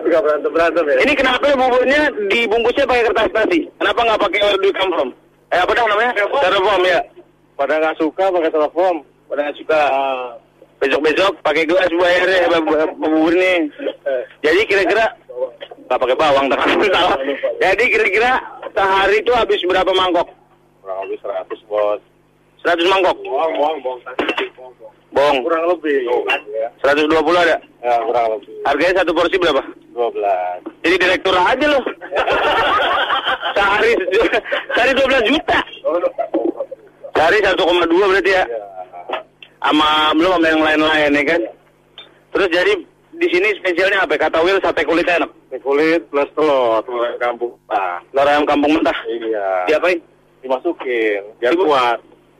Suka 0.00 0.18
berantem-berantem 0.24 0.84
ya? 0.88 0.96
Ini 1.04 1.12
kenapa 1.12 1.52
buburnya 1.52 2.00
dibungkusnya 2.32 2.88
pakai 2.88 3.04
kertas 3.04 3.28
nasi? 3.36 3.60
Kenapa 3.76 4.00
nggak 4.08 4.20
pakai 4.24 4.40
where 4.40 4.56
do 4.56 4.68
you 4.72 4.76
come 4.80 4.92
from? 4.96 5.08
Eh 5.52 5.60
apa 5.60 5.72
namanya? 5.76 6.12
Styrofoam 6.16 6.82
ya. 6.88 7.00
Pada 7.52 7.74
nggak 7.76 7.96
suka 8.00 8.24
pakai 8.32 8.48
styrofoam. 8.48 8.96
Pada 9.28 9.40
nggak 9.44 9.58
suka. 9.60 9.80
Besok-besok 10.78 11.32
pakai 11.42 11.66
gelas 11.66 11.90
bayarnya 11.90 12.48
bu- 12.62 12.94
bubur 12.96 13.34
nih. 13.34 13.68
Jadi 14.40 14.60
kira-kira 14.64 15.04
nggak 15.84 16.00
pakai 16.00 16.16
bawang 16.16 16.46
tapi 16.54 16.88
salah. 16.88 17.18
Jadi 17.60 17.84
kira-kira 17.92 18.30
sehari 18.72 19.20
itu 19.20 19.32
habis 19.36 19.60
berapa 19.68 19.92
mangkok? 19.92 20.32
Kurang 20.80 21.04
lebih 21.04 21.20
100, 21.20 21.68
bos. 21.68 22.00
100 22.64 22.90
mangkok. 22.90 23.16
Bohong, 23.22 23.52
bohong, 23.54 23.78
bohong. 23.80 24.00
Bohong. 25.08 25.38
Kurang 25.40 25.64
lebih. 25.72 25.98
Ya, 26.52 26.68
120 26.84 27.16
ada. 27.34 27.56
ya 27.80 27.94
kurang 28.04 28.26
lebih. 28.36 28.52
Harganya 28.62 28.94
satu 29.00 29.12
porsi 29.14 29.36
berapa? 29.38 29.62
12. 29.96 30.84
Jadi 30.84 30.96
direktur 30.98 31.34
aja 31.34 31.66
loh. 31.66 31.82
sehari 33.56 33.90
sehari 34.74 34.92
12 34.94 35.30
juta. 35.32 35.58
Sehari 37.16 37.38
1,2 37.40 37.58
berarti 37.88 38.30
ya. 38.30 38.44
Sama 39.58 40.14
belum 40.14 40.38
sama 40.38 40.46
yang 40.48 40.62
lain-lain 40.62 41.10
ya 41.18 41.24
kan. 41.34 41.42
Terus 42.30 42.48
jadi 42.52 42.72
di 43.18 43.26
sini 43.26 43.48
spesialnya 43.58 44.06
apa? 44.06 44.14
Kata 44.14 44.38
Will 44.44 44.60
sate 44.62 44.86
kulitnya 44.86 45.18
enak. 45.18 45.30
Ini 45.48 45.58
kulit 45.64 46.04
plus 46.12 46.28
telur, 46.36 46.78
telur 46.84 47.02
ayam 47.02 47.18
kampung. 47.18 47.52
Nah, 47.66 47.98
Telur 48.12 48.28
ayam 48.28 48.44
kampung 48.46 48.70
mentah. 48.76 48.98
iya. 49.08 49.64
Diapain? 49.66 49.98
Dimasukin, 50.38 51.22
biar 51.40 51.50
Dibu- 51.50 51.66
kuat. 51.66 51.98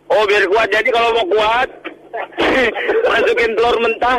Oh 0.08 0.22
biar 0.24 0.44
kuat. 0.48 0.68
Jadi 0.72 0.88
kalau 0.88 1.12
mau 1.16 1.26
kuat, 1.28 1.68
masukin 3.12 3.52
telur 3.56 3.76
mentah 3.80 4.18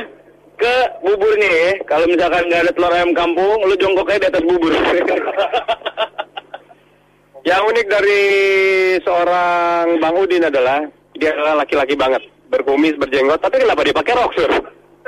ke 0.60 0.76
buburnya 1.02 1.49
ya. 1.49 1.72
Kalau 1.90 2.06
misalkan 2.06 2.45
nggak 2.45 2.61
ada 2.68 2.72
telur 2.74 2.94
ayam 2.94 3.11
kampung, 3.18 3.57
lu 3.66 3.76
jongkoknya 3.78 4.22
di 4.22 4.28
atas 4.30 4.44
bubur. 4.45 4.74
Yang 7.49 7.61
unik 7.72 7.88
dari 7.88 8.22
seorang 9.02 9.98
Bang 10.03 10.16
Udin 10.20 10.45
adalah 10.45 10.86
dia 11.18 11.34
adalah 11.34 11.64
laki-laki 11.64 11.95
banget, 11.98 12.22
berkumis, 12.52 12.94
berjenggot, 12.99 13.41
tapi 13.41 13.64
kenapa 13.64 13.82
dia 13.82 13.95
pakai 13.95 14.14
rok, 14.14 14.32
Sur? 14.38 14.52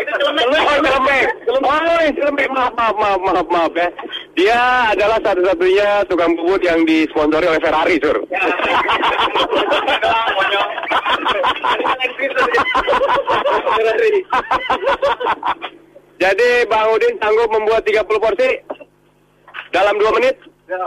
Oh, 0.01 0.77
celemek. 0.81 1.25
Oh, 1.45 2.09
celemek. 2.17 2.49
Maaf, 2.49 2.73
maaf, 2.73 2.95
maaf, 2.97 3.19
maaf, 3.21 3.47
maaf 3.51 3.71
ya. 3.77 3.89
Dia 4.31 4.95
adalah 4.95 5.19
satu-satunya 5.19 6.07
tukang 6.07 6.39
bubur 6.39 6.55
yang 6.63 6.87
disponsori 6.87 7.51
oleh 7.51 7.59
Ferrari, 7.59 7.99
Sur. 7.99 8.23
Jadi 16.21 16.49
Bang 16.69 16.93
Udin 16.93 17.17
sanggup 17.17 17.49
membuat 17.49 17.81
30 17.83 18.05
porsi 18.07 18.61
dalam 19.73 19.97
2 19.97 20.15
menit? 20.21 20.37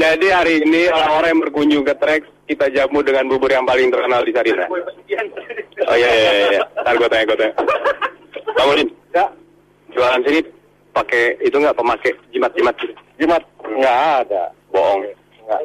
Jadi 0.00 0.26
hari 0.32 0.64
ini 0.64 0.88
orang-orang 0.88 1.28
yang 1.34 1.42
berkunjung 1.44 1.84
ke 1.84 1.92
Trax 1.98 2.22
kita 2.50 2.66
jamu 2.74 2.98
dengan 3.06 3.30
bubur 3.30 3.46
yang 3.46 3.62
paling 3.62 3.94
terkenal 3.94 4.26
di 4.26 4.34
Sarina. 4.34 4.66
Oh 5.86 5.94
iya 5.94 6.10
iya 6.10 6.30
iya, 6.34 6.46
iya. 6.58 6.62
Ntar 6.82 6.98
gue 6.98 7.06
tanya 7.06 7.24
gue 7.30 7.38
tanya. 7.38 7.54
Bang 8.58 8.68
Udin, 8.74 8.88
ya. 9.14 9.24
jualan 9.94 10.20
sini 10.26 10.40
pakai 10.90 11.38
itu 11.38 11.54
nggak 11.54 11.78
pemakai 11.78 12.10
jimat-jimat 12.34 12.74
gitu? 12.82 12.94
Jimat? 13.22 13.42
Nggak 13.62 13.98
ada. 14.26 14.42
Bohong. 14.74 15.06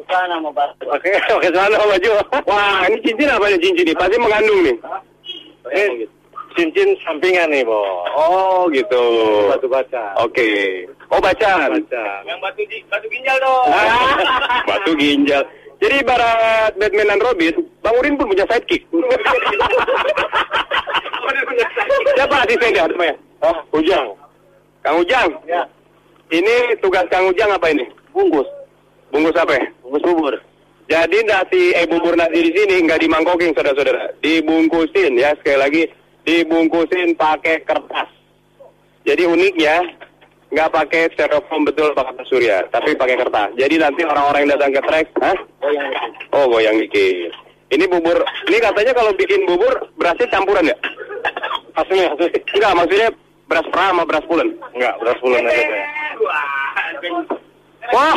Sana 0.06 0.38
mau 0.38 0.54
baju. 0.54 0.86
Oke, 0.94 1.10
oke 1.34 1.48
sana 1.50 1.74
mau 1.74 1.90
baju. 1.90 2.10
Wah, 2.46 2.86
ini 2.86 2.98
cincin 3.02 3.34
apa 3.34 3.50
nih 3.50 3.58
cincin 3.62 3.86
ini? 3.86 3.94
Pasti 3.94 4.16
mengandung 4.18 4.60
nih. 4.62 4.76
Ini 5.74 6.06
cincin 6.58 6.88
sampingan 7.06 7.50
nih, 7.54 7.62
Bo. 7.62 7.82
Oh, 8.14 8.66
gitu. 8.74 9.02
Batu 9.50 9.66
baca. 9.70 10.04
Oke. 10.22 10.82
Oh, 11.10 11.22
bacan. 11.22 11.70
Yang 12.26 12.38
batu 12.42 12.62
batu 12.90 13.06
ginjal 13.10 13.36
dong. 13.38 13.66
batu 14.66 14.90
ginjal. 14.98 15.42
Jadi 15.76 15.94
ibarat 16.00 16.72
Batman 16.80 17.10
dan 17.12 17.20
Robin, 17.20 17.54
Bang 17.84 17.96
Udin 18.00 18.16
pun 18.16 18.32
punya 18.32 18.48
sidekick. 18.48 18.82
Siapa 22.16 22.36
asistennya 22.48 22.88
namanya? 22.88 23.14
Oh, 23.44 23.56
Ujang. 23.76 24.08
Kang 24.80 24.96
Ujang. 25.04 25.28
Ya. 25.44 25.62
Ini 26.32 26.80
tugas 26.80 27.04
Kang 27.12 27.28
Ujang 27.28 27.52
apa 27.52 27.68
ini? 27.68 27.84
Bungkus. 28.10 28.48
Bungkus 29.12 29.36
apa? 29.36 29.52
ya? 29.52 29.64
Bungkus 29.84 30.02
bubur. 30.02 30.34
Jadi 30.86 31.18
nasi 31.26 31.74
eh 31.74 31.84
bubur 31.84 32.14
nasi 32.14 32.46
di 32.46 32.50
sini 32.54 32.86
nggak 32.86 33.02
dimangkoking 33.02 33.50
saudara-saudara, 33.58 34.14
dibungkusin 34.22 35.18
ya 35.18 35.34
sekali 35.34 35.58
lagi 35.58 35.82
dibungkusin 36.22 37.18
pakai 37.18 37.66
kertas. 37.66 38.06
Jadi 39.02 39.26
uniknya 39.26 39.82
nggak 40.50 40.72
pakai 40.72 41.10
styrofoam 41.12 41.66
betul 41.66 41.90
Pak 41.92 42.14
Kata 42.14 42.22
Surya, 42.30 42.62
tapi 42.70 42.94
pakai 42.94 43.18
kertas. 43.18 43.50
Jadi 43.58 43.82
nanti 43.82 44.06
orang-orang 44.06 44.46
yang 44.46 44.52
datang 44.54 44.72
ke 44.78 44.82
trek, 44.86 45.06
hah? 45.18 45.36
Oh 46.34 46.46
goyang 46.46 46.78
dikit. 46.78 47.34
Ini 47.66 47.84
bubur, 47.90 48.22
ini 48.46 48.58
katanya 48.62 48.92
kalau 48.94 49.10
bikin 49.18 49.42
bubur 49.42 49.90
berasnya 49.98 50.30
campuran 50.30 50.70
ya? 50.70 50.76
Maksudnya, 51.74 52.14
enggak 52.54 52.72
maksudnya 52.78 53.08
beras 53.50 53.66
pra 53.74 53.90
sama 53.90 54.02
beras 54.06 54.24
pulen? 54.30 54.48
Enggak, 54.70 54.94
beras 55.02 55.18
pulen 55.18 55.44
aja. 55.44 55.66
Wah, 57.90 58.14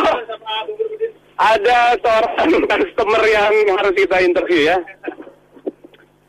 ada 1.40 1.80
seorang 1.98 2.62
customer 2.72 3.22
yang 3.26 3.54
harus 3.74 3.94
kita 3.98 4.18
interview 4.22 4.70
ya. 4.70 4.78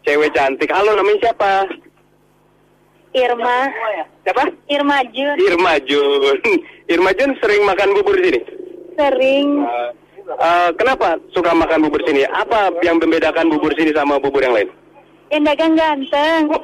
Cewek 0.09 0.33
cantik. 0.33 0.73
Halo, 0.73 0.97
namanya 0.97 1.29
siapa? 1.29 1.69
Irma. 3.11 3.59
Siapa? 4.23 4.45
Irma 4.71 5.03
Jun. 5.11 5.37
Irma 5.43 5.75
Jun. 5.83 6.39
Irma 6.93 7.11
Jun 7.19 7.35
sering 7.43 7.63
makan 7.67 7.91
bubur 7.99 8.15
di 8.19 8.31
sini? 8.31 8.41
Sering. 8.95 9.67
Eh, 10.31 10.71
kenapa 10.79 11.19
suka 11.35 11.51
makan 11.51 11.91
bubur 11.91 11.99
sini? 12.07 12.23
Apa 12.31 12.71
yang 12.87 13.03
membedakan 13.03 13.51
bubur 13.51 13.75
sini 13.75 13.91
sama 13.91 14.23
bubur 14.23 14.43
yang 14.43 14.55
lain? 14.55 14.71
Yang 15.31 15.43
dagang 15.55 15.75
ganteng. 15.75 16.43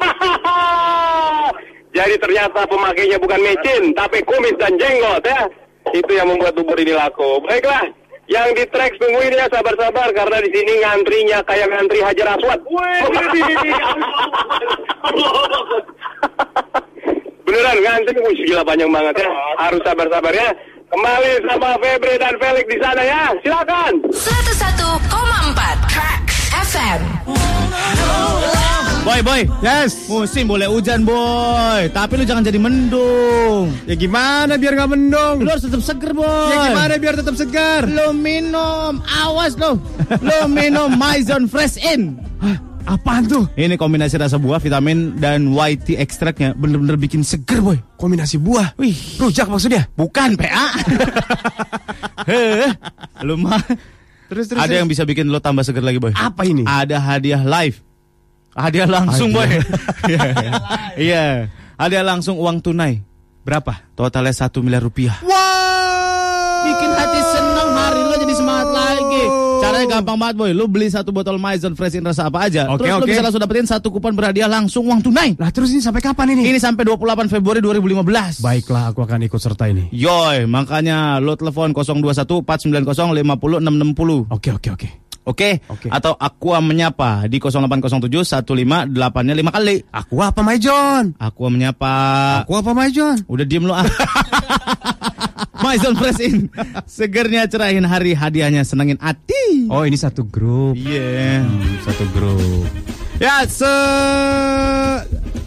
Jadi 1.96 2.14
ternyata 2.20 2.68
pemakainya 2.68 3.16
bukan 3.16 3.40
mecin, 3.40 3.82
tapi 3.96 4.20
kumis 4.22 4.54
dan 4.60 4.76
jenggot 4.78 5.24
ya. 5.24 5.48
Itu 5.94 6.12
yang 6.14 6.28
membuat 6.30 6.54
bubur 6.54 6.78
ini 6.78 6.92
laku. 6.92 7.40
Baiklah, 7.46 7.88
yang 8.26 8.50
di 8.58 8.64
trek 8.74 8.98
tungguin 8.98 9.38
ya 9.38 9.46
sabar-sabar 9.46 10.10
karena 10.10 10.38
di 10.42 10.50
sini 10.50 10.72
ngantrinya 10.82 11.38
kayak 11.46 11.68
ngantri 11.70 12.00
Hajar 12.02 12.34
Aswad. 12.34 12.60
Beneran 17.46 17.78
ngantri, 17.78 18.18
wih 18.26 18.38
gila 18.42 18.62
panjang 18.66 18.90
banget 18.90 19.22
ya. 19.22 19.28
Harus 19.62 19.82
sabar-sabar 19.86 20.34
ya. 20.34 20.50
Kembali 20.86 21.32
sama 21.46 21.74
Febri 21.82 22.14
dan 22.18 22.34
Felix 22.38 22.66
di 22.66 22.78
sana 22.82 23.02
ya. 23.02 23.22
Silakan. 23.42 23.94
101,4 24.10 25.90
Tracks 25.90 26.36
FM. 26.70 27.02
Boy, 29.06 29.22
boy. 29.22 29.46
Yes. 29.62 30.10
Musim 30.10 30.50
boleh 30.50 30.66
hujan, 30.66 31.06
boy. 31.06 31.86
Tapi 31.94 32.18
lu 32.18 32.26
jangan 32.26 32.42
jadi 32.42 32.58
mendung. 32.58 33.70
Ya 33.86 33.94
gimana 33.94 34.58
biar 34.58 34.74
nggak 34.74 34.90
mendung? 34.90 35.46
Lu 35.46 35.48
harus 35.48 35.62
tetap 35.62 35.78
seger, 35.78 36.10
boy. 36.10 36.26
Ya 36.50 36.74
gimana 36.74 36.98
biar 36.98 37.14
tetap 37.14 37.38
segar? 37.38 37.86
Lu 37.86 38.10
minum, 38.10 38.98
awas 39.06 39.54
lu. 39.54 39.78
Lu 40.10 40.38
minum 40.50 40.90
Maison 40.90 41.46
Fresh 41.46 41.78
In. 41.78 42.18
Apaan 42.82 43.30
tuh? 43.30 43.46
Ini 43.54 43.78
kombinasi 43.78 44.18
rasa 44.18 44.42
buah, 44.42 44.58
vitamin, 44.58 45.14
dan 45.14 45.54
white 45.54 45.86
tea 45.86 45.98
ekstraknya 45.98 46.58
bener-bener 46.58 46.98
bikin 46.98 47.22
seger, 47.22 47.62
boy. 47.62 47.78
Kombinasi 47.94 48.42
buah. 48.42 48.74
Wih, 48.74 48.94
Rujak 49.22 49.46
maksudnya? 49.46 49.86
bukan 49.94 50.34
PA. 50.34 50.66
Heh, 52.30 52.74
lu 53.22 53.38
mah. 53.38 53.62
Terus 54.26 54.50
terus. 54.50 54.58
Ada 54.58 54.82
yang 54.82 54.90
bisa 54.90 55.06
bikin 55.06 55.30
lo 55.30 55.38
tambah 55.38 55.62
seger 55.62 55.82
lagi, 55.82 56.02
boy. 56.02 56.10
apa 56.10 56.42
ini? 56.42 56.66
Ada 56.66 56.98
hadiah 56.98 57.46
live. 57.46 57.85
Hadiah 58.56 58.88
langsung, 58.88 59.28
boy. 59.36 59.60
Iya. 60.08 60.20
Iya. 60.96 61.24
Hadiah 61.76 62.00
langsung 62.00 62.40
uang 62.40 62.64
tunai. 62.64 63.04
Berapa? 63.44 63.84
Totalnya 63.92 64.32
satu 64.32 64.64
miliar 64.64 64.80
rupiah. 64.80 65.20
Wow. 65.20 66.64
Bikin 66.64 66.90
hati 66.96 67.20
seneng, 67.36 67.68
hari 67.76 68.00
lo 68.00 68.16
jadi 68.16 68.34
semangat 68.34 68.68
lagi. 68.72 68.95
Caranya 69.86 70.02
gampang 70.02 70.18
banget, 70.18 70.34
boy. 70.36 70.50
Lo 70.52 70.64
beli 70.66 70.90
satu 70.90 71.14
botol 71.14 71.38
Maison 71.38 71.72
Fresh 71.78 72.02
rasa 72.02 72.26
apa 72.26 72.50
aja. 72.50 72.66
Oke, 72.74 72.84
Terus 72.84 72.98
lo 72.98 73.04
oke. 73.06 73.10
bisa 73.14 73.22
langsung 73.22 73.42
dapetin 73.42 73.66
satu 73.70 73.88
kupon 73.94 74.12
berhadiah 74.18 74.50
langsung 74.50 74.82
uang 74.90 75.00
tunai. 75.06 75.38
Lah 75.38 75.50
terus 75.54 75.70
ini 75.70 75.80
sampai 75.80 76.02
kapan 76.02 76.34
ini? 76.34 76.50
Ini 76.50 76.58
sampai 76.58 76.82
28 76.82 77.30
Februari 77.30 77.62
2015. 77.62 78.42
Baiklah, 78.42 78.90
aku 78.90 79.06
akan 79.06 79.22
ikut 79.24 79.40
serta 79.40 79.70
ini. 79.70 79.88
Yoy, 79.94 80.50
makanya 80.50 81.22
lo 81.22 81.38
telepon 81.38 81.70
021 81.70 82.42
490 82.42 83.22
50 83.22 83.62
660. 83.62 84.34
Oke 84.34 84.50
oke 84.52 84.70
oke. 84.74 84.88
Oke? 85.26 85.58
Oke. 85.66 85.90
Atau 85.90 86.14
Aqua 86.14 86.62
menyapa 86.62 87.26
di 87.26 87.42
0807 87.42 88.46
15 88.46 88.94
8-nya 88.94 89.34
5 89.34 89.56
kali. 89.58 89.76
Aku 89.90 90.22
apa 90.22 90.38
Maijon? 90.46 91.18
Aqua 91.18 91.50
menyapa. 91.50 91.94
Aku 92.46 92.54
apa 92.54 92.70
Maijon? 92.70 93.26
Udah 93.26 93.42
diem 93.42 93.66
lo 93.66 93.74
ah. 93.74 93.82
Maison 95.66 95.94
Fresh 95.98 96.22
In. 96.22 96.36
Segernya 96.86 97.50
cerahin 97.50 97.82
hari 97.82 98.14
hadiahnya 98.14 98.62
senengin 98.62 98.98
hati. 99.02 99.66
Oh 99.66 99.82
ini 99.82 99.98
satu 99.98 100.22
grup. 100.22 100.78
Iya. 100.78 101.42
Hmm, 101.42 101.82
satu 101.82 102.04
grup. 102.14 102.66
Ya 103.16 103.48
se 103.48 103.74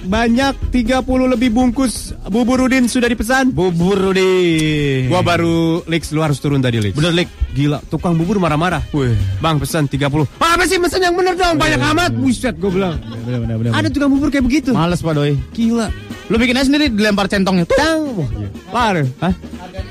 banyak 0.10 0.74
30 0.74 1.06
lebih 1.06 1.54
bungkus 1.54 2.18
bubur 2.34 2.66
udin 2.66 2.90
sudah 2.90 3.06
dipesan. 3.06 3.54
Bubur 3.54 3.94
Rudi. 3.94 5.06
Gua 5.06 5.22
baru 5.22 5.86
Lix 5.86 6.10
lu 6.10 6.26
harus 6.26 6.42
turun 6.42 6.66
tadi 6.66 6.82
Lix. 6.82 6.98
Bener 6.98 7.14
Lik. 7.14 7.30
Gila, 7.54 7.78
tukang 7.94 8.18
bubur 8.18 8.42
marah-marah. 8.42 8.82
Wih. 8.90 9.14
Bang 9.38 9.62
pesan 9.62 9.86
30. 9.86 10.02
Ah, 10.42 10.58
apa 10.58 10.66
sih 10.66 10.82
pesan 10.82 11.02
yang 11.06 11.14
bener 11.14 11.38
dong? 11.38 11.62
Banyak 11.62 11.82
amat. 11.94 12.12
Buset 12.18 12.58
gue 12.58 12.72
bilang. 12.74 12.98
Bener 13.26 13.40
bener 13.46 13.56
bener. 13.62 13.72
Ada 13.78 13.94
tukang 13.94 14.10
bubur 14.10 14.34
kayak 14.34 14.50
begitu. 14.50 14.74
Males 14.74 15.06
Pak 15.06 15.14
Doi. 15.14 15.38
Gila. 15.54 15.94
Lu 16.30 16.38
bikin 16.38 16.58
aja 16.58 16.66
sendiri 16.70 16.90
dilempar 16.90 17.30
centongnya. 17.30 17.66
Tuh. 17.70 17.78
Tang. 17.78 18.02
Wah, 18.18 18.30
iya. 18.34 18.50
Lar. 18.70 18.96
Hah? 19.22 19.34
Harganya 19.34 19.89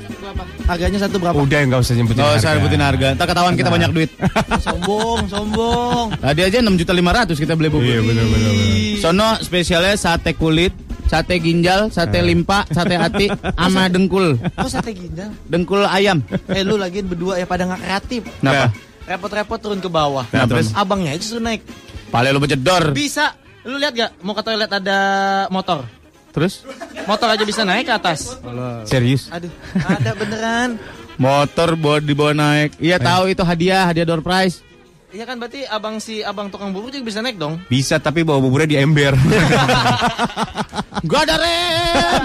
satu 0.69 1.17
berapa? 1.17 1.37
Udah 1.41 1.61
enggak 1.65 1.81
usah 1.81 1.95
nyebutin 1.97 2.21
Oh, 2.21 2.29
harga. 2.29 2.43
saya 2.45 2.55
sebutin 2.61 2.83
harga. 2.85 3.07
Ntar 3.17 3.27
ketahuan 3.27 3.55
kita 3.57 3.71
banyak 3.73 3.91
duit. 3.97 4.11
sombong, 4.67 5.21
sombong. 5.27 6.07
Tadi 6.21 6.41
aja 6.45 6.59
6 6.61 6.77
juta 6.77 6.93
500 6.93 7.33
kita 7.41 7.53
beli 7.57 7.69
bubur. 7.73 7.89
Iya 7.89 8.01
benar 8.05 8.27
benar. 8.29 8.53
Sono 9.01 9.29
spesialnya 9.41 9.95
sate 9.97 10.37
kulit, 10.37 10.75
sate 11.09 11.41
ginjal, 11.41 11.89
sate 11.89 12.21
limpa, 12.21 12.69
sate 12.69 13.01
hati, 13.01 13.33
sama 13.57 13.89
dengkul. 13.89 14.37
Kok 14.37 14.69
sate 14.69 14.93
ginjal? 14.93 15.33
Dengkul 15.49 15.89
ayam. 15.89 16.21
Eh 16.53 16.61
lu 16.61 16.77
lagi 16.77 17.01
berdua 17.01 17.41
ya 17.41 17.49
pada 17.49 17.65
nggak 17.65 17.81
kreatif. 17.81 18.23
Kenapa? 18.45 18.69
Repot-repot 19.09 19.57
turun 19.57 19.81
ke 19.81 19.89
bawah. 19.89 20.29
Nah, 20.37 20.45
terus? 20.45 20.69
abangnya 20.77 21.17
itu 21.17 21.33
suruh 21.33 21.41
naik. 21.41 21.65
Pale 22.13 22.29
lu 22.29 22.45
becedor. 22.45 22.93
Bisa. 22.93 23.33
Lu 23.65 23.81
lihat 23.81 23.97
gak? 23.97 24.11
Mau 24.21 24.37
ke 24.37 24.41
toilet 24.41 24.69
ada 24.69 24.99
motor. 25.49 25.85
Terus? 26.33 26.65
Motor 27.09 27.29
aja 27.35 27.45
bisa 27.45 27.65
naik 27.65 27.89
ke 27.89 27.95
atas. 27.95 28.37
Serius? 28.85 29.33
Aduh, 29.33 29.51
ada 29.75 30.11
beneran. 30.13 30.71
Motor 31.19 31.75
buat 31.75 32.03
dibawa 32.05 32.31
naik. 32.31 32.79
Iya 32.79 33.03
tahu 33.03 33.35
itu 33.35 33.43
hadiah, 33.43 33.91
hadiah 33.91 34.07
door 34.07 34.23
prize. 34.23 34.63
Iya 35.09 35.25
kan 35.25 35.41
berarti 35.41 35.65
abang 35.65 35.97
si 36.05 36.21
abang 36.21 36.53
tukang 36.53 36.69
bubur 36.71 36.93
juga 36.93 37.09
bisa 37.09 37.25
naik 37.25 37.41
dong. 37.41 37.57
Bisa 37.67 37.97
tapi 37.97 38.23
bawa 38.23 38.39
buburnya 38.45 38.69
di 38.69 38.77
ember. 38.77 39.17
Gua 41.11 41.21
ada 41.25 41.41
rem. 41.41 42.23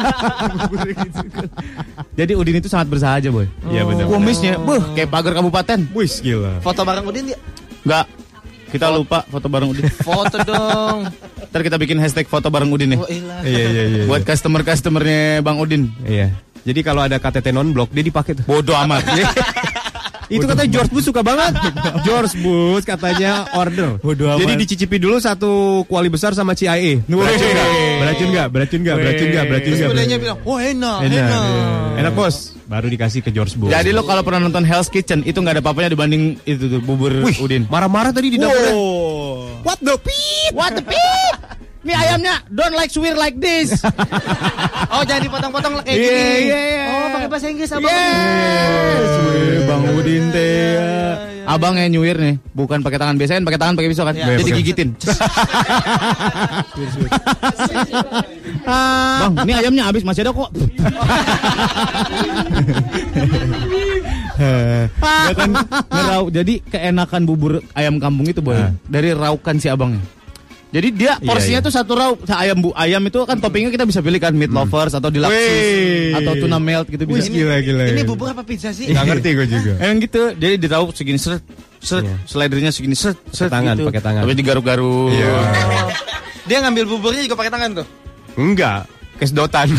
Jadi 2.20 2.32
Udin 2.36 2.60
itu 2.60 2.68
sangat 2.68 2.92
bersahaja, 2.92 3.32
boy. 3.32 3.48
Iya 3.72 3.88
benar. 3.88 4.06
Kumisnya, 4.12 4.60
buh, 4.60 4.84
kayak 4.94 5.10
pagar 5.10 5.34
kabupaten. 5.40 5.90
Wih 5.96 6.12
gila. 6.22 6.60
Foto 6.60 6.84
bareng 6.84 7.08
Udin 7.08 7.34
dia. 7.34 7.40
Enggak. 7.88 8.06
Kita 8.74 8.90
lupa 8.90 9.22
foto 9.30 9.46
bareng 9.46 9.70
Udin. 9.70 9.86
Foto 10.02 10.42
dong. 10.42 11.06
Ntar 11.54 11.62
kita 11.62 11.78
bikin 11.78 12.02
hashtag 12.02 12.26
foto 12.26 12.50
bareng 12.50 12.74
Udin 12.74 12.98
nih. 12.98 13.00
Oh 13.00 13.06
ilah. 13.06 13.46
Iya 13.46 13.66
iya 13.70 13.84
iya. 13.86 14.04
Buat 14.10 14.26
customer-customernya 14.26 15.46
Bang 15.46 15.62
Udin. 15.62 15.94
Iya. 16.02 16.34
Jadi 16.66 16.80
kalau 16.82 17.06
ada 17.06 17.22
KTT 17.22 17.54
non 17.54 17.70
blok 17.70 17.94
dia 17.94 18.02
dipakai 18.02 18.34
tuh. 18.34 18.46
Bodoh 18.50 18.74
amat. 18.82 19.06
Itu 20.34 20.50
katanya 20.50 20.70
George 20.72 20.90
Bush 20.90 21.06
suka 21.06 21.22
banget. 21.22 21.54
George 22.08 22.34
Bush 22.42 22.82
katanya 22.82 23.46
order. 23.54 24.02
Bodoh 24.02 24.34
amat. 24.34 24.42
Jadi 24.42 24.54
dicicipi 24.58 24.98
dulu 24.98 25.22
satu 25.22 25.84
kuali 25.86 26.10
besar 26.10 26.34
sama 26.34 26.58
CIA. 26.58 27.06
Beracun 27.06 27.46
nggak? 27.46 27.70
Beracun 28.02 28.28
nggak? 28.34 28.48
Beracun 28.50 28.80
nggak? 28.82 28.96
Beracun 28.98 29.28
nggak? 29.30 29.46
Beracun 29.46 29.70
Terus 29.70 29.78
nggak? 29.78 29.90
sebelahnya 29.94 30.18
bilang, 30.18 30.38
"Oh, 30.48 30.58
enak, 30.58 31.00
Enak, 31.06 31.22
enak." 31.30 32.00
enak 32.02 32.14
bos. 32.18 32.36
Baru 32.74 32.90
dikasih 32.90 33.22
ke 33.22 33.30
George 33.30 33.54
Bush. 33.54 33.70
Jadi 33.70 33.94
lo 33.94 34.02
kalau 34.02 34.26
pernah 34.26 34.42
nonton 34.42 34.66
Hell's 34.66 34.90
Kitchen 34.90 35.22
itu 35.30 35.38
nggak 35.38 35.62
ada 35.62 35.62
apa-apanya 35.62 35.94
dibanding 35.94 36.42
itu 36.42 36.66
tuh 36.66 36.82
bubur 36.82 37.14
Wih, 37.22 37.38
Udin. 37.38 37.70
marah-marah 37.70 38.10
tadi 38.10 38.34
di. 38.34 38.42
Wow. 38.42 39.62
What 39.62 39.78
the 39.78 39.94
pit? 40.02 40.50
What 40.58 40.74
the 40.74 40.82
pig? 40.82 41.62
Nih 41.84 41.92
ayamnya 41.94 42.40
don't 42.48 42.72
like 42.72 42.90
swear 42.90 43.14
like 43.14 43.36
this. 43.38 43.76
Oh, 44.94 45.02
jangan 45.02 45.26
dipotong-potong 45.26 45.82
kayak 45.82 45.98
Iya, 45.98 46.06
gini. 46.06 46.22
iya, 46.46 46.60
iya. 46.70 46.86
Oh, 46.94 47.10
pakai 47.10 47.26
bahasa 47.26 47.50
Inggris 47.50 47.74
abang. 47.74 47.90
Yes, 47.90 49.10
weh, 49.26 49.66
Bang 49.66 49.84
Udin 49.90 50.30
teh. 50.30 50.78
Abang 51.50 51.74
yang 51.82 51.90
nyuir 51.98 52.14
nih, 52.14 52.38
bukan 52.54 52.86
pakai 52.86 53.02
tangan 53.02 53.18
biasanya 53.18 53.42
kan 53.42 53.46
pakai 53.50 53.58
tangan 53.58 53.74
pakai 53.74 53.90
pisau 53.90 54.06
kan. 54.06 54.14
Iya. 54.14 54.38
Jadi 54.38 54.52
gigitin. 54.54 54.94
Bang, 58.70 59.34
ini 59.44 59.54
ayamnya 59.58 59.84
habis 59.90 60.06
masih 60.06 60.22
ada 60.24 60.32
kok. 60.32 60.54
ya 65.26 65.34
kan 65.34 65.50
ngerau. 65.90 66.24
Jadi 66.30 66.54
keenakan 66.70 67.22
bubur 67.26 67.66
ayam 67.74 67.98
kampung 67.98 68.30
itu 68.30 68.46
boy 68.46 68.62
dari 68.86 69.10
raukan 69.12 69.58
si 69.58 69.74
abangnya. 69.74 70.06
Jadi 70.74 70.88
dia 70.90 71.14
Iya, 71.22 71.28
porsinya 71.30 71.60
iya. 71.62 71.66
tuh 71.66 71.70
satu 71.70 71.94
rauk 71.94 72.18
ayam 72.26 72.58
bu 72.58 72.74
ayam 72.74 72.98
itu 73.06 73.22
kan 73.30 73.38
toppingnya 73.38 73.70
kita 73.70 73.86
bisa 73.86 74.02
pilih 74.02 74.18
kan 74.18 74.34
meat 74.34 74.50
lovers 74.50 74.98
atau 74.98 75.14
deluxe 75.14 76.18
atau 76.18 76.34
tuna 76.34 76.58
melt 76.58 76.90
gitu 76.90 77.06
Wih, 77.06 77.22
bisa. 77.22 77.30
gila, 77.30 77.62
gila. 77.62 77.84
Ini 77.94 78.02
bubur 78.02 78.34
apa 78.34 78.42
pizza 78.42 78.74
sih? 78.74 78.90
Nggak 78.90 79.06
ngerti 79.06 79.30
gue 79.38 79.46
juga. 79.46 79.72
Emang 79.86 80.02
gitu. 80.02 80.34
Jadi 80.34 80.54
diraup 80.58 80.90
segini 80.98 81.22
seret 81.22 81.46
seret 81.78 82.10
Iya. 82.10 82.18
slidernya 82.26 82.72
segini 82.74 82.98
seret 82.98 83.22
seret 83.30 83.54
tangan, 83.54 83.78
gitu. 83.78 83.86
pakai 83.94 84.02
tangan. 84.02 84.22
Tapi 84.26 84.34
digaruk-garuk. 84.34 85.14
Iya. 85.14 85.34
Dia 86.50 86.58
ngambil 86.66 86.84
buburnya 86.90 87.22
juga 87.22 87.38
pakai 87.38 87.54
tangan 87.54 87.70
tuh. 87.78 87.88
Enggak, 88.34 88.90
kesdotan. 89.22 89.70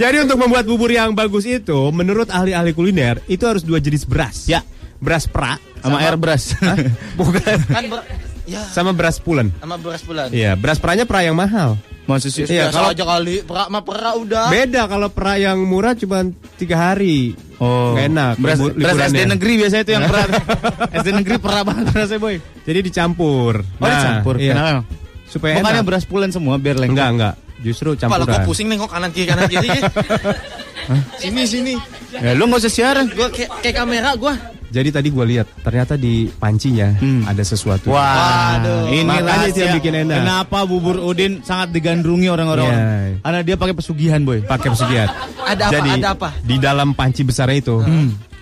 Jadi 0.00 0.16
untuk 0.18 0.40
membuat 0.40 0.64
bubur 0.64 0.88
yang 0.88 1.12
bagus 1.12 1.44
itu, 1.44 1.92
menurut 1.92 2.26
ahli-ahli 2.26 2.72
kuliner, 2.72 3.20
itu 3.26 3.44
harus 3.44 3.60
dua 3.60 3.76
jenis 3.76 4.02
beras. 4.02 4.48
Ya. 4.48 4.64
Beras 4.96 5.24
pra 5.24 5.56
Sama 5.80 6.00
air 6.00 6.16
beras. 6.16 6.56
bukan 7.20 7.56
Kan 7.66 7.84
ber- 7.88 8.04
ya 8.44 8.60
sama 8.66 8.92
beras 8.92 9.16
pulen. 9.16 9.48
sama 9.56 9.76
beras 9.76 10.00
bulan. 10.02 10.28
Iya, 10.28 10.56
beras 10.56 10.76
pranya 10.76 11.04
pra 11.04 11.20
yang 11.20 11.32
mahal. 11.32 11.76
Maksud 12.04 12.30
sih. 12.32 12.44
Iya, 12.44 12.68
kalau- 12.68 12.92
aja 12.92 13.04
kali, 13.06 13.40
perak 13.40 13.68
mah 13.68 13.80
perak 13.80 14.14
udah. 14.18 14.48
Beda 14.48 14.84
kalau 14.84 15.08
pra 15.08 15.36
yang 15.36 15.56
murah 15.62 15.92
cuma 15.94 16.24
tiga 16.56 16.92
hari. 16.92 17.32
Oh. 17.56 17.92
Nggak 17.92 18.06
enak. 18.08 18.34
Beras, 18.36 18.58
beras 18.72 18.96
SD 19.08 19.20
negeri 19.26 19.52
biasanya 19.56 19.84
itu 19.84 19.92
yang 19.94 20.04
berat. 20.04 20.28
SD 20.98 21.08
negeri 21.14 21.36
perah 21.36 21.62
banget 21.62 21.84
berasnya 21.88 22.18
boy. 22.18 22.36
Jadi 22.64 22.78
dicampur. 22.82 23.54
Oh 23.60 23.86
dicampur. 23.86 24.34
Iya. 24.36 24.52
Kenapa? 24.52 24.80
Supaya 25.24 25.52
Bukannya 25.60 25.80
enak. 25.80 25.86
beras 25.86 26.04
pulen 26.04 26.28
semua 26.28 26.56
biar 26.56 26.76
lengkap. 26.76 26.92
Enggak, 26.92 27.08
enggak. 27.14 27.34
Justru 27.60 27.92
Kepala 27.92 28.24
campuran. 28.24 28.32
gue 28.34 28.48
pusing 28.48 28.66
nengok 28.66 28.88
kanan 28.88 29.10
kiri 29.10 29.26
kanan 29.26 29.44
kiri. 29.46 29.68
sini 31.20 31.42
sini. 31.44 31.74
Ya 32.12 32.32
lu 32.32 32.44
nggak 32.44 32.60
usah 32.60 32.72
siaran. 32.72 33.06
Gue 33.08 33.28
kayak 33.28 33.50
kayak 33.60 33.76
kamera 33.76 34.10
gue. 34.14 34.34
Jadi 34.70 34.88
tadi 34.88 35.08
gue 35.10 35.24
lihat 35.26 35.50
ternyata 35.60 35.94
di 35.94 36.30
pancinya 36.30 36.94
Hmm. 36.94 37.26
ada 37.26 37.42
sesuatu. 37.42 37.90
Wah, 37.90 38.54
Waduh. 38.54 38.86
ini 38.88 39.02
Makanya 39.02 39.18
itu 39.20 39.34
rahasia. 39.50 39.62
yang 39.66 39.74
bikin 39.76 39.94
enak. 40.00 40.16
Kenapa 40.16 40.58
bubur 40.62 40.96
Udin 41.02 41.42
sangat 41.42 41.74
digandrungi 41.74 42.30
orang-orang? 42.30 42.70
Iya. 42.70 42.86
Karena 43.18 43.40
dia 43.42 43.56
pakai 43.58 43.74
pesugihan, 43.74 44.22
boy. 44.22 44.38
Pakai 44.40 44.70
pesugihan. 44.70 45.10
Ada 45.42 45.64
apa? 45.64 45.74
Jadi 45.74 45.90
Ada 45.96 46.08
apa? 46.14 46.28
di 46.40 46.56
dalam 46.56 46.94
panci 46.94 47.22
besarnya 47.22 47.58
itu 47.58 47.82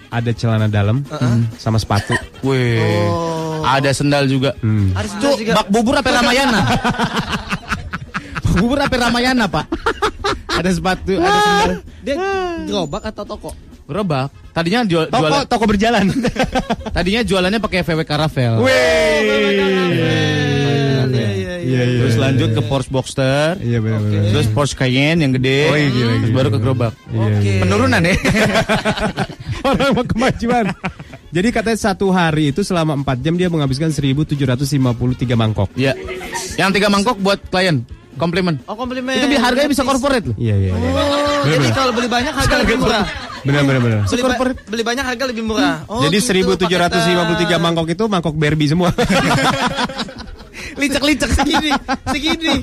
ada 0.08 0.30
celana 0.32 0.68
dalam 0.68 1.00
sama 1.56 1.80
sepatu. 1.80 2.12
Wih. 2.44 3.08
Ada 3.58 3.90
sendal 3.90 4.28
juga. 4.28 4.52
Hmm. 4.60 4.92
Ada 4.92 5.08
Itu 5.08 5.28
juga. 5.34 5.52
bak 5.56 5.66
bubur 5.68 5.96
apa 5.96 6.12
Ramayana? 6.12 6.60
bubur 8.58 8.78
apa 8.78 8.94
Ramayana, 8.98 9.46
Pak? 9.46 9.66
ada 10.48 10.70
sepatu, 10.74 11.14
ada 11.16 11.38
sendal. 11.38 11.70
Dia 12.02 12.14
gerobak 12.66 13.02
atau 13.06 13.24
toko? 13.24 13.50
Gerobak. 13.88 14.28
Tadinya 14.52 14.82
jual, 14.84 15.06
Toko 15.06 15.22
jualan. 15.24 15.46
toko 15.46 15.64
berjalan. 15.64 16.04
Tadinya 16.96 17.22
jualannya 17.22 17.62
pakai 17.62 17.86
VW 17.86 18.00
Caravelle. 18.02 18.58
Iya 18.66 18.78
iya 19.94 20.38
Iya, 21.68 21.82
iya. 21.84 22.00
Terus 22.00 22.16
lanjut 22.16 22.48
ke 22.56 22.62
Porsche 22.64 22.88
Boxster. 22.90 23.60
Iya 23.60 23.78
benar 23.84 24.00
benar. 24.00 24.32
Terus 24.32 24.48
Porsche 24.50 24.72
Cayenne 24.74 25.20
yang 25.20 25.32
gede. 25.36 25.60
Oh, 25.68 25.76
iya, 25.76 25.88
gila, 25.92 26.12
Terus 26.16 26.32
baru 26.32 26.48
ke 26.48 26.58
gerobak. 26.64 26.92
Iya, 27.12 27.20
Oke. 27.20 27.40
iya. 27.44 27.60
Penurunan 27.60 28.00
ya. 28.02 28.14
Orang 29.68 29.90
mau 29.92 30.04
kemajuan. 30.06 30.64
Jadi 31.28 31.48
katanya 31.52 31.78
satu 31.78 32.08
hari 32.08 32.56
itu 32.56 32.64
selama 32.64 32.96
4 33.04 33.20
jam 33.20 33.34
dia 33.36 33.52
menghabiskan 33.52 33.92
1753 33.92 34.80
mangkok. 35.36 35.68
Iya. 35.76 35.92
Yang 36.56 36.70
tiga 36.80 36.88
mangkok 36.88 37.20
buat 37.20 37.36
klien. 37.52 37.84
Komplimen. 38.18 38.54
Oh 38.66 38.74
komplimen. 38.74 39.14
Itu 39.14 39.38
harganya 39.38 39.70
bisa 39.70 39.86
corporate 39.86 40.34
loh. 40.34 40.36
Iya 40.36 40.54
iya. 40.58 40.72
iya. 40.74 40.90
Oh, 40.92 41.46
jadi 41.46 41.68
kalau 41.72 41.92
beli 41.94 42.08
banyak 42.10 42.34
harga 42.34 42.54
lebih 42.60 42.76
murah. 42.82 43.06
Benar 43.46 43.62
benar 43.62 43.80
benar. 43.80 43.98
Beli, 44.10 44.22
ba- 44.26 44.58
beli 44.66 44.82
banyak 44.82 45.04
harga 45.06 45.24
lebih 45.30 45.42
murah. 45.46 45.74
Oh, 45.86 46.02
Jadi 46.02 46.18
gitu, 46.18 46.58
1753 46.58 47.38
paketan. 47.38 47.60
mangkok 47.62 47.86
itu 47.86 48.04
mangkok 48.10 48.34
Barbie 48.34 48.68
semua. 48.68 48.90
Licek-licek 50.78 51.30
segini, 51.34 51.70
segini. 52.06 52.54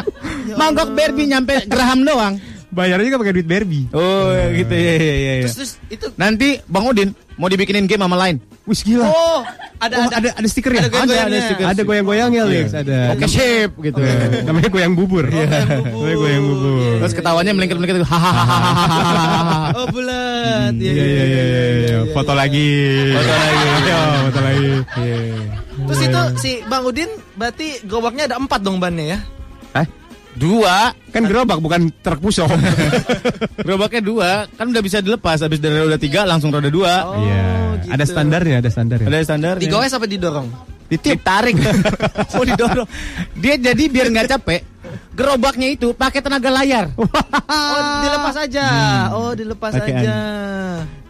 Mangkok 0.60 0.96
Barbie 0.96 1.28
nyampe 1.28 1.68
Graham 1.68 2.04
doang. 2.04 2.34
Bayarnya 2.70 3.10
juga 3.12 3.18
pakai 3.20 3.34
duit 3.36 3.48
Barbie. 3.48 3.84
Oh, 3.92 4.30
gitu 4.54 4.70
ya 4.72 4.94
ya 4.96 5.14
ya. 5.18 5.32
Terus, 5.44 5.54
terus 5.56 5.72
itu 5.90 6.06
Nanti 6.14 6.56
Bang 6.70 6.86
Udin 6.86 7.10
mau 7.36 7.50
dibikinin 7.50 7.84
game 7.84 8.00
sama 8.00 8.16
lain. 8.16 8.38
Wis 8.64 8.80
gila. 8.86 9.10
Oh, 9.10 9.42
ada 9.80 9.94
Oh, 9.96 10.04
ada 10.06 10.16
ada 10.20 10.28
ada 10.36 10.48
stikernya. 10.48 10.80
Ada 10.84 10.90
goyang-goyangnya. 10.92 11.40
stiker. 11.40 11.64
Ada 11.64 11.82
goyang-goyangnya, 11.82 12.42
Lex. 12.44 12.66
Ada. 12.76 12.98
Oke, 13.16 13.24
sip 13.26 13.70
gitu. 13.80 13.98
Namanya 14.44 14.68
goyang 14.68 14.92
bubur. 14.92 15.24
Namanya 15.24 16.16
goyang 16.16 16.44
bubur. 16.44 16.92
Terus 17.00 17.14
ketawanya 17.16 17.52
melengket-melengket 17.56 18.04
hahaha. 18.04 19.72
Oh, 19.80 19.86
bulat. 19.88 20.74
Iya, 20.76 20.92
Iya 20.92 21.04
iya 21.06 21.24
iya 21.24 21.42
iya. 21.80 21.98
Foto 22.12 22.32
lagi. 22.36 22.68
Foto 23.16 23.32
lagi. 23.32 23.66
Ayo, 23.80 24.00
foto 24.28 24.40
lagi. 24.42 24.68
Iya. 25.00 25.18
Terus 25.80 26.00
itu 26.04 26.20
si 26.36 26.50
Bang 26.66 26.84
Udin 26.84 27.08
berarti 27.34 27.80
gerobaknya 27.82 28.28
ada 28.28 28.36
empat 28.36 28.60
dong 28.60 28.76
bannya 28.76 29.16
ya? 29.16 29.18
Hah? 29.72 29.86
Dua, 30.40 30.96
Kan 31.10 31.26
gerobak 31.26 31.58
bukan 31.58 31.90
truk 32.00 32.22
pusok. 32.22 32.46
gerobaknya 33.66 34.00
dua, 34.02 34.30
kan 34.54 34.70
udah 34.70 34.82
bisa 34.82 35.02
dilepas. 35.02 35.42
Habis 35.42 35.58
dari 35.58 35.82
roda 35.82 35.98
tiga 35.98 36.22
langsung 36.22 36.54
roda 36.54 36.70
dua. 36.70 37.18
Iya. 37.18 37.44
gitu. 37.82 37.90
Ada 37.98 38.04
standarnya, 38.06 38.56
ada 38.62 38.70
standarnya. 38.70 39.06
Ada 39.10 39.18
standar. 39.26 39.54
Digores 39.58 39.90
apa 39.90 40.06
didorong? 40.06 40.48
ditarik. 40.90 41.54
oh 42.38 42.44
didorong. 42.46 42.88
Dia 43.38 43.54
jadi 43.58 43.84
biar 43.90 44.06
nggak 44.10 44.26
capek. 44.38 44.60
Gerobaknya 45.14 45.70
itu 45.70 45.94
pakai 45.94 46.22
tenaga 46.22 46.50
layar. 46.50 46.90
Oh, 47.50 48.02
dilepas 48.02 48.36
aja. 48.46 48.66
Oh, 49.10 49.30
dilepas 49.34 49.74
Pakai 49.74 50.02
aja. 50.02 50.18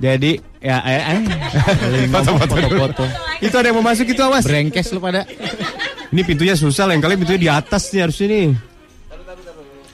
Jadi 0.01 0.41
ya 0.61 0.81
eh, 0.85 1.21
eh. 1.21 1.21
Foto-foto. 2.09 3.05
Itu 3.45 3.55
ada 3.61 3.69
yang 3.69 3.77
mau 3.81 3.85
masuk 3.85 4.09
itu 4.09 4.21
awas. 4.25 4.45
Brengkes 4.45 4.93
lu 4.97 5.01
pada. 5.05 5.29
Ini 6.09 6.21
pintunya 6.25 6.57
susah 6.57 6.89
lain 6.89 7.01
kali 7.01 7.21
pintunya 7.21 7.41
di 7.41 7.51
atas 7.53 7.93
nih 7.93 8.09
harusnya 8.09 8.27
nih. 8.29 8.70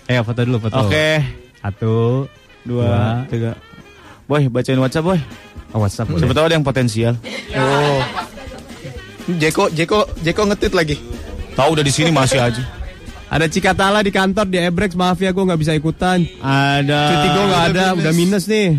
Ayo 0.07 0.23
foto 0.23 0.41
dulu 0.47 0.59
foto. 0.63 0.87
Oke. 0.87 1.19
Satu, 1.59 2.27
Dua, 2.67 3.23
tiga. 3.31 3.55
Boy, 4.27 4.51
bacain 4.51 4.79
WhatsApp, 4.79 5.07
boy. 5.07 5.19
Oh, 5.71 5.83
WhatsApp. 5.83 6.11
Siapa 6.15 6.35
tahu 6.35 6.47
ada 6.47 6.55
yang 6.59 6.67
potensial. 6.67 7.15
Oh. 7.55 7.99
Jeko, 9.39 9.71
Jeko, 9.71 10.07
Jeko 10.23 10.43
ngetit 10.51 10.75
lagi. 10.75 10.99
Tahu 11.55 11.79
udah 11.79 11.85
di 11.87 11.91
sini 11.95 12.11
masih 12.15 12.43
aja. 12.43 12.63
Ada 13.27 13.51
Cikatala 13.51 14.03
di 14.07 14.15
kantor 14.15 14.47
di 14.47 14.59
Ebrex. 14.63 14.95
Maaf 14.95 15.19
ya 15.19 15.35
gue 15.35 15.43
nggak 15.43 15.59
bisa 15.59 15.75
ikutan. 15.75 16.23
Ada. 16.43 17.01
Cuti 17.11 17.29
gue 17.35 17.45
nggak 17.51 17.65
ada, 17.75 17.85
udah 17.99 18.13
minus 18.15 18.47
nih. 18.47 18.79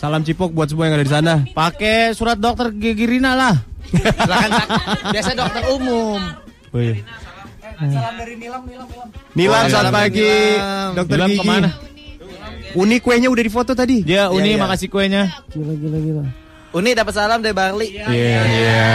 Salam 0.00 0.24
cipok 0.24 0.56
buat 0.56 0.68
semua 0.72 0.88
yang 0.88 0.96
ada 0.96 1.04
di 1.04 1.12
sana. 1.12 1.34
Pakai 1.52 2.16
surat 2.16 2.40
dokter 2.40 2.72
gigi 2.72 3.04
Rina 3.04 3.36
lah. 3.36 3.54
Biasa 5.12 5.36
dokter 5.36 5.62
umum. 5.68 6.20
Oh 6.72 6.80
iya. 6.80 7.04
Nilam 7.82 8.62
Oh, 8.62 9.66
selamat 9.66 9.90
Nilam, 9.90 9.90
pagi, 9.90 10.22
Nilam. 10.22 10.94
dokter 10.94 11.16
Nilam 11.18 11.30
gigi. 11.30 11.40
ke 11.40 11.44
mana? 11.46 11.68
Uni 12.72 12.96
kuenya 13.02 13.28
udah 13.28 13.44
difoto 13.44 13.72
tadi. 13.74 14.06
Ya, 14.06 14.30
Uni 14.30 14.54
iya. 14.54 14.62
makasih 14.62 14.88
kuenya. 14.88 15.28
Uni 16.72 16.90
dapat 16.96 17.12
salam 17.12 17.44
dari 17.44 17.52
Barli. 17.52 18.00
Iya, 18.00 18.40
iya. 18.48 18.86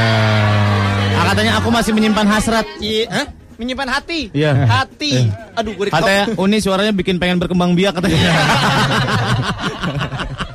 Ah, 1.19 1.26
katanya 1.35 1.61
aku 1.61 1.69
masih 1.69 1.91
menyimpan 1.93 2.26
hasrat. 2.26 2.65
Iya, 2.80 3.05
hah? 3.11 3.27
Menyimpan 3.57 3.89
hati. 3.89 4.30
Iya. 4.34 4.65
Hati. 4.65 5.30
Aduh, 5.57 5.73
gue 5.77 5.89
Katanya 5.89 6.30
Uni 6.38 6.61
suaranya 6.61 6.93
bikin 6.93 7.18
pengen 7.19 7.43
berkembang 7.43 7.76
biak 7.76 7.99
katanya. 7.99 8.18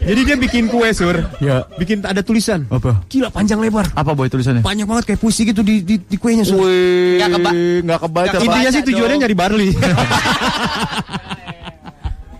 Jadi 0.00 0.20
dia 0.22 0.34
bikin 0.34 0.64
kue 0.66 0.88
sur, 0.90 1.12
ya. 1.38 1.68
bikin 1.74 2.00
ada 2.00 2.20
tulisan. 2.20 2.64
Apa? 2.66 3.04
Gila 3.06 3.28
panjang 3.28 3.58
lebar, 3.58 3.84
Apa 3.92 4.12
boy 4.12 4.26
tulisannya? 4.26 4.60
banyak 4.60 4.82
banget 4.82 5.04
kayak 5.06 5.20
puisi 5.20 5.44
gitu 5.44 5.60
di 5.60 5.80
di, 5.80 5.96
di 5.98 6.16
kuenya 6.16 6.42
sur. 6.42 6.56
Wih, 6.58 7.16
Nggak 7.16 7.30
keba- 7.30 7.54
nggak 7.84 8.00
kebaca. 8.00 8.36
Intinya 8.38 8.70
sih 8.70 8.82
tujuannya 8.82 9.16
nyari 9.18 9.36
barley. 9.36 9.70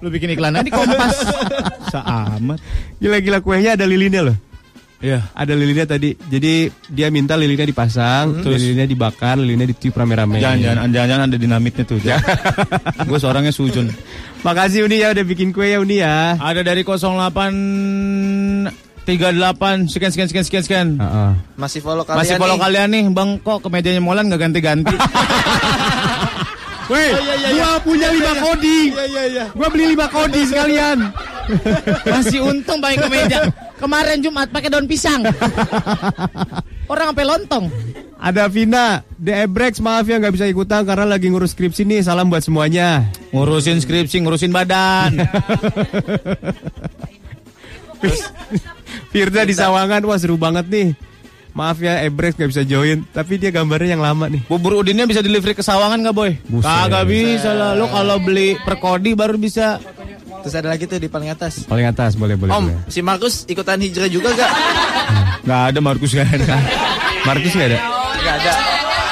Lu 0.01 0.09
bikin 0.09 0.33
iklan 0.33 0.57
aja 0.57 0.65
di 0.65 0.73
Kompas. 0.73 1.13
Seamat. 1.93 2.59
Gila-gila 2.97 3.39
kuenya 3.39 3.77
ada 3.77 3.85
lilinnya 3.85 4.25
loh. 4.25 4.37
Iya. 5.01 5.25
Ada 5.33 5.57
lilinnya 5.57 5.89
tadi. 5.89 6.13
Jadi 6.13 6.69
dia 6.93 7.09
minta 7.09 7.33
lilinnya 7.33 7.65
dipasang, 7.65 8.45
terus 8.45 8.61
lilinnya 8.61 8.85
dibakar, 8.85 9.41
lilinnya 9.41 9.73
ditiup 9.73 9.97
rame-rame. 9.97 10.45
Jangan-jangan 10.45 10.93
jangan 10.93 11.25
ada 11.25 11.37
dinamitnya 11.41 11.85
tuh. 11.89 11.97
Gue 13.09 13.19
seorangnya 13.19 13.53
sujun. 13.53 13.89
Makasih 14.45 14.85
Uni 14.85 15.01
ya 15.01 15.13
udah 15.13 15.25
bikin 15.25 15.53
kue 15.53 15.73
ya 15.73 15.81
Uni 15.81 16.01
ya. 16.01 16.37
Ada 16.37 16.61
dari 16.65 16.85
08 16.85 18.73
38 19.09 19.89
sekian 19.91 20.13
sekian 20.13 20.29
sekian 20.29 20.45
sekian 20.45 20.65
sekian. 20.65 20.89
Heeh. 21.01 21.31
Masih 21.57 21.81
follow 21.81 22.05
kalian 22.05 22.21
Masih 22.21 22.37
follow 22.37 22.57
nih. 22.61 22.63
kalian 22.69 22.89
nih, 22.93 23.03
Bang. 23.11 23.31
Kok 23.41 23.59
kemejanya 23.65 24.01
Molan 24.05 24.29
nggak 24.29 24.41
ganti-ganti? 24.41 24.95
Weh, 26.91 27.11
gua 27.55 27.79
punya 27.87 28.09
lima 28.11 28.33
kodi. 28.43 28.91
Iya 28.91 29.05
iya 29.07 29.23
iya. 29.31 29.45
Gua 29.55 29.69
beli 29.71 29.95
lima 29.95 30.11
kodi 30.11 30.43
sekalian. 30.43 30.99
Masih 32.13 32.43
untung 32.43 32.83
pakai 32.83 32.99
kemeja. 32.99 33.47
Kemarin 33.79 34.19
Jumat 34.21 34.51
pakai 34.51 34.69
daun 34.69 34.91
pisang. 34.91 35.23
Orang 36.91 37.15
sampai 37.15 37.27
lontong. 37.27 37.71
Ada 38.21 38.53
Vina, 38.53 39.01
The 39.17 39.49
Ebrex 39.49 39.81
maaf 39.81 40.05
ya 40.05 40.21
nggak 40.21 40.37
bisa 40.37 40.45
ikutan 40.45 40.85
karena 40.85 41.09
lagi 41.09 41.33
ngurus 41.33 41.57
skripsi 41.57 41.89
nih. 41.89 42.05
Salam 42.05 42.29
buat 42.29 42.45
semuanya. 42.45 43.09
Ngurusin 43.33 43.81
skripsi, 43.81 44.21
ngurusin 44.21 44.53
badan. 44.53 45.17
Firda 49.15 49.49
di 49.49 49.55
Sawangan, 49.57 50.05
wah 50.05 50.19
seru 50.21 50.37
banget 50.37 50.67
nih. 50.69 50.89
Maaf 51.51 51.79
ya 51.79 51.99
Ebrex 52.01 52.39
nggak 52.39 52.51
bisa 52.51 52.63
join, 52.63 53.03
tapi 53.11 53.35
dia 53.35 53.51
gambarnya 53.51 53.99
yang 53.99 54.03
lama 54.03 54.31
nih. 54.31 54.47
Bubur 54.47 54.79
udinnya 54.79 55.03
bisa 55.03 55.19
delivery 55.19 55.53
ke 55.53 55.61
Sawangan 55.61 55.99
nggak 55.99 56.15
boy? 56.15 56.33
Kagak 56.63 57.05
bisa 57.05 57.51
lah. 57.51 57.75
Lo 57.75 57.91
kalau 57.91 58.19
beli 58.19 58.55
per 58.57 58.79
kodi 58.79 59.13
baru 59.13 59.35
bisa. 59.35 59.83
Terus 60.41 60.55
ada 60.55 60.71
lagi 60.71 60.87
tuh 60.87 60.97
di 60.97 61.11
paling 61.11 61.29
atas. 61.29 61.67
Paling 61.67 61.85
atas 61.85 62.15
boleh 62.15 62.33
boleh. 62.33 62.49
Om, 62.51 62.65
boleh. 62.65 62.77
si 62.87 63.03
Markus 63.03 63.45
ikutan 63.45 63.77
hijrah 63.77 64.09
juga 64.09 64.33
gak? 64.33 64.53
Nggak 65.45 65.63
ada 65.69 65.79
Markus 65.81 66.11
nggak 66.13 66.29
ada. 66.33 66.57
Markus 67.25 67.53
nggak 67.53 67.69
ada. 67.69 67.79
Gak 68.21 68.35
ada. 68.39 68.53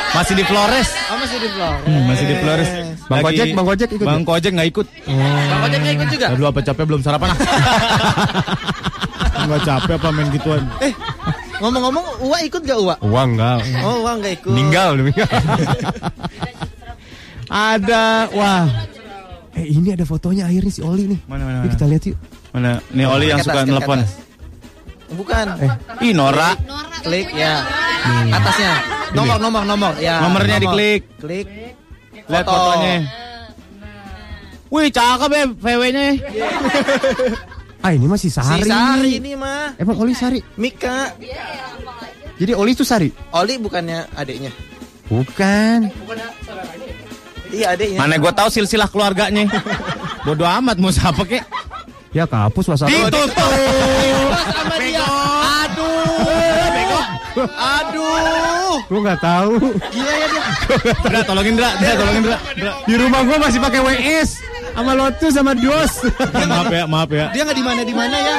Masih 0.09 0.35
di 0.35 0.45
Flores. 0.47 0.89
Oh 1.09 1.17
masih 1.21 1.37
di 1.37 1.49
Flores. 1.51 1.83
Hmm, 1.85 2.03
masih 2.07 2.25
di 2.25 2.37
Flores. 2.39 2.69
Bang 3.09 3.19
Lagi- 3.19 3.25
Kojek, 3.35 3.49
Bang 3.53 3.67
Kojek 3.67 3.89
ikut 3.91 4.07
Bang 4.07 4.23
Kojek 4.25 4.53
nggak 4.55 4.69
ikut. 4.71 4.87
Bang 5.49 5.61
Ojek 5.65 5.79
nggak 5.81 5.95
ikut 5.97 6.09
juga? 6.09 6.27
Aduh 6.33 6.47
apa 6.47 6.61
capek 6.63 6.85
belum 6.87 7.01
sarapan. 7.03 7.29
Nggak 9.39 9.61
capek 9.65 9.95
apa 9.97 10.09
main 10.11 10.29
gituan. 10.29 10.63
Eh, 10.79 10.93
ngomong-ngomong, 11.59 12.05
Uwa 12.23 12.39
ikut 12.41 12.63
gak 12.63 12.79
Uwa? 12.79 12.95
Uang 13.03 13.35
enggak. 13.35 13.59
Oh, 13.83 14.03
Uwa 14.03 14.13
nggak 14.19 14.33
ikut. 14.39 14.51
Udah 14.51 14.55
meninggal. 14.55 14.91
ada, 17.49 18.29
wah. 18.33 18.65
Eh 19.57 19.67
ini 19.67 19.91
ada 19.91 20.05
fotonya 20.07 20.47
akhirnya 20.47 20.71
si 20.71 20.81
Oli 20.85 21.11
nih. 21.11 21.21
Mana 21.27 21.43
mana 21.43 21.57
Yuk 21.59 21.65
mana. 21.67 21.75
kita 21.75 21.85
lihat 21.91 22.03
yuk. 22.07 22.19
Mana? 22.55 22.71
Nih 22.95 23.07
Oli 23.09 23.27
yang 23.27 23.41
suka 23.43 23.67
nelpon. 23.67 24.01
Bukan. 25.09 25.47
Ih 25.99 26.13
Nora. 26.15 26.55
Klik 27.03 27.33
ya. 27.33 27.65
Atasnya. 28.31 28.73
Nomor, 29.17 29.41
nomor, 29.41 29.63
nomor. 29.65 29.93
Ya. 29.99 30.21
Nomornya 30.21 30.61
nomor. 30.61 30.77
diklik. 30.77 31.03
Klik. 31.19 31.47
Lihat 32.29 32.45
Foto. 32.45 32.55
fotonya. 32.55 32.95
Wih 34.69 34.93
cakep 34.93 35.31
ya 35.33 35.45
VW-nya. 35.49 36.07
Ah 37.79 37.95
ini 37.95 38.07
masih 38.11 38.31
Sari. 38.31 38.67
Si 38.67 38.71
Sari 38.71 39.13
ini 39.23 39.33
mah. 39.39 39.79
Emang 39.79 39.97
Oli 40.03 40.15
Sari? 40.15 40.43
Mika. 40.59 41.15
Jadi 42.39 42.53
Oli 42.55 42.75
itu 42.75 42.83
Sari? 42.83 43.11
Oli 43.35 43.55
bukannya 43.59 44.11
adiknya. 44.19 44.51
Bukan. 45.07 45.87
Iya 47.55 47.79
adiknya. 47.79 47.99
Mana 48.03 48.19
gue 48.19 48.33
tahu 48.35 48.49
silsilah 48.51 48.91
keluarganya. 48.91 49.47
Bodoh 50.27 50.47
amat 50.47 50.77
mau 50.83 50.91
siapa 50.91 51.23
kek. 51.23 51.43
Ya 52.11 52.27
kapus 52.27 52.67
WhatsApp. 52.67 52.91
Ditutup. 52.91 53.31
sama 54.51 54.77
dia. 54.81 55.07
Aduh. 57.47 58.75
Gue 58.85 59.01
nggak 59.01 59.21
tahu. 59.21 59.53
Gila 59.89 60.13
ya 60.15 60.27
dia. 60.27 60.43
Dra, 61.05 61.21
tolongin 61.23 61.55
Dra, 61.55 61.71
Dra, 61.77 61.93
tolongin 61.95 62.23
Dra. 62.25 62.39
Di 62.83 62.95
rumah 62.95 63.21
gue 63.23 63.37
masih 63.37 63.59
pakai 63.59 63.81
WS 63.81 64.31
sama 64.73 64.95
Lotus 64.95 65.33
sama 65.35 65.53
Dos. 65.55 65.93
maaf 66.47 66.71
ya, 66.71 66.85
maaf 66.87 67.11
ya. 67.11 67.27
Dia 67.31 67.43
nggak 67.43 67.59
di 67.59 67.65
mana 67.67 67.81
di 67.83 67.95
mana 67.95 68.17
ya. 68.17 68.35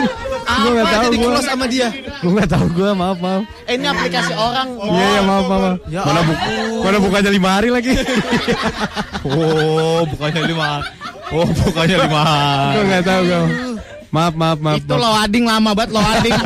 Gua 0.49 0.69
nggak 0.71 0.81
Apa 0.81 0.93
tahu, 0.95 1.03
jadi 1.05 1.17
gua. 1.19 1.27
close 1.29 1.45
sama 1.45 1.65
dia? 1.67 1.87
gue 2.19 2.31
nggak 2.31 2.49
tahu 2.49 2.65
gue 2.73 2.89
maaf 2.91 3.17
maaf. 3.19 3.43
Eh, 3.63 3.73
ini 3.75 3.85
aplikasi 3.85 4.33
orang. 4.33 4.67
Iya 4.81 5.07
ya 5.13 5.21
maaf 5.21 5.45
maaf. 5.45 5.61
Ya 5.87 6.01
Mana 6.01 6.19
bu 6.23 6.33
mana 6.79 6.97
bukannya 6.97 7.31
lima 7.31 7.49
hari 7.53 7.69
lagi? 7.69 7.91
Oh, 9.21 10.01
bukannya 10.07 10.41
lima. 10.47 10.67
Oh, 11.29 11.45
bukannya 11.45 11.97
lima. 12.01 12.23
gue 12.73 12.83
nggak 12.87 13.03
tahu 13.03 13.21
gue. 13.21 13.41
Maaf 14.09 14.33
maaf 14.33 14.57
maaf. 14.57 14.81
Itu 14.81 14.95
loading 14.97 15.45
lama 15.45 15.71
banget 15.77 15.91
loading. 15.93 16.37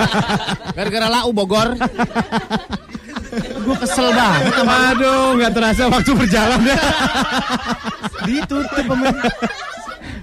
Gara-gara 0.76 1.08
lau 1.08 1.32
Bogor. 1.32 1.80
Gue 3.64 3.76
kesel 3.80 4.08
banget. 4.12 4.54
Aduh, 4.62 5.40
nggak 5.40 5.52
terasa 5.56 5.84
waktu 5.88 6.12
berjalan 6.12 6.60
ya. 6.68 6.78
Ditutup 8.28 8.84
pemain. 8.84 9.16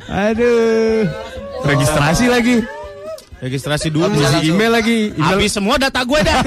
Aduh. 0.06 1.08
Registrasi 1.64 2.28
lagi. 2.28 2.56
Registrasi 3.40 3.88
dulu. 3.88 4.12
Isi 4.12 4.52
email 4.52 4.70
lagi. 4.70 4.98
Email 5.16 5.40
Habis 5.40 5.50
semua 5.56 5.80
data 5.80 6.04
gue 6.04 6.20
dah. 6.20 6.40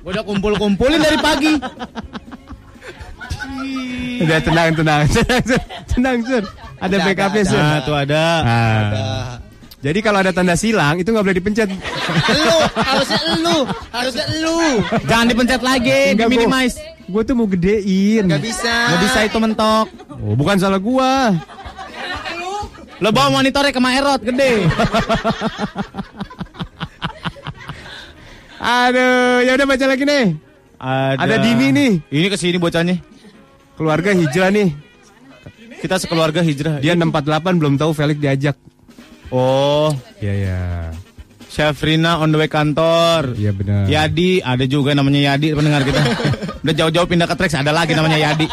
gue 0.00 0.10
udah 0.10 0.24
kumpul-kumpulin 0.24 0.98
dari 0.98 1.18
pagi. 1.20 1.52
Udah 4.16 4.38
tenang 4.40 4.72
tenang 4.72 5.04
tenang 5.12 5.42
Sur. 5.44 5.60
tenang 5.92 6.18
sur. 6.24 6.44
Ada 6.76 6.88
Ada, 6.88 7.04
backupnya 7.04 7.42
ada, 7.44 7.50
sur. 7.52 7.60
Nah, 7.60 7.80
tuh 7.84 7.96
ada. 7.96 8.24
Nah. 8.40 9.45
Jadi 9.86 10.02
kalau 10.02 10.18
ada 10.18 10.34
tanda 10.34 10.58
silang 10.58 10.98
itu 10.98 11.14
nggak 11.14 11.22
boleh 11.22 11.38
dipencet. 11.38 11.70
Lu, 11.70 12.58
harusnya 12.74 13.22
lu, 13.38 13.58
harusnya 13.94 14.26
lu. 14.42 14.82
Jangan 15.06 15.26
dipencet 15.30 15.62
lagi, 15.62 16.18
Enggak, 16.18 16.26
di 16.26 16.32
minimize. 16.34 16.74
Gue 17.06 17.22
tuh 17.22 17.38
mau 17.38 17.46
gedein. 17.46 18.26
Gak 18.26 18.42
bisa. 18.42 18.74
Gak 18.90 19.02
bisa 19.06 19.18
itu 19.30 19.38
mentok. 19.38 19.86
Oh, 20.10 20.34
bukan 20.34 20.58
salah 20.58 20.82
gua. 20.82 21.38
Lo 22.98 23.14
bawa 23.14 23.38
monitornya 23.38 23.70
ke 23.70 23.78
Maerot 23.78 24.26
gede. 24.26 24.66
Aduh, 28.58 29.46
ya 29.46 29.54
udah 29.54 29.66
baca 29.70 29.86
lagi 29.86 30.02
nih. 30.02 30.34
Ada 31.14 31.36
Dini 31.38 31.70
nih. 31.70 31.92
Ini 32.10 32.26
ke 32.26 32.34
sini 32.34 32.58
bocahnya. 32.58 32.98
Keluarga 33.78 34.10
hijrah 34.10 34.50
nih. 34.50 34.74
Kita 35.78 36.02
sekeluarga 36.02 36.42
hijrah. 36.42 36.82
Dia 36.82 36.98
648 36.98 37.60
belum 37.62 37.78
tahu 37.78 37.94
Felix 37.94 38.18
diajak. 38.18 38.58
Oh, 39.30 39.90
Iya 40.22 40.34
ya. 40.34 40.60
Syafrina 41.46 42.20
on 42.20 42.34
the 42.34 42.36
way 42.36 42.52
kantor. 42.52 43.32
Iya 43.32 43.56
benar. 43.56 43.88
Yadi, 43.88 44.44
ada 44.44 44.68
juga 44.68 44.92
namanya 44.92 45.32
Yadi 45.32 45.56
pendengar 45.56 45.88
kita. 45.88 46.00
Udah 46.62 46.74
jauh-jauh 46.76 47.08
pindah 47.08 47.24
ke 47.24 47.32
Trax, 47.32 47.56
ada 47.56 47.72
lagi 47.72 47.96
namanya 47.96 48.20
Yadi. 48.20 48.44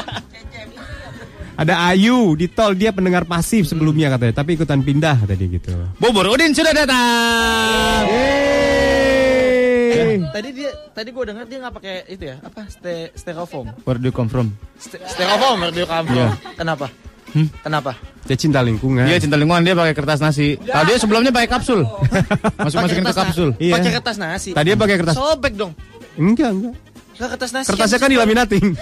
Ada 1.53 1.93
Ayu 1.93 2.33
di 2.33 2.49
tol 2.49 2.73
dia 2.73 2.89
pendengar 2.95 3.29
pasif 3.29 3.69
sebelumnya 3.69 4.09
katanya, 4.15 4.41
tapi 4.41 4.57
ikutan 4.57 4.81
pindah 4.81 5.21
tadi 5.27 5.45
gitu. 5.51 5.69
Bubur 6.01 6.25
Udin 6.31 6.55
sudah 6.55 6.73
datang. 6.73 8.07
Yeay. 8.09 10.17
Tadi 10.33 10.49
dia, 10.49 10.71
tadi 10.95 11.13
gue 11.13 11.23
dengar 11.27 11.45
dia 11.45 11.57
nggak 11.61 11.75
pakai 11.77 11.95
itu 12.09 12.23
ya, 12.25 12.41
apa? 12.41 12.65
Ste, 12.65 13.13
styrofoam. 13.13 13.69
Where 13.85 14.01
do 14.01 14.09
you 14.09 14.15
come 14.15 14.31
from? 14.31 14.57
Ste, 14.81 14.97
styrofoam 15.05 15.61
radio 15.61 15.85
kamu. 15.85 16.09
Iya. 16.09 16.29
Kenapa? 16.57 16.89
Hmm? 17.33 17.49
Kenapa? 17.65 17.97
Dia 18.23 18.37
cinta 18.37 18.61
lingkungan. 18.61 19.03
Dia 19.03 19.17
cinta 19.19 19.35
lingkungan 19.35 19.65
dia 19.65 19.73
pakai 19.73 19.93
kertas 19.97 20.21
nasi. 20.21 20.55
Kalau 20.61 20.85
dia 20.85 20.97
sebelumnya 21.01 21.31
pakai 21.33 21.49
kapsul. 21.49 21.81
Masuk-masukin 22.63 23.01
ke 23.01 23.09
kertas 23.09 23.17
na- 23.17 23.25
kapsul. 23.27 23.49
Iya. 23.57 23.73
Pakai 23.75 23.91
kertas 23.97 24.17
nasi. 24.21 24.49
Tadi 24.53 24.67
dia 24.69 24.77
pakai 24.77 24.95
kertas. 25.01 25.15
Sobek 25.17 25.53
dong. 25.57 25.73
Enggak, 26.15 26.49
enggak. 26.53 26.73
Nggak 27.13 27.29
kertas 27.35 27.51
nasi. 27.51 27.67
Kertasnya 27.73 27.99
kan 27.99 28.09
dilaminating. 28.09 28.65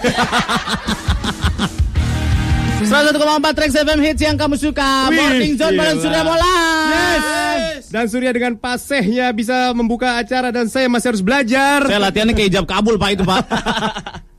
101,4 2.82 3.14
Trax 3.56 3.70
FM 3.78 4.00
hits 4.02 4.20
yang 4.20 4.36
kamu 4.36 4.58
suka. 4.58 5.06
Wih, 5.08 5.16
Morning 5.16 5.54
Zone 5.54 5.74
bareng. 5.78 5.98
Surya 6.02 6.22
Mola. 6.26 6.56
Yes. 6.90 7.88
Dan 7.88 8.04
Surya 8.10 8.30
dengan 8.34 8.52
pasehnya 8.58 9.30
bisa 9.30 9.70
membuka 9.72 10.18
acara 10.18 10.50
dan 10.50 10.66
saya 10.66 10.90
masih 10.90 11.14
harus 11.14 11.22
belajar. 11.22 11.86
Saya 11.86 12.00
latihannya 12.02 12.34
ke 12.34 12.50
hijab 12.50 12.66
kabul 12.66 12.98
Pak 12.98 13.10
itu 13.14 13.24
Pak. 13.24 13.42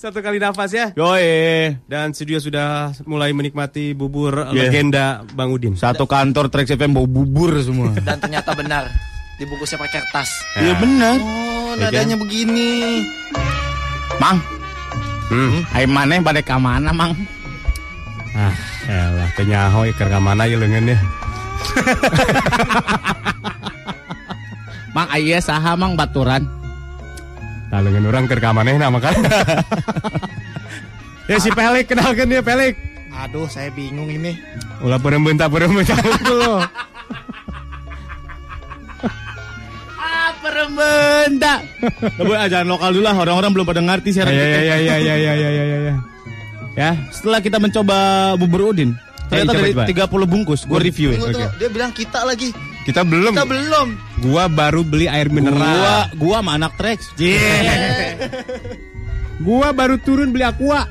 Satu 0.00 0.24
kali 0.24 0.40
nafas 0.40 0.72
ya. 0.72 0.96
Yoi. 0.96 1.76
Dan 1.84 2.16
studio 2.16 2.40
sudah 2.40 2.96
mulai 3.04 3.36
menikmati 3.36 3.92
bubur 3.92 4.48
Yeah. 4.48 4.72
legenda 4.72 5.28
Bang 5.36 5.52
Udin. 5.52 5.76
Satu 5.76 6.08
kantor 6.08 6.48
Trax 6.48 6.72
FM 6.72 6.96
bau 6.96 7.04
bubur 7.04 7.52
semua. 7.60 7.92
Dan 8.08 8.16
ternyata 8.16 8.56
benar. 8.56 8.88
Dibungkusnya 9.36 9.76
pakai 9.76 10.00
kertas. 10.00 10.40
Iya 10.56 10.72
benar. 10.80 11.20
Oh, 11.20 11.76
nadanya 11.76 12.16
begini. 12.16 13.04
Mang, 14.16 14.40
Hmm. 15.28 15.68
ayo 15.76 15.84
mana 15.84 16.16
pada 16.24 16.40
ke 16.40 16.56
mana 16.56 16.96
Mang? 16.96 17.12
Ah, 18.32 18.56
elah 18.88 19.28
tenyaho 19.36 19.84
ke 19.92 20.04
mana 20.16 20.48
ya 20.48 20.56
lengannya. 20.56 20.96
Mang 24.96 25.12
ayo 25.12 25.36
saha 25.44 25.76
Mang 25.76 25.92
baturan. 25.92 26.59
Talungan 27.70 28.10
orang 28.10 28.26
kerkamane 28.26 28.74
nama 28.74 28.98
kan? 28.98 29.14
ya 31.30 31.38
si 31.38 31.48
ah. 31.48 31.54
Pelik 31.54 31.86
kenalkan 31.86 32.26
dia 32.26 32.42
Pelik. 32.42 32.74
Aduh 33.14 33.46
saya 33.46 33.70
bingung 33.70 34.10
ini. 34.10 34.34
Ulah 34.82 34.98
perembenta 34.98 35.46
perembenta 35.46 35.94
dulu. 36.26 36.58
ah 40.02 40.30
perembenta. 40.42 41.62
Tapi 42.18 42.32
ya, 42.34 42.50
ajaran 42.50 42.66
lokal 42.66 42.90
dulu 42.90 43.06
lah 43.06 43.14
orang-orang 43.14 43.50
belum 43.54 43.66
pada 43.70 43.82
ngerti 43.86 44.18
siaran. 44.18 44.34
Ya 44.34 44.42
ya, 44.42 44.58
ya 44.58 44.76
ya 44.82 44.98
ya 44.98 45.14
ya 45.14 45.14
ya 45.14 45.50
ya 45.50 45.62
ya 45.62 45.78
ya. 45.78 45.94
Ya 46.74 46.90
setelah 47.14 47.38
kita 47.38 47.62
mencoba 47.62 48.34
bubur 48.34 48.74
udin. 48.74 48.98
Ternyata 49.30 49.54
coba, 49.54 49.62
dari 49.62 49.94
coba. 50.10 50.26
30 50.26 50.34
bungkus 50.34 50.60
gue 50.66 50.78
review 50.82 51.08
ya. 51.14 51.18
Tunggu 51.22 51.30
tuh, 51.30 51.46
Oke. 51.46 51.56
dia 51.62 51.68
bilang 51.70 51.90
kita 51.94 52.26
lagi. 52.26 52.50
Kita 52.82 53.06
belum. 53.06 53.32
Kita 53.36 53.46
belum. 53.46 53.88
Gua 54.24 54.44
baru 54.50 54.82
beli 54.82 55.06
air 55.06 55.30
mineral. 55.30 55.62
Gua 55.62 55.94
gua 56.18 56.36
sama 56.42 56.50
anak 56.58 56.72
Trax. 56.74 56.98
Gua 59.46 59.68
baru 59.72 59.96
turun 60.02 60.34
beli 60.34 60.44
aqua. 60.44 60.84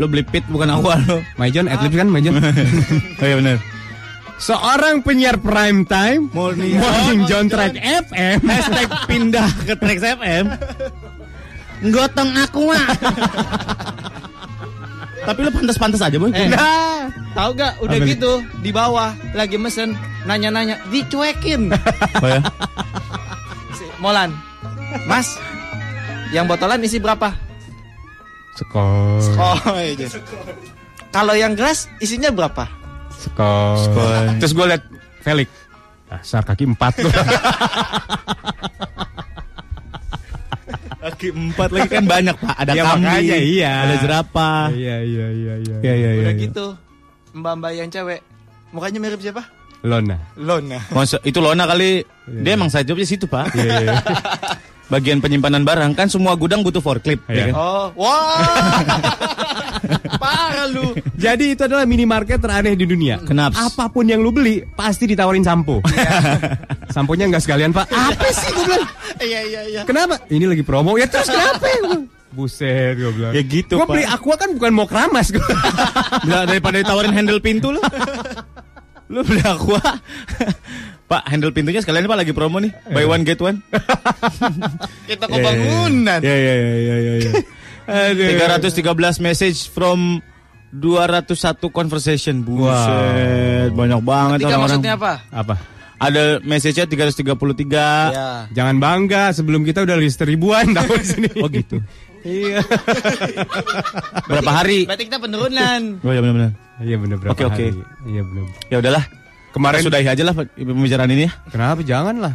Lo 0.00 0.08
beli 0.08 0.24
pit 0.24 0.44
bukan 0.48 0.72
awal 0.72 1.00
lo. 1.04 1.20
Majon, 1.36 1.68
Adlibs 1.68 1.96
kan 1.96 2.08
Majon. 2.08 2.34
Oh 3.20 3.24
iya 3.24 3.36
benar. 3.36 3.56
Seorang 4.40 5.04
penyiar 5.04 5.36
prime 5.36 5.84
time 5.84 6.32
Morning, 6.32 6.80
Morning 6.80 7.28
John 7.28 7.52
Track 7.52 7.76
FM 7.76 8.40
Hashtag 8.48 8.88
pindah 9.04 9.52
ke 9.68 9.76
Trax 9.76 10.00
FM. 10.00 10.44
Gotong 11.94 12.32
aku 12.40 12.72
mah. 12.72 12.88
Tapi 15.20 15.38
lo 15.44 15.50
pantas-pantas 15.52 16.00
aja 16.00 16.16
boy. 16.16 16.32
Eh. 16.32 16.48
Nah 16.48 16.90
Tahu 17.34 17.50
gak? 17.54 17.78
Udah 17.84 17.98
nih? 18.00 18.16
gitu 18.16 18.42
di 18.60 18.70
bawah 18.74 19.14
lagi 19.36 19.54
mesen 19.54 19.94
nanya-nanya 20.26 20.82
dicuekin. 20.90 21.70
Oh 22.18 22.28
ya? 22.28 22.40
Si 23.76 23.84
Molan. 24.02 24.34
Mas, 25.06 25.38
yang 26.34 26.50
botolan 26.50 26.82
isi 26.82 26.98
berapa? 26.98 27.30
Skor 28.58 29.22
Oh 29.38 29.78
iya. 29.78 30.10
Kalau 31.14 31.32
yang 31.38 31.54
gelas 31.54 31.86
isinya 32.02 32.34
berapa? 32.34 32.66
Skor 33.14 33.78
Skor. 33.78 34.36
Terus 34.42 34.52
gue 34.52 34.66
liat 34.66 34.82
Felix 35.22 35.48
Dasar 36.10 36.42
kaki 36.42 36.66
empat 36.66 37.06
tuh 37.06 37.06
Kaki 41.20 41.36
empat 41.36 41.68
lagi 41.68 41.88
kan 41.92 42.04
banyak 42.08 42.32
pak. 42.32 42.54
Ada 42.56 42.72
Ya, 42.72 42.82
kambing, 42.82 43.04
makanya, 43.04 43.36
iya. 43.36 43.72
ada 43.84 43.94
jerapah. 44.00 44.64
Iya 44.72 44.96
iya 45.04 45.26
iya 45.28 45.54
iya 45.60 45.74
Iya 45.76 45.92
iya 45.92 46.10
iya. 46.16 46.20
Udah 46.24 46.32
iya. 46.32 46.40
gitu. 46.40 46.66
Mbak-mbak 47.36 47.72
yang 47.76 47.88
cewek. 47.92 48.20
Mukanya 48.72 48.98
mirip 48.98 49.20
siapa? 49.20 49.42
Lona 49.80 50.16
Lona. 50.36 50.80
Masa- 50.88 51.20
itu 51.20 51.36
Lona 51.36 51.64
kali 51.64 52.00
dia 52.24 52.52
emang 52.52 52.72
side 52.72 52.88
jobnya 52.88 53.04
situ 53.04 53.28
pak. 53.28 53.52
Iya 53.52 53.84
iya 53.84 53.96
Bagian 54.90 55.22
penyimpanan 55.22 55.62
barang 55.62 55.94
kan 55.94 56.10
semua 56.10 56.34
gudang 56.34 56.66
butuh 56.66 56.82
forklift. 56.82 57.22
Iya. 57.30 57.34
ya 57.34 57.44
kan? 57.50 57.54
Oh, 57.54 57.86
wah. 57.94 58.82
Parah 60.22 60.66
lu. 60.68 60.92
Jadi 61.16 61.56
itu 61.56 61.62
adalah 61.64 61.86
minimarket 61.88 62.36
teraneh 62.42 62.76
di 62.76 62.84
dunia 62.84 63.22
Kenaps. 63.22 63.56
Apa 63.56 63.88
pun 63.88 64.04
yang 64.04 64.20
lu 64.20 64.28
beli 64.28 64.60
Pasti 64.76 65.08
ditawarin 65.08 65.40
sampo 65.40 65.80
Samponya 66.94 67.30
nggak 67.32 67.42
sekalian 67.44 67.72
pak 67.72 67.88
Apa 67.88 68.28
sih 68.28 68.50
gue 68.52 68.64
bilang 68.68 68.84
Iya 69.20 69.40
iya 69.48 69.60
iya. 69.68 69.82
Kenapa? 69.88 70.20
Ini 70.28 70.44
lagi 70.44 70.60
promo 70.60 71.00
Ya 71.00 71.08
terus 71.08 71.32
kenapa 71.32 71.64
ya? 71.64 71.80
Buset 72.30 72.94
gue 73.00 73.10
bilang 73.14 73.32
Ya 73.32 73.42
gitu, 73.42 73.80
Gue 73.80 73.88
beli 73.88 74.04
aqua 74.04 74.34
kan 74.36 74.52
bukan 74.52 74.70
mau 74.74 74.86
keramas 74.86 75.32
gua. 75.32 75.42
Bila 76.22 76.44
daripada 76.46 76.76
ditawarin 76.78 77.14
handle 77.16 77.40
pintu 77.42 77.74
lu. 77.74 77.80
lu 79.12 79.26
beli 79.26 79.42
aqua. 79.42 79.82
Pak, 81.10 81.26
handle 81.26 81.50
pintunya 81.50 81.82
sekalian 81.82 82.06
Pak 82.06 82.22
lagi 82.22 82.30
promo 82.30 82.62
nih. 82.62 82.70
Buy 82.86 83.02
one 83.02 83.26
get 83.26 83.42
one. 83.42 83.58
Kita 85.10 85.26
ke 85.26 85.38
bangunan. 85.42 86.22
Ya 86.22 86.36
ya 86.38 86.54
ya 86.54 86.74
ya 86.78 86.96
ya. 87.02 87.12
ya. 87.18 87.32
Aduh. 88.14 88.62
313 88.62 89.18
message 89.18 89.66
from 89.66 90.22
201 90.70 91.34
conversation. 91.74 92.46
Buset, 92.46 93.74
banyak 93.74 93.98
banget 94.06 94.38
orang-orang. 94.46 94.62
maksudnya 94.70 94.94
apa? 94.94 95.12
Apa? 95.34 95.54
Ada 95.98 96.38
message-nya 96.46 96.86
333. 96.86 98.14
Ya. 98.14 98.46
Jangan 98.56 98.80
bangga 98.80 99.36
Sebelum 99.36 99.66
kita 99.68 99.84
udah 99.84 100.00
list 100.00 100.16
ribuan 100.24 100.72
Tahu 100.78 100.96
di 100.96 101.04
sini 101.04 101.28
Oh 101.42 101.50
gitu. 101.52 101.76
Iya 102.24 102.64
Berapa 104.30 104.50
hari? 104.62 104.88
Berarti 104.88 105.04
kita 105.10 105.18
penurunan. 105.20 105.80
Oh 106.00 106.12
iya 106.14 106.20
benar-benar. 106.22 106.52
Iya 106.80 106.96
bener 106.96 107.16
berapa 107.20 107.34
Oke, 107.36 107.44
oke. 107.50 107.64
hari 107.68 107.68
Iya 108.08 108.22
bener 108.24 108.44
Ya 108.72 108.76
udahlah. 108.80 109.19
Kemarin 109.50 109.82
Kita 109.82 109.86
sudahi 109.90 110.06
aja 110.06 110.22
lah 110.22 110.34
pembicaraan 110.54 111.10
ini 111.10 111.26
ya. 111.26 111.32
Kenapa 111.50 111.80
jangan 111.82 112.16
lah 112.18 112.34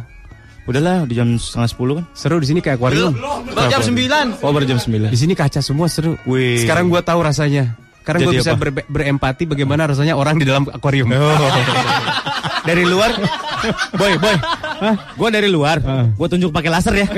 Udahlah, 0.66 1.06
di 1.06 1.14
jam 1.14 1.38
setengah 1.38 1.68
sepuluh 1.70 1.94
kan. 2.02 2.04
Seru 2.10 2.42
di 2.42 2.46
sini 2.50 2.58
kayak 2.58 2.82
akuarium 2.82 3.14
Baru 3.54 3.70
jam 3.70 3.80
9. 3.86 4.42
Oh, 4.42 4.50
baru 4.50 4.66
jam 4.66 4.78
9. 4.82 5.14
Di 5.14 5.18
sini 5.18 5.32
kaca 5.38 5.62
semua 5.62 5.86
seru 5.86 6.18
Wih. 6.26 6.58
Sekarang 6.60 6.90
gua 6.90 7.06
tahu 7.06 7.22
rasanya 7.22 7.78
Sekarang 8.02 8.22
gue 8.22 8.38
bisa 8.38 8.54
ber- 8.54 8.86
berempati 8.86 9.50
bagaimana 9.50 9.90
rasanya 9.90 10.14
orang 10.14 10.38
di 10.38 10.46
dalam 10.46 10.62
akuarium. 10.70 11.10
dari 12.70 12.86
luar, 12.86 13.10
boy, 13.98 14.14
boy, 14.18 14.36
gue 15.18 15.28
dari 15.34 15.50
luar, 15.50 15.82
gue 16.14 16.28
tunjuk 16.30 16.54
pakai 16.54 16.70
laser 16.70 16.94
ya. 17.02 17.06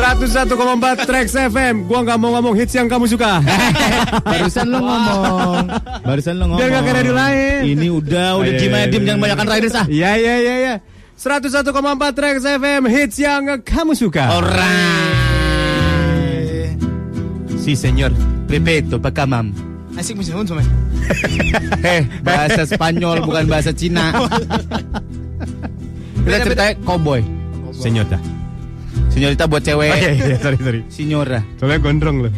101,4 0.00 1.04
Trax 1.04 1.28
FM. 1.52 1.84
Gua 1.84 2.00
nggak 2.00 2.16
mau 2.16 2.32
ngomong 2.32 2.56
hits 2.56 2.72
yang 2.72 2.88
kamu 2.88 3.04
suka. 3.04 3.44
Barusan 4.32 4.72
lo 4.72 4.80
ngomong, 4.80 5.68
barusan 6.00 6.40
lo 6.40 6.48
ngomong. 6.48 6.56
Biar 6.56 6.68
nggak 6.72 6.84
kayak 6.88 6.96
radio 7.04 7.12
lain. 7.12 7.60
Ini 7.68 7.86
udah, 7.92 8.28
Oh, 8.32 8.40
udah 8.40 8.52
iya, 8.56 8.60
gimana 8.64 8.80
iya, 8.80 8.88
diem 8.88 9.02
iya. 9.04 9.08
jangan 9.12 9.20
banyakkan 9.20 9.48
riders 9.52 9.76
ah. 9.76 9.84
Iya 9.84 10.10
iya 10.16 10.34
iya 10.40 10.54
iya. 10.56 10.74
101,4 11.20 12.16
Trax 12.16 12.36
FM 12.48 12.82
hits 12.88 13.16
yang 13.20 13.60
kamu 13.60 13.92
suka. 13.92 14.24
Alright. 14.40 15.60
Si 17.60 17.76
senyor, 17.76 18.08
ripeto, 18.48 18.96
pakamam. 18.96 19.52
Asik 20.00 20.16
musim 20.16 20.32
untuk 20.40 20.56
men. 20.56 20.64
Eh, 21.84 22.08
bahasa 22.24 22.64
Spanyol 22.64 23.20
bukan 23.20 23.44
bahasa 23.44 23.68
Cina. 23.76 24.16
Kita 26.24 26.36
ceritanya 26.40 26.72
cowboy. 26.88 27.20
Senyota. 27.76 28.16
Senyorita 29.10 29.44
buat 29.50 29.62
cewek. 29.66 29.90
Oh, 29.90 29.98
iya, 29.98 30.10
iya, 30.14 30.36
sorry 30.38 30.58
sorry. 30.62 30.80
Signora. 30.86 31.42
Soalnya 31.58 31.78
gondrong 31.82 32.16
loh. 32.26 32.32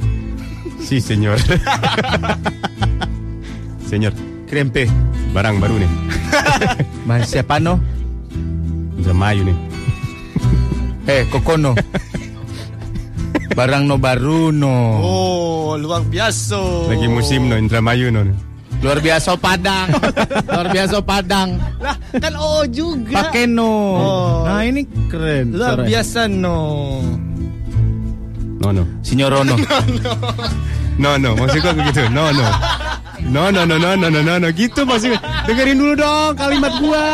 Si 0.82 0.98
senyor. 0.98 1.38
senyor, 3.88 4.12
Krempe. 4.48 4.88
barang 5.32 5.56
baru 5.60 5.80
nih. 5.80 5.90
Mas 7.08 7.32
siapa 7.32 7.56
no? 7.56 7.80
Indramayu 9.00 9.48
nih. 9.48 9.58
Eh, 11.08 11.22
Kokono. 11.32 11.72
Barang 13.52 13.84
no 13.84 14.00
baru 14.00 14.48
no. 14.48 14.76
Oh, 15.02 15.76
luar 15.76 16.04
biasa. 16.08 16.88
Lagi 16.88 17.08
musim 17.08 17.48
no 17.48 17.56
Indramayu 17.56 18.08
no. 18.12 18.24
Luar 18.82 18.98
biasa 18.98 19.38
Padang. 19.38 19.88
Luar 20.50 20.68
biasa 20.74 20.96
Padang. 21.06 21.54
Lah, 21.78 21.96
kan 22.18 22.34
oh 22.34 22.66
juga. 22.66 23.30
Pakai 23.30 23.46
no. 23.46 23.70
Oh. 23.94 24.42
Nah, 24.42 24.66
ini 24.66 24.82
keren. 25.06 25.54
Luar 25.54 25.78
Suaranya. 25.78 25.88
biasa 25.88 26.20
no. 26.26 26.58
No 28.58 28.68
no. 28.74 28.82
Signorono. 29.06 29.54
No 30.92 31.16
no, 31.16 31.32
maksud 31.32 31.64
gua 31.64 31.72
begitu. 31.72 32.04
No 32.12 32.28
no. 32.36 32.44
No 33.32 33.48
no 33.48 33.64
no 33.64 33.80
no 33.80 33.96
no 33.96 34.12
no 34.12 34.20
no, 34.20 34.34
no. 34.36 34.48
gitu 34.52 34.84
maksudnya. 34.84 35.16
Dengerin 35.48 35.80
dulu 35.80 35.96
dong 35.96 36.36
kalimat 36.36 36.68
gua. 36.84 37.06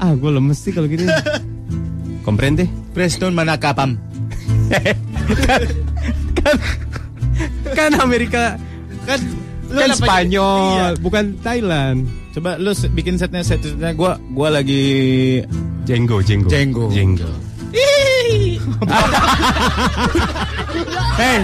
Ah, 0.00 0.16
gua 0.16 0.40
lemes 0.40 0.64
sih 0.64 0.72
kalau 0.72 0.88
gitu. 0.88 1.04
Comprende? 2.24 2.64
Preston 2.96 3.36
mana 3.36 3.60
kapam? 3.60 4.00
Kan 7.76 7.92
Amerika 8.00 8.56
Kan 9.04 9.20
lu 9.74 9.80
kan 9.82 9.90
Spanyol, 9.98 10.62
Iya. 10.70 10.86
bukan 11.02 11.24
Thailand. 11.42 11.98
Coba 12.30 12.50
lu 12.56 12.70
bikin 12.94 13.18
setnya 13.18 13.42
set 13.42 13.60
setnya 13.62 13.90
gua 13.90 14.14
gua 14.30 14.48
lagi 14.54 15.42
Jenggo, 15.84 16.22
jenggo. 16.24 16.48
Jenggo. 16.48 16.86
Jenggo. 16.88 17.28
Hei, 21.14 21.38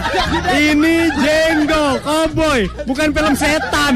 ini 0.73 1.07
Jenggo, 1.15 1.99
cowboy, 2.03 2.67
bukan 2.87 3.09
film 3.15 3.35
setan. 3.39 3.95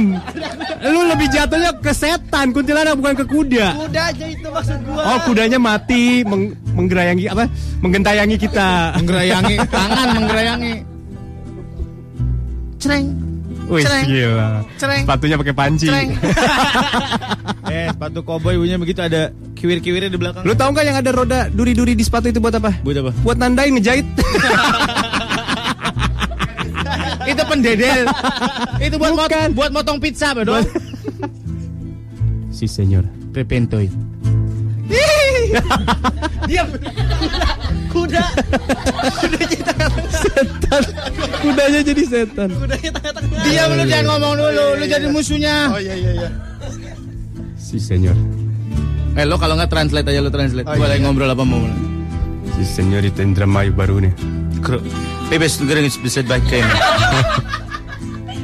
Lu 0.85 1.01
lebih 1.09 1.27
jatuhnya 1.33 1.73
ke 1.81 1.91
setan, 1.91 2.53
kuntilanak 2.55 2.95
bukan 2.95 3.15
ke 3.19 3.25
kuda. 3.27 3.67
Udah 3.89 4.05
aja 4.13 4.27
itu 4.29 4.47
maksud 4.47 4.79
gua. 4.87 5.03
Oh, 5.03 5.19
kudanya 5.27 5.59
mati, 5.59 6.23
meng 6.23 6.55
menggerayangi 6.75 7.27
apa? 7.27 7.49
Menggentayangi 7.83 8.37
kita. 8.39 8.95
menggerayangi 8.99 9.57
tangan 9.67 10.09
menggerayangi. 10.15 10.75
Cereng. 12.79 13.24
Wih, 13.65 13.81
Cereng. 13.81 14.05
gila. 14.05 14.49
Cereng. 14.77 15.03
Sepatunya 15.09 15.37
pakai 15.41 15.55
panci. 15.57 15.87
Cereng. 15.89 16.09
eh, 17.75 17.87
sepatu 17.91 18.21
cowboy 18.21 18.61
bunyinya 18.61 18.79
begitu 18.81 19.01
ada 19.01 19.33
kiwir-kiwirnya 19.57 20.13
di 20.13 20.19
belakang. 20.21 20.45
Lu 20.45 20.53
tahu 20.53 20.77
nggak 20.77 20.85
yang 20.85 20.99
ada 21.01 21.11
roda 21.11 21.41
duri-duri 21.49 21.97
di 21.97 22.05
sepatu 22.05 22.29
itu 22.29 22.41
buat 22.45 22.53
apa? 22.55 22.77
buat 22.85 22.97
apa? 23.01 23.13
Buat 23.25 23.37
nandain 23.41 23.73
ngejahit. 23.73 24.05
Itu 27.25 27.43
pendedel. 27.49 28.05
Itu 28.85 29.01
buat 29.01 29.17
mot 29.17 29.33
Bukan. 29.33 29.49
buat 29.57 29.71
motong 29.73 29.97
pizza, 29.97 30.37
Bro. 30.37 30.61
si 32.53 32.69
senyor. 32.69 33.09
Prepentoy. 33.33 33.89
Diam. 36.45 36.69
Kuda. 37.89 38.25
Kudanya 41.41 41.81
jadi 41.81 42.03
setan. 42.05 42.49
Kudanya 42.51 42.91
tengah-tengah. 42.91 43.43
Diam 43.45 43.69
lu 43.73 43.85
jangan 43.87 44.07
ngomong 44.17 44.35
dulu, 44.37 44.65
lu 44.79 44.85
jadi 44.85 45.07
musuhnya. 45.09 45.57
Oh 45.73 45.81
iya 45.81 45.95
iya 45.95 46.11
iya. 46.19 46.29
Si 47.57 47.79
senyor. 47.79 48.17
Eh 49.15 49.23
lo 49.23 49.39
kalau 49.39 49.55
nggak 49.55 49.71
translate 49.71 50.07
aja 50.11 50.21
lo 50.21 50.31
translate. 50.31 50.67
Oh, 50.67 50.75
Gua 50.75 50.87
iya, 50.87 50.93
lagi 50.97 51.01
iya. 51.01 51.07
ngobrol 51.07 51.31
apa 51.31 51.45
mau. 51.47 51.63
Si 52.59 52.65
senyorita 52.67 53.23
Indramayu 53.23 53.71
baru 53.73 54.03
nih. 54.03 54.13
Kru- 54.59 54.83
Bebas 55.31 55.59
negara 55.59 55.81
bisa 55.83 56.21
baik 56.23 56.45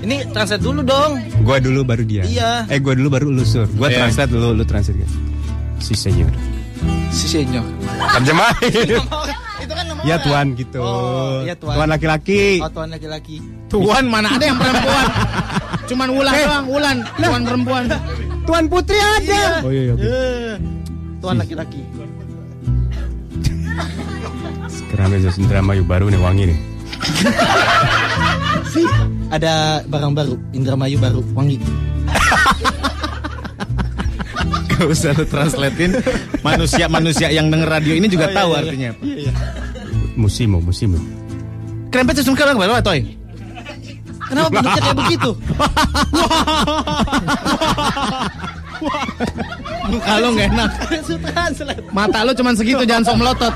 Ini 0.00 0.32
translate 0.32 0.64
dulu 0.64 0.80
dong. 0.80 1.20
Gua 1.44 1.60
dulu 1.60 1.84
baru 1.84 2.02
dia. 2.06 2.22
Iya. 2.24 2.64
Eh 2.70 2.78
gua 2.80 2.94
dulu 2.96 3.08
baru 3.12 3.26
lu 3.28 3.44
sur. 3.44 3.66
Gua 3.74 3.90
Iya. 3.90 4.06
translate 4.06 4.30
dulu, 4.30 4.54
lu 4.54 4.64
translate. 4.64 5.04
Si 5.80 5.92
senyor. 5.92 6.30
Si 7.10 7.26
senyor. 7.26 7.64
Terjemahin. 8.18 9.00
Itu 9.60 9.72
kan 9.76 9.84
nama 9.84 10.00
ya 10.08 10.16
tuan 10.24 10.46
gitu. 10.56 10.80
Oh, 10.80 11.44
iya, 11.44 11.54
tuan. 11.54 11.74
Tuan 11.76 11.88
laki-laki. 11.92 12.64
Oh, 12.64 12.70
tuan 12.72 12.88
laki-laki. 12.88 13.36
Tuan 13.68 14.04
mana 14.08 14.34
ada 14.34 14.44
yang 14.44 14.58
perempuan? 14.58 15.06
Cuman 15.90 16.08
Wulan 16.16 16.32
doang, 16.34 16.66
Wulan. 16.70 16.96
Tuan 17.20 17.42
perempuan. 17.44 17.82
Tuan 18.48 18.64
putri 18.66 18.98
ada. 18.98 19.62
Oh 19.62 19.70
iya, 19.70 19.82
iya. 19.90 19.92
oke. 19.94 20.06
Eh, 20.06 20.54
Tuan 21.20 21.36
laki-laki. 21.36 21.80
Sekarang 24.70 25.14
aja 25.14 25.30
Indramayu 25.36 25.82
baru 25.86 26.08
nih 26.08 26.20
wangi 26.20 26.44
nih. 26.50 26.58
Ada 29.30 29.84
barang 29.86 30.12
baru, 30.16 30.34
Indramayu 30.50 30.96
baru, 30.98 31.20
wangi. 31.36 31.62
Gak 34.80 34.88
usah 34.88 35.12
lu 35.12 35.28
translatein. 35.28 35.92
Manusia-manusia 36.40 37.28
yang 37.28 37.52
denger 37.52 37.68
radio 37.68 37.92
ini 37.92 38.08
juga 38.08 38.32
tahu 38.32 38.56
artinya 38.56 38.96
apa. 38.96 39.04
Iya, 39.04 39.28
iya. 39.28 39.32
Musimo, 40.16 40.56
musimo. 40.64 40.96
Krempet 41.92 42.24
sesung 42.24 42.32
kau 42.32 42.48
berapa, 42.48 42.80
Toy? 42.80 43.04
Kenapa 44.30 44.48
bentuknya 44.48 44.80
kayak 44.80 44.96
begitu? 44.96 45.30
Muka 49.90 50.14
lu 50.22 50.28
gak 50.38 50.48
enak. 50.54 50.70
Mata 51.92 52.24
lu 52.24 52.32
cuman 52.32 52.54
segitu, 52.56 52.82
jangan 52.88 53.04
sok 53.04 53.20
melotot. 53.20 53.52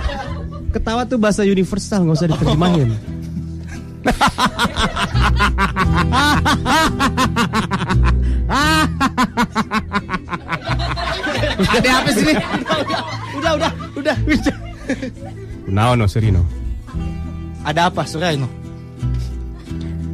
Ketawa 0.75 1.07
tuh 1.07 1.17
bahasa 1.17 1.47
universal, 1.47 2.03
nggak 2.05 2.19
usah 2.19 2.29
diterjemahin. 2.35 3.14
Ada 11.75 11.91
apa 12.01 12.11
sih 12.13 12.25
nih? 12.29 12.37
Udah, 13.41 13.53
udah, 13.57 13.73
udah, 13.97 14.17
udah. 14.29 14.57
Kunao 15.65 15.97
no 15.97 16.07
Serino. 16.07 16.45
Ada 17.65 17.89
apa, 17.89 18.05
Suraino? 18.05 18.64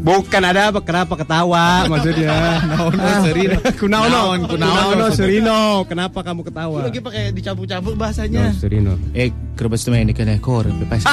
Bukan 0.01 0.43
ada 0.43 0.73
apa, 0.73 0.81
kenapa 0.81 1.13
ketawa 1.13 1.85
maksudnya? 1.85 2.33
Kunao 2.65 2.89
no 2.89 3.05
Serino. 3.21 3.59
Kunao 3.77 4.05
no, 4.09 4.21
Kunaon, 4.33 4.39
kunaon. 4.49 4.73
Kunao 4.73 4.91
no 4.97 5.07
Serino. 5.13 5.61
Kenapa 5.85 6.19
kamu 6.25 6.41
ketawa? 6.49 6.89
Lagi 6.89 7.01
pakai 7.05 7.37
dicampur-campur 7.37 7.93
No 7.93 8.01
bahasanya. 8.01 8.57
Serino. 8.57 8.97
Eh, 9.13 9.29
kerbas 9.61 9.85
tuh 9.85 9.93
ini 9.93 10.17
kena 10.17 10.41
kor, 10.41 10.65
bebas. 10.65 11.05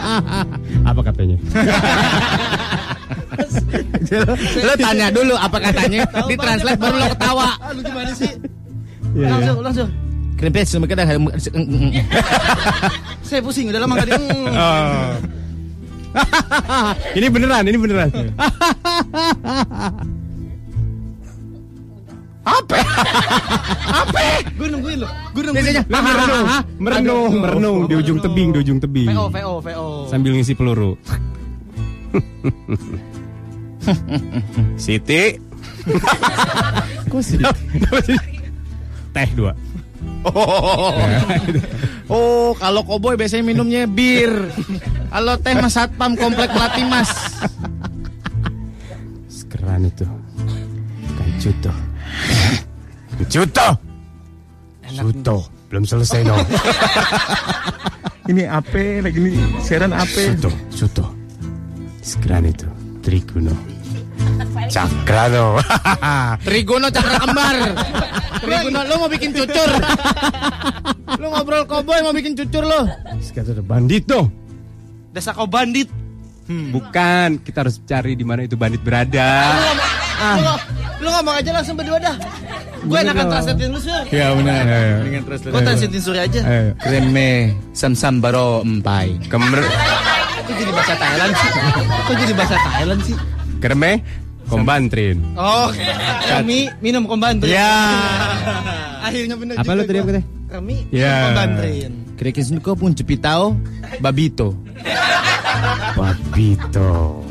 Apa 0.90 1.00
katanya? 1.06 1.38
Lu 4.66 4.74
tanya 4.76 5.08
dulu 5.08 5.34
apa 5.40 5.56
katanya, 5.56 6.04
ditranslate 6.28 6.76
baru 6.76 6.96
lo 7.00 7.06
ketawa. 7.16 7.56
Ah, 7.64 7.72
lu 7.72 7.80
gimana 7.80 8.12
sih? 8.12 8.28
Iya, 9.16 9.24
iya. 9.24 9.28
langsung, 9.32 9.58
langsung. 9.64 9.88
Krempet 10.36 10.66
sama 10.68 10.84
kadang 10.84 11.32
Saya 13.24 13.40
pusing, 13.40 13.72
udah 13.72 13.80
lama 13.80 13.94
gak 14.02 14.08
di... 14.10 14.12
Ini 17.18 17.26
beneran, 17.32 17.64
ini 17.68 17.78
beneran. 17.80 18.10
Apa? 22.42 22.76
Apa? 23.86 24.20
Gue 24.58 24.66
nungguin 24.66 24.98
lo, 24.98 25.08
gue 25.30 25.42
nungguin. 25.46 25.62
Biasanya 25.62 25.82
merenung, 25.86 26.46
merenung, 26.82 27.32
merenung 27.38 27.78
di 27.86 27.94
ujung 27.94 28.18
tebing, 28.18 28.50
di 28.50 28.58
ujung 28.66 28.78
tebing. 28.82 29.14
VO, 29.14 29.30
VO, 29.30 29.52
VO. 29.62 29.86
Sambil 30.10 30.34
ngisi 30.34 30.58
peluru. 30.58 30.98
Siti. 34.74 35.38
Kok 37.10 37.22
Siti? 37.22 37.46
Teh 39.14 39.28
dua. 39.38 39.54
Oh, 40.22 40.94
oh 42.12 42.52
kalau 42.60 42.84
koboy 42.84 43.16
biasanya 43.16 43.48
minumnya 43.48 43.88
bir. 43.88 44.52
Kalau 45.08 45.34
teh 45.40 45.56
mas 45.56 45.72
satpam 45.72 46.12
komplek 46.12 46.52
pelatih 46.52 46.84
mas. 46.84 47.08
Keren 49.48 49.88
itu. 49.88 50.04
Kancuto. 51.16 51.72
Kancuto. 53.16 53.68
Suto. 54.92 55.36
Belum 55.72 55.84
selesai 55.88 56.20
no. 56.24 56.36
Ini 58.30 58.46
apa 58.46 59.02
lagi 59.02 59.18
ini 59.18 59.34
siaran 59.58 59.90
apa? 59.90 60.06
Suto. 60.06 60.50
Suto. 60.70 61.06
Sekeran 62.04 62.46
itu. 62.46 62.68
Triguno. 63.02 63.71
Cakrano. 64.72 65.60
Trigono 66.46 66.88
cakra 66.88 67.16
kembar. 67.20 67.56
Trigono 68.40 68.80
lu 68.88 68.94
mau 69.04 69.10
bikin 69.12 69.30
cucur. 69.36 69.70
Lu 71.20 71.26
ngobrol 71.28 71.68
koboy 71.68 72.00
mau 72.00 72.16
bikin 72.16 72.32
cucur 72.32 72.64
lo. 72.64 72.88
Sekarang 73.20 73.60
bandito. 73.64 74.32
Desa 75.12 75.36
kau 75.36 75.44
bandit. 75.44 75.92
Bukan, 76.52 77.40
kita 77.40 77.64
harus 77.64 77.80
cari 77.88 78.12
di 78.12 78.24
mana 78.28 78.44
itu 78.44 78.60
bandit 78.60 78.80
berada. 78.84 79.56
Lu, 80.36 80.54
lu 81.00 81.08
ngomong 81.08 81.34
aja 81.40 81.50
langsung 81.52 81.76
berdua 81.76 81.96
dah. 81.96 82.16
Gue 82.82 82.98
enakan 82.98 83.24
dong. 83.24 83.32
translatein 83.32 83.70
lu, 83.70 83.80
Sur. 83.80 84.02
Ya 84.10 84.34
benar. 84.34 84.64
Dengan 85.06 85.22
translate. 85.22 85.52
Gue 85.54 85.62
translatein 85.62 86.02
Suri 86.02 86.20
aja. 86.20 86.40
Kreme 86.82 87.30
sam 87.72 87.92
sam 87.94 88.18
baro 88.18 88.60
empai. 88.66 89.16
Kemer 89.30 89.62
Kok 90.42 90.54
jadi 90.58 90.72
bahasa 90.74 90.94
Thailand 90.98 91.32
sih? 91.38 91.50
Kok 91.86 92.14
jadi 92.18 92.32
bahasa 92.34 92.56
Thailand 92.58 93.00
sih? 93.06 93.16
Kerme 93.62 94.02
kombantrin. 94.50 95.22
Oh, 95.38 95.70
kami 96.26 96.66
minum 96.82 97.06
kombantre. 97.06 97.46
Ya. 97.46 97.70
Akhirnya 99.06 99.38
bener 99.38 99.54
Apa 99.58 99.72
lu 99.78 99.86
tadi 99.86 99.98
apa 100.02 100.10
tadi? 100.18 100.24
Kami 100.50 100.76
Ya. 100.90 101.30
kombantrin. 101.30 101.92
Krekin 102.18 102.58
ko 102.58 102.74
pun 102.74 102.92
cepitao 102.92 103.54
babito. 104.02 104.58
Papito. 105.94 107.22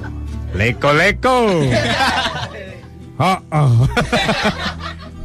Leko 0.56 0.90
leko. 0.96 1.38
Oh, 3.22 3.38
oh. 3.54 3.86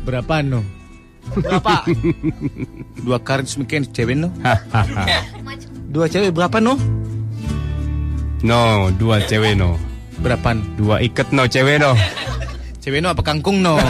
Berapa 0.05 0.45
no? 0.45 0.61
Berapa? 1.41 1.89
Dua 3.01 3.17
karet 3.25 3.49
semakin 3.49 3.89
cewek 3.89 4.21
no? 4.21 4.29
Dua 5.89 6.05
cewek 6.05 6.37
berapa 6.37 6.61
no? 6.61 6.77
no, 8.45 8.93
dua 9.01 9.25
cewek 9.25 9.57
no. 9.57 9.81
Berapaan? 10.21 10.65
Dua 10.81 11.01
iket 11.05 11.33
no 11.33 11.45
cewek 11.49 11.81
no. 11.81 11.93
Cewek 12.83 13.01
no 13.03 13.11
apa 13.13 13.23
kangkung 13.25 13.61
no? 13.61 13.77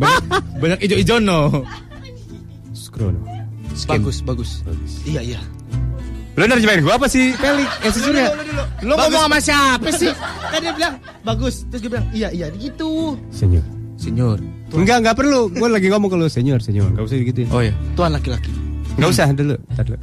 banyak, 0.00 0.22
banyak 0.58 0.78
ijo-ijo 0.84 1.16
no. 1.20 1.64
Skro 2.74 3.12
no. 3.12 3.20
Bagus, 3.88 4.20
bagus. 4.26 4.60
Iya, 5.08 5.22
iya. 5.24 5.40
Lu 6.38 6.46
nerjemahin 6.46 6.80
gua 6.86 6.96
apa 6.96 7.10
sih? 7.10 7.36
Pelik, 7.36 7.68
eh 7.84 7.90
si 7.92 8.00
Surya. 8.00 8.32
Lu 8.80 8.94
ngomong 8.96 9.28
sama 9.28 9.38
siapa 9.42 9.88
sih? 9.92 10.08
Kan 10.52 10.60
dia 10.62 10.72
bilang 10.72 10.94
bagus, 11.20 11.68
terus 11.68 11.84
gue 11.84 11.90
bilang 11.92 12.06
iya 12.16 12.32
iya 12.32 12.48
gitu. 12.54 13.18
Senyor. 13.28 13.64
Senyor. 14.00 14.40
Enggak, 14.72 15.04
enggak 15.04 15.16
perlu. 15.18 15.52
Gua 15.52 15.68
lagi 15.68 15.92
ngomong 15.92 16.08
ke 16.08 16.16
lu, 16.16 16.26
senyor, 16.32 16.62
senyor. 16.62 16.88
Enggak 16.88 17.04
usah 17.10 17.18
digituin. 17.20 17.48
Oh 17.52 17.60
ya. 17.60 17.74
Tuan 17.98 18.14
laki-laki. 18.14 18.48
Enggak 18.96 19.10
usah 19.12 19.26
dulu, 19.34 19.56
tar 19.76 19.84
dulu. 19.84 20.00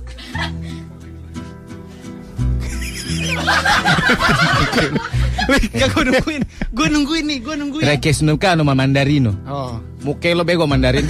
Enggak 5.48 5.90
gue 5.90 6.04
nungguin, 6.06 6.42
gue 6.70 6.88
nungguin 6.90 7.26
nih, 7.26 7.40
gue 7.40 7.56
nungguin. 7.56 7.86
Rekes 7.86 8.20
no 8.22 8.36
ka 8.36 8.54
no 8.54 8.64
mandarino. 8.64 9.32
Oh, 9.46 9.80
Muke 10.04 10.32
lo 10.32 10.44
bego 10.44 10.66
mandarin. 10.66 11.08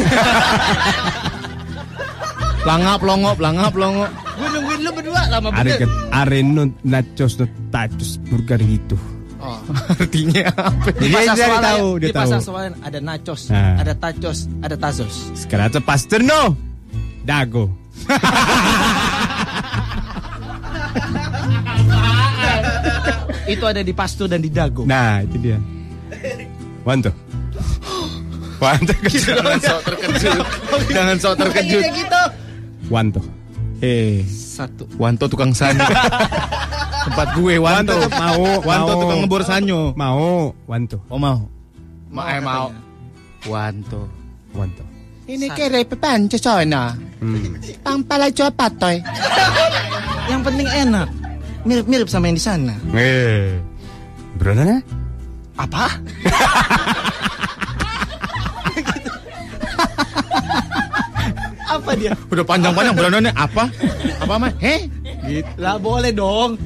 Pelangap 2.62 3.00
longo, 3.02 3.32
pelangap 3.34 3.74
longo. 3.74 4.06
gue 4.38 4.48
nungguin 4.52 4.80
lu 4.82 4.92
berdua 4.92 5.22
lama 5.28 5.50
Are 5.50 5.66
bener. 5.66 5.80
kan 5.82 5.90
are 6.14 6.40
no 6.42 6.64
nachos 6.84 7.40
no 7.40 7.46
tacos 7.68 8.22
burger 8.24 8.60
gitu. 8.60 8.94
Oh. 9.38 9.58
Artinya 9.96 10.50
apa? 10.52 10.90
Di 10.92 11.08
Dia 11.08 11.16
pasar 11.16 11.34
jadi 11.34 11.46
Swalayan- 11.48 11.64
tahu, 11.64 11.88
dia 11.96 12.04
di 12.04 12.14
pasar 12.14 12.38
tahu. 12.38 12.46
Swalayan 12.46 12.74
ada 12.84 13.00
nachos, 13.00 13.42
Nah. 13.48 13.76
ada 13.78 13.94
tacos, 13.96 14.40
ada 14.60 14.76
tazos. 14.76 15.16
Sekarang 15.34 15.70
tuh 15.70 15.82
paster 15.82 16.22
no. 16.22 16.54
Dago. 17.24 17.66
Itu 23.48 23.64
ada 23.64 23.80
di 23.80 23.94
Pastur 23.96 24.28
dan 24.28 24.44
di 24.44 24.52
Dago. 24.52 24.84
Nah, 24.84 25.24
itu 25.24 25.40
dia. 25.40 25.58
Wanto. 26.84 27.12
Wanto. 28.60 28.94
Jangan 29.28 29.60
sok 29.60 29.82
terkejut. 29.88 30.46
Jangan 30.96 31.18
sok 31.20 31.36
terkejut. 31.40 31.82
Kayak 31.84 31.96
gitu. 31.96 32.22
Wanto. 32.92 33.22
Eh, 33.80 34.26
Satu. 34.28 34.90
Wanto 35.00 35.30
tukang 35.30 35.54
sanyo. 35.56 35.86
Tempat 37.08 37.28
gue 37.40 37.56
Wanto. 37.62 37.96
Wanto, 37.96 38.10
mau, 38.20 38.44
Wanto 38.66 38.92
mau. 38.92 39.02
tukang 39.06 39.20
ngebor 39.24 39.44
sanyo. 39.48 39.80
Mau, 39.96 40.52
Wanto. 40.68 40.98
Oh 41.08 41.20
mau. 41.20 41.48
Mau 42.12 42.24
Ma 42.24 42.36
eh, 42.36 42.42
mau. 42.42 42.68
Wanto. 43.48 44.10
Wanto. 44.56 44.84
Ini 45.28 45.52
kere 45.52 45.84
pepanca 45.84 46.40
cona. 46.40 46.96
Hmm. 47.20 47.60
Pampala 47.84 48.32
coba 48.32 48.52
patoy. 48.56 49.04
Yang 50.32 50.42
penting 50.48 50.68
enak. 50.72 51.08
Mirip-mirip 51.68 52.08
sama 52.08 52.32
yang 52.32 52.40
di 52.40 52.44
sana. 52.44 52.80
Eh. 52.96 53.60
Beneran 54.40 54.80
ya? 54.80 54.82
Apa? 55.60 55.92
Apa 61.68 61.92
dia? 62.00 62.16
Udah 62.32 62.48
panjang-panjang 62.48 62.96
beranonnya 62.96 63.36
apa? 63.36 63.68
Apa 64.24 64.40
mah? 64.40 64.56
Heh? 64.64 64.88
Gitu. 65.28 65.52
Lah 65.60 65.76
boleh 65.76 66.16
dong. 66.16 66.56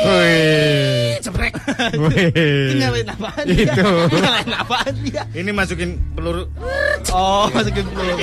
Wih. 0.00 1.20
Ceprek. 1.20 1.52
Wih. 2.00 2.80
Nyalain 2.80 3.12
apaan 3.12 3.44
dia? 3.44 3.68
Itu. 3.68 3.84
Nyalain 4.16 4.56
apaan 4.56 4.94
dia? 5.04 5.28
Ini 5.36 5.52
masukin 5.52 6.00
peluru. 6.16 6.48
Oh, 7.12 7.52
masukin 7.52 7.84
peluru. 7.92 8.16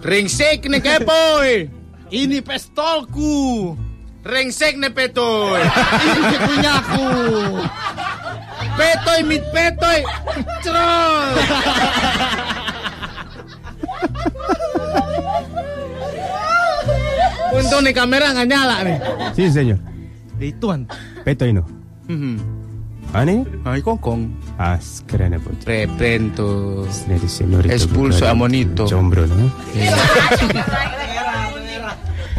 Ringsek 0.00 0.64
nih 0.64 0.80
kepoy. 0.80 1.68
Ini 2.10 2.40
pestolku. 2.40 3.76
Ringsek 4.20 4.76
nih 4.76 4.92
petoy. 4.92 5.60
Ini 6.04 6.36
punyaku. 6.44 7.08
Petoy 8.76 9.20
mit 9.24 9.44
petoy. 9.52 9.98
Cerol. 10.60 11.36
Untung 17.50 17.82
nih 17.84 17.94
kamera 17.96 18.32
nggak 18.36 18.48
nyala 18.48 18.76
nih. 18.84 18.98
Si 19.36 19.48
señor. 19.48 19.80
Ituan. 20.40 20.88
Peto 21.24 21.44
ino. 21.44 21.64
Hmm. 22.08 22.59
Ane? 23.10 23.42
Ay. 23.66 23.82
Ah, 24.54 24.78
ya, 24.78 25.38
Bot. 25.42 25.58
Reprento. 25.66 26.46
Snedi 26.86 27.26
señorito. 27.26 27.74
Expulso 27.74 28.22
a 28.30 28.34
monito. 28.38 28.86
Jombro, 28.86 29.26
no? 29.26 29.50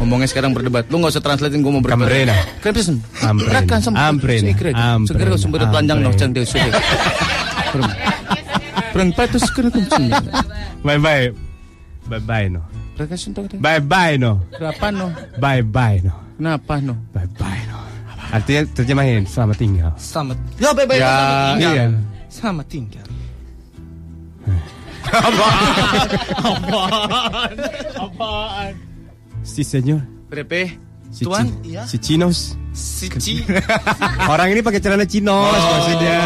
Ngomongnya 0.00 0.28
sekarang 0.32 0.56
berdebat. 0.56 0.88
Lu 0.88 0.96
nggak 0.96 1.12
usah 1.12 1.20
translatein 1.20 1.60
gue 1.60 1.72
mau 1.72 1.84
berdebat. 1.84 2.08
Kamrena. 2.08 2.34
Kan 2.64 2.72
pesen. 2.72 2.96
Amprena. 3.20 3.60
Rakan 3.60 3.78
sama. 3.84 3.96
Amprena. 4.08 4.48
Segera 5.04 5.36
sumber 5.36 5.68
telanjang 5.68 6.00
noh 6.00 6.12
cang 6.16 6.32
dia 6.32 6.48
sudah. 6.48 6.72
Perempat 8.92 9.32
itu 9.32 9.38
segera 9.44 9.68
kuncing. 9.72 10.08
Bye 10.84 11.00
bye. 11.00 11.32
Bye 12.08 12.20
bye 12.24 12.48
no. 12.48 12.64
Mereka 12.96 13.16
sentuh 13.16 13.44
deh. 13.44 13.60
Bye 13.60 13.80
bye 13.80 14.16
no. 14.16 14.40
Kenapa 14.52 14.88
no? 14.88 15.12
Bye 15.36 15.64
bye 15.64 16.00
no. 16.00 16.12
Kenapa 16.36 16.80
no? 16.80 16.96
Bye 17.12 17.28
bye 17.36 17.62
no. 17.68 17.81
Artinya 18.32 18.64
terjemahin 18.72 19.28
selamat 19.28 19.56
tinggal. 19.60 19.92
Selamat. 20.00 20.40
Ya, 20.56 20.72
bye-bye. 20.72 20.96
Ya, 20.96 21.04
selamat 21.04 21.52
tinggal. 21.52 21.72
iya. 21.76 21.84
Selamat 22.32 22.66
tinggal. 22.72 23.04
Apaan? 25.12 26.08
Apaan? 28.00 28.72
Si 29.44 29.60
señor. 29.60 30.00
Prepe. 30.32 30.72
Si, 31.12 31.28
Tuan, 31.28 31.44
Ci- 31.44 31.76
iya. 31.76 31.84
si 31.84 31.96
Cinos. 32.00 32.56
Si 32.72 33.04
Ci. 33.20 33.44
Orang 34.32 34.48
ini 34.48 34.64
pakai 34.64 34.80
celana 34.80 35.04
Cinos 35.04 35.52
maksudnya. 35.52 36.20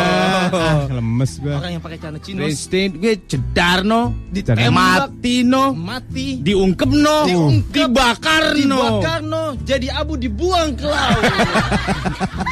Ah, 0.47 0.87
lemes 0.95 1.43
gua. 1.43 1.59
Orang 1.59 1.75
yang 1.75 1.83
pakai 1.83 1.99
celana 1.99 2.23
chinos. 2.23 2.47
Presiden 2.47 3.03
gue 3.03 3.19
cedar 3.27 3.83
no. 3.83 4.15
Ditembak. 4.31 4.71
Mati 4.71 5.43
no. 5.43 5.75
Mati. 5.75 6.39
Diungkep 6.39 6.87
no. 6.87 7.27
Diungkep. 7.27 7.91
Dibakar 7.91 8.55
no. 8.63 9.03
Dibakar 9.03 9.21
no. 9.27 9.59
Jadi 9.67 9.91
abu 9.91 10.15
dibuang 10.15 10.79
ke 10.79 10.87
laut. 10.87 11.19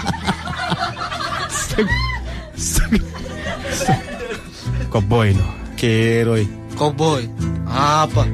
Cowboy 4.90 5.34
no. 5.34 5.46
Keroy. 5.78 6.46
Cowboy. 6.78 7.26
Apa? 7.66 8.26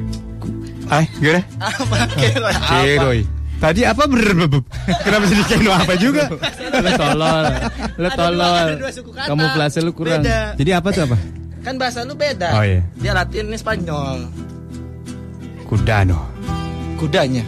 Ay, 0.89 1.05
gimana? 1.17 1.41
Apa? 1.61 1.95
Keroy. 2.17 2.53
Apa? 2.53 2.65
Keroy. 2.69 3.19
Tadi 3.61 3.85
apa 3.85 4.09
ber 4.09 4.25
Kenapa 5.05 5.29
jadi 5.29 5.43
keno 5.45 5.69
apa 5.69 5.93
juga? 5.93 6.25
Lo 6.81 6.91
tolol. 6.97 7.45
Lo 8.01 8.09
tolol. 8.09 8.67
Kamu 9.29 9.45
flase 9.53 9.85
lu 9.85 9.93
kurang. 9.93 10.25
Beda. 10.25 10.57
Jadi 10.57 10.71
apa 10.73 10.89
tuh 10.89 11.05
apa? 11.05 11.17
Kan 11.61 11.77
bahasa 11.77 12.01
lu 12.01 12.17
beda. 12.17 12.57
Oh, 12.57 12.65
iya. 12.65 12.81
Dia 12.97 13.13
Latin 13.13 13.53
ini 13.53 13.57
Spanyol. 13.61 14.33
Kudano. 15.69 16.25
Kudanya. 16.97 17.45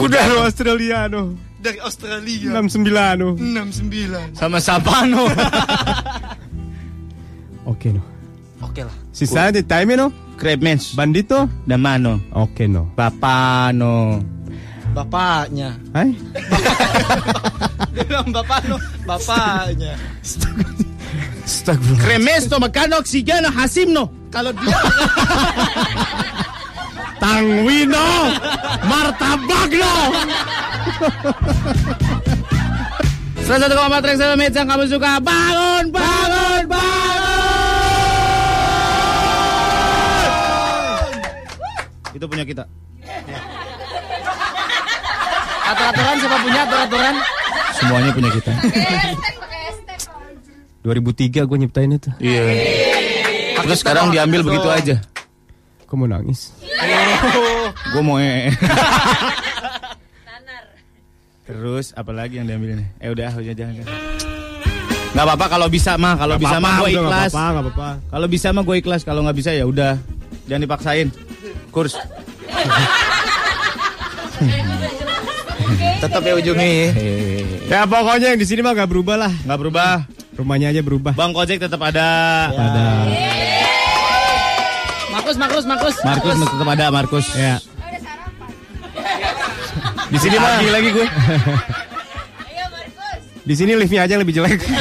Kudano 0.00 0.48
Australiano. 0.48 1.36
Dari 1.60 1.76
Australia. 1.84 2.56
69 2.56 3.36
69. 3.36 4.32
Sama 4.32 4.64
Sapano. 4.64 5.28
Oke 7.68 7.92
no. 7.92 8.15
Oke 8.76 8.84
lah. 8.84 8.96
Sisa 9.08 9.48
di 9.48 9.64
time 9.64 9.96
no. 9.96 10.12
Kremens. 10.36 10.92
Bandito. 10.92 11.48
Damano. 11.64 12.20
Oke 12.36 12.68
no. 12.68 12.92
Bapano. 12.92 14.20
Bapaknya. 14.92 15.80
Hai. 15.96 16.12
Dia 17.96 18.04
bilang 18.04 18.28
bapak 18.28 18.68
no. 18.68 18.76
Bapaknya. 19.08 19.96
Astagfirullah. 21.40 22.04
Kremes 22.04 22.52
no 22.52 22.60
magkano 22.60 23.00
oxigeno 23.00 23.48
hasim 23.48 23.96
no. 23.96 24.12
Kalau 24.28 24.52
dia 24.52 24.68
Tangwino. 27.24 28.08
Martabak 28.84 29.72
no. 29.72 29.94
101,4 33.40 34.04
Trax 34.04 34.16
FM 34.20 34.40
yang 34.52 34.68
kamu 34.68 34.84
suka. 34.84 35.16
Bangun, 35.24 35.88
bangun, 35.88 35.96
bangun. 35.96 36.45
Itu 42.16 42.24
punya 42.24 42.48
kita. 42.48 42.64
aturan 45.66 46.16
siapa 46.16 46.36
punya 46.40 46.60
aturan? 46.64 47.14
Semuanya 47.76 48.10
punya 48.16 48.30
kita. 48.32 48.52
2003 50.80 51.44
gue 51.44 51.58
nyiptain 51.60 51.90
itu. 51.92 52.08
Iya. 52.24 52.42
Terus 53.60 53.78
sekarang 53.84 54.08
diambil 54.08 54.40
begitu 54.40 54.68
aja. 54.72 54.96
Kok 55.84 55.94
mau 56.00 56.08
nangis? 56.08 56.56
Gue 57.92 58.02
mau 58.02 58.16
ee. 58.16 58.48
Terus 61.46 61.94
apalagi 61.94 62.40
yang 62.40 62.48
diambil 62.48 62.80
ini? 62.80 62.86
Eh 62.98 63.12
udah, 63.12 63.30
udah 63.36 63.54
jangan. 63.54 63.84
jangan. 63.84 63.92
Gak 65.14 65.24
apa-apa 65.24 65.46
kalau 65.48 65.68
bisa 65.70 65.92
mah, 66.00 66.14
kalau 66.18 66.36
bisa 66.40 66.58
mah 66.58 66.80
gue 66.82 66.90
ikhlas. 66.96 67.32
apa-apa, 67.32 67.44
nggak 67.52 67.64
apa-apa. 67.64 67.90
Kalau 68.10 68.26
bisa 68.26 68.48
mah 68.52 68.62
gue 68.66 68.76
ikhlas, 68.80 69.00
kalau 69.04 69.20
nggak 69.22 69.36
bisa 69.36 69.50
ya 69.52 69.64
udah. 69.68 69.94
Jangan 70.48 70.62
dipaksain. 70.64 71.08
Kurs. 71.76 71.92
Tetap 76.00 76.24
ya 76.24 76.32
ujungnya 76.40 76.64
ya. 76.64 76.88
Ya 77.68 77.84
pokoknya 77.84 78.32
yang 78.32 78.40
di 78.40 78.48
sini 78.48 78.64
mah 78.64 78.72
gak 78.72 78.88
berubah 78.88 79.20
lah. 79.20 79.28
Nggak 79.44 79.60
berubah. 79.60 80.08
Rumahnya 80.40 80.72
aja 80.72 80.80
berubah. 80.80 81.12
Bang 81.12 81.36
Kojek 81.36 81.60
tetap 81.60 81.76
ada. 81.84 82.48
Ada. 82.48 83.12
Markus, 85.12 85.36
Markus, 85.36 85.68
Markus. 85.68 86.00
Markus 86.00 86.48
tetap 86.48 86.64
ada 86.64 86.88
Markus. 86.88 87.28
Ya. 87.36 87.60
Di 90.08 90.16
sini 90.16 90.40
mah 90.40 90.56
lagi 90.56 90.72
lagi 90.72 90.96
gue. 90.96 91.04
Di 93.44 93.52
sini 93.52 93.76
liftnya 93.76 94.08
aja 94.08 94.16
yang 94.16 94.24
lebih 94.24 94.40
jelek. 94.40 94.64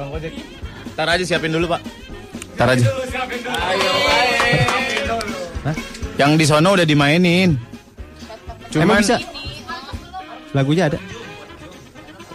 Bang 0.00 0.08
Kojek. 0.16 0.32
Ntar 0.98 1.14
aja 1.14 1.22
siapin 1.22 1.54
dulu 1.54 1.70
pak. 1.70 1.78
Ntar 2.58 2.74
aja. 2.74 2.90
Hah? 5.62 5.76
Yang 6.18 6.30
di 6.34 6.44
sono 6.50 6.74
udah 6.74 6.82
dimainin. 6.82 7.54
Emang 8.74 8.98
Cuman 8.98 8.98
bisa? 8.98 9.22
Lagunya 10.50 10.90
ada. 10.90 10.98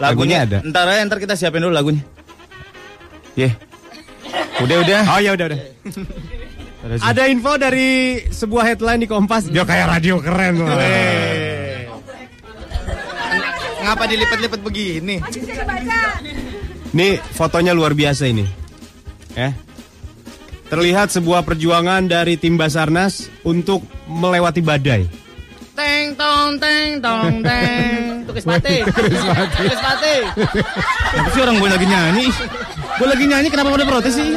lagunya 0.00 0.36
ada? 0.48 0.58
Ntar 0.64 0.84
aja 0.96 1.04
ntar 1.04 1.20
kita 1.20 1.36
siapin 1.36 1.60
dulu 1.60 1.76
lagunya. 1.76 2.00
Ye. 3.36 3.52
Udah 4.64 4.76
udah. 4.80 5.00
Oh 5.12 5.20
ya 5.20 5.36
udah 5.36 5.46
udah. 5.52 5.60
Ada 7.04 7.28
info 7.28 7.60
dari 7.60 8.24
sebuah 8.32 8.64
headline 8.64 9.04
di 9.04 9.08
Kompas. 9.12 9.52
Dia 9.52 9.68
kayak 9.68 9.92
radio 9.92 10.24
keren. 10.24 10.64
Wah. 10.64 10.72
Ngapa 13.84 14.04
dilipat-lipat 14.08 14.60
begini? 14.64 15.20
Nih 16.94 17.18
fotonya 17.34 17.74
luar 17.74 17.92
biasa 17.92 18.30
ini. 18.30 18.46
Ya. 19.34 19.50
Terlihat 20.70 21.10
sebuah 21.10 21.42
perjuangan 21.42 22.06
dari 22.06 22.38
tim 22.38 22.54
Basarnas 22.54 23.28
untuk 23.42 23.82
melewati 24.06 24.62
badai. 24.62 25.02
Teng 25.74 26.14
tong 26.14 26.54
teng 26.62 27.02
tong 27.02 27.42
teng. 27.42 28.22
Tukis 28.30 28.46
pate. 28.46 28.86
Tukis. 28.94 29.78
Kenapa 31.10 31.28
sih 31.34 31.40
orang 31.42 31.56
gue 31.58 31.70
lagi 31.74 31.86
nyanyi? 31.90 32.26
Gue 32.94 33.08
lagi 33.10 33.24
nyanyi 33.26 33.48
kenapa 33.50 33.74
pada 33.74 33.86
protes 33.90 34.14
sih? 34.14 34.30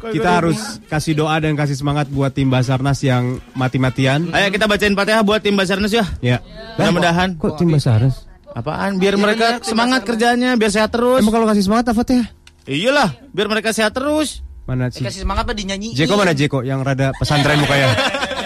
kita 0.00 0.30
harus 0.40 0.80
kasih 0.88 1.12
doa 1.12 1.36
dan 1.36 1.52
kasih 1.52 1.76
semangat 1.76 2.08
buat 2.08 2.32
tim 2.32 2.48
Basarnas 2.48 3.04
yang 3.04 3.36
mati-matian. 3.52 4.32
Ayo 4.32 4.48
kita 4.48 4.64
bacain 4.64 4.96
Fatihah 4.96 5.20
buat 5.20 5.44
tim 5.44 5.52
Basarnas 5.60 5.92
ya. 5.92 6.08
Ya. 6.24 6.40
Mudah-mudahan. 6.80 7.36
Kok 7.36 7.60
tim 7.60 7.68
Basarnas? 7.68 8.29
Apaan? 8.50 8.98
Biar 8.98 9.14
mereka 9.14 9.62
semangat 9.62 10.02
kerjanya, 10.02 10.58
biar 10.58 10.70
sehat 10.74 10.90
terus. 10.90 11.22
Emang 11.22 11.34
kalau 11.34 11.46
kasih 11.46 11.64
semangat 11.64 11.90
apa 11.90 12.02
Fatihah? 12.02 12.26
Iyalah, 12.66 13.10
biar 13.30 13.46
mereka 13.46 13.70
sehat 13.70 13.94
terus. 13.94 14.42
Mana 14.66 14.90
sih? 14.90 15.02
Kasih 15.02 15.22
semangat 15.26 15.46
apa 15.46 15.54
dinyanyi? 15.54 15.94
Jeko 15.94 16.14
mana 16.14 16.34
Jeko 16.34 16.62
yang 16.62 16.82
rada 16.82 17.10
pesantren 17.18 17.58
mukanya? 17.58 17.90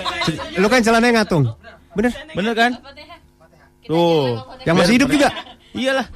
Lu 0.60 0.68
kan 0.72 0.80
celananya 0.80 1.24
ngatung. 1.24 1.44
Bener? 1.92 2.12
Bener 2.32 2.54
kan? 2.56 2.72
Tuh, 3.84 4.40
Yang 4.64 4.76
masih 4.80 4.92
hidup 4.96 5.08
juga? 5.12 5.28
Iyalah, 5.76 6.06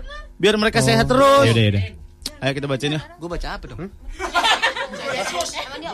biar 0.41 0.57
mereka 0.57 0.81
sehat 0.81 1.05
terus. 1.05 1.53
Yaudah, 1.53 1.65
yaudah. 1.69 1.85
Ayo 2.39 2.53
kita 2.55 2.67
bacain 2.71 2.97
ya. 2.97 3.01
Gue 3.19 3.29
baca 3.29 3.49
apa 3.59 3.65
dong? 3.67 3.91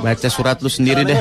Baca 0.05 0.29
surat 0.29 0.61
lu 0.61 0.71
sendiri 0.71 1.03
deh. 1.03 1.17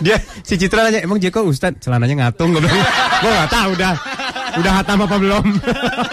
Dia 0.00 0.16
si 0.46 0.54
Citra 0.56 0.86
nanya, 0.86 1.02
emang 1.02 1.18
Jeko 1.18 1.44
Ustad 1.44 1.76
celananya 1.82 2.28
ngatung? 2.28 2.54
Gue 2.54 2.62
bilang, 2.62 2.78
gue 3.20 3.30
gak 3.30 3.50
tahu 3.50 3.70
udah. 3.76 3.94
Udah 4.58 4.72
hatam 4.82 4.98
apa 5.04 5.16
belum? 5.16 5.44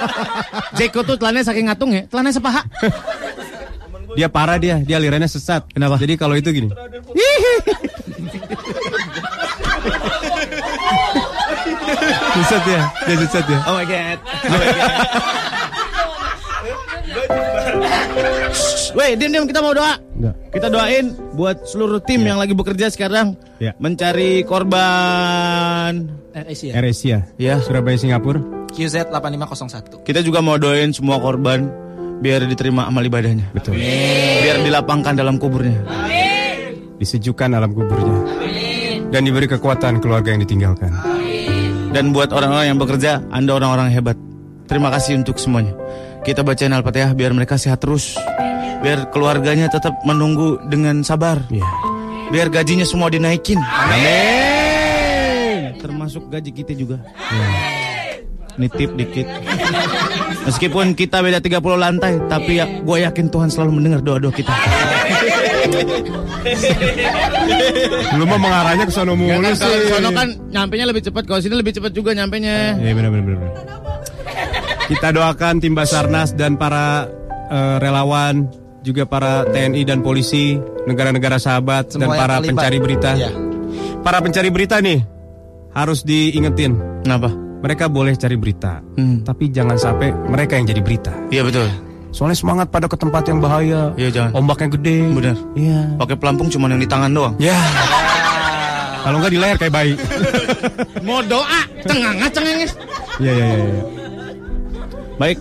Jeko 0.79 1.03
tuh 1.03 1.15
telannya 1.19 1.43
saking 1.43 1.67
ngatung 1.67 1.91
ya, 1.91 2.03
telannya 2.07 2.31
sepaha. 2.31 2.63
dia 4.17 4.27
parah 4.27 4.57
dia, 4.57 4.81
dia 4.81 4.97
alirannya 4.97 5.29
sesat. 5.29 5.67
Kenapa? 5.71 5.99
Jadi 5.99 6.15
kalau 6.15 6.35
itu 6.35 6.49
gini. 6.49 6.69
sesat 12.39 12.63
ya, 12.65 12.81
dia 13.05 13.15
sesat 13.27 13.45
ya. 13.45 13.59
Oh 13.67 13.75
my 13.75 13.85
god. 13.85 14.17
Oh 14.47 14.57
my 14.57 14.67
god. 14.73 15.58
Weh, 18.97 19.13
diam 19.15 19.29
diam 19.31 19.45
kita 19.45 19.61
mau 19.61 19.71
doa. 19.71 19.95
Enggak. 20.17 20.35
Kita 20.49 20.67
doain 20.67 21.05
buat 21.37 21.61
seluruh 21.63 22.01
tim 22.01 22.25
yang 22.25 22.41
lagi 22.41 22.57
bekerja 22.57 22.89
sekarang 22.89 23.37
Ya. 23.61 23.77
mencari 23.77 24.41
korban. 24.43 26.09
RSI 26.33 26.65
ya? 26.69 26.73
AirAsia, 26.75 27.17
Ya. 27.37 27.53
Surabaya 27.61 27.97
Singapura. 27.97 28.41
QZ 28.69 29.09
8501. 29.09 30.01
Kita 30.05 30.21
juga 30.21 30.41
mau 30.41 30.57
doain 30.57 30.93
semua 30.93 31.17
korban 31.17 31.65
biar 32.19 32.45
diterima 32.45 32.85
amal 32.85 33.01
ibadahnya. 33.01 33.49
Betul. 33.51 33.77
Biar 34.41 34.61
dilapangkan 34.61 35.13
dalam 35.15 35.37
kuburnya. 35.37 35.81
Disejukkan 36.99 37.55
alam 37.55 37.71
kuburnya. 37.73 38.17
Dan 39.09 39.25
diberi 39.25 39.49
kekuatan 39.49 39.97
keluarga 40.01 40.33
yang 40.33 40.41
ditinggalkan. 40.45 40.93
Dan 41.89 42.13
buat 42.13 42.29
orang-orang 42.29 42.69
yang 42.69 42.77
bekerja, 42.77 43.25
Anda 43.33 43.57
orang-orang 43.57 43.89
hebat. 43.89 44.13
Terima 44.69 44.93
kasih 44.93 45.17
untuk 45.17 45.41
semuanya. 45.41 45.73
Kita 46.19 46.43
bacain 46.43 46.69
Al-Fatihah 46.69 47.13
biar 47.13 47.31
mereka 47.31 47.55
sehat 47.55 47.79
terus. 47.79 48.13
Biar 48.79 49.11
keluarganya 49.11 49.67
tetap 49.67 49.91
menunggu 50.03 50.59
dengan 50.65 51.01
sabar. 51.01 51.39
Iya. 51.49 51.65
Biar 52.29 52.47
gajinya 52.47 52.85
semua 52.85 53.09
dinaikin. 53.09 53.57
Amin. 53.59 54.13
Termasuk 55.79 56.29
gaji 56.29 56.51
kita 56.53 56.71
juga. 56.73 57.01
Nitip 58.55 58.91
dikit. 58.93 59.23
Meskipun 60.45 60.91
kita 60.91 61.19
beda 61.19 61.39
30 61.39 61.59
lantai, 61.75 62.19
tapi 62.27 62.59
ya 62.59 62.67
gue 62.67 62.97
yakin 62.99 63.27
Tuhan 63.27 63.47
selalu 63.47 63.71
mendengar 63.79 63.99
doa-doa 64.01 64.31
kita. 64.31 64.51
Lu 68.11 68.23
mah 68.25 68.35
mengarahnya 68.37 68.83
ke 68.83 68.91
sono 68.91 69.13
mulu 69.13 69.29
Ya 69.29 69.37
kan, 69.39 69.53
kalau 69.55 69.77
sih. 69.77 69.87
sono 69.89 70.09
kan 70.11 70.27
nyampenya 70.49 70.85
lebih 70.87 71.01
cepat, 71.01 71.23
kalau 71.23 71.39
sini 71.39 71.55
lebih 71.55 71.71
cepat 71.71 71.91
juga 71.91 72.11
nyampenya. 72.11 72.75
Iya 72.77 72.93
benar 72.93 73.09
benar 73.11 73.25
benar. 73.27 73.51
Kita 74.89 75.13
doakan 75.13 75.61
tim 75.61 75.77
Basarnas 75.77 76.33
dan 76.33 76.57
para 76.57 77.05
eh, 77.47 77.75
relawan 77.77 78.49
juga 78.81 79.05
para 79.05 79.45
TNI 79.45 79.85
dan 79.85 79.99
polisi, 80.01 80.57
negara-negara 80.87 81.37
sahabat 81.37 81.93
dan 81.93 82.09
Semua 82.09 82.15
yang 82.15 82.19
para 82.19 82.35
terlibat. 82.39 82.49
pencari 82.57 82.77
berita. 82.79 83.09
Iya. 83.13 83.29
Para 84.01 84.17
pencari 84.23 84.49
berita 84.49 84.75
nih 84.81 84.99
harus 85.71 86.01
diingetin. 86.01 86.73
Kenapa? 87.05 87.29
Mereka 87.59 87.91
boleh 87.91 88.15
cari 88.15 88.39
berita, 88.39 88.79
Hmm. 88.95 89.19
tapi 89.21 89.51
jangan 89.51 89.75
sampai 89.75 90.15
mereka 90.15 90.55
yang 90.55 90.65
jadi 90.65 90.79
berita. 90.79 91.11
Iya 91.27 91.43
betul. 91.43 91.67
Soalnya 92.09 92.39
semangat 92.39 92.71
pada 92.71 92.87
ke 92.89 92.95
tempat 92.97 93.27
yang 93.27 93.37
bahaya. 93.37 93.93
Iya 93.93 94.09
jangan. 94.09 94.31
Ombaknya 94.33 94.73
gede. 94.73 94.97
Bener. 95.11 95.35
Iya. 95.53 95.79
Pakai 95.99 96.15
pelampung 96.17 96.47
cuma 96.49 96.65
yang 96.65 96.81
di 96.81 96.89
tangan 96.89 97.11
doang. 97.11 97.35
Ya. 97.37 97.53
Kalau 98.99 99.21
nggak 99.21 99.31
di 99.31 99.39
leher 99.39 99.57
kayak 99.59 99.73
bayi. 99.75 99.93
Mau 101.03 101.19
doa, 101.21 101.61
cengangas 101.83 102.31
cengengis. 102.31 102.71
Iya 103.19 103.31
iya 103.31 103.45
iya. 103.45 103.59
iya. 103.59 103.83
Baik. 105.19 105.37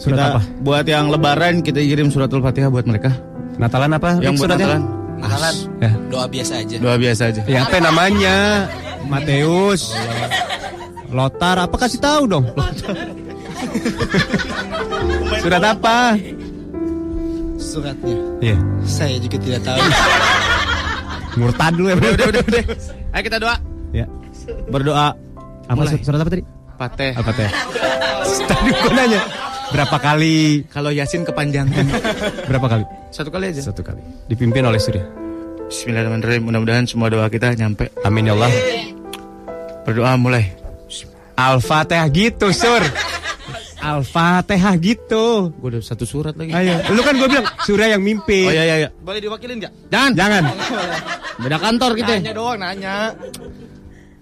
Surat 0.00 0.16
kita, 0.16 0.24
apa? 0.34 0.40
Buat 0.64 0.84
yang 0.90 1.06
lebaran 1.12 1.62
kita 1.62 1.78
kirim 1.78 2.10
suratul 2.10 2.42
Fatihah 2.42 2.66
buat 2.72 2.82
mereka. 2.88 3.14
Natalan 3.60 3.94
apa? 3.94 4.18
Yang 4.18 4.42
buat 4.42 4.48
suratnya? 4.50 4.66
Natalan. 4.66 4.82
Kenalan. 5.20 5.54
Ya. 5.78 5.90
Doa 6.08 6.26
biasa 6.26 6.52
aja. 6.64 6.76
Doa 6.80 6.96
biasa 6.96 7.22
aja. 7.30 7.40
Ya 7.44 7.58
apa 7.62 7.76
namanya? 7.78 8.36
Mateus. 9.06 9.92
Lotar 11.12 11.62
apa 11.62 11.76
kasih 11.78 12.00
tahu 12.00 12.22
dong? 12.26 12.44
Surat 15.44 15.62
apa? 15.62 16.16
Suratnya. 17.60 18.16
Iya. 18.40 18.56
Saya 18.88 19.16
juga 19.20 19.36
tidak 19.38 19.60
tahu. 19.62 19.78
Murtad 21.38 21.72
dulu 21.76 21.86
ya. 21.92 21.96
Udah, 22.00 22.10
udah, 22.10 22.26
udah, 22.32 22.42
udah. 22.48 22.64
Ayo 23.14 23.22
kita 23.22 23.36
doa. 23.38 23.56
Ya. 23.92 24.06
Berdoa. 24.72 25.12
Apa 25.70 25.86
Mulai. 25.86 26.02
surat 26.02 26.18
apa 26.18 26.30
tadi? 26.32 26.42
Fatih. 26.80 27.12
Apa 27.12 27.30
teh? 27.36 27.50
Tadi 28.30 28.70
gue 28.70 28.92
nanya 28.94 29.20
berapa 29.74 29.96
kali? 29.98 30.62
Kalau 30.70 30.94
Yasin 30.94 31.26
kepanjangan. 31.26 31.86
Berapa 32.50 32.66
kali? 32.66 32.84
Satu 33.10 33.30
kali 33.30 33.50
aja. 33.50 33.62
Satu 33.70 33.82
kali. 33.82 33.98
Dipimpin 34.30 34.62
oleh 34.62 34.78
Surya. 34.78 35.02
Bismillahirrahmanirrahim. 35.66 36.42
Mudah-mudahan 36.46 36.86
semua 36.86 37.10
doa 37.10 37.26
kita 37.26 37.54
nyampe. 37.54 37.90
Amin 38.06 38.30
ya 38.30 38.34
Allah. 38.38 38.50
Berdoa 39.82 40.14
mulai. 40.14 40.54
Al-Fatihah 41.34 42.06
gitu, 42.10 42.52
Sur. 42.54 42.82
Al-Fatihah 43.80 44.74
gitu. 44.78 45.50
Gue 45.56 45.68
udah 45.74 45.82
satu 45.82 46.04
surat 46.04 46.36
lagi. 46.36 46.52
Ayo. 46.52 46.78
Lu 46.92 47.00
kan 47.00 47.16
gue 47.16 47.28
bilang 47.30 47.46
Surya 47.64 47.96
yang 47.96 48.02
mimpin. 48.04 48.46
Oh 48.46 48.54
iya 48.54 48.62
iya 48.66 48.76
iya. 48.86 48.88
Boleh 48.92 49.18
diwakilin 49.24 49.56
nggak? 49.58 49.72
Jangan. 49.88 50.12
Jangan. 50.14 50.42
Beda 51.40 51.56
kantor 51.58 51.90
kita. 51.96 52.12
Nanya 52.20 52.34
doang, 52.36 52.58
nanya. 52.60 52.94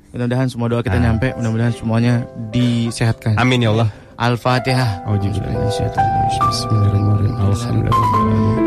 Mudah-mudahan 0.08 0.48
semua 0.48 0.72
doa 0.72 0.80
kita 0.80 0.96
nyampe. 0.96 1.36
Mudah-mudahan 1.36 1.76
semuanya 1.76 2.24
disehatkan. 2.48 3.36
Amin 3.36 3.60
ya 3.60 3.76
Allah. 3.76 3.92
Al-Fatihah. 4.16 5.04
Bismillahirrahmanirrahim. 5.04 7.36
Alhamdulillah. 7.36 7.92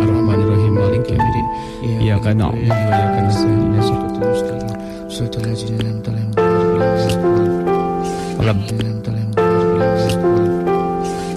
Ar-Rahmanirrahim. 0.05 0.77
Maliki 0.77 1.18
yaumiddin. 1.18 1.45
Iyyaka 1.81 2.38
na'budu 2.38 2.69
wa 2.69 2.77
iyyaka 2.77 3.26
nasta'in. 3.26 3.73
Shiratal 3.81 4.22
mustaqim. 4.22 4.69
Suratul 5.09 5.49
Ladzina 5.49 5.81
an'amta 5.81 6.13
alaihim. 6.13 6.30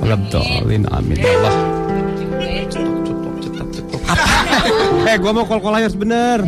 Walabdallin. 0.04 0.84
Amin 0.92 1.16
ya 1.16 1.32
Allah. 1.32 1.56
Eh, 5.08 5.16
gua 5.16 5.32
mau 5.32 5.48
kol-kol 5.48 5.72
harus 5.72 5.96
bener. 5.96 6.44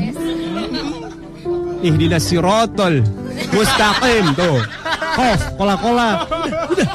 Ihdinas 1.81 2.29
sirotol 2.29 3.01
mustaqim 3.53 4.25
tuh. 4.37 4.59
Oh, 5.17 5.37
kola-kola. 5.57 6.25
Udah. 6.73 6.89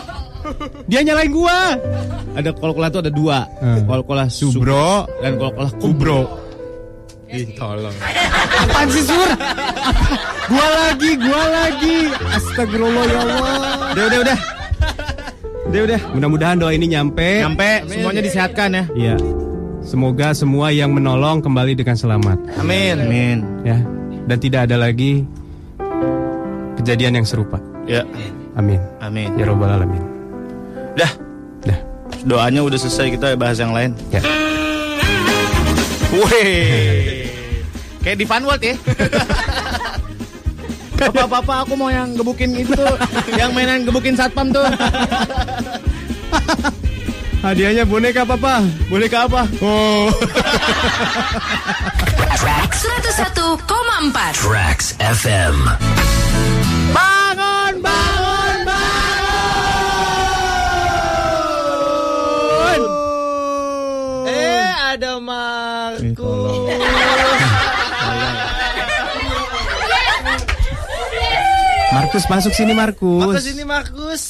Dia 0.89 1.01
nyalain 1.05 1.31
gua. 1.31 1.77
Ada 2.35 2.49
kol-kola 2.55 2.87
tuh 2.89 3.01
ada 3.03 3.11
dua. 3.13 3.45
Hmm. 3.61 3.85
Kol-kola 3.85 4.25
Subro 4.27 5.05
dan 5.21 5.37
kol-kola 5.37 5.69
kubro. 5.77 6.21
Ih, 7.31 7.47
tolong. 7.55 7.95
Apaan 8.67 8.87
sih, 8.91 9.07
Sur? 9.07 9.29
gua 10.51 10.67
lagi, 10.67 11.15
gua 11.15 11.43
lagi. 11.47 11.97
Astagfirullah 12.11 13.03
ya 13.07 13.19
Allah. 13.23 13.43
Udah, 13.95 14.03
udah, 14.03 14.19
udah. 14.19 14.37
Udah, 15.71 15.81
udah. 15.87 15.99
Mudah-mudahan 16.11 16.57
doa 16.59 16.75
ini 16.75 16.91
nyampe. 16.91 17.39
Nyampe, 17.39 17.87
semuanya 17.87 18.21
disehatkan 18.27 18.69
ya. 18.75 18.83
Iya. 18.91 19.15
Semoga 19.81 20.35
semua 20.35 20.75
yang 20.75 20.91
menolong 20.91 21.39
kembali 21.39 21.79
dengan 21.79 21.95
selamat. 21.95 22.37
Amin. 22.59 22.99
Amin. 22.99 23.37
Ya. 23.63 23.79
Dan 24.27 24.37
tidak 24.37 24.67
ada 24.67 24.75
lagi 24.75 25.23
kejadian 26.81 27.21
yang 27.21 27.27
serupa. 27.29 27.61
Ya. 27.85 28.01
Amin. 28.57 28.81
Amin. 28.99 29.29
Ya 29.37 29.45
robbal 29.45 29.69
alamin. 29.69 30.01
Dah. 30.97 31.11
Dah. 31.63 31.77
Doanya 32.25 32.65
udah 32.65 32.77
selesai 32.81 33.13
kita 33.15 33.37
bahas 33.37 33.61
yang 33.61 33.71
lain. 33.71 33.93
Ya. 34.09 34.21
Wih. 36.11 37.29
Kayak 38.01 38.17
di 38.17 38.25
Fun 38.25 38.43
World 38.43 38.65
ya. 38.65 38.75
Bapak-bapak 41.01 41.65
aku 41.65 41.73
mau 41.73 41.89
yang 41.89 42.13
gebukin 42.13 42.53
itu, 42.53 42.77
yang 43.33 43.57
mainan 43.57 43.81
gebukin 43.81 44.13
satpam 44.13 44.53
tuh. 44.53 44.61
Hadiahnya 47.41 47.89
boneka 47.89 48.21
papa. 48.21 48.61
Boneka 48.85 49.25
apa? 49.25 49.49
Oh. 49.65 50.13
Track 52.37 52.69
101,4 52.77 53.65
Tracks 54.37 54.93
FM. 55.01 55.57
Ada 64.91 65.23
Markus. 65.23 66.19
Markus 71.91 72.23
masuk 72.27 72.51
sini 72.55 72.73
Markus. 72.75 73.23
Markus 73.23 73.47
ini 73.51 73.63
Markus. 73.67 74.21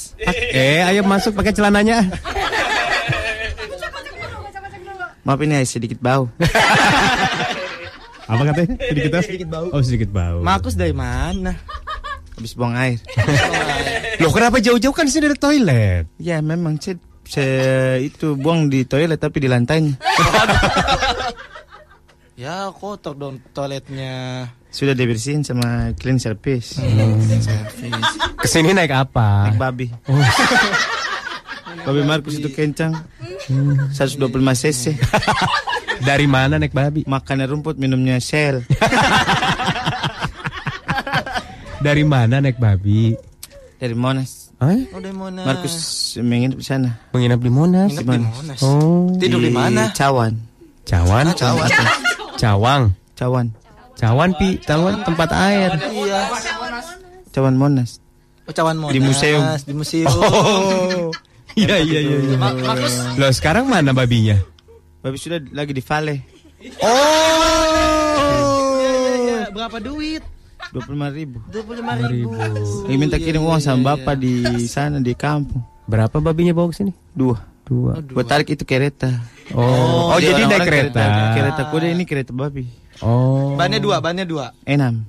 Eh, 0.53 0.81
ayo 0.85 1.01
masuk 1.05 1.33
pakai 1.38 1.53
celananya. 1.53 2.05
Maaf 5.21 5.38
ini 5.45 5.61
sedikit 5.65 6.01
bau. 6.01 6.25
Apa 8.25 8.41
katanya? 8.49 8.73
Sedikit, 8.81 9.11
Sedikit 9.21 9.49
bau. 9.49 9.67
Oh, 9.69 9.81
sedikit 9.85 10.09
bau. 10.09 10.41
Markus 10.41 10.73
dari 10.73 10.93
mana? 10.93 11.53
Habis 12.38 12.57
buang 12.57 12.73
air. 12.73 12.97
Loh, 14.17 14.33
kenapa 14.33 14.57
jauh-jauh 14.57 14.93
kan 14.93 15.05
sini 15.05 15.29
ada 15.29 15.38
toilet? 15.38 16.09
Ya 16.17 16.41
memang 16.41 16.81
saya, 16.81 16.97
saya 17.31 17.95
itu 18.03 18.35
buang 18.35 18.67
di 18.67 18.83
toilet 18.83 19.15
tapi 19.15 19.39
di 19.39 19.47
lantainya. 19.47 19.95
Ya 22.41 22.73
kotor 22.73 23.13
dong 23.13 23.37
toiletnya. 23.53 24.49
Sudah 24.73 24.97
dibersihin 24.97 25.45
sama 25.45 25.93
clean 25.93 26.17
service. 26.17 26.81
Ke 28.41 28.47
sini 28.49 28.73
naik 28.73 28.89
apa? 28.89 29.45
Naik 29.45 29.61
babi. 29.61 29.93
babi 31.85 32.01
Markus 32.01 32.41
itu 32.41 32.49
kencang. 32.49 32.97
125 33.93 34.25
cc. 34.57 34.97
Dari 36.09 36.25
mana 36.25 36.57
naik 36.57 36.73
babi? 36.73 37.05
Makannya 37.05 37.45
rumput, 37.45 37.77
minumnya 37.77 38.17
shell. 38.17 38.65
Dari 41.85 42.01
mana 42.01 42.41
naik 42.41 42.57
babi? 42.57 43.13
Dari 43.77 43.93
Monas. 43.93 44.49
Hah? 44.61 44.77
Oh 44.93 45.01
dari 45.01 45.17
mana? 45.17 45.41
Markus 45.41 45.73
menginap 46.21 46.61
di 46.61 46.65
sana. 46.69 47.01
Menginap 47.17 47.41
di 47.41 47.49
Monas. 47.49 47.97
Nginep 47.97 48.05
di 48.05 48.29
Monas. 48.29 48.61
Oh. 48.61 49.09
Tidur 49.17 49.41
di 49.41 49.49
mana? 49.49 49.89
Cawan. 49.89 50.38
Cawan. 50.85 51.33
Cawan. 51.33 51.65
Cawang. 52.38 52.93
Cawan. 53.17 53.49
Cawan 53.97 54.29
pi, 54.38 54.61
cawan 54.61 55.01
tempat 55.01 55.33
air. 55.33 55.81
Iya. 55.81 56.29
Cawan 57.33 57.57
Monas. 57.57 57.97
Oh, 58.45 58.53
cawan 58.53 58.77
Monas. 58.77 58.93
Di 58.93 59.01
museum. 59.01 59.41
Di 59.65 59.73
museum. 59.73 60.13
Oh. 60.13 61.09
Iya 61.51 61.75
iya 61.81 61.99
iya. 61.99 62.17
iya. 62.21 62.38
Loh, 63.17 63.33
sekarang 63.33 63.65
mana 63.65 63.91
babinya? 63.91 64.38
Babi 65.01 65.17
sudah 65.17 65.41
lagi 65.51 65.73
di 65.73 65.81
Vale. 65.81 66.21
Iya, 66.61 66.77
Berapa 69.49 69.81
duit? 69.81 70.21
25 70.69 71.17
ribu. 71.17 71.38
25 71.49 72.13
ribu. 72.13 72.31
Lagi 72.38 72.97
minta 73.01 73.17
kirim 73.17 73.41
uang 73.41 73.57
sama 73.57 73.97
bapak 73.97 74.21
di 74.21 74.45
sana 74.69 75.01
di 75.01 75.17
kampung. 75.17 75.65
Berapa 75.89 76.21
babinya 76.21 76.53
bawa 76.53 76.69
ke 76.69 76.85
sini? 76.85 76.93
Dua. 77.11 77.41
Dua. 77.65 77.97
Buat 77.99 78.27
tarik 78.29 78.53
itu 78.53 78.63
kereta. 78.63 79.09
Oh, 79.51 80.15
oh, 80.15 80.19
jadi 80.21 80.47
naik 80.47 80.63
kereta. 80.63 81.03
Kereta 81.35 81.61
kuda 81.73 81.88
ini 81.91 82.03
kereta 82.07 82.31
babi. 82.31 82.67
Oh. 83.03 83.57
Bannya 83.57 83.81
dua, 83.81 83.99
bannya 83.99 84.23
dua. 84.23 84.53
Enam. 84.63 85.03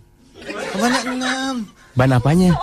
Banyak 0.74 1.02
enam. 1.12 1.54
Ban 1.94 2.10
apanya? 2.10 2.56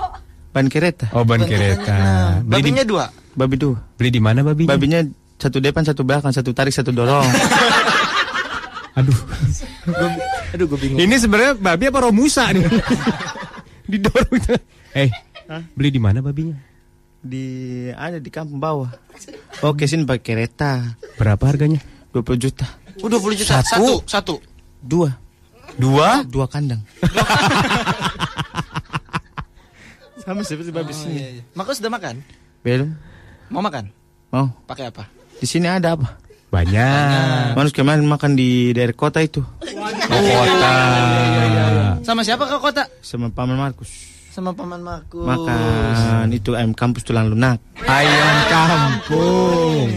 Ban 0.51 0.65
kereta. 0.67 1.07
Oh, 1.13 1.23
ban 1.23 1.45
kereta. 1.45 1.95
Di, 2.41 2.49
Babinya 2.49 2.83
dua. 2.83 3.05
Babi 3.37 3.55
dua. 3.55 3.77
beli 3.95 4.09
di 4.09 4.19
mana 4.19 4.41
babinya? 4.43 4.73
Babinya 4.75 4.99
satu 5.39 5.63
depan, 5.63 5.87
satu 5.87 6.03
belakang, 6.03 6.35
satu 6.35 6.51
tarik, 6.51 6.75
satu 6.75 6.91
dorong. 6.91 7.23
Aduh. 8.97 9.17
Aduh, 10.53 10.65
gue 10.65 10.79
bingung. 10.79 10.99
Ini 10.99 11.15
sebenarnya 11.17 11.53
babi 11.53 11.85
apa 11.87 11.99
romusa 12.01 12.49
nih? 12.49 12.65
Didorong. 13.91 14.41
Eh, 14.93 15.09
beli 15.73 15.89
di 15.91 16.01
mana 16.01 16.19
babinya? 16.19 16.57
di 17.19 17.43
ada 17.91 18.15
di 18.15 18.31
kampung 18.31 18.63
bawah. 18.63 18.87
Oke, 19.59 19.83
sini 19.83 20.07
pakai 20.07 20.23
kereta. 20.23 20.95
Berapa 21.19 21.51
harganya? 21.51 21.83
20 22.15 22.39
juta. 22.39 22.63
Oh, 23.03 23.11
20 23.11 23.35
juta. 23.35 23.59
Satu, 23.59 23.99
satu. 24.07 24.35
Dua. 24.79 25.11
Dua? 25.75 26.23
Dua 26.23 26.47
kandang. 26.47 26.79
Sama 30.23 30.43
seperti 30.43 30.71
babi 30.71 30.91
Oh, 30.91 30.95
sini. 30.95 31.15
iya, 31.15 31.27
iya. 31.39 31.43
Markus 31.51 31.79
udah 31.79 31.91
makan? 31.91 32.15
Belum. 32.63 32.89
Mau 33.51 33.59
makan? 33.59 33.91
Mau. 34.31 34.47
Pakai 34.63 34.87
apa? 34.87 35.07
Di 35.39 35.47
sini 35.47 35.67
ada 35.67 35.95
apa? 35.99 36.15
Banyak. 36.49 37.53
Manus 37.53 37.73
kemarin 37.77 38.09
makan 38.09 38.33
di 38.33 38.73
daerah 38.73 38.97
kota 38.97 39.21
itu. 39.21 39.45
Oh, 39.45 40.23
kota. 40.25 40.75
Sama 42.01 42.25
siapa 42.25 42.49
ke 42.49 42.57
kota? 42.57 42.89
Sama 43.05 43.29
paman 43.29 43.53
Markus. 43.53 43.89
Sama 44.33 44.57
paman 44.57 44.81
Markus. 44.81 45.29
Makan 45.29 46.33
itu 46.33 46.57
ayam 46.57 46.73
kampus 46.73 47.05
tulang 47.05 47.29
lunak. 47.29 47.61
Ayam 47.85 48.37
kampung. 48.49 49.89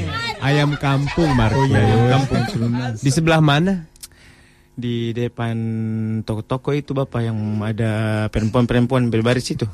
Ayam 0.42 0.70
kampung, 0.76 1.30
Markus. 1.32 1.72
ayam 1.72 2.20
kampung 2.20 2.40
tulang 2.52 2.72
lunak. 2.76 2.92
Di 3.00 3.10
sebelah 3.14 3.40
mana? 3.40 3.88
Di 4.76 5.16
depan 5.16 5.56
toko-toko 6.24 6.76
itu 6.76 6.92
bapak 6.92 7.32
yang 7.32 7.38
ada 7.64 8.26
perempuan-perempuan 8.28 9.08
berbaris 9.08 9.48
itu. 9.56 9.64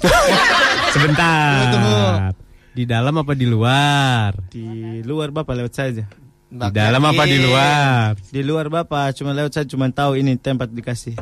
Sebentar. 0.94 2.30
Di 2.70 2.86
dalam 2.86 3.18
apa 3.18 3.34
di 3.34 3.50
luar? 3.50 4.30
Di 4.46 5.02
luar 5.02 5.34
bapak 5.34 5.58
lewat 5.58 5.74
saja. 5.74 6.06
Di 6.48 6.72
dalam 6.72 7.02
apa 7.02 7.22
di 7.24 7.36
luar? 7.38 8.16
Di 8.16 8.40
luar 8.40 8.66
bapak 8.66 9.12
cuma 9.14 9.36
lewat 9.36 9.52
saja 9.52 9.68
cuma 9.68 9.88
tahu 9.88 10.16
ini 10.16 10.32
tempat 10.34 10.72
dikasih. 10.72 11.12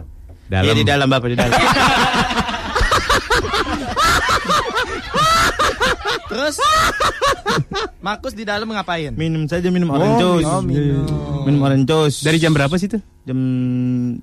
Dalam. 0.46 0.62
Iya 0.62 0.72
di 0.72 0.84
dalam 0.86 1.10
bapak 1.10 1.28
di 1.28 1.36
dalam. 1.36 1.58
Terus 6.26 6.56
Markus 7.98 8.34
di 8.34 8.44
dalam 8.44 8.68
ngapain? 8.68 9.14
minum 9.14 9.46
saja 9.46 9.66
minum 9.66 9.90
orange 9.90 10.14
Oh, 10.16 10.38
juice. 10.38 10.46
oh, 10.46 10.62
minum. 10.62 11.06
Minum 11.42 11.60
orange 11.62 11.86
juice. 11.86 12.18
Dari 12.22 12.38
jam 12.38 12.54
berapa 12.54 12.74
sih 12.76 12.86
itu? 12.86 12.98
jam 13.26 13.38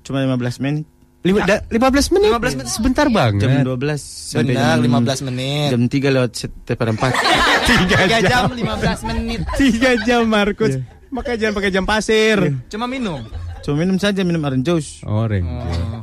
cuma 0.00 0.24
15 0.24 0.64
menit. 0.64 0.84
Lima, 1.24 1.40
da, 1.44 1.64
15 1.68 2.12
menit. 2.12 2.30
15 2.36 2.56
menit. 2.60 2.68
Sebentar 2.68 3.06
banget. 3.08 3.44
Jam 3.44 3.64
12 3.64 3.96
sampai 3.96 4.52
Benar, 4.52 4.76
jam 4.76 4.92
15 5.04 5.28
menit. 5.28 5.68
Jam 5.72 5.82
3 5.88 6.16
lewat 6.16 6.30
seperempat. 6.68 7.12
Tiga 7.68 7.96
3 8.20 8.28
jam 8.28 8.42
15 8.52 9.08
menit. 9.08 9.40
Tiga 9.56 9.90
jam, 10.04 10.22
Markus. 10.28 10.80
Makanya 11.14 11.38
jangan 11.38 11.54
pakai 11.54 11.70
jam 11.70 11.84
pasir. 11.86 12.38
Cuma 12.66 12.90
minum. 12.90 13.22
Cuma 13.62 13.80
minum 13.80 13.96
saja 13.96 14.20
minum 14.26 14.42
orange 14.42 14.66
juice. 14.66 14.90
Orange. 15.06 15.46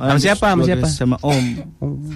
Sama 0.00 0.16
juice 0.16 0.24
siapa? 0.24 0.46
Sama 0.48 0.62
siapa? 0.64 0.86
Sama 0.88 1.16
Om. 1.20 1.44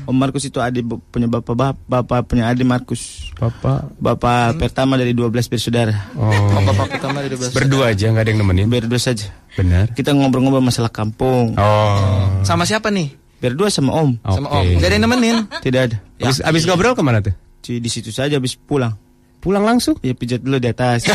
Om 0.08 0.16
Markus 0.16 0.48
itu 0.48 0.58
adik 0.58 0.82
punya 1.12 1.28
bapak 1.28 1.54
bapak, 1.54 1.76
bapak 1.86 2.20
punya 2.26 2.48
adik 2.48 2.64
Markus. 2.64 3.30
Papa. 3.36 3.86
Bapak 4.00 4.56
pertama 4.58 4.96
dari 4.96 5.12
12 5.12 5.28
bersaudara. 5.28 5.94
Oh. 6.16 6.32
Bapak 6.66 6.98
pertama 6.98 7.20
dari 7.20 7.36
12. 7.36 7.52
Berdua 7.52 7.92
aja, 7.92 8.10
nggak 8.10 8.24
ada 8.26 8.30
yang 8.32 8.40
nemenin. 8.42 8.66
Berdua 8.66 8.98
saja. 8.98 9.28
Benar. 9.54 9.92
Kita 9.92 10.16
ngobrol-ngobrol 10.16 10.64
masalah 10.64 10.90
kampung. 10.90 11.54
Oh. 11.54 12.42
Sama 12.42 12.64
siapa 12.66 12.90
nih? 12.90 13.14
Berdua 13.38 13.68
sama 13.68 13.92
Om. 13.92 14.18
Sama 14.24 14.48
Oke. 14.50 14.74
Om. 14.74 14.80
Gak 14.80 14.88
ada 14.88 14.94
yang 14.96 15.04
nemenin. 15.04 15.36
Tidak 15.60 15.80
ada. 15.84 15.96
Abis, 16.26 16.40
abis 16.40 16.62
ngobrol 16.64 16.96
ke 16.96 17.04
mana 17.04 17.20
tuh? 17.20 17.36
Di, 17.60 17.78
di 17.78 17.90
situ 17.92 18.08
saja 18.08 18.40
habis 18.40 18.56
pulang. 18.56 19.05
Pulang 19.46 19.62
langsung? 19.62 19.94
Ya 20.02 20.10
pijat 20.10 20.42
dulu 20.42 20.58
di 20.58 20.66
atas. 20.66 21.06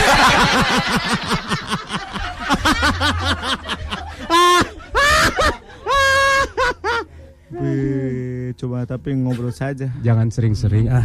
Wih, 7.52 8.56
coba 8.56 8.88
tapi 8.88 9.12
ngobrol 9.12 9.52
saja. 9.52 9.91
Jangan 9.99 10.32
sering-sering. 10.32 10.88
Ah, 10.88 11.03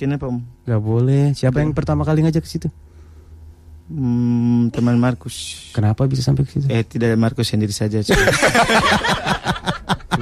Kenapa 0.00 0.26
Om? 0.26 0.40
nggak 0.64 0.82
boleh. 0.82 1.24
Siapa 1.36 1.60
yang 1.60 1.76
pertama 1.76 2.02
kali 2.02 2.24
ngajak 2.24 2.42
ke 2.42 2.50
situ? 2.50 2.68
Hmm, 3.92 4.72
teman 4.72 4.96
Markus. 4.96 5.68
Kenapa 5.76 6.08
bisa 6.08 6.24
sampai 6.24 6.48
ke 6.48 6.56
situ? 6.56 6.66
Eh 6.72 6.80
tidak 6.82 7.12
Markus 7.20 7.52
sendiri 7.52 7.76
saja. 7.76 8.00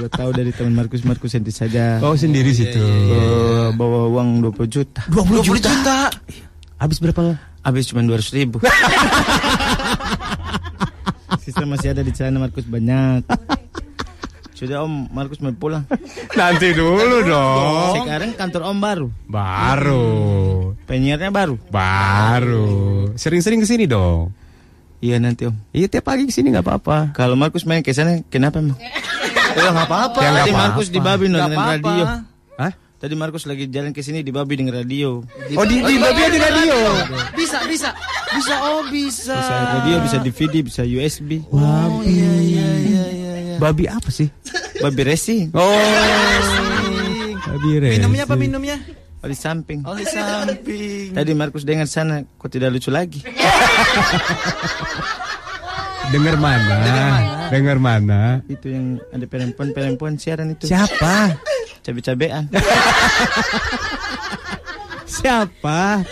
Coba 0.01 0.17
tahu 0.17 0.33
dari 0.33 0.49
teman 0.49 0.73
Markus 0.73 1.05
Markus 1.05 1.29
sendiri 1.37 1.53
saja. 1.53 2.01
Oh, 2.01 2.17
sendiri 2.17 2.49
situ. 2.57 2.81
Eh, 2.81 3.69
bawa 3.77 4.09
uang 4.09 4.41
20 4.49 4.65
juta. 4.65 5.05
20 5.13 5.45
juta. 5.45 6.09
Habis 6.81 6.97
berapa? 6.97 7.37
Habis 7.61 7.85
cuma 7.93 8.01
200 8.01 8.33
ribu. 8.33 8.57
Sisa 11.45 11.69
masih 11.69 11.93
ada 11.93 12.01
di 12.01 12.09
sana 12.17 12.41
Markus 12.41 12.65
banyak. 12.65 13.29
Sudah 14.57 14.81
Om, 14.89 15.13
Markus 15.13 15.37
mau 15.37 15.53
pulang. 15.53 15.85
Nanti 16.33 16.73
dulu 16.73 17.21
dong. 17.21 18.01
Sekarang 18.01 18.33
kantor 18.33 18.73
Om 18.73 18.77
baru. 18.81 19.07
Baru. 19.29 20.05
Penyiarnya 20.89 21.29
baru. 21.29 21.61
Baru. 21.69 23.13
Sering-sering 23.21 23.61
ke 23.61 23.69
sini 23.69 23.85
dong. 23.85 24.33
Iya 24.97 25.21
nanti 25.21 25.45
Om. 25.45 25.53
Iya 25.77 25.85
tiap 25.93 26.09
pagi 26.09 26.25
ke 26.25 26.33
sini 26.33 26.49
nggak 26.49 26.65
apa-apa. 26.65 27.13
Kalau 27.13 27.37
Markus 27.37 27.69
main 27.69 27.85
ke 27.85 27.93
sana 27.93 28.25
kenapa 28.33 28.57
emang? 28.57 28.81
Ya 29.57 29.69
nggak 29.71 29.87
apa-apa. 29.87 30.19
Ya, 30.21 30.29
Tadi. 30.43 30.51
Markus 30.53 30.87
di 30.89 30.99
Babi 30.99 31.25
dengerin 31.27 31.57
apa-apa. 31.57 31.73
radio. 31.77 32.05
Hah? 32.57 32.71
Tadi 33.01 33.13
Markus 33.17 33.43
lagi 33.49 33.65
jalan 33.65 33.91
ke 33.97 34.05
sini 34.05 34.21
di 34.21 34.29
Babi 34.29 34.53
dengerin 34.61 34.85
radio. 34.85 35.25
Oh 35.57 35.65
di 35.65 35.81
di 35.81 35.95
babi 35.97 36.21
ada 36.21 36.37
radio. 36.37 36.75
Bisa, 37.33 37.65
bisa. 37.65 37.89
Bisa, 38.31 38.53
oh 38.63 38.85
bisa. 38.87 39.35
Bisa 39.35 39.55
radio, 39.75 39.95
bisa 40.05 40.17
DVD, 40.21 40.55
bisa 40.63 40.81
USB. 40.85 41.43
Oh 41.51 41.99
iya, 42.05 42.31
iya, 42.39 42.67
iya, 42.79 43.03
iya. 43.09 43.33
iya. 43.41 43.55
Babi 43.59 43.89
apa 43.89 44.07
sih? 44.13 44.29
Babi 44.79 45.01
racing. 45.03 45.51
Oh. 45.51 45.67
Babi 47.51 47.69
Minumnya 47.83 48.23
apa 48.23 48.37
racing. 48.37 48.41
minumnya? 48.47 48.77
Oh, 49.21 49.29
di 49.29 49.37
samping. 49.37 49.85
Oh 49.85 49.93
di 49.93 50.01
samping. 50.01 51.13
Tadi 51.13 51.31
Markus 51.37 51.61
dengar 51.61 51.85
sana, 51.85 52.25
kok 52.25 52.49
tidak 52.49 52.73
lucu 52.73 52.89
lagi? 52.89 53.21
Dengar 56.11 56.35
mana? 56.35 56.77
Dengar 57.47 57.77
mana? 57.79 58.43
Itu 58.51 58.67
yang 58.67 58.99
ada 59.15 59.23
perempuan-perempuan 59.23 60.19
siaran 60.19 60.51
itu. 60.51 60.67
Siapa? 60.67 61.39
Cabe-cabean. 61.87 62.51
Siapa? 65.11 66.03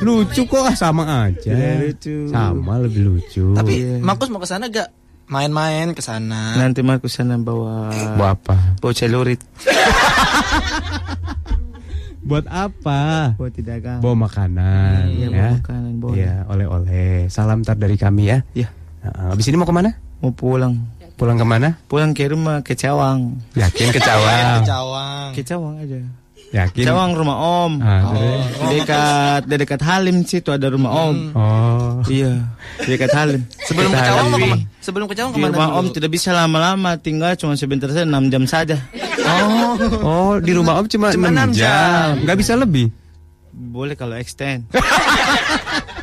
Lucu 0.00 0.48
kok 0.48 0.64
ah, 0.64 0.72
sama 0.72 1.28
aja. 1.28 1.52
Iya, 1.52 1.84
lucu. 1.84 2.32
Sama 2.32 2.80
lebih 2.80 3.04
lucu. 3.04 3.52
Tapi 3.52 4.00
Markus 4.00 4.32
mau 4.32 4.40
ke 4.40 4.48
sana 4.48 4.72
gak? 4.72 4.88
Main-main 5.28 5.92
ke 5.92 6.00
sana. 6.00 6.56
Nanti 6.56 6.80
Markus 6.80 7.20
sana 7.20 7.36
bawa 7.36 7.92
Bawa 8.16 8.32
apa? 8.32 8.56
bawa 8.80 8.92
celurit. 8.96 9.44
Buat 12.28 12.48
apa? 12.48 13.32
Buat 13.36 13.60
dagang. 13.60 14.00
Bawa 14.00 14.28
makanan. 14.28 15.08
Iya, 15.08 15.26
ya. 15.28 15.32
bawa 15.32 15.52
makanan 15.60 15.92
boleh. 16.00 16.16
Iya, 16.16 16.34
oleh-oleh. 16.48 17.28
Salam 17.28 17.60
ntar 17.60 17.76
dari 17.76 18.00
kami 18.00 18.32
ya. 18.32 18.40
Iya. 18.56 18.68
Nah, 19.04 19.32
Abis 19.34 19.46
ini 19.48 19.56
mau 19.56 19.68
ke 19.68 19.74
mana? 19.74 19.94
Mau 20.18 20.34
pulang. 20.34 20.74
Pulang 21.14 21.34
ke 21.34 21.46
mana? 21.46 21.74
Pulang 21.90 22.14
ke 22.14 22.30
rumah 22.30 22.62
ke 22.62 22.78
Cawang. 22.78 23.42
Yakin 23.54 23.90
ke 23.90 23.98
Cawang? 23.98 24.62
Cawang. 24.70 25.28
Ke 25.34 25.42
Cawang 25.42 25.74
aja. 25.82 25.98
Yakin? 26.48 26.84
Cawang 26.86 27.10
rumah 27.12 27.36
Om. 27.36 27.72
Ah? 27.84 28.00
Di 28.72 28.80
dekat 28.80 29.42
di 29.44 29.54
dekat 29.60 29.80
Halim 29.84 30.24
situ 30.24 30.48
ada 30.48 30.70
rumah 30.72 31.10
Om. 31.10 31.16
Oh. 31.36 32.00
Iya, 32.08 32.40
di 32.80 32.88
dekat 32.88 33.12
Halim. 33.12 33.42
Sebelum 33.68 33.90
ke 33.92 34.00
Cawang 34.00 34.26
mau 34.32 34.38
ke 34.38 34.46
mana? 34.48 34.64
Sebelum 34.80 35.06
ke 35.10 35.14
Cawang 35.18 35.32
Di 35.34 35.36
ke 35.36 35.42
mana 35.44 35.52
rumah 35.52 35.68
dulu? 35.68 35.78
Om 35.82 35.86
tidak 35.92 36.10
bisa 36.14 36.30
lama-lama, 36.32 36.90
tinggal 36.96 37.36
cuma 37.36 37.52
sebentar 37.52 37.90
saja 37.92 38.08
6 38.08 38.32
jam 38.32 38.44
saja. 38.48 38.76
Oh, 39.28 39.74
oh 40.00 40.32
di 40.40 40.56
rumah 40.56 40.80
Om 40.80 40.86
cuma, 40.88 41.12
Cuma 41.12 41.28
6 41.28 41.34
enam 41.36 41.48
jam. 41.52 41.68
jam. 41.68 42.10
Nggak 42.24 42.38
bisa 42.40 42.52
lebih. 42.56 42.86
Boleh 43.52 43.92
kalau 43.92 44.16
extend. 44.16 44.64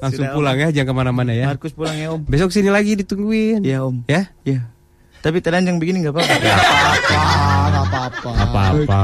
Langsung 0.00 0.24
Sudah, 0.24 0.32
pulang 0.32 0.56
ya, 0.56 0.68
jangan 0.72 0.88
ke 0.88 0.94
mana-mana 0.96 1.32
ya. 1.36 1.46
Markus 1.52 1.76
pulang 1.76 1.92
ya 1.92 2.08
Om. 2.16 2.24
Besok 2.24 2.50
sini 2.50 2.72
lagi 2.72 2.96
ditungguin. 2.96 3.60
Iya 3.60 3.84
Om. 3.84 4.08
Ya? 4.08 4.32
Iya. 4.48 4.64
Tapi 5.20 5.44
telanjang 5.44 5.76
begini 5.76 6.00
nggak 6.00 6.16
apa-apa. 6.16 6.34
Gak 6.40 7.84
apa-apa. 7.84 8.30
Apa-apa. 8.32 9.02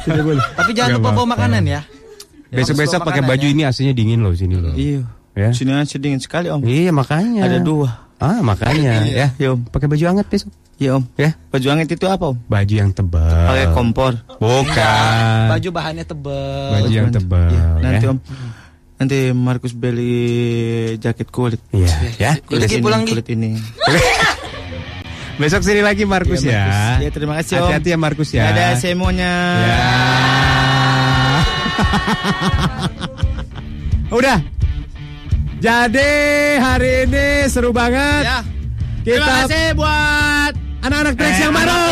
Tidak 0.00 0.24
boleh. 0.24 0.44
Tapi 0.56 0.70
jangan 0.72 0.88
Nggak 0.96 1.04
lupa 1.04 1.10
bawa 1.12 1.26
makanan 1.36 1.62
ya. 1.68 1.80
Besok-besok 2.48 3.04
pakai 3.04 3.20
baju 3.20 3.44
ya. 3.44 3.52
ini 3.52 3.62
aslinya 3.68 3.92
dingin 3.92 4.24
loh 4.24 4.32
sini 4.32 4.56
loh. 4.56 4.72
Iya. 4.72 5.04
Ya. 5.36 5.52
Sini 5.52 5.70
aja 5.76 5.96
dingin 6.00 6.18
sekali 6.18 6.48
Om. 6.48 6.64
Iya 6.64 6.90
makanya. 6.90 7.44
Ada 7.44 7.60
dua. 7.60 8.08
Ah 8.18 8.40
makanya 8.40 9.04
ya. 9.20 9.28
Iya 9.36 9.48
Om. 9.52 9.68
Pakai 9.68 9.86
baju 9.92 10.04
hangat 10.08 10.26
besok. 10.32 10.48
Iya 10.80 10.96
Om. 10.96 11.04
Ya. 11.20 11.36
Baju 11.52 11.66
hangat 11.68 11.88
itu 11.92 12.06
apa 12.08 12.24
Om? 12.32 12.36
Baju 12.48 12.74
yang 12.74 12.90
tebal. 12.96 13.44
Pakai 13.52 13.66
kompor. 13.76 14.12
Bukan. 14.40 15.44
Baju 15.52 15.68
bahannya 15.68 16.04
tebel. 16.08 16.70
Baju 16.80 16.90
yang 16.90 17.12
tebal. 17.12 17.52
Iya, 17.52 17.66
nanti 17.84 18.06
ya. 18.08 18.12
Om. 18.16 18.18
Nanti 18.98 19.30
Markus 19.30 19.72
beli 19.78 20.98
jaket 20.98 21.30
kulit. 21.30 21.62
Iya, 21.70 21.94
ya. 22.18 22.32
Kulit 22.42 22.66
Gi, 22.66 22.78
ini, 22.78 22.82
pulang, 22.82 23.06
kulit 23.10 23.26
ini. 23.30 23.54
Besok 25.38 25.62
sini 25.62 25.86
lagi 25.86 26.02
Markus 26.02 26.42
Iya, 26.42 26.50
ya. 26.50 26.58
Markus. 26.66 26.98
Iya, 26.98 27.10
terima 27.14 27.34
kasih, 27.38 27.54
Om. 27.54 27.62
Hati-hati 27.62 27.88
ya 27.88 27.98
Markus 27.98 28.28
ya. 28.34 28.42
Ada 28.50 28.74
semuanya. 28.74 29.32
Ya. 29.62 29.86
Udah. 34.18 34.38
Jadi 35.58 36.10
hari 36.58 37.06
ini 37.06 37.26
seru 37.46 37.70
banget. 37.70 38.22
Ya. 38.26 38.42
Kita 39.02 39.14
Terima 39.14 39.26
kasih 39.46 39.64
buat 39.78 40.52
anak-anak 40.82 41.14
Trax 41.14 41.34
yang 41.38 41.54
baru. 41.54 41.86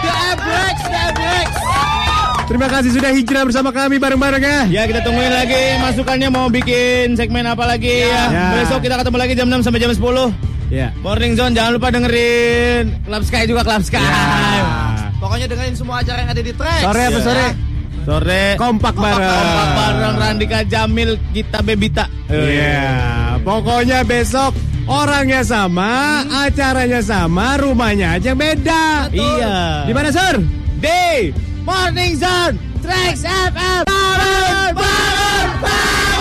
The 0.00 0.12
Abrex, 0.32 0.76
The 0.80 1.00
Abrex. 1.12 1.48
Terima 2.46 2.70
kasih 2.70 2.94
sudah 2.94 3.10
hijrah 3.10 3.42
bersama 3.42 3.74
kami 3.74 3.98
bareng-bareng 3.98 4.38
ya. 4.38 4.60
Ya 4.70 4.82
kita 4.86 5.02
tungguin 5.02 5.34
lagi 5.34 5.82
masukannya 5.82 6.30
mau 6.30 6.46
bikin 6.46 7.18
segmen 7.18 7.42
apa 7.42 7.66
lagi 7.66 8.06
ya. 8.06 8.30
Ya. 8.30 8.46
Besok 8.62 8.86
kita 8.86 9.02
ketemu 9.02 9.16
lagi 9.18 9.32
jam 9.34 9.46
6 9.50 9.66
sampai 9.66 9.82
jam 9.82 9.90
10. 9.90 10.70
Ya. 10.70 10.94
Morning 11.02 11.34
Zone 11.34 11.58
jangan 11.58 11.74
lupa 11.74 11.90
dengerin 11.90 13.02
Club 13.02 13.22
Sky 13.26 13.50
juga 13.50 13.66
Club 13.66 13.82
Sky. 13.82 13.98
Pokoknya 15.18 15.46
dengerin 15.50 15.74
semua 15.74 16.06
acara 16.06 16.22
yang 16.22 16.30
ada 16.30 16.42
di 16.46 16.52
Trax. 16.54 16.82
Sore 16.86 17.02
apa 17.02 17.18
sore? 17.18 17.46
Sore 18.06 18.44
Kompak 18.54 18.94
bareng. 18.94 19.26
kompak 19.26 19.68
bareng 19.74 20.14
Randika 20.14 20.60
Jamil 20.62 21.18
kita 21.34 21.58
Bebita. 21.66 22.06
Iya, 22.30 23.42
pokoknya 23.42 24.06
besok 24.06 24.54
orangnya 24.86 25.42
sama, 25.42 26.22
acaranya 26.30 27.02
sama, 27.02 27.58
rumahnya 27.58 28.22
aja 28.22 28.38
beda. 28.38 29.10
Iya. 29.10 29.90
Di 29.90 29.92
mana, 29.94 30.14
Sir? 30.14 30.38
Di 30.78 31.34
Morning 31.66 32.14
Zone 32.14 32.58
Trax 32.80 33.24
FM. 33.26 33.82
Bangun, 33.90 34.70
bangun, 34.78 35.50
bangun. 35.62 36.15